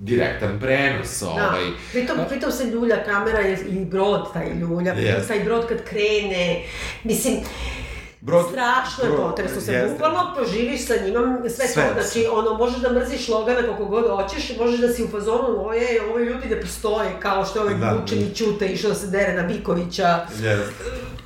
direktan 0.05 0.61
prenos, 0.61 1.21
Da. 1.21 1.29
ovaj, 1.29 1.65
Pritom, 1.93 2.17
pritom 2.29 2.53
se 2.53 2.65
ljulja 2.65 3.05
kamera 3.05 3.41
i, 3.43 3.85
brod 3.85 4.33
taj 4.33 4.53
ljulja, 4.53 4.93
Jeste. 4.93 5.29
taj 5.29 5.41
brod 5.41 5.67
kad 5.67 5.85
krene, 5.85 6.63
mislim, 7.05 7.35
Brod- 8.23 8.51
strašno 8.51 9.05
je 9.05 9.11
brod- 9.11 9.23
potresno 9.23 9.61
se, 9.61 9.73
jeste. 9.73 9.89
bukvalno 9.89 10.35
proživiš 10.37 10.87
sa 10.87 10.95
njima 10.97 11.21
sve, 11.49 11.67
Sve. 11.69 11.83
to, 11.85 12.03
znači, 12.03 12.27
ono, 12.29 12.55
možeš 12.55 12.79
da 12.79 12.93
mrziš 12.93 13.29
Logana 13.29 13.63
koliko 13.63 13.85
god 13.85 14.05
hoćeš, 14.07 14.53
možeš 14.59 14.81
da 14.81 14.89
si 14.89 15.05
u 15.05 15.09
fazonu, 15.09 15.67
oje, 15.67 15.87
ovi 16.05 16.25
ljudi 16.25 16.49
ne 16.49 16.61
postoje, 16.61 17.11
kao 17.21 17.45
što 17.45 17.59
je 17.59 17.63
ovaj 17.63 17.75
Da. 17.75 17.93
Vučeni 17.93 18.35
Ćute 18.35 18.67
išao 18.67 18.91
da 18.91 18.97
se 18.97 19.07
dere 19.07 19.33
na 19.33 19.43
Bikovića, 19.45 20.27
Yes. 20.33 20.63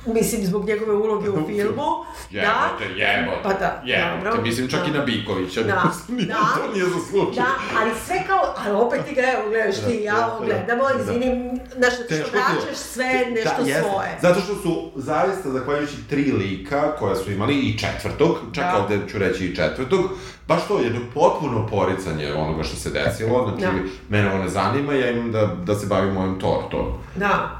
Mislim, 0.05 0.45
zbog 0.45 0.65
njegove 0.65 0.93
uloge 0.93 1.29
u 1.29 1.45
filmu, 1.47 1.89
Jebote, 2.31 2.85
jebote, 2.95 3.39
Pa 3.43 3.49
da, 3.49 3.81
jebote, 3.85 4.23
dobro. 4.25 4.41
mislim 4.41 4.67
čak 4.67 4.87
i 4.87 4.91
Da. 4.91 4.97
na 4.97 5.05
Bikovića, 5.05 5.63
Da, 5.63 5.83
nije, 6.09 6.25
da. 6.27 6.33
to 6.33 6.73
nije 6.73 6.85
zasluženo. 6.85 7.31
Da, 7.35 7.45
ali 7.79 7.91
sve 8.05 8.23
kao, 8.27 8.53
ali 8.57 8.75
opet 8.77 9.05
ti 9.05 9.15
ga, 9.15 9.21
evo, 9.23 9.49
gledaš 9.49 9.75
ti 9.77 9.91
i 9.91 10.03
ja, 10.03 10.13
Da, 10.13 10.27
ovo 10.27 10.39
da, 10.39 10.45
gledamo, 10.45 10.83
da. 10.85 11.01
izvinim, 11.01 11.59
znaš, 11.77 11.93
što 11.93 12.03
Teško 12.05 12.29
ti 12.29 12.37
je. 12.37 12.43
vraćaš 12.43 12.77
sve 12.77 13.05
nešto 13.27 13.61
jeste. 13.65 13.83
svoje. 13.83 14.17
Zato 14.21 14.39
što 14.39 14.55
su 14.55 14.91
zaista, 14.95 15.49
zahvaljujući 15.49 16.07
tri 16.09 16.31
lika 16.33 16.91
koja 16.91 17.15
su 17.15 17.31
imali 17.31 17.53
i 17.55 17.77
četvrtog, 17.77 18.37
čak 18.53 18.63
Da. 18.65 18.77
ovde 18.77 18.99
ću 19.07 19.17
reći 19.17 19.45
i 19.45 19.55
četvrtog, 19.55 20.01
baš 20.47 20.67
to 20.67 20.79
jedno 20.79 20.99
potpuno 21.13 21.67
poricanje 21.67 22.33
onoga 22.33 22.63
što 22.63 22.75
se 22.75 22.89
desilo, 22.91 23.43
znači 23.47 23.61
Da. 23.63 23.71
mene 24.09 24.29
ovo 24.29 24.37
ne 24.37 24.49
zanima, 24.49 24.93
ja 24.93 25.09
imam 25.09 25.31
da, 25.31 25.45
da 25.45 25.75
se 25.75 25.87
bavim 25.87 26.13
mojom 26.13 26.39
tortom. 26.39 26.85
Da. 27.15 27.59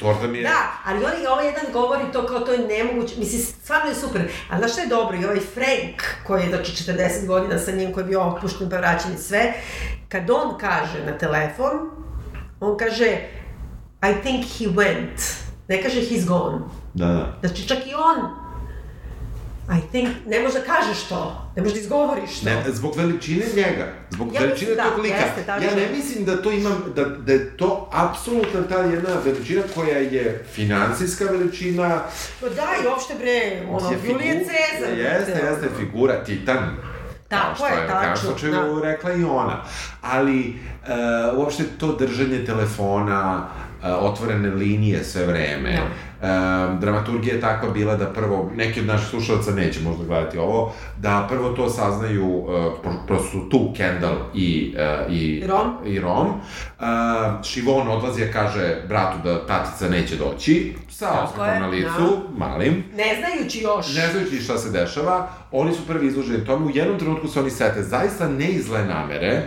Torta 0.00 0.26
mi 0.26 0.38
je... 0.38 0.42
Da, 0.42 0.72
ali 0.84 1.04
oni, 1.04 1.26
ovaj 1.26 1.46
jedan 1.46 1.64
govori 1.72 2.04
to 2.12 2.26
kao 2.26 2.40
to 2.40 2.52
je 2.52 2.58
nemoguće, 2.58 3.14
mislim, 3.18 3.42
stvarno 3.42 3.88
je 3.88 3.94
super, 3.94 4.22
ali 4.50 4.58
znaš 4.58 4.72
što 4.72 4.80
je 4.80 4.86
dobro, 4.86 5.16
i 5.16 5.24
ovaj 5.24 5.40
Frank, 5.40 6.02
koji 6.26 6.42
je, 6.42 6.48
znači, 6.48 6.72
40 6.72 7.26
godina 7.26 7.58
sa 7.58 7.70
njim, 7.70 7.92
koji 7.92 8.04
je 8.04 8.08
bio 8.08 8.22
opušten 8.22 8.70
pa 8.70 8.76
vraćen 8.76 9.12
i 9.14 9.18
sve, 9.18 9.52
kad 10.08 10.30
on 10.30 10.58
kaže 10.58 11.04
na 11.06 11.18
telefon, 11.18 11.90
on 12.60 12.76
kaže, 12.78 13.18
I 14.02 14.22
think 14.22 14.44
he 14.44 14.66
went, 14.66 15.20
ne 15.68 15.82
kaže 15.82 16.00
he's 16.00 16.26
gone. 16.26 16.58
Da, 16.94 17.06
da. 17.06 17.36
Znači, 17.40 17.68
čak 17.68 17.78
i 17.86 17.94
on, 17.94 18.39
I 19.78 19.80
think, 19.90 20.08
ne 20.26 20.40
možeš 20.40 20.54
da 20.54 20.60
kažeš 20.60 21.02
to, 21.08 21.50
ne 21.56 21.62
možeš 21.62 21.74
da 21.74 21.80
izgovoriš 21.80 22.40
to. 22.40 22.46
Ne, 22.46 22.64
zbog 22.72 22.96
veličine 22.96 23.44
njega, 23.56 23.92
zbog 24.10 24.34
Ja 24.34 24.40
veličine 24.40 24.74
da, 24.74 24.84
tog 24.84 24.98
lika. 24.98 25.16
jeste, 25.16 25.44
ja 25.46 25.74
ne 25.76 25.88
mislim 25.96 26.24
da 26.24 26.42
to 26.42 26.50
imam, 26.52 26.84
da, 26.96 27.04
da 27.04 27.32
je 27.32 27.56
to 27.56 27.90
apsolutno 27.92 28.62
ta 28.68 28.78
jedna 28.78 29.08
veličina 29.24 29.62
koja 29.74 29.98
je 29.98 30.44
finansijska 30.52 31.24
veličina, 31.24 32.00
Pa 32.40 32.48
da, 32.48 32.66
i 32.84 32.86
uopšte 32.86 33.14
bre, 33.14 33.62
ono, 33.70 33.90
je 33.90 33.98
Julije 34.04 34.44
Cezar. 34.44 34.98
Jeste, 34.98 35.30
jeste, 35.30 35.68
figura, 35.78 36.24
titan. 36.24 36.76
Tako 37.28 37.56
kao 37.56 37.66
je, 37.66 37.88
Kao 37.88 38.02
tačno, 38.02 38.38
što 38.38 38.46
je 38.46 38.52
da. 38.52 38.80
rekla 38.82 39.12
i 39.12 39.24
ona. 39.24 39.62
Ali, 40.02 40.54
uh, 41.32 41.38
uopšte 41.38 41.64
to 41.78 41.92
držanje 41.96 42.44
telefona, 42.44 43.48
uh, 43.82 43.86
otvorene 44.00 44.50
linije 44.50 45.04
sve 45.04 45.26
vreme. 45.26 45.72
Da. 45.72 46.09
Uh, 46.20 46.26
dramaturgija 46.80 47.34
je 47.34 47.40
takva 47.40 47.70
bila 47.70 47.96
da 47.96 48.06
prvo, 48.06 48.50
neki 48.56 48.80
od 48.80 48.86
naših 48.86 49.08
slušalaca 49.08 49.50
neće 49.50 49.80
možda 49.80 50.04
gledati 50.04 50.38
ovo, 50.38 50.72
da 50.98 51.26
prvo 51.28 51.48
to 51.48 51.68
saznaju, 51.68 52.26
uh, 52.26 52.48
pro- 52.82 53.06
prosto 53.06 53.38
tu 53.50 53.72
Kendall 53.76 54.16
i, 54.34 54.74
uh, 55.06 55.12
i 55.12 55.44
Rom. 55.48 55.74
i 55.86 56.00
Rom. 56.00 56.26
Uh, 56.28 56.86
Šivon 57.44 57.88
odlazi, 57.88 58.24
a 58.24 58.32
kaže 58.32 58.76
bratu 58.88 59.18
da 59.24 59.46
tatica 59.46 59.88
neće 59.88 60.16
doći, 60.16 60.74
sa 60.90 61.22
osmehom 61.24 61.54
je, 61.54 61.60
na 61.60 61.66
licu, 61.66 62.22
malim. 62.36 62.84
Ne 62.96 63.16
znajući 63.20 63.60
još. 63.60 63.94
Ne 63.94 64.08
znajući 64.12 64.44
šta 64.44 64.58
se 64.58 64.70
dešava, 64.70 65.28
oni 65.52 65.72
su 65.72 65.86
prvi 65.86 66.06
izloženi 66.06 66.44
tome. 66.44 66.66
U 66.66 66.70
jednom 66.74 66.98
trenutku 66.98 67.28
se 67.28 67.40
oni 67.40 67.50
sete 67.50 67.82
zaista 67.82 68.28
ne 68.28 68.48
iz 68.48 68.70
namere, 68.70 69.42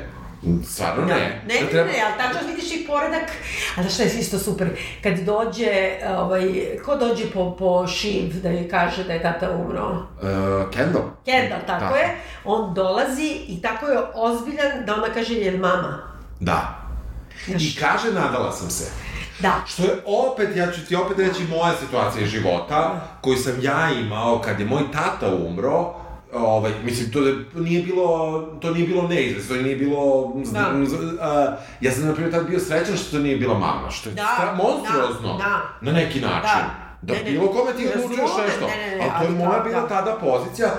stvarno 0.66 1.06
Da. 1.06 1.16
ne. 1.16 1.42
Ne, 1.48 1.56
da 1.74 1.86
ne, 1.86 1.92
ne, 1.92 2.04
ali 2.06 2.14
tačno 2.18 2.48
vidiš 2.48 2.72
i 2.72 2.88
poredak, 2.88 3.30
a 3.78 3.82
znaš 3.82 3.94
šta 3.94 4.04
je 4.04 4.20
isto 4.20 4.40
super, 4.40 4.70
kad 5.04 5.20
dođe, 5.20 5.98
ovaj, 6.18 6.44
ko 6.86 6.96
dođe 6.96 7.32
po, 7.34 7.56
po 7.60 7.88
Shiv 7.88 8.42
da 8.44 8.50
joj 8.50 8.70
kaže 8.70 9.04
da 9.04 9.14
je 9.14 9.22
tata 9.22 9.52
umro? 9.52 9.90
Uh, 9.92 10.72
Kendall. 10.74 11.06
Kendall, 11.26 11.62
tako, 11.68 11.80
Tako. 11.80 11.96
je, 11.96 12.18
on 12.46 12.74
dolazi 12.74 13.38
i 13.48 13.62
tako 13.62 13.86
je 13.88 14.00
ozbiljan 14.14 14.86
da 14.86 14.94
ona 14.96 15.14
kaže, 15.14 15.34
jel 15.34 15.58
mama? 15.58 16.04
Da. 16.40 16.80
I 17.48 17.76
kaže, 17.76 18.12
nadala 18.14 18.52
sam 18.52 18.70
se. 18.70 18.92
Da. 19.40 19.64
Što 19.68 19.84
je 19.84 20.04
opet, 20.06 20.56
ja 20.56 20.72
ću 20.72 20.86
ti 20.86 20.96
opet 20.96 21.20
reći 21.20 21.44
moja 21.50 21.74
situacija 21.76 22.26
života, 22.28 23.08
koju 23.22 23.38
sam 23.38 23.54
ja 23.62 23.90
imao 23.92 24.42
kad 24.42 24.60
je 24.60 24.66
moj 24.66 24.84
tata 24.92 25.36
umro, 25.36 25.94
ovaj, 26.36 26.72
mislim, 26.84 27.12
to 27.12 27.20
je- 27.20 27.36
nije 27.56 27.84
bilo, 27.84 28.08
to 28.54 28.72
nije 28.72 28.88
bilo 28.88 29.04
neizvesno, 29.04 29.56
to 29.56 29.62
nije 29.62 29.76
bilo, 29.76 30.02
z- 30.44 30.52
Da. 30.52 30.72
z- 30.86 31.18
a, 31.22 31.48
ja 31.82 31.92
sam, 31.92 32.06
na 32.06 32.14
primjer, 32.14 32.34
tad 32.34 32.48
bio 32.48 32.60
srećan 32.60 32.98
što 32.98 33.12
to 33.12 33.20
nije 33.20 33.38
bila 33.38 33.54
mama, 33.56 33.90
što 33.92 34.10
je 34.10 34.16
Da, 34.16 34.22
stra- 34.34 34.56
monstruozno, 34.56 35.34
da, 35.34 35.44
da. 35.44 35.62
na 35.82 35.92
neki 35.92 36.22
način. 36.22 36.42
Da. 36.44 36.84
Da, 37.04 37.14
Ne, 37.14 37.24
bilo 37.24 37.48
kome 37.48 37.74
ti 37.74 37.84
ja 37.84 37.90
odlučuješ 37.96 38.32
nešto, 38.40 38.68
ne, 38.68 38.88
ne, 38.88 38.98
ne, 38.98 39.10
ali 39.12 39.28
to 39.28 39.34
je 39.34 39.40
moja 39.40 39.58
to- 39.58 39.64
bila 39.64 39.82
da. 39.82 39.88
tada 39.88 40.18
pozicija 40.18 40.70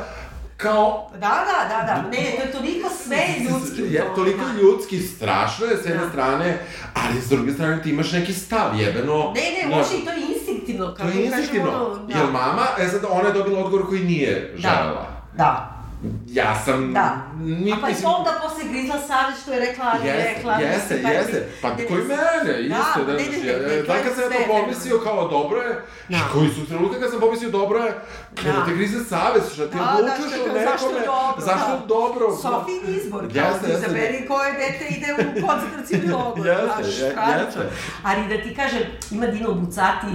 kao 0.57 1.11
Da, 1.13 1.19
da, 1.19 1.69
da, 1.71 1.83
da, 1.85 2.03
ne, 2.11 2.37
to 2.37 2.43
je 2.43 2.53
toliko 2.53 2.89
sve 2.99 3.17
ljudski 3.45 3.83
je 3.85 4.01
tome. 4.01 4.15
toliko 4.15 4.41
ljudski, 4.53 4.99
strašno 5.01 5.67
je 5.67 5.77
s 5.77 5.87
jedne 5.87 6.03
Da. 6.03 6.09
strane, 6.09 6.59
ali 6.97 7.21
s 7.21 7.29
druge 7.29 7.53
strane 7.53 7.83
ti 7.83 7.91
imaš 7.91 8.13
neki 8.13 8.33
stav, 8.35 8.81
jebeno. 8.81 9.33
Ne, 9.33 9.43
ne, 9.63 9.77
može 9.77 9.95
i 9.95 10.05
to 10.05 10.11
je 10.11 10.21
instinktivno, 10.35 10.87
To 10.87 10.95
kako 10.95 11.09
je 11.09 11.25
instinktivno. 11.25 11.71
ono, 11.71 12.05
da. 12.05 12.19
Jel 12.19 12.27
mama, 12.27 12.63
e 12.79 12.89
sad 12.89 13.01
ona 13.11 13.29
je 13.29 13.35
dobila 13.35 13.59
odgovor 13.61 13.87
koji 13.87 14.01
nije 14.03 14.55
želela. 14.57 15.14
Da, 15.37 15.71
da. 16.03 16.24
Ja 16.35 16.63
sam... 16.65 16.93
Da. 16.93 17.09
Ni, 17.37 17.73
A 17.73 17.77
pa 17.81 17.87
mislim, 17.89 18.07
onda 18.09 18.31
posle 18.43 18.65
grizla 18.71 18.97
saveć 19.01 19.37
što 19.43 19.53
je 19.53 19.61
rekla, 19.61 19.85
ali 19.93 20.09
je 20.09 20.15
Jeste, 20.15 20.33
rekla. 20.35 20.53
jeste, 20.55 20.95
mislim, 20.95 21.03
pa- 21.03 21.11
jeste. 21.11 21.49
Pa 21.63 21.69
ne, 21.71 21.87
koji 21.87 22.03
mene, 22.05 22.53
isto, 22.63 22.99
da, 22.99 23.05
da, 23.07 23.13
ne, 23.13 23.25
ne, 23.25 23.39
ne, 23.39 23.69
ne, 23.69 23.81
to 23.81 23.87
da 23.87 23.95
je 23.95 24.03
kad 24.05 24.13
sam 24.15 24.23
ja 24.25 24.39
to 24.39 24.45
pomislio 24.49 24.99
kao 24.99 25.29
dobro 25.29 25.61
je, 25.61 25.75
Da. 26.09 26.19
da. 26.19 26.25
koji 26.33 26.49
su 26.49 26.67
trenutka 26.67 27.01
kad 27.01 27.11
sam 27.11 27.21
pomislio 27.21 27.51
dobro 27.51 27.79
je, 27.79 27.93
kada 28.37 28.59
Da. 28.59 28.65
te 28.65 28.73
grize 28.73 29.05
savest, 29.05 29.53
što 29.55 29.67
ti 29.67 29.77
Da, 29.77 29.83
da, 29.83 29.91
o 29.91 29.97
kao, 29.97 30.07
zašto 30.07 30.31
nekome, 30.31 31.07
dobro, 31.07 31.41
zašto 31.41 31.71
da. 31.71 31.87
dobro. 31.89 32.25
Sofin 32.37 32.83
izbor, 32.97 33.21
kao 33.23 33.43
Jeste, 33.43 33.67
jeste. 33.67 33.87
izaberi 33.87 34.27
koje 34.29 34.53
dete 34.53 34.85
ide 34.91 35.09
u 35.15 35.47
koncentracijni 35.47 36.13
logor, 36.13 36.47
Jeste, 36.51 37.05
jeste. 37.37 37.61
Ali 38.03 38.29
da 38.29 38.43
ti 38.43 38.55
kažem, 38.55 38.83
ima 39.11 39.27
Dino 39.27 39.53
Bucati 39.55 40.07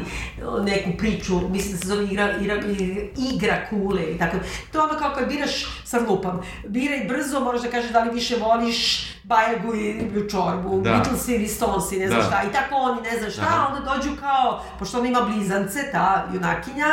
neku 0.64 0.90
priču, 0.98 1.34
mislim 1.50 1.72
da 1.72 1.78
se 1.78 1.88
zove 1.88 2.04
igra, 2.04 2.34
igra, 2.38 2.56
igra 3.34 3.58
kule 3.70 4.02
i 4.04 4.18
tako. 4.18 4.38
To 4.72 4.80
ono 4.82 5.00
kao 5.00 5.14
kad 5.16 5.28
biraš, 5.28 5.52
sad 5.86 6.06
lupam, 6.10 6.42
biraj 6.68 7.06
brzo, 7.08 7.40
moraš 7.40 7.62
da 7.62 7.70
kažeš 7.70 7.92
da 7.92 8.00
li 8.00 8.12
više 8.14 8.36
voliš 8.36 9.08
Bajagu 9.24 9.76
ili 9.76 10.30
Čorbu, 10.30 10.82
Da. 10.82 10.92
Beatles 10.92 11.28
ili 11.28 11.48
Stones 11.48 11.92
i 11.92 12.00
ne 12.00 12.08
znam 12.08 12.20
Da. 12.20 12.26
šta. 12.26 12.44
I 12.44 12.54
tako 12.54 12.76
oni 12.76 13.02
ne 13.02 13.18
znam 13.20 13.32
šta, 13.32 13.42
Aha. 13.42 13.68
onda 13.68 13.94
dođu 13.94 14.10
kao, 14.20 14.64
pošto 14.80 14.98
ona 15.00 15.08
ima 15.08 15.22
blizance, 15.22 15.80
ta 15.92 16.26
junakinja, 16.34 16.88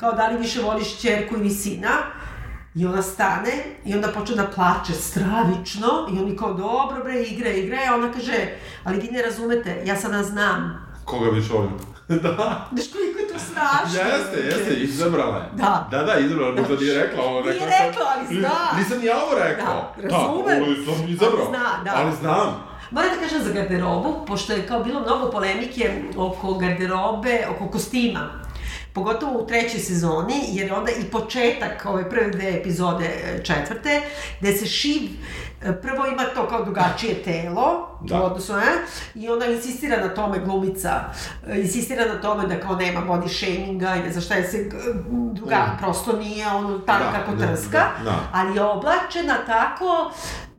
kao 0.00 0.12
da 0.12 0.28
li 0.28 0.38
više 0.38 0.62
voliš 0.62 1.00
čerku 1.00 1.34
ili 1.34 1.50
sina. 1.50 1.90
I 2.74 2.86
ona 2.86 3.02
stane 3.02 3.50
i 3.84 3.94
onda 3.94 4.08
počne 4.08 4.36
da 4.36 4.46
plače 4.46 4.92
stravično 4.92 5.88
i 6.12 6.18
oni 6.18 6.36
kao 6.36 6.54
dobro 6.54 7.04
bre 7.04 7.22
igre 7.22 7.50
igre 7.50 7.78
a 7.90 7.94
ona 7.94 8.12
kaže 8.12 8.48
ali 8.84 9.00
vi 9.00 9.08
ne 9.08 9.22
razumete 9.22 9.82
ja 9.86 9.96
sada 9.96 10.22
znam 10.22 10.86
Koga 11.04 11.30
bi 11.30 11.40
volim? 11.40 11.70
da. 12.22 12.68
Znaš 12.72 12.84
koliko 12.92 13.18
strašno 13.40 14.10
Jeste, 14.10 14.40
jeste, 14.40 14.74
izabrala 14.74 15.36
je. 15.36 15.48
Da. 15.52 15.88
Da, 15.90 16.02
da, 16.02 16.18
izabrala, 16.18 16.54
možda 16.54 16.76
nije 16.76 17.02
rekla 17.02 17.24
ovo. 17.24 17.40
Nije 17.40 17.52
rekla 17.54 18.06
ali 18.16 18.38
zna. 18.40 18.78
Nisam 18.78 18.98
ni 18.98 19.06
ja 19.06 19.16
ovo 19.16 19.38
rekao. 19.38 19.94
Da, 19.96 20.02
razume. 20.02 20.54
Da, 20.54 20.62
ovo 20.62 20.96
sam 20.96 21.08
izabrao. 21.08 21.40
Ali 21.40 21.48
zna, 21.48 21.84
da. 21.84 21.92
Ali 21.94 22.16
znam. 22.20 22.70
Moram 22.90 23.10
da 23.14 23.20
kažem 23.20 23.42
za 23.42 23.52
garderobu, 23.52 24.24
pošto 24.26 24.52
je 24.52 24.66
kao 24.66 24.82
bilo 24.82 25.00
mnogo 25.00 25.30
polemike 25.30 26.02
oko 26.16 26.54
garderobe, 26.54 27.46
oko 27.50 27.68
kostima. 27.70 28.30
Pogotovo 28.92 29.38
u 29.38 29.46
trećoj 29.46 29.80
sezoni, 29.80 30.44
jer 30.48 30.66
je 30.66 30.74
onda 30.74 30.90
i 30.90 31.04
početak 31.04 31.86
ove 31.86 32.10
prve 32.10 32.30
dve 32.30 32.50
epizode 32.50 33.04
e, 33.04 33.44
četvrte, 33.44 34.00
gde 34.40 34.52
se 34.52 34.66
Šiv 34.66 35.02
prvo 35.60 36.06
ima 36.06 36.22
to 36.24 36.48
kao 36.48 36.64
drugačije 36.64 37.22
telo, 37.22 37.86
Da. 38.00 38.20
u 38.20 38.24
odnosu, 38.24 38.52
ne? 38.54 38.66
I 39.14 39.28
ona 39.28 39.46
insistira 39.46 39.96
na 39.98 40.08
tome 40.08 40.38
glumica, 40.38 41.00
e, 41.46 41.60
insistira 41.60 42.04
na 42.04 42.20
tome 42.20 42.46
da 42.46 42.60
kao 42.60 42.76
nema 42.76 43.00
body 43.02 43.28
shaminga 43.30 43.96
i 43.96 44.02
ne 44.02 44.10
znam 44.10 44.22
šta 44.22 44.34
je 44.34 44.44
se, 44.44 44.70
druga, 45.32 45.56
Mm. 45.56 45.78
prosto 45.78 46.12
nije 46.12 46.46
ono 46.48 46.78
tako 46.78 47.04
Da, 47.04 47.12
kako 47.12 47.34
da, 47.34 47.46
trska, 47.46 47.70
da, 47.98 48.04
da. 48.04 48.18
ali 48.32 48.56
je 48.56 48.62
oblačena 48.62 49.34
tako 49.46 50.10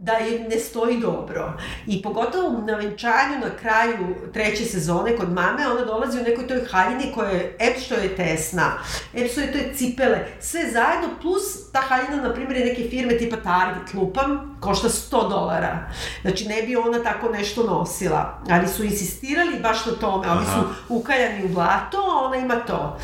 da 0.02 0.12
je 0.12 0.40
ne 0.40 0.60
stoji 0.60 1.00
dobro. 1.00 1.54
I 1.88 2.02
pogotovo 2.02 2.62
na 2.66 2.76
venčanju 2.76 3.40
na 3.42 3.50
kraju 3.62 4.16
treće 4.34 4.66
sezone 4.66 5.18
kod 5.18 5.32
mame, 5.32 5.68
ona 5.68 5.86
dolazi 5.86 6.20
u 6.20 6.24
nekoj 6.24 6.48
toj 6.48 6.62
haljini 6.72 7.12
koja 7.16 7.30
je, 7.30 7.58
em 7.60 7.74
što 7.82 7.96
je 7.96 8.16
tesna, 8.16 8.72
em 9.14 9.28
što 9.28 9.42
je 9.42 9.52
to 9.52 9.58
je 9.58 9.74
cipele, 9.76 10.26
sve 10.40 10.62
zajedno, 10.72 11.10
plus 11.22 11.72
ta 11.72 11.80
haljina, 11.82 12.24
na 12.24 12.34
primjer, 12.34 12.58
je 12.58 12.66
neke 12.66 12.90
firme 12.90 13.18
tipa 13.18 13.38
Target, 13.38 13.94
lupam, 13.94 14.58
košta 14.60 14.90
100 14.90 15.30
dolara. 15.30 15.90
Znači, 16.22 16.48
ne 16.48 16.62
bi 16.62 16.76
ona 16.76 17.04
tako 17.04 17.30
nešto 17.30 17.64
nosila. 17.64 18.42
Ali 18.50 18.68
su 18.68 18.84
insistirali 18.84 19.60
baš 19.60 19.86
na 19.86 19.92
tome, 19.92 20.32
oni 20.32 20.46
Aha. 20.48 20.62
su 20.62 20.94
ukaljani 20.94 21.46
u 21.46 21.48
blato, 21.48 21.98
ona 22.26 22.38
ima 22.38 22.56
to. 22.56 22.98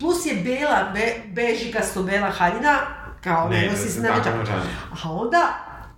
Plus 0.00 0.26
je 0.26 0.34
bela, 0.34 0.90
be, 0.94 1.14
bežikasto 1.34 2.02
bela 2.02 2.30
haljina, 2.30 3.01
kao 3.24 3.48
ne, 3.48 3.66
nosi 3.66 4.00
da, 4.00 4.08
na 4.08 4.14
venčanje. 4.14 4.70
A 5.04 5.10
onda 5.12 5.48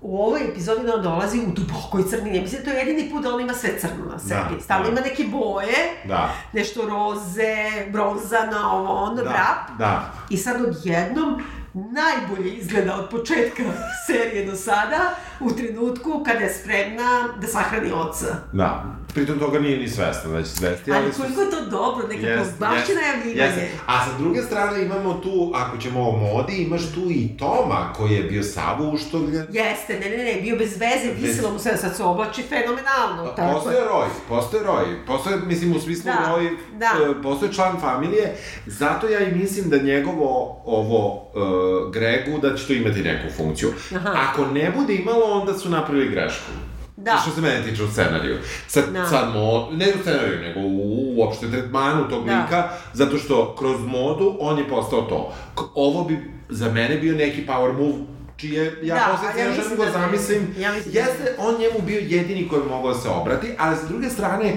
u 0.01 0.19
ovoj 0.19 0.45
epizodi 0.45 0.81
ona 0.83 0.97
dolazi 0.97 1.39
u 1.39 1.53
dubokoj 1.53 2.03
crnini. 2.11 2.41
Mislim 2.41 2.65
to 2.65 2.71
je 2.71 2.77
jedini 2.77 3.11
put 3.11 3.23
da 3.23 3.29
ona 3.29 3.43
ima 3.43 3.55
sve 3.55 3.79
crno 3.81 4.05
na 4.13 4.19
sebi. 4.19 4.55
Da, 4.57 4.61
Stalno 4.61 4.85
da. 4.85 4.91
ima 4.91 5.01
neke 5.01 5.25
boje, 5.25 5.77
Da. 6.05 6.31
nešto 6.53 6.89
roze, 6.89 7.55
bronzana, 7.93 8.73
ovo, 8.73 8.93
ono, 8.95 9.15
Da, 9.15 9.23
vrap. 9.23 9.79
da. 9.79 10.13
I 10.31 10.37
sad 10.37 10.57
odjednom 10.63 11.43
najbolje 11.75 12.51
izgleda 12.51 12.97
od 12.97 13.09
početka 13.11 13.63
serije 14.07 14.47
do 14.47 14.57
sada, 14.57 15.15
u 15.41 15.51
trenutku 15.51 16.23
kada 16.27 16.39
je 16.39 16.55
spremna 16.55 17.29
da 17.41 17.47
sahrani 17.47 17.93
oca. 17.93 18.27
Da. 18.53 18.85
Pritom 19.15 19.39
toga 19.39 19.59
nije 19.59 19.79
ni 19.79 19.89
svesna 19.89 20.31
da 20.31 20.43
će 20.43 20.49
svesti, 20.49 20.93
ali, 20.93 21.03
Ali 21.03 21.13
koliko 21.13 21.41
je 21.41 21.51
to 21.51 21.71
dobro, 21.71 22.09
nekako 22.09 22.51
baš 22.59 22.89
je 22.89 22.95
najavljivanje. 22.95 23.41
jeste. 23.63 23.69
A 23.87 24.05
sa 24.05 24.19
druge 24.19 24.43
strane 24.43 24.83
imamo 24.83 25.15
tu, 25.15 25.53
ako 25.55 25.77
ćemo 25.77 26.09
o 26.09 26.17
modi, 26.17 26.57
imaš 26.57 26.83
tu 26.95 27.01
i 27.11 27.37
Toma 27.39 27.93
koji 27.97 28.13
je 28.13 28.23
bio 28.23 28.43
Savo 28.43 28.91
uštogljen. 28.91 29.47
Jeste, 29.51 30.01
ne, 30.01 30.17
ne, 30.17 30.25
ne, 30.25 30.41
bio 30.43 30.57
bez 30.57 30.73
veze, 30.81 31.13
visilo 31.21 31.51
mu 31.51 31.59
se, 31.59 31.77
sad 31.77 31.97
se 31.97 32.03
oblači 32.03 32.43
fenomenalno. 32.43 33.33
tako 33.37 33.49
je. 33.49 33.55
Postoje 33.55 33.85
roj, 33.85 34.07
postoje 34.29 34.63
roj, 34.63 35.07
postoje, 35.07 35.37
mislim, 35.37 35.77
u 35.77 35.81
smislu 35.81 36.05
Da, 36.05 36.31
roj, 36.33 36.51
da. 36.79 36.87
e, 37.19 37.23
postoje 37.23 37.53
član 37.53 37.81
familije, 37.81 38.37
zato 38.67 39.09
ja 39.09 39.21
i 39.21 39.35
mislim 39.35 39.71
da 39.71 39.79
njegovo, 39.79 40.63
ovo, 40.65 41.15
uh, 41.35 41.64
Gregu, 41.91 42.39
da 42.39 42.57
će 42.57 42.67
to 42.67 42.73
imati 42.73 43.03
neku 43.03 43.33
funkciju. 43.33 43.73
Aha. 43.97 44.15
Ako 44.23 44.47
ne 44.47 44.73
bude 44.73 44.95
imalo, 44.95 45.25
onda 45.25 45.55
su 45.55 45.71
napravili 45.71 46.09
grešku. 46.09 46.51
Da. 46.97 47.19
Što 47.23 47.31
se 47.31 47.41
mene 47.41 47.63
tiče 47.63 47.83
u 47.83 47.89
scenariju. 47.89 48.37
Sad, 48.67 48.85
Da. 48.93 49.07
sad 49.07 49.35
mo, 49.35 49.69
ne 49.73 49.87
u 49.89 50.03
scenariju, 50.03 50.39
nego 50.39 50.61
u 50.61 51.15
uopšte 51.17 51.51
tretmanu 51.51 52.09
tog 52.09 52.27
Da. 52.27 52.33
lika, 52.35 52.65
zato 52.93 53.19
što 53.19 53.55
kroz 53.59 53.81
modu 53.81 54.37
on 54.41 54.59
je 54.59 54.69
postao 54.69 55.03
to. 55.03 55.33
Ovo 55.75 56.05
bi 56.05 56.19
za 56.49 56.69
mene 56.71 56.97
bio 56.97 57.15
neki 57.15 57.47
power 57.47 57.73
move 57.73 57.95
čije 58.37 58.79
ja 58.83 58.95
Da, 58.95 59.09
posle 59.11 59.43
ja 59.43 59.53
želim 59.53 59.79
da 59.79 59.85
ne. 59.85 59.93
zamislim. 59.93 60.55
Ja 60.59 60.73
mislim 60.73 60.95
da. 60.95 61.01
Jeste 61.01 61.35
on 61.39 61.55
njemu 61.55 61.79
bio 61.87 61.99
jedini 62.01 62.49
koji 62.49 62.61
je 62.61 62.67
mogao 62.67 62.93
da 62.93 62.99
se 62.99 63.09
obrati, 63.11 63.49
ali 63.59 63.77
sa 63.77 63.87
druge 63.87 64.11
strane, 64.11 64.55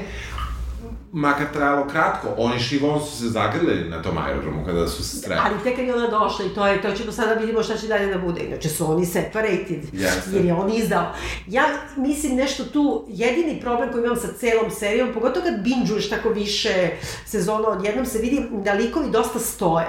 makar 1.11 1.47
trajalo 1.53 1.87
kratko, 1.87 2.27
oni 2.37 2.55
i 2.55 2.59
Šivon 2.59 3.05
su 3.05 3.17
se 3.17 3.29
zagrlili 3.29 3.89
na 3.89 4.01
tom 4.01 4.17
aerodromu 4.17 4.65
kada 4.65 4.87
su 4.87 5.03
se 5.03 5.17
sreli. 5.17 5.41
Ali 5.43 5.55
tek 5.63 5.75
kad 5.75 5.85
je 5.85 5.95
ona 5.95 6.07
došla 6.07 6.45
i 6.45 6.49
to 6.49 6.67
je, 6.67 6.81
to 6.81 6.91
ćemo 6.91 7.11
sada 7.11 7.33
vidimo 7.33 7.63
šta 7.63 7.77
će 7.77 7.87
dalje 7.87 8.05
da 8.07 8.17
bude. 8.17 8.41
Inače 8.41 8.69
su 8.69 8.91
oni 8.91 9.05
separated, 9.05 9.93
Jeste. 9.93 10.29
jer 10.33 10.45
je 10.45 10.53
on 10.53 10.73
izdao. 10.73 11.13
Ja 11.47 11.63
mislim 11.97 12.35
nešto 12.35 12.65
tu, 12.65 13.05
jedini 13.07 13.61
problem 13.61 13.91
koji 13.91 14.03
imam 14.03 14.15
sa 14.15 14.27
celom 14.39 14.71
serijom, 14.71 15.13
pogotovo 15.13 15.45
kad 15.45 15.59
binđuješ 15.63 16.09
tako 16.09 16.29
više 16.29 16.89
sezona, 17.25 17.67
odjednom 17.67 18.05
se 18.05 18.19
vidi 18.19 18.45
da 18.51 18.73
likovi 18.73 19.11
dosta 19.11 19.39
stoje. 19.39 19.87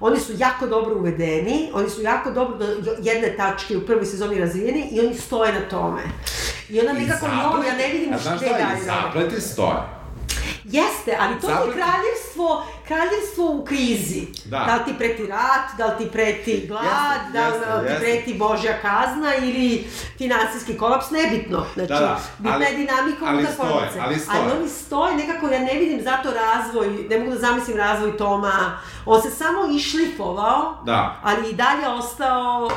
Oni 0.00 0.20
su 0.20 0.32
jako 0.38 0.66
dobro 0.66 0.94
uvedeni, 0.98 1.70
oni 1.74 1.90
su 1.90 2.02
jako 2.02 2.30
dobro 2.30 2.56
do 2.58 2.90
jedne 3.02 3.36
tačke 3.36 3.76
u 3.76 3.86
prvoj 3.86 4.06
sezoni 4.06 4.40
razvijeni 4.40 4.88
i 4.92 5.00
oni 5.00 5.14
stoje 5.14 5.52
na 5.52 5.68
tome. 5.68 6.02
I 6.68 6.80
onda 6.80 6.92
nekako 6.92 7.26
mnogo, 7.28 7.62
ja 7.62 7.76
ne 7.76 7.88
vidim 7.92 8.18
znaš 8.18 8.40
šta, 8.40 8.46
dalje. 8.46 8.62
i 8.62 8.62
da 8.62 8.72
ode. 8.74 8.84
zapleti 8.84 9.40
stoje. 9.40 10.01
Jeste, 10.66 11.16
ali 11.20 11.40
to 11.40 11.48
je 11.48 11.54
Zapravo- 11.54 11.72
kraljevstvo, 11.72 12.48
kraljevstvo 12.86 13.50
u 13.50 13.64
krizi. 13.64 14.26
Da. 14.44 14.58
Da 14.58 14.74
li 14.74 14.84
ti 14.84 14.98
preti 14.98 15.26
rat, 15.26 15.76
da 15.78 15.86
li 15.86 15.98
ti 15.98 16.10
preti 16.10 16.66
glad, 16.68 16.84
Jeste, 16.84 17.32
da 17.32 17.48
li 17.48 17.54
jeste, 17.54 17.66
ti 17.78 17.84
jeste. 17.84 17.98
preti 18.00 18.34
božja 18.34 18.72
kazna 18.78 19.34
ili 19.36 19.86
finansijski 20.18 20.76
kolaps, 20.76 21.10
nebitno. 21.10 21.66
Znači, 21.74 21.88
Da, 21.88 21.98
da, 21.98 22.18
bitna 22.40 22.66
je 22.66 22.76
dinamika 22.76 23.24
ali 23.24 23.36
unutar 23.36 23.56
porodice. 23.58 24.00
ali 24.00 24.18
stoje. 24.18 24.38
ali 24.40 24.52
oni 24.52 24.68
stoje, 24.70 25.16
nekako 25.16 25.46
ja 25.46 25.58
ne 25.60 25.74
vidim 25.74 26.00
zato 26.02 26.28
razvoj, 26.32 26.88
ne 27.10 27.18
mogu 27.18 27.30
da 27.30 27.38
zamislim 27.38 27.76
razvoj 27.76 28.16
Toma. 28.16 28.78
On 29.06 29.22
se 29.22 29.30
samo 29.30 29.66
išlifovao, 29.70 30.74
Da. 30.84 31.16
ali 31.22 31.50
i 31.50 31.54
dalje 31.54 31.88
ostao 31.88 32.70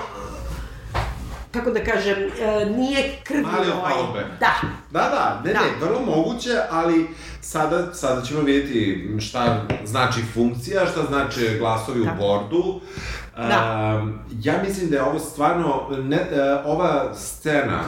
kako 1.52 1.72
da 1.72 1.84
kažem, 1.84 2.18
e, 2.34 2.66
nije 2.68 3.20
krvni 3.24 3.44
Mali 3.44 3.68
od 3.68 3.74
ovaj. 3.74 3.94
palbe. 3.94 4.26
Da. 4.40 4.54
Da, 4.92 5.00
da, 5.02 5.42
ne, 5.44 5.54
Da. 5.54 5.60
ne, 5.60 5.68
vrlo 5.82 6.00
moguće, 6.02 6.50
ali 6.72 7.10
sada, 7.46 7.94
sada 7.94 8.22
ćemo 8.22 8.42
vidjeti 8.42 9.10
šta 9.20 9.62
znači 9.86 10.22
funkcija, 10.34 10.86
šta 10.86 11.04
znači 11.08 11.58
glasovi 11.60 12.02
u 12.02 12.06
Tako. 12.06 12.18
bordu. 12.18 12.80
Da. 13.38 14.00
Um, 14.02 14.20
ja 14.44 14.54
mislim 14.66 14.90
da 14.90 14.96
je 14.96 15.04
ovo 15.04 15.20
stvarno, 15.20 15.82
ne, 16.04 16.18
e, 16.18 16.62
ova 16.66 17.14
scena 17.14 17.80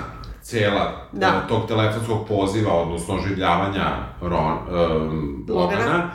cela 0.42 1.08
Da. 1.12 1.28
e, 1.28 1.48
tog 1.48 1.68
telefonskog 1.68 2.28
poziva, 2.28 2.74
odnosno 2.74 3.16
oživljavanja 3.16 3.92
Ron, 4.22 4.58
um, 4.58 5.46
Logana. 5.50 5.82
Logana, 5.82 6.12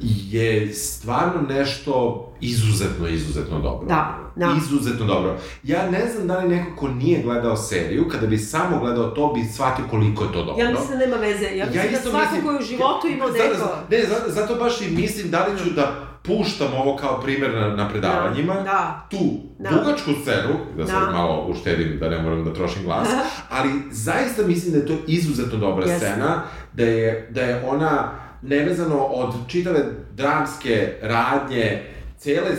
je 0.00 0.74
stvarno 0.74 1.42
nešto 1.48 1.94
izuzetno, 2.40 3.08
izuzetno 3.08 3.60
dobro. 3.60 3.86
Da, 3.86 4.18
da. 4.36 4.54
Izuzetno 4.58 5.06
dobro. 5.06 5.36
Ja 5.62 5.90
ne 5.90 6.06
znam 6.08 6.26
da 6.26 6.38
li 6.38 6.48
neko 6.48 6.76
ko 6.76 6.88
nije 6.88 7.22
gledao 7.22 7.56
seriju, 7.56 8.08
kada 8.08 8.26
bi 8.26 8.38
samo 8.38 8.78
gledao 8.78 9.04
to, 9.06 9.32
bi 9.32 9.44
shvatio 9.44 9.84
koliko 9.90 10.24
je 10.24 10.32
to 10.32 10.44
dobro. 10.44 10.64
Ja 10.64 10.70
mislim 10.70 10.90
da 10.90 10.96
nema 10.98 11.16
veze. 11.16 11.44
Ja 11.46 11.66
mislim 11.66 11.82
da 11.84 11.90
isto 11.90 12.10
svako 12.10 12.24
mislim- 12.24 12.42
ko 12.42 12.50
je 12.50 12.58
u 12.58 12.62
životu 12.62 13.08
ima 13.08 13.26
Zato- 13.26 13.38
neko... 13.38 13.68
Ne, 13.90 14.04
zato, 14.04 14.30
zato 14.30 14.54
baš 14.54 14.80
i 14.80 14.90
mislim 14.90 15.30
da 15.30 15.46
li 15.46 15.58
ću 15.58 15.70
da 15.70 15.94
puštam 16.22 16.68
ovo 16.74 16.96
kao 16.96 17.20
primjer 17.20 17.54
na, 17.54 17.68
na 17.68 17.88
predavanjima. 17.88 18.54
Da. 18.54 19.06
Tu, 19.10 19.18
Da. 19.58 19.70
dugačku 19.70 20.10
scenu, 20.22 20.54
da 20.76 20.86
sad 20.86 21.02
Da. 21.02 21.10
malo 21.12 21.46
uštedim, 21.48 21.98
da 22.00 22.08
ne 22.08 22.18
moram 22.18 22.44
da 22.44 22.54
trošim 22.54 22.82
glas, 22.82 23.08
ali 23.50 23.68
zaista 23.90 24.42
mislim 24.42 24.72
da 24.72 24.78
je 24.78 24.86
to 24.86 24.94
izuzetno 25.06 25.58
dobra 25.58 25.86
Jeste. 25.86 25.98
scena, 26.06 26.42
da 26.72 26.84
je, 26.84 27.28
da 27.30 27.40
je 27.40 27.64
ona 27.66 28.12
nevezano 28.44 28.98
od 28.98 29.34
čitave 29.48 29.84
dramske 30.16 30.92
radnje 31.02 31.82
cele 32.24 32.56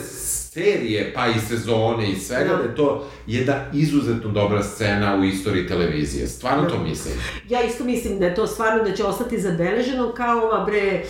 serije, 0.53 1.13
pa 1.15 1.27
i 1.27 1.39
sezone 1.49 2.11
i 2.11 2.15
svega, 2.15 2.49
Da. 2.49 2.57
da 2.57 2.63
je 2.63 2.75
to 2.75 3.05
jedna 3.27 3.55
izuzetno 3.73 4.29
dobra 4.29 4.63
scena 4.63 5.15
u 5.15 5.23
istoriji 5.23 5.67
televizije. 5.67 6.27
Stvarno 6.27 6.69
to 6.69 6.79
mislim. 6.79 7.13
Ja 7.49 7.63
isto 7.63 7.83
mislim 7.83 8.19
da 8.19 8.25
je 8.25 8.35
to 8.35 8.47
stvarno 8.47 8.83
da 8.83 8.91
će 8.95 9.03
ostati 9.03 9.39
zabeleženo 9.41 10.11
kao 10.11 10.41
ova 10.41 10.65
bre 10.65 11.03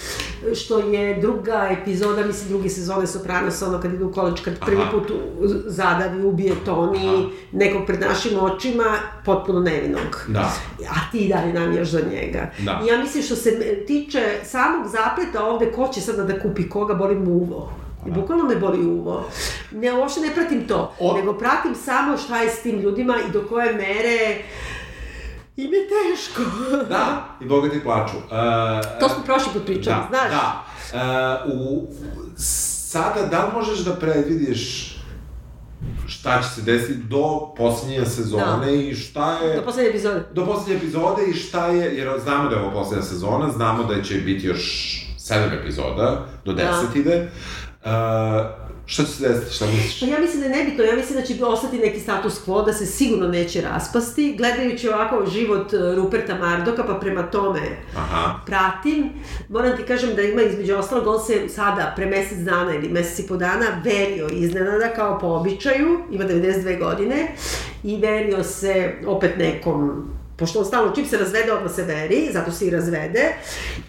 što 0.55 0.79
je 0.79 1.21
druga 1.21 1.69
epizoda, 1.81 2.25
mislim 2.25 2.49
druge 2.49 2.69
sezone 2.69 3.07
Sopranosa, 3.07 3.67
ono 3.67 3.81
kad 3.81 3.93
idu 3.93 4.05
u 4.07 4.11
koleč, 4.11 4.39
kad 4.41 4.59
prvi 4.59 4.81
Aha. 4.81 4.91
put 4.91 5.11
zadavi, 5.65 6.23
ubije 6.23 6.53
Toni, 6.65 7.07
Aha. 7.07 7.27
nekog 7.51 7.85
pred 7.87 7.99
našim 8.01 8.39
očima, 8.39 8.97
potpuno 9.25 9.59
nevinog. 9.59 10.25
Da. 10.27 10.53
A 10.89 11.11
ti 11.11 11.17
i 11.17 11.29
dalje 11.29 11.53
navijaš 11.53 11.87
za 11.87 12.01
njega. 12.11 12.51
Da. 12.59 12.81
I 12.85 12.87
ja 12.87 12.97
mislim 12.97 13.23
što 13.23 13.35
se 13.35 13.59
tiče 13.87 14.23
samog 14.43 14.87
zapleta 14.87 15.45
ovde, 15.45 15.71
ko 15.71 15.89
će 15.93 16.01
sada 16.01 16.23
da 16.23 16.39
kupi 16.39 16.69
koga, 16.69 16.93
boli 16.93 17.15
mu 17.15 17.31
uvo. 17.31 17.84
I 18.05 18.11
bukvalno 18.11 18.43
me 18.43 18.55
boli 18.55 18.85
uvo. 18.85 19.29
Ne, 19.71 19.93
uopšte 19.93 20.19
ne 20.21 20.33
pratim 20.35 20.67
to, 20.67 20.93
O- 20.99 21.13
nego 21.15 21.33
pratim 21.33 21.75
samo 21.75 22.17
šta 22.17 22.37
je 22.37 22.49
s 22.49 22.61
tim 22.61 22.79
ljudima 22.79 23.15
i 23.19 23.31
do 23.31 23.45
koje 23.49 23.73
mere 23.73 24.37
im 25.57 25.73
je 25.73 25.79
teško. 25.87 26.41
Da, 26.89 27.25
i 27.41 27.45
bogati 27.45 27.83
plaču. 27.83 28.17
Uh, 28.17 28.23
To 28.99 29.09
smo 29.09 29.23
prošli 29.23 29.53
put 29.53 29.65
pričali, 29.65 29.95
da, 30.01 30.07
znaš? 30.09 30.31
Da. 30.31 30.65
Uh, 31.45 31.53
u, 31.53 31.87
sada, 32.37 33.21
da 33.21 33.45
li 33.45 33.51
možeš 33.53 33.79
da 33.79 33.95
predvidiš 33.95 34.91
šta 36.07 36.41
će 36.41 36.49
se 36.49 36.61
desiti 36.61 36.99
do 36.99 37.23
poslednje 37.57 38.05
sezone 38.05 38.65
Da. 38.65 38.71
i 38.71 38.95
šta 38.95 39.39
je... 39.39 39.55
Do 39.55 39.61
poslednje 39.61 39.89
epizode. 39.89 40.23
do 40.33 40.45
poslednje 40.45 40.75
epizode 40.75 41.21
i 41.25 41.33
šta 41.33 41.67
je, 41.67 41.97
jer 41.97 42.19
znamo 42.19 42.49
da 42.49 42.55
je 42.55 42.61
ovo 42.61 42.71
poslednja 42.71 43.03
sezona, 43.05 43.51
znamo 43.51 43.83
da 43.83 44.01
će 44.01 44.15
biti 44.15 44.47
još 44.47 44.91
sedam 45.17 45.49
epizoda, 45.53 46.25
do 46.45 46.53
Da. 46.53 46.63
deset 46.63 46.95
ide. 46.95 47.15
Uh, 47.17 47.64
šta 48.85 49.03
će 49.03 49.11
se 49.11 49.27
desiti, 49.29 49.55
šta 49.55 49.65
misliš? 49.65 49.99
Pa 49.99 50.05
ja 50.05 50.19
mislim 50.19 50.41
da 50.41 50.47
je 50.47 50.63
nebitno, 50.63 50.83
ja 50.83 50.95
mislim 50.95 51.19
da 51.19 51.25
će 51.25 51.45
ostati 51.45 51.77
neki 51.77 51.99
status 51.99 52.45
quo, 52.45 52.65
da 52.65 52.73
se 52.73 52.85
sigurno 52.85 53.27
neće 53.27 53.61
raspasti, 53.61 54.35
gledajući 54.37 54.89
ovako 54.89 55.25
život 55.25 55.73
e, 55.73 55.95
Ruperta 55.95 56.35
Mardoka, 56.35 56.83
pa 56.83 56.93
prema 56.93 57.23
tome 57.23 57.61
Aha. 57.95 58.39
pratim. 58.45 59.09
Moram 59.49 59.77
ti 59.77 59.83
kažem 59.83 60.15
da 60.15 60.21
ima 60.21 60.41
između 60.41 60.75
ostalog, 60.75 61.07
on 61.07 61.25
se 61.25 61.49
sada 61.49 61.93
pre 61.95 62.05
mesec 62.05 62.37
dana 62.37 62.75
ili 62.75 62.89
mesec 62.89 63.19
i 63.19 63.27
po 63.27 63.37
dana 63.37 63.65
verio 63.83 64.27
iznenada 64.31 64.93
kao 64.95 65.19
po 65.19 65.27
običaju, 65.27 65.99
ima 66.11 66.23
92 66.23 66.79
godine, 66.79 67.27
i 67.83 67.97
verio 67.97 68.43
se 68.43 68.93
opet 69.07 69.37
nekom 69.37 70.09
pošto 70.37 70.59
on 70.59 70.65
stalno 70.65 70.91
čim 70.91 71.05
se 71.05 71.17
razvede, 71.17 71.53
odmah 71.53 71.71
se 71.71 71.83
veri, 71.83 72.29
zato 72.33 72.51
se 72.51 72.67
i 72.67 72.69
razvede. 72.69 73.33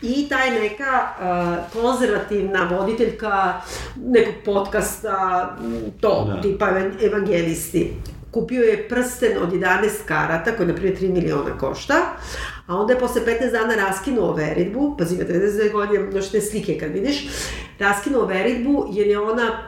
I 0.03 0.29
ta 0.29 0.39
je 0.39 0.61
neka 0.61 1.09
uh, 1.11 1.83
konzervativna 1.83 2.69
voditeljka 2.71 3.61
nekog 3.99 4.35
podcasta, 4.45 5.57
to, 6.01 6.25
Da. 6.27 6.41
tipa 6.43 6.67
evan- 6.67 7.07
evangelisti. 7.07 7.93
Kupio 8.31 8.63
je 8.63 8.89
prsten 8.89 9.43
od 9.43 9.53
11 9.53 9.65
karata, 10.07 10.53
koji 10.53 10.69
na 10.69 10.75
primjer 10.75 10.97
3 10.97 11.13
miliona 11.13 11.59
košta, 11.59 11.95
a 12.67 12.77
onda 12.77 12.93
je 12.93 12.99
posle 12.99 13.23
15 13.23 13.53
dana 13.53 13.75
raskinuo 13.77 14.33
veritbu, 14.33 14.95
pazi, 14.99 15.15
ima 15.15 15.25
92 15.25 15.73
godine, 15.73 16.09
još 16.13 16.31
te 16.31 16.41
slike 16.41 16.79
kad 16.79 16.93
vidiš, 16.93 17.29
raskinuo 17.79 18.27
veritbu 18.27 18.87
jer 18.91 19.07
je 19.07 19.19
ona 19.21 19.63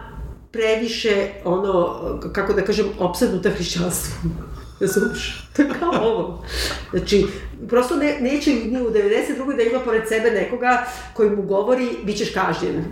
previše, 0.53 1.15
ono, 1.45 1.99
kako 2.33 2.53
da 2.53 2.63
kažem, 2.63 2.87
opsednuta 2.99 3.51
hrišćanstvom. 3.51 4.33
Razumiješ? 4.81 5.45
To 5.57 5.63
je 5.63 5.69
kao 5.81 5.91
ovo. 5.91 6.45
Znači, 6.91 7.27
prosto 7.69 7.97
ne, 7.97 8.21
neće 8.21 8.51
ni 8.51 8.83
u 8.83 8.91
92. 8.91 9.57
da 9.57 9.63
ima 9.63 9.81
pored 9.81 10.03
sebe 10.09 10.31
nekoga 10.31 10.87
koji 11.15 11.31
mu 11.31 11.43
govori, 11.43 11.89
bit 12.05 12.17
ćeš 12.17 12.35
kažnjen. 12.35 12.85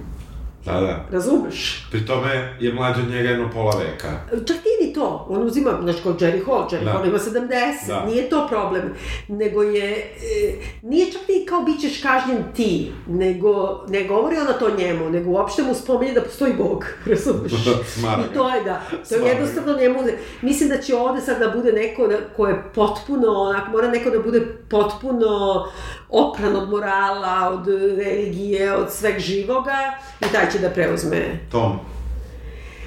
Da, 0.67 0.81
da. 0.81 1.05
Razumeš? 1.13 1.87
Pri 1.91 2.07
tome 2.07 2.57
je 2.61 2.73
mlađi 2.75 3.01
od 3.01 3.09
njega 3.11 3.29
jedno 3.29 3.51
pola 3.51 3.79
veka. 3.79 4.09
Čak 4.31 4.57
nije 4.65 4.89
ni 4.89 4.95
to. 4.95 5.27
On 5.31 5.43
uzima, 5.43 5.79
znači, 5.83 6.03
kao 6.03 6.13
Jerry 6.13 6.45
Hall, 6.47 6.69
Jerry 6.71 6.85
Da. 6.85 6.93
Hall 6.93 7.07
ima 7.07 7.19
70, 7.19 7.49
Da. 7.89 8.05
nije 8.07 8.29
to 8.29 8.47
problem. 8.49 8.95
Nego 9.29 9.63
je, 9.63 9.91
e, 9.91 10.55
nije 10.83 11.13
čak 11.13 11.23
ni 11.29 11.47
kao 11.47 11.63
bit 11.63 11.81
ćeš 11.81 12.03
kažnjen 12.03 12.45
ti, 12.57 12.93
nego 13.07 13.85
ne 13.89 14.05
govori 14.05 14.37
ona 14.37 14.53
to 14.53 14.77
njemu, 14.79 15.11
nego 15.11 15.31
uopšte 15.31 15.63
mu 15.63 15.75
spominje 15.75 16.13
da 16.13 16.21
postoji 16.23 16.53
Bog, 16.53 16.85
razumeš? 17.11 17.53
Smara 17.95 18.23
I 18.31 18.35
to 18.35 18.55
je 18.55 18.65
da, 18.65 18.83
to 18.91 18.97
je 18.97 19.05
Smara 19.05 19.27
jednostavno 19.27 19.77
njemu, 19.79 19.99
mislim 20.43 20.69
da 20.69 20.79
će 20.79 20.97
ovde 20.97 21.21
sad 21.21 21.39
da 21.39 21.49
bude 21.49 21.73
neko 21.73 22.07
da, 22.07 22.17
ko 22.37 22.47
je 22.47 22.63
potpuno, 22.75 23.29
onako, 23.29 23.71
mora 23.71 23.89
neko 23.89 24.11
da 24.11 24.19
bude 24.19 24.41
potpuno 24.69 25.65
opran 26.09 26.57
od 26.57 26.71
morala, 26.71 27.51
od 27.53 27.67
religije, 27.99 28.73
od 28.77 28.93
sveg 28.93 29.19
živoga 29.19 29.93
i 30.21 30.33
taj 30.33 30.51
će 30.53 30.59
da 30.59 30.71
preuzme 30.71 31.39
Tom. 31.51 31.79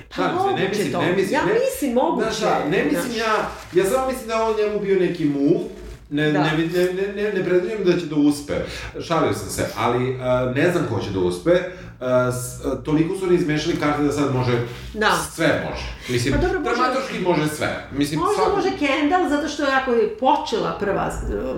Pa 0.10 0.16
Šalim 0.16 0.38
se, 0.40 0.46
ne 0.46 0.52
moguće 0.52 0.70
mislim, 0.70 0.92
to. 0.92 1.02
ne 1.02 1.12
mislim, 1.14 1.34
Ja 1.34 1.46
ne, 1.46 1.54
mislim 1.54 1.94
moguće, 1.94 2.32
Znaš 2.32 2.64
ne 2.72 2.84
mislim 2.84 3.02
znaš. 3.04 3.18
ja, 3.18 3.50
ja 3.74 3.86
samo 3.86 4.08
mislim 4.08 4.28
da 4.28 4.44
on 4.44 4.56
njemu 4.58 4.80
bio 4.80 5.00
neki 5.00 5.26
move, 5.26 5.60
ne, 6.10 6.32
Da. 6.32 6.40
ne, 6.40 6.52
ne, 6.52 6.84
ne, 6.86 7.24
ne, 7.24 7.34
ne 7.34 7.44
predvidim 7.44 7.84
da 7.86 8.00
će 8.00 8.06
da 8.06 8.16
uspe. 8.18 8.54
Šalio 9.02 9.34
sam 9.34 9.50
se, 9.50 9.66
ali 9.78 10.10
uh, 10.10 10.18
ne 10.56 10.72
znam 10.72 10.86
ko 10.88 11.00
će 11.00 11.10
da 11.10 11.20
uspe. 11.20 11.52
Uh, 11.52 12.06
s, 12.34 12.66
uh, 12.66 12.84
toliko 12.84 13.16
su 13.16 13.28
ne 13.28 13.36
izmešali 13.36 13.76
karte 13.76 14.04
da 14.04 14.12
sad 14.12 14.36
može, 14.36 14.52
Da. 14.94 15.12
sve 15.32 15.68
može. 15.70 15.86
Mislim, 16.10 16.34
Pa 16.34 16.40
dobro, 16.40 16.60
može- 16.60 16.72
dramaturški 16.72 17.20
može 17.20 17.48
sve. 17.48 17.88
Mislim, 17.92 18.20
Možda 18.20 18.36
svako- 18.36 18.56
može 18.56 18.70
Kendall, 18.80 19.30
zato 19.30 19.48
što 19.48 19.64
je 19.64 19.72
ako 19.74 19.92
je 19.94 20.10
počela 20.10 20.78
prva 20.80 21.12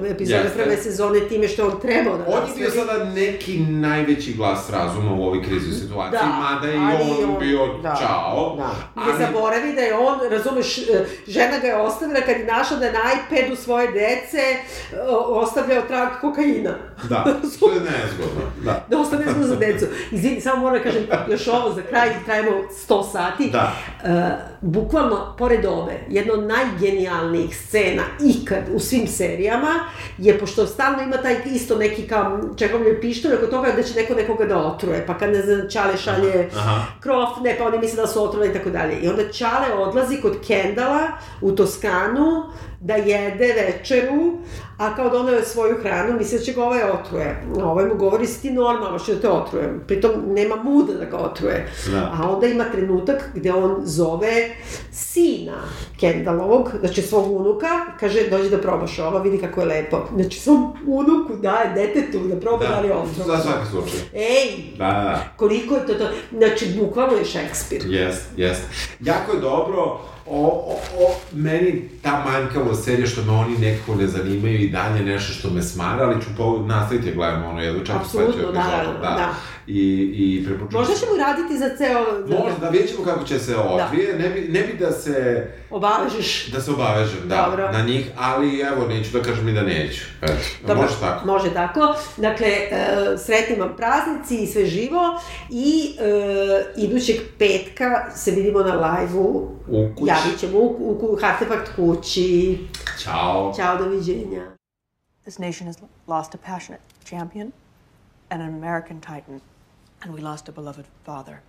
epizoda 0.07 0.37
Jeste. 0.37 0.57
prve 0.57 0.77
sezone 0.77 1.19
time 1.21 1.47
što 1.47 1.67
on 1.67 1.79
trebao 1.81 2.17
da 2.17 2.23
On 2.27 2.41
je 2.41 2.55
bio 2.57 2.69
sada 2.71 3.03
neki 3.05 3.59
najveći 3.59 4.33
glas 4.33 4.69
razuma 4.69 5.11
u 5.13 5.23
ovoj 5.23 5.43
krizi 5.43 5.71
situaciji, 5.73 6.19
Da, 6.19 6.25
mada 6.25 6.67
je 6.67 6.75
i 6.75 6.79
ali 6.79 7.23
on, 7.25 7.39
bio 7.39 7.67
da, 7.83 7.97
čao. 8.01 8.55
Da. 8.57 8.69
ali- 8.95 9.13
Ne 9.13 9.25
zaboravi 9.25 9.73
da 9.73 9.81
je 9.81 9.93
on, 9.95 10.19
razumeš, 10.29 10.79
žena 11.27 11.59
ga 11.59 11.67
je 11.67 11.75
ostavila 11.77 12.19
kad 12.21 12.37
je 12.37 12.45
našla 12.47 12.77
da 12.77 12.85
je 12.85 12.91
na 12.93 12.99
iPadu 13.17 13.55
svoje 13.55 13.87
dece 13.89 14.40
e, 14.41 15.01
ostavljao 15.27 15.81
trag 15.81 16.09
kokaina. 16.21 16.75
Da, 17.09 17.25
što 17.55 17.71
je 17.71 17.79
nezgodno. 17.79 18.41
Da. 18.63 18.85
Da 18.89 18.99
ostane 18.99 19.33
smo 19.33 19.43
za 19.43 19.55
decu. 19.55 19.85
Izvini, 20.11 20.41
samo 20.41 20.61
moram 20.61 20.77
da 20.77 20.83
kažem 20.83 21.03
još 21.29 21.47
ovo 21.47 21.73
za 21.73 21.81
kraj, 21.81 22.09
trajimo 22.25 22.51
100 22.87 23.11
sati. 23.11 23.49
Da. 23.49 23.73
E, 24.03 24.51
bukvalno, 24.61 25.35
pored 25.37 25.65
ove, 25.65 25.99
jedna 26.09 26.33
od 26.33 26.43
najgenijalnijih 26.43 27.57
scena 27.57 28.03
ikad 28.23 28.63
u 28.73 28.79
svim 28.79 29.07
serijama 29.07 29.79
je, 30.17 30.39
pošto 30.39 30.67
stalno 30.67 31.01
ima 31.01 31.17
taj 31.17 31.35
isto 31.45 31.77
neki 31.77 32.07
kao 32.07 32.39
čekovlje 32.57 33.01
pištolj, 33.01 33.33
oko 33.33 33.45
toga 33.45 33.71
da 33.71 33.83
će 33.83 33.95
neko 33.95 34.13
nekoga 34.13 34.45
da 34.45 34.57
otruje, 34.57 35.05
pa 35.07 35.17
kad 35.17 35.31
ne 35.31 35.41
znam, 35.41 35.69
Čale 35.69 35.97
šalje 35.97 36.49
Aha. 36.55 36.85
krof, 36.99 37.29
ne, 37.43 37.55
pa 37.57 37.65
oni 37.65 37.77
misle 37.77 38.01
da 38.01 38.07
su 38.07 38.23
otrovani 38.23 38.51
i 38.51 38.53
tako 38.53 38.69
dalje. 38.69 38.99
I 38.99 39.07
onda 39.07 39.31
Čale 39.31 39.73
odlazi 39.73 40.21
kod 40.21 40.37
Kendala 40.47 41.07
u 41.41 41.51
Toskanu 41.51 42.43
da 42.83 42.95
jede 42.95 43.53
večeru, 43.53 44.37
a 44.77 44.95
kao 44.95 45.09
donao 45.09 45.33
je 45.33 45.43
svoju 45.45 45.75
hranu, 45.81 46.17
misli 46.17 46.37
da 46.37 46.43
će 46.43 46.53
ga 46.53 46.63
ovaj 46.63 46.83
otruje. 46.83 47.43
Ovaj 47.63 47.85
mu 47.85 47.95
govori, 47.95 48.27
si 48.27 48.41
ti 48.41 48.51
normalno, 48.51 48.99
što 48.99 49.13
da 49.15 49.21
te 49.21 49.29
otrujem. 49.29 49.83
Pritom 49.87 50.11
nema 50.27 50.55
muda 50.55 50.93
da 50.93 51.05
ga 51.05 51.17
otruje. 51.17 51.71
Da. 51.91 52.11
A 52.19 52.29
onda 52.29 52.47
ima 52.47 52.63
trenutak 52.71 53.29
gde 53.35 53.53
on 53.53 53.81
zove 53.83 54.49
sina 54.91 55.61
Kendalovog, 55.99 56.69
znači 56.79 57.01
svog 57.01 57.31
unuka, 57.31 57.67
kaže, 57.99 58.29
dođi 58.29 58.49
da 58.49 58.57
probaš 58.57 58.99
ovo, 58.99 59.19
vidi 59.19 59.37
kako 59.37 59.59
je 59.61 59.65
lepo. 59.67 60.07
Znači, 60.15 60.39
svom 60.39 60.73
unuku 60.87 61.33
daje 61.41 61.73
detetu 61.75 62.19
da 62.27 62.39
proba 62.39 62.65
da, 62.67 62.79
li 62.79 62.87
je 62.87 62.93
otrov. 62.93 63.27
za 63.27 63.37
svaki 63.37 63.67
slučaj. 63.71 63.99
Ej, 64.13 64.77
Da, 64.77 64.85
da, 64.85 64.91
da. 64.93 65.23
koliko 65.37 65.75
je 65.75 65.85
to 65.87 65.93
to, 65.93 66.07
znači, 66.37 66.75
bukvalno 66.79 67.17
je 67.17 67.25
Šekspir. 67.25 67.81
Jest, 67.85 68.29
jest. 68.37 68.61
Jako 68.99 69.31
je 69.33 69.39
dobro, 69.39 69.99
o, 70.31 70.45
o, 70.45 70.73
o, 71.05 71.15
meni 71.33 71.89
ta 72.01 72.25
manjkavost 72.25 72.83
serija 72.83 73.07
što 73.07 73.23
me 73.23 73.31
oni 73.31 73.57
nekako 73.57 73.95
ne 73.95 74.07
zanimaju 74.07 74.59
i 74.59 74.69
dalje 74.69 75.05
nešto 75.05 75.33
što 75.33 75.49
me 75.49 75.61
smara, 75.61 76.03
ali 76.03 76.21
ću 76.21 76.27
po, 76.37 76.57
nastaviti 76.57 77.09
da 77.09 77.15
gledam 77.15 77.43
ono 77.43 77.61
jednu 77.61 77.85
čak 77.85 77.95
sledeću 78.11 78.37
da, 78.37 78.43
epizodu, 78.43 78.99
da, 79.01 79.09
da. 79.09 79.33
I, 79.67 80.11
i 80.15 80.45
preporučujem. 80.45 80.81
Možda 80.81 80.95
ćemo 80.95 81.17
raditi 81.17 81.57
za 81.57 81.69
ceo... 81.77 82.05
Možda, 82.39 82.59
da 82.59 82.69
vidjet 82.69 82.91
ćemo 82.91 83.03
kako 83.03 83.23
će 83.23 83.39
se 83.39 83.55
odvije, 83.55 84.19
ne, 84.19 84.29
bi, 84.29 84.47
ne 84.49 84.61
bi 84.63 84.73
da 84.73 84.91
se, 84.91 85.47
Obavežeš. 85.69 86.47
da 86.47 86.61
se 86.61 86.71
obavežem, 86.71 87.19
da, 87.27 87.45
Dobro. 87.45 87.71
na 87.71 87.81
njih, 87.81 88.11
ali 88.17 88.59
evo, 88.59 88.87
neću 88.87 89.17
da 89.17 89.23
kažem 89.23 89.47
i 89.47 89.53
da 89.53 89.61
neću. 89.61 90.03
Eto, 90.21 90.33
Dobro, 90.67 90.83
može 90.83 90.99
tako. 90.99 91.25
Može 91.25 91.53
tako. 91.53 91.95
Dakle, 92.17 92.47
e, 92.47 92.87
sretni 93.17 93.55
vam 93.55 93.75
praznici 93.77 94.43
i 94.43 94.47
sve 94.47 94.65
živo. 94.65 95.19
I 95.49 95.95
e, 95.99 96.63
idućeg 96.77 97.15
petka 97.39 98.11
se 98.15 98.31
vidimo 98.31 98.59
na 98.59 98.73
live-u. 98.73 99.49
U 99.67 99.89
kući. 99.95 100.09
Javit 100.09 100.39
ćemo 100.39 100.59
u, 100.59 100.65
u, 100.65 101.13
u 101.13 101.17
Artefakt 101.23 101.75
kući. 101.75 102.57
Ćao. 103.03 103.53
Ćao, 103.57 103.77
doviđenja. 103.77 104.51
This 105.23 105.37
nation 105.39 105.67
has 105.67 105.77
lost 106.07 106.35
a 106.35 106.37
passionate 106.37 106.83
champion 107.03 107.51
and 108.31 108.41
an 108.41 108.53
American 108.55 108.99
titan, 108.99 109.41
and 110.03 110.13
we 110.13 110.21
lost 110.21 110.49
a 110.49 110.51
beloved 110.51 110.85
father. 111.03 111.41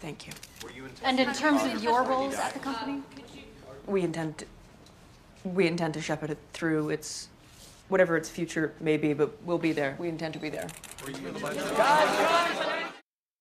Thank 0.00 0.26
you. 0.26 0.32
you 0.74 0.88
And 1.02 1.18
in 1.18 1.32
terms 1.32 1.62
of 1.64 1.82
your 1.82 2.02
roles 2.02 2.34
at 2.34 2.52
the 2.52 2.58
company? 2.58 3.02
We 3.86 4.02
intend 4.02 4.38
to, 4.38 4.46
we 5.44 5.66
intend 5.66 5.94
to 5.94 6.02
shepherd 6.02 6.30
it 6.30 6.38
through 6.52 6.90
its 6.90 7.28
whatever 7.88 8.16
its 8.16 8.28
future 8.28 8.72
may 8.80 8.96
be, 8.96 9.12
but 9.12 9.30
we'll 9.44 9.58
be 9.58 9.72
there. 9.72 9.96
We 9.98 10.08
intend 10.08 10.34
to 10.34 10.40
be 10.40 10.50
there. 10.50 10.68